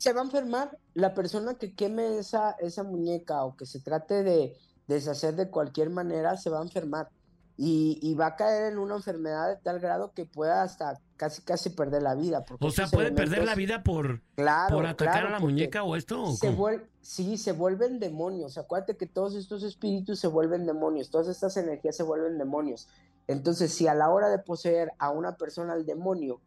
se 0.05 0.13
va 0.13 0.21
a 0.21 0.25
enfermar. 0.25 0.79
La 0.93 1.15
persona 1.15 1.55
que 1.55 1.75
queme 1.75 2.19
esa, 2.19 2.51
esa 2.61 2.83
muñeca 2.83 3.43
o 3.43 3.57
que 3.57 3.65
se 3.65 3.81
trate 3.81 4.23
de 4.23 4.55
deshacer 4.87 5.35
de 5.35 5.49
cualquier 5.49 5.89
manera, 5.89 6.37
se 6.37 6.51
va 6.51 6.61
a 6.61 6.63
enfermar. 6.63 7.09
Y, 7.57 8.01
y 8.03 8.15
va 8.15 8.27
a 8.27 8.37
caer 8.37 8.73
en 8.73 8.79
una 8.79 8.97
enfermedad 8.97 9.49
de 9.49 9.57
tal 9.57 9.79
grado 9.79 10.13
que 10.13 10.27
pueda 10.27 10.63
hasta 10.63 11.01
casi 11.17 11.41
casi 11.43 11.71
perder 11.71 12.03
la 12.03 12.17
vida. 12.17 12.45
porque 12.45 12.67
O 12.67 12.71
sea, 12.73 12.89
puede 12.89 13.13
perder 13.13 13.45
la 13.45 13.55
vida 13.55 13.85
por, 13.85 14.23
Claro, 14.35 14.75
por 14.75 14.87
atacar 14.87 15.15
claro, 15.15 15.29
a 15.29 15.31
la 15.31 15.39
muñeca 15.39 15.85
o 15.85 15.95
esto. 15.95 16.21
¿o 16.21 16.33
se 16.35 16.51
vuel- 16.51 16.85
sí, 17.01 17.37
se 17.39 17.53
vuelven 17.53 18.01
demonios. 18.01 18.59
Acuérdate 18.59 18.97
que 18.97 19.07
todos 19.07 19.37
estos 19.37 19.63
espíritus 19.63 20.19
se 20.19 20.27
vuelven 20.27 20.67
demonios, 20.67 21.11
todas 21.11 21.29
estas 21.29 21.57
energías 21.57 21.97
se 21.97 22.03
vuelven 22.03 22.39
demonios. 22.39 22.89
Entonces, 23.29 23.73
si 23.73 23.87
a 23.87 23.95
la 23.95 24.11
hora 24.11 24.29
de 24.31 24.39
poseer 24.41 24.91
a 24.99 25.11
una 25.11 25.37
persona 25.37 25.75
al 25.75 25.87
demonio, 25.87 26.41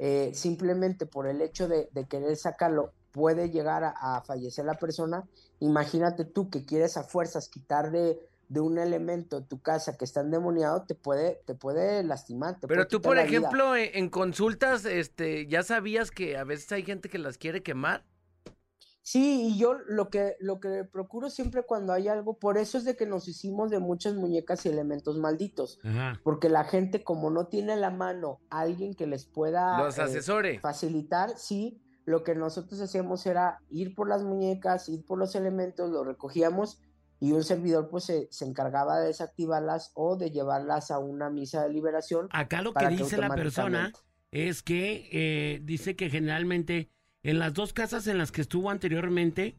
eh, 0.00 0.32
simplemente 0.34 1.06
por 1.06 1.28
el 1.28 1.40
hecho 1.40 1.68
de, 1.68 1.88
de 1.92 2.04
querer 2.06 2.36
sacarlo, 2.36 2.92
puede 3.12 3.50
llegar 3.50 3.84
a, 3.84 3.90
a 3.96 4.22
fallecer 4.22 4.64
la 4.64 4.74
persona, 4.74 5.24
imagínate 5.60 6.24
tú 6.24 6.50
que 6.50 6.64
quieres 6.66 6.96
a 6.96 7.04
fuerzas 7.04 7.48
quitar 7.48 7.90
de, 8.48 8.60
un 8.60 8.78
elemento 8.78 9.44
tu 9.44 9.60
casa 9.60 9.96
que 9.96 10.04
está 10.04 10.20
endemoniado, 10.20 10.84
te 10.86 10.94
puede, 10.94 11.42
te 11.46 11.54
puede 11.54 12.02
lastimar. 12.02 12.58
te 12.60 12.66
Pero 12.66 12.82
puede 12.82 12.88
tú, 12.88 13.02
por 13.02 13.18
ejemplo, 13.18 13.76
en, 13.76 13.90
en 13.94 14.08
consultas, 14.08 14.84
este, 14.84 15.46
¿ya 15.46 15.62
sabías 15.62 16.10
que 16.10 16.36
a 16.36 16.44
veces 16.44 16.70
hay 16.72 16.84
gente 16.84 17.08
que 17.08 17.18
las 17.18 17.38
quiere 17.38 17.62
quemar? 17.62 18.04
Sí, 19.10 19.52
y 19.54 19.58
yo 19.58 19.72
lo 19.86 20.10
que, 20.10 20.36
lo 20.38 20.60
que 20.60 20.84
procuro 20.84 21.30
siempre 21.30 21.62
cuando 21.62 21.94
hay 21.94 22.08
algo, 22.08 22.38
por 22.38 22.58
eso 22.58 22.76
es 22.76 22.84
de 22.84 22.94
que 22.94 23.06
nos 23.06 23.26
hicimos 23.26 23.70
de 23.70 23.78
muchas 23.78 24.12
muñecas 24.12 24.66
y 24.66 24.68
elementos 24.68 25.16
malditos, 25.16 25.80
Ajá. 25.82 26.20
porque 26.22 26.50
la 26.50 26.64
gente 26.64 27.02
como 27.02 27.30
no 27.30 27.46
tiene 27.46 27.76
la 27.76 27.90
mano 27.90 28.42
alguien 28.50 28.92
que 28.94 29.06
les 29.06 29.24
pueda 29.24 29.78
Los 29.78 29.96
eh, 29.96 30.58
facilitar, 30.60 31.30
sí, 31.38 31.80
lo 32.04 32.22
que 32.22 32.34
nosotros 32.34 32.82
hacíamos 32.82 33.24
era 33.24 33.62
ir 33.70 33.94
por 33.94 34.10
las 34.10 34.24
muñecas, 34.24 34.90
ir 34.90 35.06
por 35.06 35.18
los 35.18 35.34
elementos, 35.34 35.88
los 35.88 36.06
recogíamos 36.06 36.82
y 37.20 37.32
un 37.32 37.42
servidor 37.44 37.88
pues 37.88 38.04
se, 38.04 38.28
se 38.30 38.44
encargaba 38.44 38.98
de 39.00 39.08
desactivarlas 39.08 39.90
o 39.94 40.16
de 40.16 40.30
llevarlas 40.30 40.90
a 40.90 40.98
una 40.98 41.30
misa 41.30 41.62
de 41.64 41.70
liberación. 41.72 42.28
Acá 42.30 42.62
lo 42.62 42.72
que 42.74 42.88
dice 42.88 43.16
la 43.16 43.28
persona 43.34 43.92
es 44.30 44.62
que 44.62 45.08
eh, 45.12 45.60
dice 45.64 45.96
que 45.96 46.10
generalmente 46.10 46.90
en 47.22 47.38
las 47.38 47.54
dos 47.54 47.72
casas 47.72 48.06
en 48.06 48.18
las 48.18 48.30
que 48.30 48.40
estuvo 48.40 48.70
anteriormente, 48.70 49.56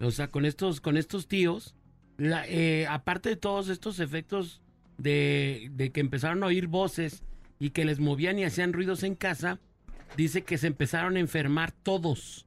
o 0.00 0.10
sea, 0.10 0.28
con 0.28 0.44
estos, 0.44 0.80
con 0.80 0.96
estos 0.96 1.28
tíos, 1.28 1.74
la- 2.16 2.46
eh, 2.48 2.86
aparte 2.88 3.28
de 3.28 3.36
todos 3.36 3.68
estos 3.68 4.00
efectos 4.00 4.62
de, 4.98 5.70
de 5.74 5.92
que 5.92 6.00
empezaron 6.00 6.42
a 6.42 6.46
oír 6.46 6.66
voces 6.66 7.22
y 7.58 7.70
que 7.70 7.84
les 7.84 8.00
movían 8.00 8.38
y 8.38 8.44
hacían 8.44 8.72
ruidos 8.72 9.02
en 9.02 9.14
casa, 9.14 9.60
dice 10.16 10.42
que 10.42 10.58
se 10.58 10.66
empezaron 10.66 11.16
a 11.16 11.20
enfermar 11.20 11.72
todos. 11.72 12.46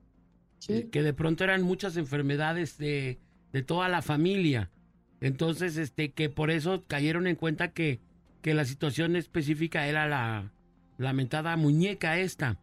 Sí. 0.57 0.89
Que 0.91 1.01
de 1.03 1.13
pronto 1.13 1.43
eran 1.45 1.61
muchas 1.63 1.95
enfermedades 1.95 2.77
de, 2.77 3.19
de 3.53 3.63
toda 3.63 3.89
la 3.89 4.01
familia. 4.01 4.69
Entonces, 5.21 5.77
este, 5.77 6.11
que 6.11 6.29
por 6.29 6.51
eso 6.51 6.83
cayeron 6.87 7.27
en 7.27 7.35
cuenta 7.35 7.73
que, 7.73 7.99
que 8.41 8.53
la 8.53 8.65
situación 8.65 9.15
específica 9.15 9.87
era 9.87 10.07
la 10.07 10.51
lamentada 10.97 11.55
muñeca 11.57 12.17
esta. 12.17 12.57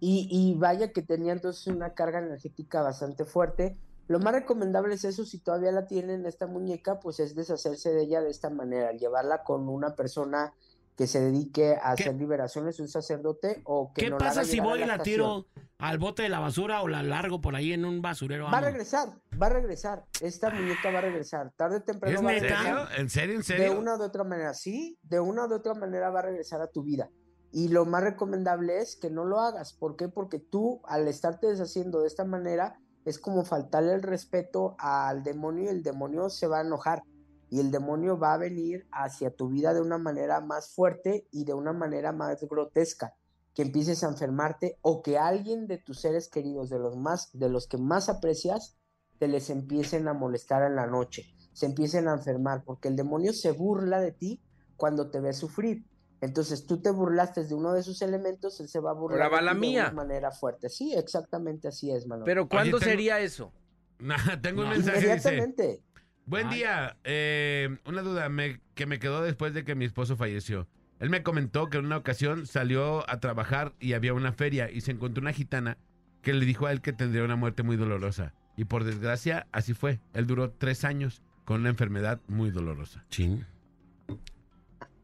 Y, 0.00 0.28
y 0.30 0.54
vaya 0.58 0.92
que 0.92 1.02
tenía 1.02 1.32
entonces 1.32 1.66
una 1.66 1.94
carga 1.94 2.20
energética 2.20 2.82
bastante 2.82 3.24
fuerte. 3.24 3.76
Lo 4.06 4.20
más 4.20 4.32
recomendable 4.32 4.94
es 4.94 5.04
eso, 5.04 5.24
si 5.24 5.38
todavía 5.38 5.72
la 5.72 5.86
tienen 5.86 6.24
esta 6.24 6.46
muñeca, 6.46 6.98
pues 6.98 7.20
es 7.20 7.34
deshacerse 7.34 7.90
de 7.90 8.04
ella 8.04 8.22
de 8.22 8.30
esta 8.30 8.48
manera, 8.48 8.92
llevarla 8.92 9.42
con 9.42 9.68
una 9.68 9.94
persona 9.94 10.54
que 10.98 11.06
se 11.06 11.20
dedique 11.20 11.76
a 11.80 11.94
¿Qué- 11.94 12.02
hacer 12.02 12.16
liberaciones, 12.16 12.80
un 12.80 12.88
sacerdote 12.88 13.62
o 13.64 13.92
que 13.94 14.02
¿Qué 14.02 14.10
no 14.10 14.18
la 14.18 14.26
pasa 14.26 14.40
haga 14.40 14.48
si 14.50 14.58
voy 14.58 14.82
y 14.82 14.84
la 14.84 14.98
tiro 15.00 15.46
al 15.78 15.96
bote 15.98 16.24
de 16.24 16.28
la 16.28 16.40
basura 16.40 16.82
o 16.82 16.88
la 16.88 17.04
largo 17.04 17.40
por 17.40 17.54
ahí 17.54 17.72
en 17.72 17.84
un 17.84 18.02
basurero? 18.02 18.46
Va 18.50 18.58
a 18.58 18.62
regresar, 18.62 19.10
va 19.40 19.46
a 19.46 19.50
regresar. 19.50 20.04
Esta 20.20 20.50
muñeca 20.50 20.90
va 20.90 20.98
a 20.98 21.02
regresar. 21.02 21.52
Tarde 21.56 21.76
o 21.76 21.82
temprano 21.82 22.16
¿Es 22.18 22.24
va 22.26 22.30
a 22.30 22.32
regresar. 22.32 22.62
serio? 22.64 23.00
¿En 23.00 23.08
serio? 23.10 23.34
¿En 23.36 23.38
De 23.38 23.44
serio? 23.44 23.78
una 23.78 23.94
o 23.94 23.98
de 23.98 24.04
otra 24.06 24.24
manera, 24.24 24.52
sí, 24.54 24.98
de 25.02 25.20
una 25.20 25.44
o 25.44 25.48
de 25.48 25.54
otra 25.54 25.74
manera 25.74 26.10
va 26.10 26.18
a 26.18 26.22
regresar 26.22 26.60
a 26.60 26.66
tu 26.66 26.82
vida. 26.82 27.08
Y 27.52 27.68
lo 27.68 27.86
más 27.86 28.02
recomendable 28.02 28.78
es 28.78 28.96
que 28.96 29.08
no 29.08 29.24
lo 29.24 29.38
hagas. 29.38 29.72
¿Por 29.74 29.94
qué? 29.94 30.08
Porque 30.08 30.40
tú, 30.40 30.82
al 30.84 31.06
estarte 31.06 31.46
deshaciendo 31.46 32.00
de 32.00 32.08
esta 32.08 32.24
manera, 32.24 32.76
es 33.04 33.20
como 33.20 33.44
faltarle 33.44 33.94
el 33.94 34.02
respeto 34.02 34.74
al 34.80 35.22
demonio 35.22 35.64
y 35.64 35.68
el 35.68 35.84
demonio 35.84 36.28
se 36.28 36.48
va 36.48 36.58
a 36.58 36.62
enojar. 36.62 37.02
Y 37.50 37.60
el 37.60 37.70
demonio 37.70 38.18
va 38.18 38.34
a 38.34 38.38
venir 38.38 38.86
hacia 38.92 39.30
tu 39.34 39.48
vida 39.48 39.72
de 39.74 39.80
una 39.80 39.98
manera 39.98 40.40
más 40.40 40.70
fuerte 40.74 41.26
y 41.32 41.44
de 41.44 41.54
una 41.54 41.72
manera 41.72 42.12
más 42.12 42.42
grotesca. 42.48 43.14
Que 43.54 43.62
empieces 43.62 44.04
a 44.04 44.08
enfermarte 44.08 44.78
o 44.82 45.02
que 45.02 45.18
alguien 45.18 45.66
de 45.66 45.78
tus 45.78 46.00
seres 46.00 46.28
queridos, 46.28 46.68
de 46.70 46.78
los, 46.78 46.96
más, 46.96 47.30
de 47.32 47.48
los 47.48 47.66
que 47.66 47.78
más 47.78 48.08
aprecias, 48.08 48.76
te 49.18 49.26
les 49.28 49.50
empiecen 49.50 50.06
a 50.08 50.12
molestar 50.14 50.62
en 50.62 50.76
la 50.76 50.86
noche, 50.86 51.24
se 51.52 51.66
empiecen 51.66 52.06
a 52.06 52.12
enfermar, 52.12 52.62
porque 52.64 52.86
el 52.88 52.94
demonio 52.94 53.32
se 53.32 53.50
burla 53.50 54.00
de 54.00 54.12
ti 54.12 54.40
cuando 54.76 55.10
te 55.10 55.18
ve 55.20 55.32
sufrir. 55.32 55.84
Entonces 56.20 56.66
tú 56.66 56.80
te 56.82 56.90
burlaste 56.90 57.44
de 57.44 57.54
uno 57.54 57.72
de 57.72 57.82
sus 57.82 58.00
elementos, 58.02 58.60
él 58.60 58.68
se 58.68 58.78
va 58.78 58.90
a 58.90 58.94
burlar 58.94 59.22
Ahora 59.22 59.28
va 59.32 59.38
de 59.38 59.44
la 59.46 59.54
de 59.54 59.60
mía. 59.60 59.82
una 59.86 59.92
manera 60.04 60.30
fuerte. 60.30 60.68
Sí, 60.68 60.94
exactamente 60.94 61.66
así 61.66 61.90
es, 61.90 62.06
Manolo. 62.06 62.26
Pero 62.26 62.48
¿cuándo 62.48 62.78
tengo- 62.78 62.90
sería 62.90 63.18
eso? 63.20 63.50
Nah, 64.00 64.40
tengo 64.40 64.62
un 64.62 64.68
No. 64.68 64.74
mensaje, 64.76 65.12
dice. 65.14 65.82
Buen 66.28 66.48
Ay. 66.48 66.58
día. 66.58 66.96
eh, 67.04 67.78
una 67.86 68.02
duda 68.02 68.28
me- 68.28 68.60
que 68.74 68.86
me 68.86 68.98
quedó 68.98 69.22
después 69.22 69.54
de 69.54 69.64
que 69.64 69.74
mi 69.74 69.84
esposo 69.84 70.16
falleció. 70.16 70.68
Él 71.00 71.10
me 71.10 71.22
comentó 71.22 71.70
que 71.70 71.78
en 71.78 71.86
una 71.86 71.96
ocasión 71.96 72.46
salió 72.46 73.08
a 73.08 73.18
trabajar 73.20 73.72
y 73.80 73.92
había 73.94 74.12
una 74.14 74.32
feria 74.32 74.70
y 74.70 74.80
se 74.80 74.90
encontró 74.90 75.20
una 75.22 75.32
gitana 75.32 75.78
que 76.22 76.32
le 76.32 76.44
dijo 76.44 76.66
a 76.66 76.72
él 76.72 76.80
que 76.82 76.92
tendría 76.92 77.24
una 77.24 77.36
muerte 77.36 77.62
muy 77.62 77.76
dolorosa. 77.76 78.34
Y 78.56 78.64
por 78.64 78.84
desgracia, 78.84 79.46
así 79.52 79.72
fue. 79.74 80.00
Él 80.12 80.26
duró 80.26 80.50
tres 80.50 80.84
años 80.84 81.22
con 81.44 81.60
una 81.60 81.70
enfermedad 81.70 82.20
muy 82.26 82.50
dolorosa. 82.50 83.04
Chin. 83.08 83.46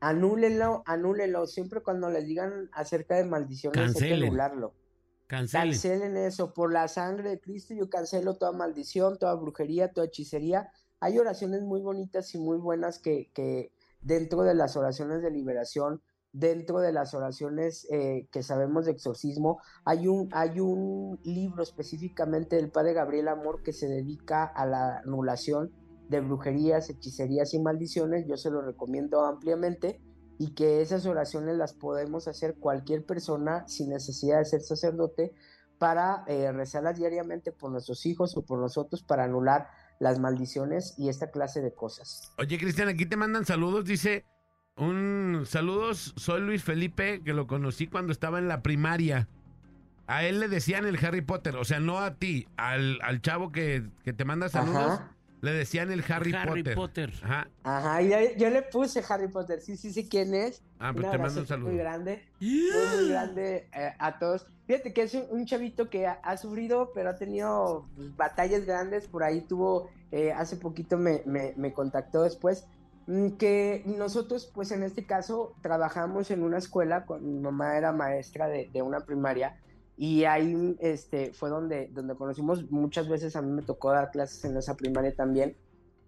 Anúlenlo, 0.00 0.82
anúlenlo. 0.86 1.46
Siempre 1.46 1.80
cuando 1.80 2.10
les 2.10 2.26
digan 2.26 2.68
acerca 2.72 3.14
de 3.14 3.24
maldiciones 3.24 3.96
hay 4.02 4.08
que 4.08 4.14
anularlo. 4.26 4.74
Cancelen. 5.26 5.70
Cancelen 5.70 6.16
eso. 6.18 6.52
Por 6.52 6.72
la 6.72 6.88
sangre 6.88 7.30
de 7.30 7.40
Cristo 7.40 7.72
yo 7.72 7.88
cancelo 7.88 8.34
toda 8.34 8.52
maldición, 8.52 9.16
toda 9.18 9.34
brujería, 9.36 9.92
toda 9.92 10.06
hechicería. 10.08 10.68
Hay 11.04 11.18
oraciones 11.18 11.60
muy 11.60 11.82
bonitas 11.82 12.34
y 12.34 12.38
muy 12.38 12.56
buenas 12.56 12.98
que, 12.98 13.70
dentro 14.00 14.42
de 14.42 14.54
las 14.54 14.74
oraciones 14.74 15.20
de 15.20 15.30
liberación, 15.30 16.00
dentro 16.32 16.78
de 16.78 16.94
las 16.94 17.12
oraciones 17.12 17.86
eh, 17.90 18.26
que 18.32 18.42
sabemos 18.42 18.86
de 18.86 18.92
exorcismo, 18.92 19.60
hay 19.84 20.08
un, 20.08 20.30
hay 20.32 20.60
un 20.60 21.20
libro 21.22 21.62
específicamente 21.62 22.56
del 22.56 22.70
Padre 22.70 22.94
Gabriel 22.94 23.28
Amor 23.28 23.62
que 23.62 23.74
se 23.74 23.86
dedica 23.86 24.46
a 24.46 24.64
la 24.64 25.00
anulación 25.00 25.72
de 26.08 26.20
brujerías, 26.22 26.88
hechicerías 26.88 27.52
y 27.52 27.58
maldiciones. 27.58 28.24
Yo 28.26 28.38
se 28.38 28.50
lo 28.50 28.62
recomiendo 28.62 29.26
ampliamente 29.26 30.00
y 30.38 30.54
que 30.54 30.80
esas 30.80 31.04
oraciones 31.04 31.58
las 31.58 31.74
podemos 31.74 32.28
hacer 32.28 32.54
cualquier 32.54 33.04
persona 33.04 33.68
sin 33.68 33.90
necesidad 33.90 34.38
de 34.38 34.46
ser 34.46 34.62
sacerdote 34.62 35.34
para 35.78 36.24
eh, 36.28 36.50
rezarlas 36.50 36.96
diariamente 36.96 37.52
por 37.52 37.70
nuestros 37.70 38.06
hijos 38.06 38.34
o 38.38 38.42
por 38.42 38.58
nosotros 38.58 39.02
para 39.02 39.24
anular 39.24 39.68
las 40.04 40.20
maldiciones 40.20 40.94
y 40.98 41.08
esta 41.08 41.30
clase 41.30 41.62
de 41.62 41.74
cosas. 41.74 42.30
Oye, 42.36 42.58
Cristian, 42.58 42.88
aquí 42.88 43.06
te 43.06 43.16
mandan 43.16 43.46
saludos. 43.46 43.86
Dice, 43.86 44.26
un 44.76 45.44
saludos, 45.46 46.12
soy 46.16 46.42
Luis 46.42 46.62
Felipe, 46.62 47.22
que 47.24 47.32
lo 47.32 47.46
conocí 47.46 47.86
cuando 47.86 48.12
estaba 48.12 48.38
en 48.38 48.46
la 48.46 48.62
primaria. 48.62 49.28
A 50.06 50.24
él 50.24 50.40
le 50.40 50.48
decían 50.48 50.84
el 50.84 51.02
Harry 51.02 51.22
Potter, 51.22 51.56
o 51.56 51.64
sea, 51.64 51.80
no 51.80 52.00
a 52.00 52.16
ti, 52.16 52.46
al, 52.58 53.00
al 53.02 53.22
chavo 53.22 53.50
que, 53.50 53.84
que 54.04 54.12
te 54.12 54.26
manda 54.26 54.50
saludos, 54.50 54.76
Ajá. 55.00 55.13
Le 55.44 55.52
decían 55.52 55.90
el 55.92 56.02
Harry, 56.08 56.32
Harry 56.32 56.62
Potter. 56.62 56.74
Potter. 56.74 57.12
Ajá. 57.22 57.48
Ajá, 57.62 58.02
y 58.02 58.08
yo, 58.08 58.16
yo 58.36 58.50
le 58.50 58.62
puse 58.62 59.02
Harry 59.08 59.28
Potter, 59.28 59.60
sí, 59.60 59.76
sí, 59.76 59.92
sí, 59.92 60.08
quién 60.08 60.34
es. 60.34 60.62
Ah, 60.78 60.92
pues 60.92 61.04
Un 61.04 61.12
te 61.12 61.18
mando 61.18 61.40
un 61.40 61.46
saludo. 61.46 61.68
muy 61.68 61.78
grande, 61.78 62.22
muy, 62.40 62.70
muy 62.96 63.08
grande 63.10 63.68
eh, 63.74 63.92
a 63.98 64.18
todos. 64.18 64.46
Fíjate 64.66 64.92
que 64.92 65.02
es 65.02 65.14
un, 65.14 65.26
un 65.30 65.46
chavito 65.46 65.90
que 65.90 66.06
ha, 66.06 66.14
ha 66.22 66.36
sufrido, 66.36 66.90
pero 66.94 67.10
ha 67.10 67.16
tenido 67.16 67.86
pues, 67.94 68.16
batallas 68.16 68.64
grandes. 68.64 69.06
Por 69.06 69.22
ahí 69.22 69.42
tuvo, 69.42 69.90
eh, 70.10 70.32
hace 70.32 70.56
poquito 70.56 70.96
me, 70.96 71.22
me, 71.26 71.52
me 71.56 71.72
contactó 71.74 72.22
después, 72.22 72.66
mm, 73.06 73.32
que 73.32 73.82
nosotros, 73.84 74.50
pues 74.54 74.72
en 74.72 74.82
este 74.82 75.04
caso, 75.04 75.54
trabajamos 75.60 76.30
en 76.30 76.42
una 76.42 76.58
escuela, 76.58 77.04
con, 77.04 77.22
mi 77.24 77.38
mamá 77.38 77.76
era 77.76 77.92
maestra 77.92 78.48
de, 78.48 78.70
de 78.72 78.82
una 78.82 79.00
primaria. 79.00 79.56
Y 79.96 80.24
ahí 80.24 80.76
este, 80.80 81.32
fue 81.32 81.50
donde, 81.50 81.88
donde 81.92 82.14
conocimos, 82.16 82.68
muchas 82.70 83.08
veces 83.08 83.36
a 83.36 83.42
mí 83.42 83.50
me 83.52 83.62
tocó 83.62 83.92
dar 83.92 84.10
clases 84.10 84.44
en 84.44 84.56
esa 84.56 84.76
primaria 84.76 85.14
también. 85.14 85.56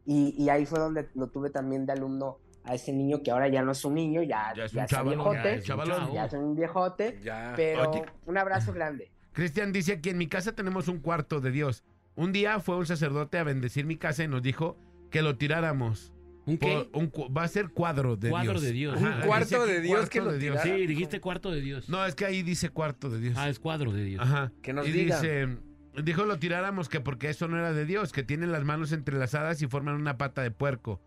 Y, 0.04 0.34
y 0.42 0.48
ahí 0.48 0.66
fue 0.66 0.78
donde 0.78 1.08
lo 1.14 1.28
tuve 1.28 1.50
también 1.50 1.86
de 1.86 1.92
alumno 1.92 2.38
a 2.64 2.74
ese 2.74 2.92
niño 2.92 3.22
que 3.22 3.30
ahora 3.30 3.46
ya 3.48 3.62
no 3.62 3.72
es 3.72 3.84
un 3.84 3.94
niño, 3.94 4.22
ya, 4.22 4.52
Ya 4.56 4.64
es 4.64 4.72
ya 4.72 4.82
un 4.82 4.86
chavalón, 4.88 5.18
viejote, 5.18 5.42
ya 5.42 5.50
es 5.50 5.58
un 5.60 5.64
chavalón. 5.66 6.12
ya 6.12 6.24
es 6.24 6.32
un 6.32 6.56
viejote, 6.56 7.20
Ya. 7.22 7.52
pero 7.56 7.90
Oye. 7.90 8.02
un 8.26 8.38
abrazo 8.38 8.72
grande. 8.72 9.12
Cristian 9.32 9.72
dice 9.72 9.92
aquí 9.92 10.10
en 10.10 10.18
mi 10.18 10.26
casa 10.28 10.52
tenemos 10.52 10.88
un 10.88 10.98
cuarto 10.98 11.40
de 11.40 11.50
Dios. 11.52 11.84
Un 12.16 12.32
día 12.32 12.58
fue 12.58 12.76
un 12.76 12.86
sacerdote 12.86 13.38
a 13.38 13.44
bendecir 13.44 13.84
mi 13.86 13.96
casa 13.96 14.24
y 14.24 14.28
nos 14.28 14.42
dijo 14.42 14.76
que 15.10 15.22
lo 15.22 15.36
tiráramos. 15.36 16.12
¿Un 16.47 16.59
qué? 16.59 16.86
Por 16.93 17.02
un 17.02 17.09
cu- 17.10 17.32
va 17.32 17.43
a 17.43 17.48
ser 17.48 17.68
cuadro 17.70 18.16
de 18.16 18.31
Cuadro 18.31 18.52
Dios. 18.52 18.62
de 18.62 18.73
Dios. 18.73 18.97
Ajá, 18.97 19.16
Un 19.16 19.20
cuarto 19.27 19.66
de 19.66 19.81
Dios 19.81 19.97
cuarto 19.98 20.10
que 20.10 20.20
lo 20.20 20.32
de 20.32 20.39
Dios. 20.39 20.62
tirara. 20.62 20.78
Sí, 20.81 20.86
dijiste 20.86 21.20
cuarto 21.20 21.51
de 21.51 21.60
Dios. 21.60 21.89
No, 21.89 22.05
es 22.06 22.14
que 22.14 22.24
ahí 22.24 22.43
dice 22.43 22.70
cuarto 22.70 23.10
de 23.10 23.18
Dios. 23.20 23.35
Ah, 23.36 23.48
es 23.48 23.59
cuadro 23.59 23.93
de 23.93 24.05
Dios. 24.05 24.23
Ajá. 24.23 24.52
Que 24.62 24.73
nos 24.73 24.86
y 24.89 24.93
diga. 24.93 25.20
dice, 25.20 25.59
dijo 26.02 26.24
lo 26.24 26.39
tiráramos 26.39 26.89
que 26.89 27.01
porque 27.01 27.28
eso 27.31 27.48
no 27.48 27.59
era 27.59 27.73
de 27.73 27.85
Dios, 27.85 28.12
que 28.12 28.23
tienen 28.23 28.52
las 28.52 28.64
manos 28.64 28.93
entrelazadas 28.93 29.60
y 29.60 29.66
forman 29.66 29.97
una 29.97 30.16
pata 30.18 30.43
de 30.43 30.51
puerco. 30.52 31.02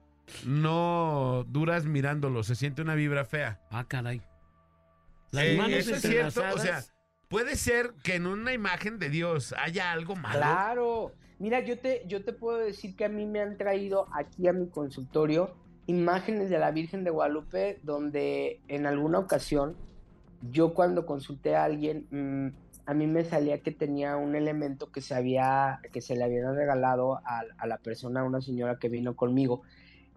No 0.45 1.45
duras 1.47 1.85
mirándolo, 1.85 2.43
se 2.43 2.55
siente 2.55 2.81
una 2.81 2.95
vibra 2.95 3.23
fea. 3.25 3.61
Ah, 3.71 3.85
caray. 3.87 4.21
Las 5.31 5.45
Eh, 5.45 5.57
manos 5.57 5.73
eso 5.79 5.95
es 5.95 6.01
cierto, 6.01 6.27
o 6.27 6.31
sea, 6.31 6.49
entrelazadas. 6.49 6.93
puede 7.29 7.55
ser 7.55 7.93
que 8.03 8.15
en 8.15 8.25
una 8.27 8.51
imagen 8.53 8.99
de 8.99 9.09
Dios 9.09 9.53
haya 9.57 9.91
algo 9.91 10.15
malo. 10.15 10.37
Claro, 10.39 11.13
mira, 11.39 11.61
yo 11.61 11.79
te, 11.79 12.03
yo 12.07 12.23
te 12.23 12.33
puedo 12.33 12.57
decir 12.59 12.95
que 12.95 13.05
a 13.05 13.09
mí 13.09 13.25
me 13.25 13.39
han 13.39 13.57
traído 13.57 14.07
aquí 14.13 14.47
a 14.47 14.53
mi 14.53 14.67
consultorio 14.67 15.55
imágenes 15.87 16.49
de 16.49 16.59
la 16.59 16.71
Virgen 16.71 17.03
de 17.03 17.09
Guadalupe 17.09 17.79
donde 17.81 18.59
en 18.67 18.85
alguna 18.85 19.17
ocasión 19.17 19.75
yo 20.51 20.73
cuando 20.73 21.05
consulté 21.05 21.55
a 21.55 21.63
alguien 21.63 22.05
mm, 22.11 22.49
a 22.85 22.93
mí 22.93 23.07
me 23.07 23.23
salía 23.23 23.61
que 23.61 23.71
tenía 23.71 24.15
un 24.15 24.35
elemento 24.35 24.91
que 24.91 25.01
se 25.01 25.15
había 25.15 25.79
que 25.91 26.01
se 26.01 26.15
le 26.15 26.23
había 26.23 26.51
regalado 26.51 27.15
a, 27.25 27.43
a 27.57 27.67
la 27.67 27.77
persona, 27.77 28.21
a 28.21 28.23
una 28.23 28.41
señora 28.41 28.77
que 28.77 28.89
vino 28.89 29.15
conmigo 29.15 29.63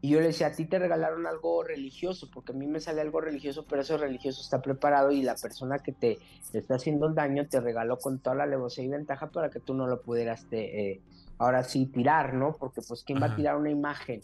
Y 0.05 0.11
yo 0.11 0.20
le 0.20 0.27
decía, 0.27 0.49
a 0.49 0.53
ti 0.53 0.66
te 0.66 0.81
regalaron 0.81 1.29
algo 1.29 1.62
religioso, 1.62 2.29
porque 2.35 2.51
a 2.51 2.55
mí 2.57 2.66
me 2.66 2.81
sale 2.81 3.01
algo 3.01 3.20
religioso, 3.20 3.65
pero 3.69 3.83
eso 3.83 3.97
religioso 3.97 4.43
está 4.43 4.61
preparado 4.61 5.12
y 5.12 5.23
la 5.23 5.37
persona 5.37 5.79
que 5.79 5.93
te, 5.93 6.19
te 6.51 6.59
está 6.59 6.74
haciendo 6.74 7.07
el 7.07 7.15
daño 7.15 7.47
te 7.49 7.61
regaló 7.61 7.99
con 7.99 8.19
toda 8.19 8.35
la 8.35 8.43
alevosía 8.43 8.83
y 8.83 8.89
ventaja 8.89 9.31
para 9.31 9.49
que 9.49 9.61
tú 9.61 9.74
no 9.74 9.87
lo 9.87 10.03
pudieras, 10.03 10.45
te, 10.51 10.91
eh, 10.91 11.01
ahora 11.39 11.62
sí, 11.62 11.87
tirar, 11.87 12.35
¿no? 12.35 12.53
Porque 12.59 12.83
pues, 12.87 13.05
¿quién 13.05 13.23
va 13.23 13.27
a 13.27 13.37
tirar 13.37 13.57
una 13.57 13.70
imagen? 13.70 14.23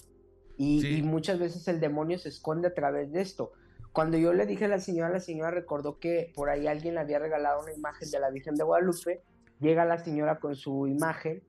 Y, 0.57 0.81
Sí. 0.83 0.97
y 0.99 1.03
muchas 1.03 1.39
veces 1.39 1.69
el 1.69 1.79
demonio 1.79 2.19
se 2.19 2.29
esconde 2.29 2.67
a 2.67 2.75
través 2.75 3.13
de 3.13 3.21
esto. 3.21 3.53
Cuando 3.93 4.19
yo 4.19 4.33
le 4.33 4.47
dije 4.47 4.65
a 4.65 4.69
la 4.69 4.81
señora, 4.81 5.11
la 5.11 5.21
señora 5.21 5.53
recordó 5.53 6.01
que 6.01 6.33
por 6.35 6.51
ahí 6.51 6.67
alguien 6.67 6.95
le 6.95 7.01
había 7.01 7.21
regalado 7.21 7.63
una 7.63 7.73
imagen 7.73 8.11
de 8.11 8.19
la 8.19 8.31
Virgen 8.31 8.57
de 8.57 8.65
Guadalupe, 8.65 9.23
llega 9.61 9.85
la 9.85 9.99
señora 9.99 10.41
con 10.41 10.57
su 10.57 10.89
imagen 10.89 11.43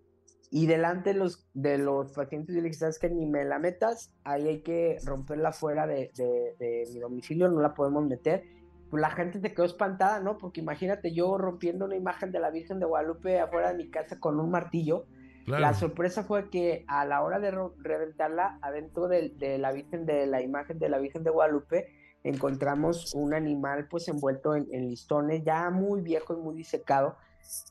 y 0.52 0.66
delante 0.66 1.14
de 1.14 1.20
los, 1.20 1.48
de 1.54 1.78
los 1.78 2.12
pacientes 2.14 2.56
yo 2.56 2.62
le 2.62 2.70
dije, 2.70 2.80
¿sabes 2.80 2.98
qué? 3.00 3.10
Ni 3.10 3.26
me 3.26 3.46
la 3.46 3.60
metas, 3.60 4.12
ahí 4.24 4.48
hay 4.48 4.62
que 4.62 4.98
romperla 5.06 5.52
fuera 5.52 5.86
de, 5.86 6.12
de- 6.16 6.56
de 6.60 6.86
mi 6.94 7.00
domicilio, 7.00 7.50
no 7.50 7.62
la 7.62 7.74
podemos 7.74 8.06
meter. 8.08 8.44
Pues 8.90 9.02
la 9.02 9.12
gente 9.12 9.40
se 9.40 9.54
quedó 9.54 9.66
espantada, 9.66 10.20
¿no? 10.20 10.40
Porque 10.40 10.62
imagínate 10.62 11.14
yo 11.14 11.38
rompiendo 11.38 11.86
una 11.86 11.96
imagen 11.96 12.32
de 12.32 12.40
la 12.40 12.50
Virgen 12.50 12.80
de 12.80 12.88
Guadalupe 12.88 13.40
afuera 13.40 13.72
de 13.72 13.78
mi 13.78 13.92
casa 13.92 14.20
con 14.20 14.40
un 14.40 14.50
martillo. 14.50 15.06
Claro. 15.46 15.62
La 15.62 15.74
sorpresa 15.76 16.24
fue 16.24 16.50
que 16.50 16.86
a 16.88 17.06
la 17.06 17.22
hora 17.22 17.40
de 17.40 17.52
reventarla, 17.78 18.58
adentro 18.64 19.08
de, 19.08 19.30
de 19.30 19.60
la 19.60 19.72
Virgen, 19.72 20.08
de 20.08 20.26
la 20.26 20.42
imagen 20.42 20.80
de 20.80 20.90
la 20.90 20.98
Virgen 20.98 21.24
de 21.24 21.30
Guadalupe, 21.30 21.88
encontramos 22.24 23.14
un 23.14 23.34
animal 23.34 23.88
pues 23.88 24.08
envuelto 24.08 24.56
en, 24.56 24.68
en 24.72 24.90
listones, 24.90 25.44
ya 25.44 25.70
muy 25.70 26.02
viejo 26.02 26.34
y 26.34 26.38
muy 26.38 26.56
disecado. 26.56 27.16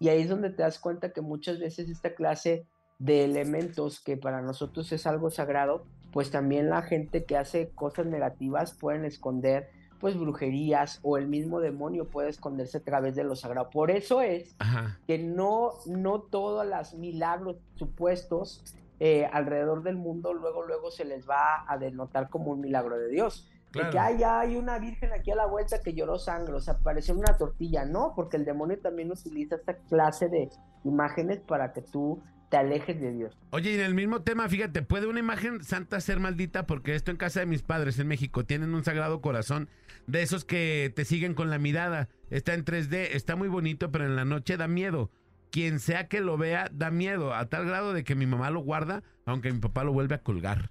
Y 0.01 0.09
ahí 0.09 0.23
es 0.23 0.29
donde 0.29 0.51
te 0.51 0.63
das 0.63 0.79
cuenta 0.79 1.13
que 1.13 1.21
muchas 1.21 1.59
veces 1.59 1.89
esta 1.89 2.15
clase 2.15 2.67
de 2.99 3.25
elementos 3.25 4.01
que 4.01 4.17
para 4.17 4.43
nosotros 4.43 4.91
es 4.93 5.07
algo 5.07 5.31
sagrado, 5.31 5.85
pues 6.13 6.31
también 6.31 6.71
la 6.71 6.83
gente 6.83 7.25
que 7.25 7.37
hace 7.37 7.71
cosas 7.71 8.07
negativas 8.07 8.73
pueden 8.73 9.05
esconder 9.05 9.71
pues 10.01 10.17
brujerías 10.17 11.01
o 11.03 11.19
el 11.19 11.27
mismo 11.27 11.61
demonio 11.61 12.09
puede 12.09 12.31
esconderse 12.31 12.79
a 12.79 12.83
través 12.83 13.17
de 13.17 13.25
lo 13.25 13.35
sagrado. 13.35 13.71
Por 13.71 13.91
eso 13.91 14.21
es 14.21 14.55
Ajá. 14.59 14.99
que 15.07 15.19
no, 15.19 15.73
no 15.87 16.21
todos 16.21 16.67
los 16.67 16.95
milagros 16.95 17.57
supuestos 17.75 18.65
eh, 19.01 19.29
alrededor 19.33 19.83
del 19.83 19.97
mundo 19.97 20.35
luego, 20.35 20.63
luego 20.63 20.91
se 20.91 21.05
les 21.05 21.29
va 21.29 21.65
a 21.69 21.79
denotar 21.79 22.29
como 22.29 22.53
un 22.53 22.61
milagro 22.61 22.97
de 22.97 23.09
Dios. 23.09 23.49
De 23.73 23.81
Claro. 23.81 23.90
que 23.90 23.99
"Ay, 23.99 24.19
ya 24.19 24.40
hay 24.40 24.57
una 24.57 24.78
virgen 24.78 25.12
aquí 25.12 25.31
a 25.31 25.36
la 25.36 25.47
vuelta 25.47 25.81
que 25.82 25.93
lloró 25.93 26.19
sangre, 26.19 26.55
o 26.55 26.61
sea, 26.61 26.74
apareció 26.74 27.15
una 27.15 27.36
tortilla, 27.36 27.85
no, 27.85 28.12
porque 28.16 28.36
el 28.39 28.45
demonio 28.47 28.78
también 28.81 29.11
utiliza 29.12 29.57
esta 29.57 29.77
clase 29.89 30.28
de 30.28 30.49
imágenes 30.85 31.40
para 31.40 31.73
que 31.73 31.82
tú 31.82 32.23
te 32.49 32.57
alejes 32.57 32.99
de 32.99 33.12
Dios. 33.12 33.36
Oye, 33.51 33.73
y 33.73 33.74
en 33.74 33.82
el 33.82 33.95
mismo 33.95 34.23
tema, 34.23 34.49
fíjate, 34.49 34.81
¿puede 34.81 35.07
una 35.07 35.20
imagen 35.20 35.62
santa 35.62 36.01
ser 36.01 36.19
maldita? 36.19 36.66
Porque 36.66 36.95
esto 36.95 37.11
en 37.11 37.19
casa 37.19 37.40
de 37.40 37.47
mis 37.47 37.61
padres 37.62 37.99
en 37.99 38.09
México 38.09 38.47
tienen 38.47 38.73
un 38.74 38.85
sagrado 38.85 39.20
corazón 39.20 39.69
de 40.07 40.23
esos 40.23 40.47
que 40.47 40.90
te 40.97 41.05
siguen 41.05 41.35
con 41.35 41.51
la 41.51 41.59
mirada. 41.59 42.09
Está 42.31 42.55
en 42.55 42.65
3D, 42.65 43.15
está 43.15 43.36
muy 43.36 43.49
bonito, 43.49 43.90
pero 43.93 44.07
en 44.07 44.16
la 44.16 44.24
noche 44.24 44.57
da 44.57 44.66
miedo. 44.66 45.11
Quien 45.51 45.78
sea 45.78 46.09
que 46.09 46.20
lo 46.23 46.39
vea, 46.39 46.70
da 46.73 46.90
miedo, 46.90 47.35
a 47.35 47.45
tal 47.51 47.66
grado 47.66 47.93
de 47.93 48.03
que 48.03 48.15
mi 48.15 48.24
mamá 48.24 48.49
lo 48.49 48.61
guarda, 48.61 49.03
aunque 49.27 49.53
mi 49.53 49.59
papá 49.61 49.85
lo 49.85 49.93
vuelve 49.93 50.15
a 50.15 50.23
colgar. 50.23 50.70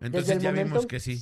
Entonces 0.00 0.40
ya 0.40 0.50
momento- 0.50 0.68
vimos 0.74 0.86
que 0.86 1.00
sí. 1.00 1.18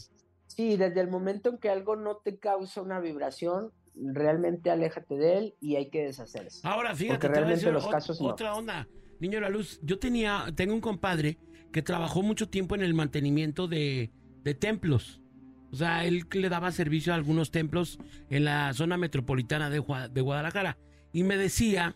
Sí, 0.59 0.77
desde 0.77 1.01
el 1.01 1.07
momento 1.09 1.51
en 1.51 1.59
que 1.59 1.69
algo 1.69 1.95
no 1.95 2.17
te 2.17 2.37
causa 2.41 2.83
una 2.83 2.99
vibración, 2.99 3.71
realmente 3.95 4.71
aléjate 4.73 5.15
de 5.15 5.39
él 5.39 5.55
y 5.61 5.77
hay 5.77 5.89
que 5.89 6.03
deshacerse. 6.03 6.67
Ahora, 6.67 6.97
fíjate, 6.97 7.15
Porque 7.15 7.27
te 7.27 7.29
voy 7.29 7.37
a 7.37 7.41
realmente 7.43 7.61
decir 7.67 7.73
los 7.73 7.87
casos 7.87 8.21
no. 8.21 8.27
otra 8.27 8.55
onda. 8.57 8.89
Niño 9.21 9.35
de 9.37 9.43
la 9.43 9.51
luz, 9.51 9.79
yo 9.85 10.01
tenía, 10.01 10.47
tengo 10.57 10.75
un 10.75 10.81
compadre 10.81 11.39
que 11.71 11.81
trabajó 11.81 12.23
mucho 12.23 12.49
tiempo 12.49 12.75
en 12.75 12.83
el 12.83 12.93
mantenimiento 12.93 13.69
de, 13.69 14.11
de 14.43 14.55
templos. 14.55 15.23
O 15.71 15.77
sea, 15.77 16.05
él 16.05 16.25
le 16.33 16.49
daba 16.49 16.73
servicio 16.73 17.13
a 17.13 17.17
algunos 17.17 17.53
templos 17.53 18.01
en 18.29 18.45
la 18.45 18.75
zona 18.75 18.97
metropolitana 18.97 19.71
de, 19.71 19.81
de 20.11 20.21
Guadalajara. 20.23 20.77
Y 21.13 21.23
me 21.23 21.37
decía 21.37 21.95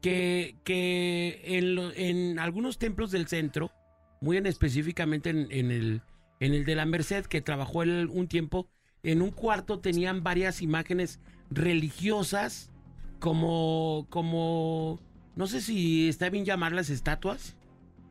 que, 0.00 0.54
que 0.62 1.40
en, 1.44 1.74
lo- 1.74 1.92
en 1.92 2.38
algunos 2.38 2.78
templos 2.78 3.10
del 3.10 3.26
centro, 3.26 3.72
muy 4.20 4.36
en 4.36 4.46
específicamente 4.46 5.30
en, 5.30 5.48
en 5.50 5.72
el, 5.72 6.02
en 6.40 6.54
el 6.54 6.64
de 6.64 6.74
la 6.74 6.86
Merced, 6.86 7.26
que 7.26 7.40
trabajó 7.40 7.82
él 7.82 8.08
un 8.10 8.26
tiempo, 8.26 8.68
en 9.02 9.22
un 9.22 9.30
cuarto 9.30 9.78
tenían 9.78 10.22
varias 10.22 10.62
imágenes 10.62 11.20
religiosas, 11.50 12.70
como, 13.18 14.06
como, 14.10 14.98
no 15.36 15.46
sé 15.46 15.60
si 15.60 16.08
está 16.08 16.30
bien 16.30 16.44
llamarlas 16.44 16.90
estatuas, 16.90 17.56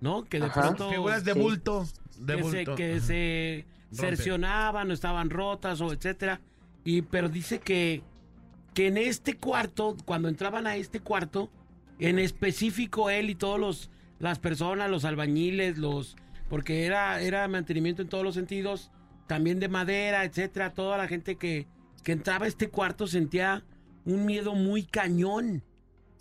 ¿no? 0.01 0.23
Que 0.25 0.39
de 0.39 0.45
Ajá. 0.45 0.61
pronto... 0.61 0.89
Figuras 0.89 1.23
de 1.25 1.33
sí. 1.33 1.39
bulto. 1.39 1.87
De 2.19 2.35
que 2.37 2.43
se, 2.43 2.57
bulto. 2.57 2.75
que 2.75 2.95
Ajá. 2.95 3.05
se 3.05 3.65
cercionaban 3.91 4.91
o 4.91 4.93
estaban 4.93 5.29
rotas 5.29 5.81
o 5.81 5.91
etcétera. 5.91 6.41
Y 6.83 7.01
pero 7.01 7.29
dice 7.29 7.59
que, 7.59 8.03
que 8.73 8.87
en 8.87 8.97
este 8.97 9.35
cuarto, 9.35 9.97
cuando 10.05 10.27
entraban 10.29 10.67
a 10.67 10.75
este 10.75 10.99
cuarto, 10.99 11.49
en 11.97 12.19
específico 12.19 13.09
él 13.09 13.29
y 13.29 13.35
todos 13.35 13.59
los 13.59 13.89
las 14.19 14.37
personas, 14.37 14.91
los 14.91 15.05
albañiles, 15.05 15.77
los 15.77 16.17
porque 16.49 16.85
era 16.85 17.21
era 17.21 17.47
mantenimiento 17.47 18.01
en 18.01 18.09
todos 18.09 18.23
los 18.23 18.35
sentidos, 18.35 18.91
también 19.27 19.59
de 19.59 19.69
madera, 19.69 20.25
etcétera, 20.25 20.73
toda 20.73 20.97
la 20.97 21.07
gente 21.07 21.35
que 21.37 21.67
que 22.03 22.11
entraba 22.11 22.45
a 22.45 22.47
este 22.47 22.69
cuarto 22.69 23.07
sentía 23.07 23.63
un 24.05 24.25
miedo 24.25 24.55
muy 24.55 24.83
cañón. 24.83 25.63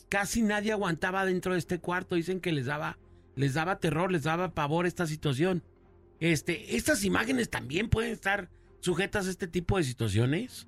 Casi 0.08 0.42
nadie 0.42 0.72
aguantaba 0.72 1.24
dentro 1.24 1.52
de 1.52 1.58
este 1.58 1.78
cuarto, 1.80 2.14
dicen 2.14 2.40
que 2.40 2.52
les 2.52 2.66
daba 2.66 2.98
les 3.36 3.54
daba 3.54 3.78
terror, 3.78 4.10
les 4.10 4.24
daba 4.24 4.50
pavor 4.50 4.86
esta 4.86 5.06
situación. 5.06 5.62
Este, 6.18 6.76
estas 6.76 7.04
imágenes 7.04 7.50
también 7.50 7.88
pueden 7.88 8.10
estar 8.10 8.50
sujetas 8.80 9.28
a 9.28 9.30
este 9.30 9.46
tipo 9.46 9.76
de 9.76 9.84
situaciones. 9.84 10.66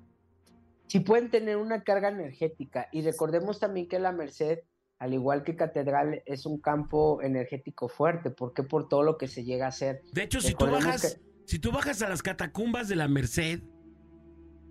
sí 0.87 1.01
pueden 1.01 1.29
tener 1.29 1.57
una 1.57 1.83
carga 1.83 2.09
energética. 2.09 2.87
Y 2.93 3.01
recordemos 3.01 3.59
también 3.59 3.87
que 3.89 3.99
la 3.99 4.13
Merced, 4.13 4.59
al 5.01 5.13
igual 5.15 5.43
que 5.43 5.55
Catedral, 5.55 6.21
es 6.27 6.45
un 6.45 6.61
campo 6.61 7.21
energético 7.23 7.89
fuerte. 7.89 8.29
¿Por 8.29 8.53
qué? 8.53 8.61
Por 8.61 8.87
todo 8.87 9.01
lo 9.01 9.17
que 9.17 9.27
se 9.27 9.43
llega 9.43 9.65
a 9.65 9.69
hacer. 9.69 10.03
De 10.13 10.21
hecho, 10.21 10.39
si 10.41 10.53
tú 10.53 10.67
bajas, 10.67 11.01
que- 11.15 11.21
si 11.47 11.57
tú 11.57 11.71
bajas 11.71 12.03
a 12.03 12.07
las 12.09 12.21
catacumbas 12.21 12.87
de 12.87 12.95
la 12.95 13.07
Merced, 13.07 13.61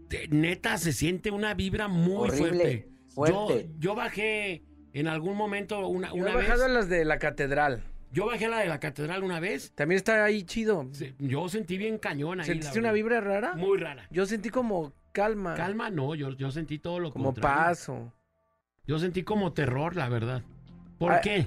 te- 0.09 0.29
neta 0.29 0.79
se 0.79 0.93
siente 0.93 1.31
una 1.33 1.55
vibra 1.55 1.89
muy 1.89 2.29
Horrible, 2.29 2.49
fuerte. 2.49 2.89
fuerte. 3.09 3.69
Yo, 3.75 3.79
yo 3.81 3.95
bajé 3.97 4.63
en 4.93 5.09
algún 5.09 5.37
momento 5.37 5.87
una, 5.89 6.09
Yo 6.09 6.15
una 6.15 6.31
he 6.33 6.37
vez. 6.37 6.45
bajado 6.49 6.65
a 6.65 6.69
las 6.69 6.89
de 6.89 7.05
la 7.05 7.19
catedral. 7.19 7.83
Yo 8.13 8.27
bajé 8.27 8.47
a 8.47 8.49
la 8.51 8.59
de 8.61 8.67
la 8.69 8.81
catedral 8.81 9.23
una 9.25 9.41
vez. 9.41 9.73
También 9.75 9.97
está 9.97 10.25
ahí 10.25 10.43
chido. 10.45 10.89
Yo 11.19 11.49
sentí 11.49 11.77
bien 11.77 11.99
cañón 11.99 12.41
ahí. 12.41 12.47
¿Sentiste 12.47 12.81
la 12.81 12.89
una 12.89 12.93
vibra 12.93 13.21
rara? 13.21 13.55
Muy 13.55 13.79
rara. 13.79 14.07
Yo 14.11 14.27
sentí 14.27 14.49
como 14.51 14.93
calma. 15.13 15.55
Calma, 15.55 15.91
no, 15.91 16.15
yo, 16.15 16.31
yo 16.31 16.51
sentí 16.51 16.79
todo 16.79 16.99
lo 17.01 17.13
Como 17.13 17.27
contrario. 17.35 17.65
paz. 17.67 17.89
o- 17.89 18.13
Yo 18.91 18.99
sentí 18.99 19.23
como 19.23 19.53
terror, 19.53 19.95
la 19.95 20.09
verdad. 20.09 20.43
¿Por 20.99 21.13
Ah, 21.13 21.21
qué? 21.21 21.47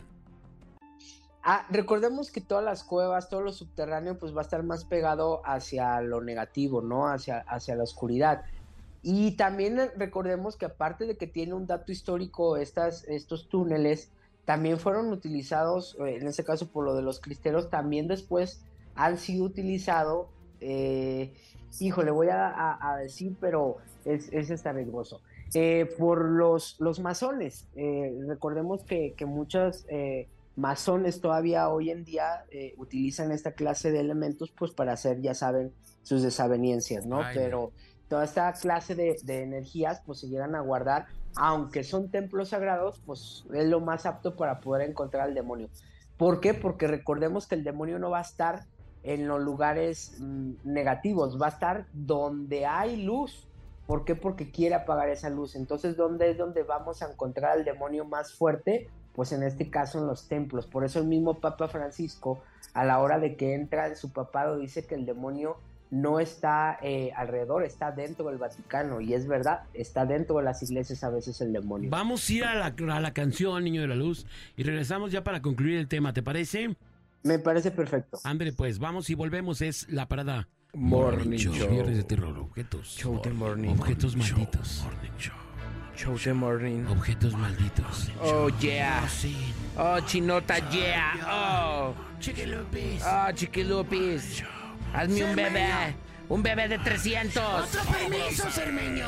Ah, 1.44 1.68
recordemos 1.70 2.32
que 2.32 2.40
todas 2.40 2.64
las 2.64 2.86
cuevas, 2.86 3.28
todo 3.28 3.42
lo 3.42 3.52
subterráneo, 3.52 4.18
pues 4.18 4.34
va 4.34 4.40
a 4.40 4.44
estar 4.44 4.64
más 4.64 4.86
pegado 4.86 5.42
hacia 5.46 6.00
lo 6.00 6.22
negativo, 6.22 6.82
¿no? 6.82 7.10
Hacia, 7.10 7.40
hacia 7.40 7.76
la 7.76 7.84
oscuridad. 7.84 8.46
Y 9.02 9.36
también 9.36 9.78
eh, 9.78 9.92
recordemos 9.98 10.56
que 10.56 10.68
aparte 10.68 11.06
de 11.06 11.18
que 11.18 11.28
tiene 11.28 11.54
un 11.54 11.68
dato 11.68 11.92
histórico 11.92 12.56
estas, 12.56 13.04
estos 13.10 13.50
túneles, 13.50 14.10
también 14.46 14.80
fueron 14.80 15.12
utilizados, 15.12 15.98
eh, 16.00 16.16
en 16.22 16.28
este 16.28 16.46
caso 16.46 16.70
por 16.72 16.86
lo 16.86 16.96
de 16.96 17.02
los 17.02 17.20
cristeros, 17.20 17.70
también 17.70 18.08
después 18.08 18.64
han 18.96 19.18
sido 19.18 19.44
utilizados, 19.44 20.28
eh, 20.62 21.34
híjole, 21.78 22.12
voy 22.12 22.30
a, 22.30 22.48
a- 22.48 22.94
a 22.94 22.98
decir, 23.00 23.36
pero 23.42 23.80
es, 24.06 24.30
es 24.32 24.50
está 24.50 24.72
riesgoso, 24.72 25.20
eh, 25.54 25.90
por 25.98 26.30
los, 26.30 26.76
los 26.80 27.00
masones. 27.00 27.68
Eh, 27.76 28.18
recordemos 28.28 28.84
que, 28.84 29.14
que 29.16 29.26
muchos 29.26 29.86
eh, 29.90 30.28
masones 30.56 31.22
todavía 31.22 31.70
hoy 31.70 31.90
en 31.90 32.04
día 32.04 32.46
eh, 32.52 32.74
utilizan 32.78 33.32
esta 33.32 33.54
clase 33.54 33.92
de 33.92 34.00
elementos 34.00 34.52
pues 34.52 34.72
para 34.72 34.94
hacer, 34.94 35.22
ya 35.22 35.34
saben, 35.34 35.74
sus 36.04 36.22
desavenencias, 36.22 37.06
¿no? 37.06 37.22
Ay, 37.22 37.34
Pero 37.34 37.72
toda 38.10 38.26
esta 38.26 38.52
clase 38.54 38.96
de, 38.96 39.18
de 39.24 39.44
energías 39.44 40.02
pues 40.06 40.20
se 40.20 40.28
llegan 40.28 40.56
a 40.56 40.60
guardar, 40.60 41.08
aunque 41.36 41.84
son 41.84 42.10
templos 42.12 42.50
sagrados, 42.50 43.02
pues 43.06 43.46
es 43.54 43.66
lo 43.68 43.80
más 43.80 44.06
apto 44.06 44.36
para 44.36 44.60
poder 44.60 44.90
encontrar 44.90 45.24
al 45.24 45.34
demonio. 45.34 45.70
¿Por 46.18 46.40
qué? 46.40 46.54
Porque 46.54 46.88
recordemos 46.88 47.48
que 47.48 47.56
el 47.56 47.64
demonio 47.64 48.00
no 48.00 48.10
va 48.10 48.20
a 48.20 48.24
estar 48.24 48.66
en 49.04 49.28
los 49.28 49.42
lugares 49.42 50.16
mm, 50.20 50.52
negativos, 50.64 51.42
va 51.42 51.48
a 51.48 51.50
estar 51.50 51.86
donde 51.94 52.66
hay 52.66 53.04
luz. 53.04 53.48
¿Por 53.88 54.06
qué? 54.06 54.16
Porque 54.16 54.50
quiere 54.50 54.76
apagar 54.76 55.10
esa 55.10 55.30
luz. 55.30 55.56
Entonces, 55.56 55.98
¿dónde 55.98 56.32
es 56.32 56.38
donde 56.38 56.64
vamos 56.64 57.02
a 57.02 57.12
encontrar 57.12 57.52
al 57.52 57.66
demonio 57.66 58.06
más 58.06 58.34
fuerte? 58.34 58.90
Pues 59.14 59.32
en 59.32 59.44
este 59.44 59.70
caso 59.70 60.00
en 60.00 60.08
los 60.08 60.28
templos. 60.28 60.66
Por 60.66 60.86
eso 60.86 61.00
el 61.00 61.06
mismo 61.06 61.40
Papa 61.40 61.68
Francisco, 61.68 62.42
a 62.74 62.86
la 62.86 63.00
hora 63.00 63.20
de 63.20 63.36
que 63.36 63.54
entra 63.54 63.88
en 63.88 63.96
su 63.96 64.12
papado, 64.12 64.58
dice 64.58 64.86
que 64.86 64.96
el 64.96 65.06
demonio 65.06 65.58
no 65.92 66.20
está 66.20 66.80
eh, 66.82 67.12
alrededor, 67.16 67.64
está 67.64 67.92
dentro 67.92 68.30
del 68.30 68.40
Vaticano. 68.40 69.02
Y 69.02 69.14
es 69.14 69.28
verdad, 69.28 69.64
está 69.74 70.06
dentro 70.06 70.38
de 70.38 70.44
las 70.44 70.64
iglesias 70.64 71.04
a 71.04 71.10
veces 71.10 71.40
el 71.42 71.54
demonio. 71.54 71.92
Vamos 71.92 72.28
a 72.28 72.34
ir 72.34 72.46
a 72.46 72.56
la, 72.56 72.96
a 72.96 73.00
la 73.00 73.14
canción, 73.14 73.64
Niño 73.64 73.82
de 73.82 73.90
la 73.90 73.96
Luz, 73.96 74.26
y 74.56 74.64
regresamos 74.64 75.12
ya 75.12 75.24
para 75.24 75.42
concluir 75.42 75.78
el 75.78 75.88
tema, 75.88 76.14
¿te 76.14 76.24
parece? 76.24 76.76
Me 77.22 77.38
parece 77.38 77.70
perfecto. 77.70 78.20
Ándale, 78.24 78.54
pues, 78.54 78.80
vamos 78.80 79.10
y 79.10 79.16
volvemos. 79.16 79.62
Es 79.62 79.88
la 79.90 80.08
parada 80.08 80.48
Morning 80.76 81.38
Show. 81.38 81.54
Viernes 81.54 81.98
de 81.98 82.04
terror, 82.04 82.36
objetos. 82.40 82.98
Show 82.98 83.22
de 83.22 83.30
morning. 83.30 83.70
Objetos 83.70 84.16
malditos. 84.16 84.84
Show 85.96 86.18
de 86.18 86.34
morning. 86.34 86.86
Objetos 86.88 87.36
malditos. 87.36 88.10
Oh, 88.20 88.50
yeah. 88.60 89.08
Oh, 89.78 90.00
chinota, 90.08 90.58
yeah. 90.72 91.14
Oh. 91.30 91.94
Chiquilupis. 92.20 93.04
Oh, 93.06 93.32
chiquilupis. 93.36 94.44
Hazme 94.94 95.24
un 95.24 95.36
bebé. 95.36 95.96
Un 96.30 96.42
bebé 96.42 96.68
de 96.68 96.80
300. 96.80 97.38
Otro 97.38 97.82
permiso, 97.84 98.50
Cermeño. 98.50 99.08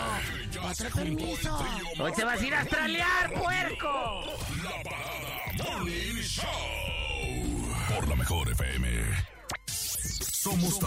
Otro 0.63 0.89
permiso. 0.91 1.65
Hoy 1.99 2.11
te 2.13 2.23
vas 2.23 2.41
a 2.41 2.45
ir 2.45 2.53
a 2.53 2.59
australiar, 2.61 3.33
puerco. 3.33 4.21
Morning 5.63 6.21
Show. 6.21 6.45
Por 7.95 8.07
la 8.07 8.15
mejor 8.15 8.51
FM. 8.51 8.87
Somos 9.65 10.79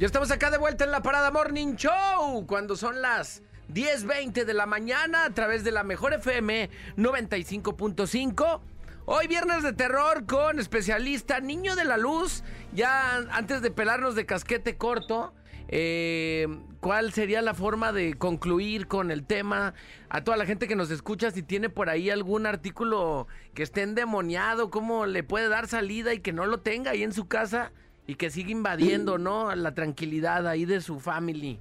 Ya 0.00 0.06
estamos 0.06 0.30
acá 0.30 0.50
de 0.50 0.56
vuelta 0.56 0.84
en 0.84 0.92
la 0.92 1.02
Parada 1.02 1.30
Morning 1.30 1.74
Show, 1.74 2.46
cuando 2.46 2.74
son 2.74 3.02
las 3.02 3.42
10.20 3.68 4.46
de 4.46 4.54
la 4.54 4.64
mañana 4.64 5.26
a 5.26 5.34
través 5.34 5.62
de 5.62 5.72
la 5.72 5.84
Mejor 5.84 6.14
FM 6.14 6.70
95.5. 6.96 8.60
Hoy 9.04 9.26
viernes 9.26 9.62
de 9.62 9.74
terror 9.74 10.24
con 10.24 10.58
especialista 10.58 11.40
Niño 11.40 11.76
de 11.76 11.84
la 11.84 11.98
Luz. 11.98 12.44
Ya 12.72 13.16
antes 13.30 13.60
de 13.60 13.70
pelarnos 13.70 14.14
de 14.14 14.24
casquete 14.24 14.78
corto, 14.78 15.34
eh, 15.68 16.48
¿cuál 16.80 17.12
sería 17.12 17.42
la 17.42 17.52
forma 17.52 17.92
de 17.92 18.14
concluir 18.14 18.86
con 18.86 19.10
el 19.10 19.26
tema? 19.26 19.74
A 20.08 20.24
toda 20.24 20.38
la 20.38 20.46
gente 20.46 20.66
que 20.66 20.76
nos 20.76 20.90
escucha, 20.90 21.30
si 21.30 21.42
tiene 21.42 21.68
por 21.68 21.90
ahí 21.90 22.08
algún 22.08 22.46
artículo 22.46 23.28
que 23.52 23.62
esté 23.62 23.82
endemoniado, 23.82 24.70
¿cómo 24.70 25.04
le 25.04 25.24
puede 25.24 25.50
dar 25.50 25.68
salida 25.68 26.14
y 26.14 26.20
que 26.20 26.32
no 26.32 26.46
lo 26.46 26.60
tenga 26.60 26.92
ahí 26.92 27.02
en 27.02 27.12
su 27.12 27.28
casa? 27.28 27.70
Y 28.10 28.16
que 28.16 28.28
siga 28.28 28.50
invadiendo, 28.50 29.18
¿no? 29.18 29.54
La 29.54 29.72
tranquilidad 29.72 30.48
ahí 30.48 30.64
de 30.64 30.80
su 30.80 30.98
family. 30.98 31.60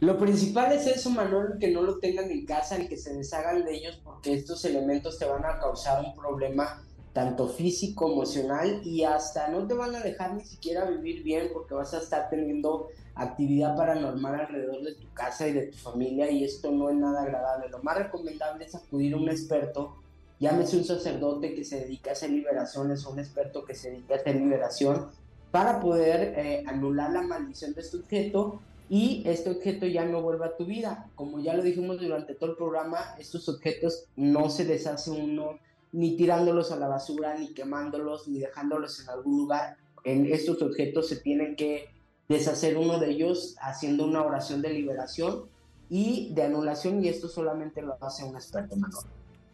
Lo 0.00 0.18
principal 0.18 0.70
es 0.72 0.86
eso, 0.86 1.08
Manuel, 1.08 1.58
que 1.58 1.70
no 1.70 1.80
lo 1.80 1.98
tengan 1.98 2.30
en 2.30 2.44
casa, 2.44 2.76
el 2.76 2.90
que 2.90 2.98
se 2.98 3.14
deshagan 3.14 3.64
de 3.64 3.74
ellos, 3.74 3.98
porque 4.04 4.34
estos 4.34 4.62
elementos 4.66 5.18
te 5.18 5.24
van 5.24 5.46
a 5.46 5.58
causar 5.58 6.04
un 6.04 6.14
problema 6.14 6.82
tanto 7.14 7.48
físico, 7.48 8.12
emocional 8.12 8.82
y 8.84 9.04
hasta 9.04 9.48
no 9.48 9.66
te 9.66 9.72
van 9.72 9.96
a 9.96 10.00
dejar 10.00 10.34
ni 10.34 10.44
siquiera 10.44 10.84
vivir 10.90 11.22
bien 11.22 11.48
porque 11.54 11.72
vas 11.72 11.94
a 11.94 12.00
estar 12.00 12.28
teniendo 12.28 12.88
actividad 13.14 13.74
paranormal 13.74 14.38
alrededor 14.38 14.82
de 14.82 14.96
tu 14.96 15.10
casa 15.14 15.48
y 15.48 15.54
de 15.54 15.68
tu 15.68 15.78
familia 15.78 16.30
y 16.30 16.44
esto 16.44 16.70
no 16.70 16.90
es 16.90 16.96
nada 16.96 17.22
agradable. 17.22 17.70
Lo 17.70 17.82
más 17.82 17.96
recomendable 17.96 18.66
es 18.66 18.74
acudir 18.74 19.14
a 19.14 19.16
un 19.16 19.30
experto, 19.30 19.96
llámese 20.38 20.76
un 20.76 20.84
sacerdote 20.84 21.54
que 21.54 21.64
se 21.64 21.80
dedica 21.80 22.10
a 22.10 22.12
hacer 22.12 22.28
liberaciones 22.28 23.06
o 23.06 23.12
un 23.12 23.20
experto 23.20 23.64
que 23.64 23.74
se 23.74 23.92
dedica 23.92 24.16
a 24.16 24.18
hacer 24.18 24.36
liberación 24.36 25.08
para 25.56 25.80
poder 25.80 26.34
eh, 26.36 26.64
anular 26.66 27.10
la 27.12 27.22
maldición 27.22 27.72
de 27.72 27.80
este 27.80 27.96
objeto 27.96 28.60
y 28.90 29.22
este 29.24 29.48
objeto 29.48 29.86
ya 29.86 30.04
no 30.04 30.20
vuelva 30.20 30.48
a 30.48 30.56
tu 30.58 30.66
vida. 30.66 31.08
Como 31.14 31.40
ya 31.40 31.54
lo 31.54 31.62
dijimos 31.62 31.98
durante 31.98 32.34
todo 32.34 32.50
el 32.50 32.56
programa, 32.58 32.98
estos 33.18 33.48
objetos 33.48 34.04
no 34.16 34.50
se 34.50 34.66
deshace 34.66 35.10
uno 35.10 35.58
ni 35.92 36.14
tirándolos 36.14 36.72
a 36.72 36.76
la 36.76 36.88
basura, 36.88 37.38
ni 37.38 37.54
quemándolos, 37.54 38.28
ni 38.28 38.38
dejándolos 38.38 39.00
en 39.00 39.08
algún 39.08 39.38
lugar. 39.38 39.78
En 40.04 40.26
estos 40.26 40.60
objetos 40.60 41.08
se 41.08 41.16
tienen 41.16 41.56
que 41.56 41.88
deshacer 42.28 42.76
uno 42.76 42.98
de 42.98 43.12
ellos 43.12 43.56
haciendo 43.62 44.04
una 44.04 44.22
oración 44.24 44.60
de 44.60 44.74
liberación 44.74 45.46
y 45.88 46.34
de 46.34 46.42
anulación 46.42 47.02
y 47.02 47.08
esto 47.08 47.28
solamente 47.28 47.80
lo 47.80 47.96
hace 48.02 48.24
un 48.24 48.34
experto, 48.34 48.76
Manuel. 48.76 49.06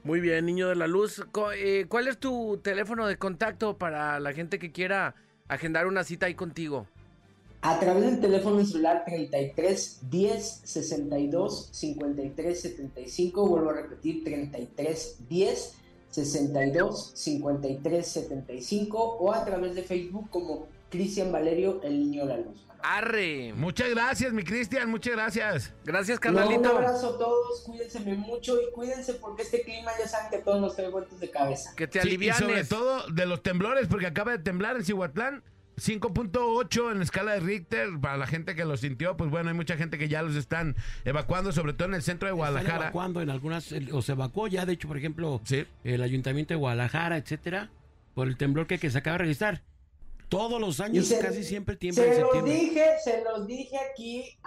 Muy 0.03 0.19
bien, 0.19 0.47
niño 0.47 0.69
de 0.69 0.75
la 0.75 0.89
luz. 0.89 1.25
Eh, 1.55 1.87
¿Cuál 1.89 2.09
es 2.09 2.19
tu 2.19 2.59
teléfono 2.61 3.07
de 3.07 3.19
contacto 3.19 3.79
para 3.79 4.19
la 4.19 4.33
gente 4.33 4.59
que 4.59 4.73
quiera 4.73 5.15
agendar 5.53 5.87
una 5.87 6.05
cita 6.05 6.27
ahí 6.27 6.35
contigo? 6.35 6.87
A 7.61 7.79
través 7.79 8.05
del 8.05 8.21
teléfono 8.21 8.65
celular 8.65 9.05
33 9.05 10.01
10 10.11 10.63
62 10.65 11.69
53 11.71 12.61
75, 12.61 13.47
vuelvo 13.47 13.71
a 13.71 13.75
repetir 13.75 14.25
33 14.25 15.29
10 15.29 15.75
62 16.11 17.13
53 17.15 18.07
75 18.07 18.99
o 18.99 19.33
a 19.33 19.45
través 19.45 19.75
de 19.75 19.83
Facebook 19.83 20.29
como 20.29 20.67
Cristian 20.93 21.33
Valerio, 21.33 21.81
el 21.83 21.99
niño 21.99 22.27
de 22.27 22.29
la 22.29 22.37
luz. 22.45 22.67
Arre. 22.85 23.53
Muchas 23.57 23.91
gracias, 23.91 24.33
mi 24.33 24.43
Cristian, 24.45 24.91
muchas 24.91 25.13
gracias. 25.15 25.73
Gracias, 25.85 26.21
No, 26.25 26.31
un 26.31 26.37
carnalito. 26.37 26.69
abrazo 26.77 27.15
a 27.15 27.19
todos, 27.19 27.63
cuídense 27.65 28.01
mucho 28.01 28.57
y 28.61 28.73
cuídense 28.73 29.15
porque 29.15 29.43
este 29.43 29.63
clima 29.63 29.91
ya 29.99 30.07
saben 30.09 30.31
que 30.31 30.39
todos 30.39 30.61
nos 30.61 30.75
trae 30.77 30.89
vueltos 30.89 31.19
de 31.21 31.31
cabeza. 31.31 31.73
Que 31.77 31.87
te 31.87 32.01
Sí, 32.03 32.19
y 32.21 32.33
sobre 32.33 32.65
todo 32.65 33.07
de 33.09 33.27
los 33.27 33.43
temblores, 33.43 33.87
porque 33.89 34.07
acaba 34.07 34.33
de 34.33 34.39
temblar 34.39 34.77
en 34.77 34.85
Cihuatlán. 34.85 35.43
5.8 35.79 36.91
en 36.93 36.99
la 36.99 37.05
escala 37.05 37.33
de 37.33 37.41
Richter, 37.41 37.89
para 38.01 38.17
la 38.19 38.27
gente 38.27 38.55
que 38.55 38.65
lo 38.65 38.77
sintió, 38.77 39.17
pues 39.17 39.31
bueno, 39.31 39.49
hay 39.49 39.55
mucha 39.57 39.77
gente 39.79 39.97
que 39.97 40.07
ya 40.09 40.23
los 40.23 40.37
están 40.37 40.77
evacuando, 41.05 41.51
sobre 41.53 41.73
todo 41.73 41.89
en 41.89 41.95
el 41.95 42.03
centro 42.03 42.27
de 42.27 42.33
Están 42.35 42.37
Guadalajara. 42.53 42.83
evacuando 42.85 43.21
en 43.23 43.31
algunas, 43.31 43.73
o 43.93 44.03
se 44.03 44.13
evacuó 44.13 44.49
ya, 44.49 44.67
de 44.67 44.75
hecho, 44.75 44.87
por 44.89 44.99
ejemplo, 44.99 45.41
Sí. 45.45 45.65
el 45.85 46.03
ayuntamiento 46.03 46.53
de 46.53 46.59
Guadalajara, 46.59 47.17
etcétera, 47.17 47.71
por 48.15 48.29
el 48.29 48.37
temblor 48.37 48.67
que, 48.67 48.79
que 48.79 48.91
se 48.91 48.99
acaba 48.99 49.15
de 49.15 49.23
registrar. 49.25 49.63
Todos 50.33 50.59
los 50.59 50.81
años, 50.81 51.05
Y 51.05 51.09
se- 51.15 51.19
casi 51.19 51.45
siempre 51.45 51.77
tiembla 51.77 52.05
en 52.07 52.15
Se 52.15 52.21
los 52.23 52.33
septiembre. 52.33 52.55
dije, 52.55 52.85
se 53.05 53.23
los 53.23 53.47
dije 53.47 53.77
aquí 53.91 54.39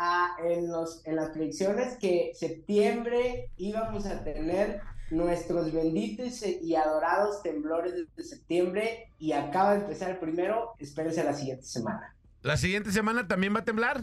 en, 0.43 0.67
los, 0.71 1.05
en 1.05 1.15
las 1.15 1.29
predicciones 1.29 1.95
que 1.99 2.31
septiembre 2.33 3.51
íbamos 3.57 4.07
a 4.07 4.23
tener 4.23 4.81
nuestros 5.11 5.71
benditos 5.71 6.41
y- 6.43 6.59
y 6.63 6.75
adorados 6.75 7.43
temblores 7.43 7.93
de 8.15 8.23
septiembre 8.23 9.11
y 9.19 9.33
acaba 9.33 9.75
de 9.75 9.81
empezar 9.81 10.09
el 10.09 10.17
primero, 10.17 10.71
espérense 10.79 11.23
la 11.23 11.33
siguiente 11.35 11.65
semana. 11.67 12.15
La 12.41 12.57
siguiente 12.57 12.91
semana 12.91 13.27
también 13.27 13.53
va 13.55 13.59
a 13.59 13.65
temblar. 13.65 14.01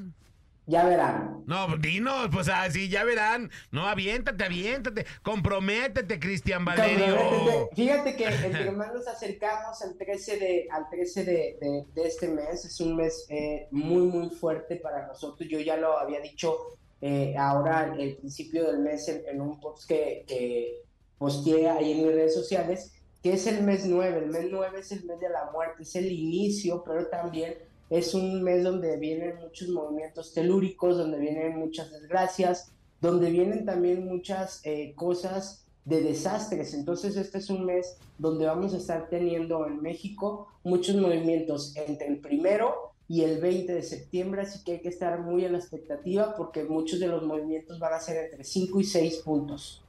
Ya 0.66 0.84
verán. 0.84 1.42
No, 1.46 1.76
dinos, 1.76 2.28
pues 2.32 2.48
así 2.48 2.88
ya 2.88 3.02
verán. 3.02 3.50
No, 3.72 3.88
aviéntate, 3.88 4.44
aviéntate. 4.44 5.04
Comprométete, 5.22 6.20
Cristian 6.20 6.64
Valerio. 6.64 7.16
Comprométete. 7.16 7.74
Fíjate 7.74 8.16
que 8.16 8.24
entre 8.26 8.70
más 8.70 8.94
nos 8.94 9.08
acercamos 9.08 9.82
al 9.82 9.96
13 9.98 10.36
de, 10.38 10.68
al 10.70 10.88
13 10.88 11.24
de, 11.24 11.32
de- 11.60 11.84
de 11.94 12.08
este 12.08 12.28
mes, 12.28 12.64
es 12.64 12.80
un 12.80 12.94
mes 12.96 13.26
eh, 13.28 13.66
muy, 13.72 14.02
muy 14.02 14.30
fuerte 14.30 14.76
para 14.76 15.06
nosotros. 15.08 15.48
Yo 15.48 15.58
ya 15.58 15.76
lo 15.76 15.98
había 15.98 16.20
dicho 16.20 16.56
eh, 17.00 17.34
ahora, 17.36 17.94
el 17.98 18.16
principio 18.18 18.64
del 18.70 18.78
mes, 18.78 19.08
en, 19.08 19.22
en 19.26 19.40
un 19.40 19.58
post 19.58 19.88
que, 19.88 20.24
que 20.28 20.82
posteé 21.18 21.68
ahí 21.68 21.90
en 21.92 21.98
mis 22.06 22.14
redes 22.14 22.34
sociales, 22.34 22.92
que 23.20 23.32
es 23.32 23.46
el 23.48 23.62
mes 23.64 23.84
9. 23.84 24.16
El 24.18 24.30
mes 24.30 24.46
9 24.48 24.78
es 24.78 24.92
el 24.92 25.04
mes 25.06 25.18
de 25.18 25.28
la 25.28 25.50
muerte, 25.52 25.82
es 25.82 25.96
el 25.96 26.10
inicio, 26.10 26.84
pero 26.86 27.06
también 27.08 27.54
es 27.92 28.14
un 28.14 28.42
mes 28.42 28.64
donde 28.64 28.96
vienen 28.96 29.36
muchos 29.36 29.68
movimientos 29.68 30.32
telúricos, 30.32 30.96
donde 30.96 31.18
vienen 31.18 31.58
muchas 31.58 31.92
desgracias, 31.92 32.72
donde 33.02 33.30
vienen 33.30 33.66
también 33.66 34.06
muchas 34.06 34.62
eh, 34.64 34.94
cosas 34.96 35.66
de 35.84 36.00
desastres. 36.00 36.72
Entonces 36.72 37.16
este 37.16 37.36
es 37.36 37.50
un 37.50 37.66
mes 37.66 37.98
donde 38.16 38.46
vamos 38.46 38.72
a 38.72 38.78
estar 38.78 39.10
teniendo 39.10 39.66
en 39.66 39.82
México 39.82 40.48
muchos 40.64 40.96
movimientos 40.96 41.76
entre 41.76 42.06
el 42.06 42.20
primero 42.20 42.94
y 43.08 43.24
el 43.24 43.42
20 43.42 43.74
de 43.74 43.82
septiembre, 43.82 44.40
así 44.40 44.64
que 44.64 44.72
hay 44.72 44.80
que 44.80 44.88
estar 44.88 45.20
muy 45.20 45.44
a 45.44 45.50
la 45.50 45.58
expectativa 45.58 46.34
porque 46.34 46.64
muchos 46.64 46.98
de 46.98 47.08
los 47.08 47.22
movimientos 47.22 47.78
van 47.78 47.92
a 47.92 48.00
ser 48.00 48.24
entre 48.24 48.42
5 48.42 48.80
y 48.80 48.84
6 48.84 49.16
puntos. 49.18 49.84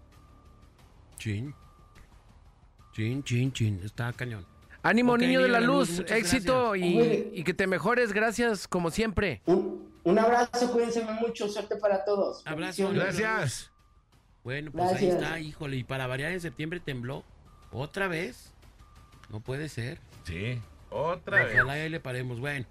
Chin. 1.19 1.55
Chin, 2.91 3.23
chin, 3.23 3.53
chin. 3.53 3.79
Está 3.81 4.11
cañón. 4.11 4.52
Ánimo, 4.83 5.17
niño 5.17 5.41
de 5.41 5.47
la 5.47 5.61
luz. 5.61 5.99
Éxito 6.07 6.75
y, 6.75 7.43
que 7.43 7.53
te 7.53 7.67
mejores. 7.67 8.13
Gracias, 8.13 8.67
como 8.67 8.91
siempre. 8.91 9.41
Un, 9.45 9.91
un 10.03 10.19
abrazo, 10.19 10.71
cuídense 10.71 11.03
mucho, 11.05 11.47
suerte 11.47 11.77
para 11.77 12.03
todos. 12.03 12.45
Abrazo. 12.45 12.89
Gracias. 12.93 13.71
Bueno, 14.43 14.71
pues 14.71 14.91
ahí 14.91 15.07
está, 15.07 15.39
híjole. 15.39 15.77
Y 15.77 15.83
para 15.85 16.05
variar, 16.05 16.33
en 16.33 16.41
septiembre 16.41 16.81
tembló. 16.81 17.23
¿Otra 17.71 18.07
vez? 18.07 18.53
No 19.29 19.39
puede 19.39 19.69
ser. 19.69 19.99
Sí, 20.25 20.61
otra 20.89 21.45
vez. 21.45 21.55
Ojalá 21.55 21.73
ahí 21.73 21.89
le 21.89 21.99
paremos. 21.99 22.39
Bueno, 22.39 22.65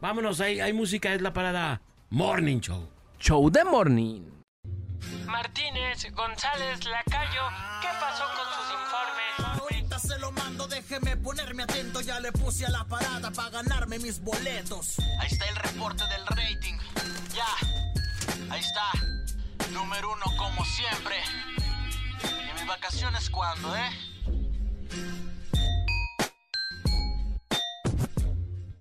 vámonos. 0.00 0.40
Hay, 0.40 0.60
hay 0.60 0.72
música, 0.72 1.12
es 1.14 1.20
la 1.20 1.32
parada 1.32 1.82
Morning 2.10 2.60
Show. 2.60 2.88
Show 3.18 3.50
de 3.50 3.64
morning. 3.64 4.22
Martínez, 5.26 6.10
González, 6.12 6.84
Lacayo, 6.86 7.42
¿qué 7.82 7.88
pasó 8.00 8.24
con 8.24 8.46
sus 8.56 8.72
informes? 8.72 9.17
Se 9.98 10.16
lo 10.18 10.30
mando, 10.30 10.68
déjeme 10.68 11.16
ponerme 11.16 11.64
atento. 11.64 12.00
Ya 12.00 12.20
le 12.20 12.30
puse 12.30 12.64
a 12.64 12.70
la 12.70 12.84
parada 12.84 13.32
para 13.32 13.50
ganarme 13.50 13.98
mis 13.98 14.20
boletos. 14.20 14.98
Ahí 15.18 15.28
está 15.28 15.44
el 15.46 15.56
reporte 15.56 16.04
del 16.06 16.24
rating. 16.26 16.74
Ya, 17.34 17.48
ahí 18.50 18.60
está. 18.60 18.92
Número 19.72 20.12
uno 20.12 20.24
como 20.36 20.64
siempre. 20.64 21.16
¿Y 22.22 22.58
mis 22.58 22.66
vacaciones 22.66 23.28
cuándo, 23.28 23.74
eh? 23.76 23.90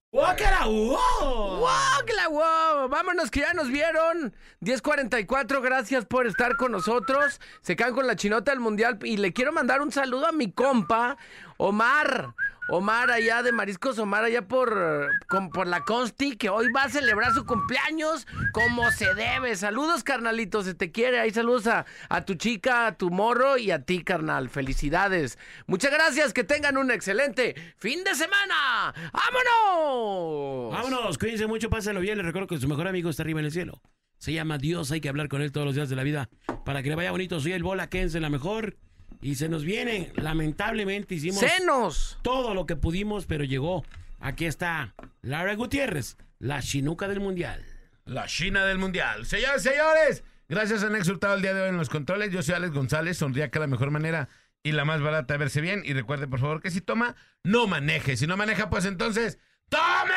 ¡Guácala, 0.10 0.66
wow! 0.68 1.58
¡Guácala, 1.60 2.30
wow! 2.30 2.88
Vámonos 2.88 3.30
que 3.30 3.42
ya 3.42 3.54
nos 3.54 3.68
vieron. 3.68 4.34
10.44, 4.62 5.62
gracias 5.62 6.06
por 6.06 6.28
estar 6.28 6.56
con 6.56 6.72
nosotros. 6.72 7.42
Se 7.62 7.76
quedan 7.76 7.94
con 7.94 8.08
la 8.08 8.16
chinota 8.16 8.52
del 8.52 8.62
mundial 8.62 9.00
y 9.04 9.18
le 9.18 9.34
quiero 9.34 9.52
mandar 9.52 9.82
un 9.82 9.92
saludo 9.92 10.28
a 10.28 10.32
mi 10.32 10.50
compa, 10.50 11.18
Omar. 11.58 12.34
Omar 12.69 13.10
allá 13.11 13.44
de 13.44 13.52
Mariscos, 13.52 13.98
Omar 13.99 14.23
allá 14.26 14.41
por, 14.48 15.10
con- 15.30 15.49
por 15.49 15.68
la 15.68 15.81
Consti, 15.81 16.35
que 16.35 16.49
hoy 16.49 16.68
va 16.76 16.84
a 16.84 16.89
celebrar 16.89 17.34
su 17.34 17.45
cumpleaños 17.45 18.27
como 18.52 18.91
se 18.91 19.14
debe. 19.15 19.56
Saludos, 19.56 20.03
carnalito, 20.03 20.61
se 20.64 20.73
te 20.73 20.91
quiere. 20.91 21.19
Ahí 21.19 21.31
saludos 21.31 21.68
a, 21.68 21.85
a 22.10 22.26
tu 22.26 22.35
chica, 22.35 22.88
a 22.88 22.98
tu 22.98 23.10
morro 23.10 23.57
y 23.57 23.72
a 23.72 23.84
ti, 23.84 24.03
carnal. 24.03 24.49
Felicidades. 24.49 25.38
Muchas 25.65 25.91
gracias, 25.91 26.34
que 26.34 26.44
tengan 26.44 26.77
un 26.77 26.91
excelente 26.91 27.56
fin 27.77 28.03
de 28.03 28.15
semana. 28.15 28.94
¡Vámonos! 29.14 30.73
Vámonos, 30.73 31.18
cuídense 31.18 31.48
mucho, 31.48 31.69
pásenlo 31.69 32.02
bien. 32.02 32.18
Les 32.18 32.26
recuerdo 32.26 32.48
que 32.48 32.57
su 32.60 32.68
mejor 32.68 32.88
amigo 32.88 33.10
está 33.10 33.23
arriba 33.23 33.39
en 33.39 33.45
el 33.45 33.52
cielo. 33.52 33.81
Se 34.18 34.34
llama 34.34 34.57
Dios, 34.57 34.91
hay 34.91 34.99
que 34.99 35.10
hablar 35.10 35.30
con 35.30 35.41
él 35.41 35.52
todos 35.52 35.65
los 35.65 35.76
días 35.76 35.89
de 35.89 35.95
la 35.95 36.03
vida 36.03 36.30
para 36.65 36.81
que 36.81 36.89
le 36.89 36.95
vaya 36.95 37.11
bonito. 37.11 37.39
Soy 37.39 37.53
el 37.53 37.64
Bola 37.64 37.88
Kense, 37.89 38.19
la 38.19 38.30
mejor. 38.30 38.76
Y 39.22 39.35
se 39.35 39.49
nos 39.49 39.64
viene, 39.64 40.11
lamentablemente 40.15 41.15
hicimos 41.15 41.39
¡Senos! 41.39 42.19
todo 42.22 42.53
lo 42.53 42.65
que 42.65 42.76
pudimos, 42.76 43.26
pero 43.26 43.44
llegó. 43.44 43.84
Aquí 44.19 44.45
está 44.45 44.94
Lara 45.22 45.56
Gutiérrez, 45.56 46.18
la 46.39 46.61
chinuca 46.61 47.07
del 47.07 47.19
mundial. 47.19 47.65
La 48.06 48.26
China 48.26 48.64
del 48.65 48.77
Mundial. 48.77 49.26
Señores, 49.26 49.61
señores, 49.64 50.23
gracias 50.48 50.81
han 50.84 50.95
exhortado 50.95 51.35
el 51.35 51.41
día 51.41 51.53
de 51.53 51.64
hoy 51.64 51.69
en 51.69 51.77
los 51.77 51.89
controles. 51.89 52.31
Yo 52.31 52.41
soy 52.41 52.56
Alex 52.56 52.73
González, 52.73 53.18
sonría 53.18 53.52
que 53.52 53.60
la 53.60 53.68
mejor 53.68 53.91
manera 53.91 54.30
y 54.64 54.72
la 54.72 54.85
más 54.85 55.02
barata 55.02 55.34
de 55.34 55.38
verse 55.39 55.60
bien. 55.60 55.81
Y 55.84 55.94
recuerde, 55.94 56.27
por 56.27 56.39
favor, 56.39 56.61
que 56.61 56.72
si 56.72 56.80
toma, 56.80 57.18
no 57.44 57.68
maneje. 57.68 58.15
Si 58.15 58.26
no 58.26 58.38
maneja, 58.38 58.69
pues 58.69 58.85
entonces, 58.85 59.39
¡tome! 59.68 60.14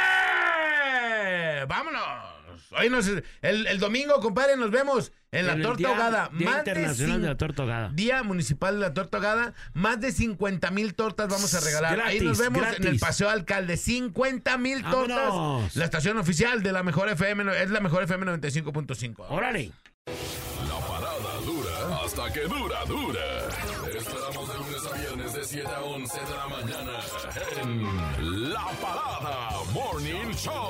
¡Vámonos! 1.66 2.29
Hoy 2.78 2.88
nos, 2.88 3.06
el, 3.08 3.66
el 3.66 3.78
domingo, 3.80 4.20
compadre, 4.20 4.56
nos 4.56 4.70
vemos 4.70 5.12
en 5.32 5.46
la 5.46 5.60
torta 5.60 5.76
Día- 5.78 5.88
ahogada. 5.88 6.30
Día 6.32 6.46
Más 6.50 6.64
de 6.64 6.70
Internacional 6.70 7.22
de 7.22 7.28
la 7.28 7.36
Torta 7.36 7.62
Ahogada. 7.62 7.90
Día 7.92 8.22
Municipal 8.22 8.74
de 8.74 8.80
la 8.80 8.94
Torta 8.94 9.16
Ahogada. 9.18 9.54
Más 9.74 10.00
de 10.00 10.12
50 10.12 10.70
mil 10.70 10.94
tortas 10.94 11.28
vamos 11.28 11.52
a 11.54 11.60
regalar. 11.60 11.92
Ahí 12.00 12.18
Gratis, 12.18 12.22
nos 12.22 12.38
vemos 12.38 12.62
en 12.62 12.68
el 12.74 12.80
gratis. 12.82 13.00
Paseo 13.00 13.28
Alcalde. 13.28 13.76
50 13.76 14.58
mil 14.58 14.82
tortas. 14.82 15.16
¡Vámonos! 15.16 15.74
La 15.76 15.84
estación 15.84 16.16
oficial 16.18 16.62
de 16.62 16.72
la 16.72 16.82
mejor 16.82 17.08
FM 17.08 17.60
es 17.62 17.70
la 17.70 17.80
mejor 17.80 18.04
FM 18.04 18.26
95.5. 18.26 19.26
¡Órale! 19.30 19.72
La 20.06 20.86
parada 20.86 21.40
dura 21.44 22.04
hasta 22.04 22.32
que 22.32 22.40
dura, 22.42 22.84
dura. 22.86 23.20
Esperamos 23.96 24.48
de 24.48 24.58
lunes 24.58 24.86
a 24.92 24.96
viernes 24.96 25.32
de 25.34 25.44
7 25.44 25.66
a 25.68 25.80
11 25.80 26.18
de 26.20 26.36
la 26.36 26.46
mañana 26.48 26.92
en 27.62 28.50
La 28.52 28.66
Parada 28.80 29.50
Morning 29.72 30.32
Show. 30.34 30.69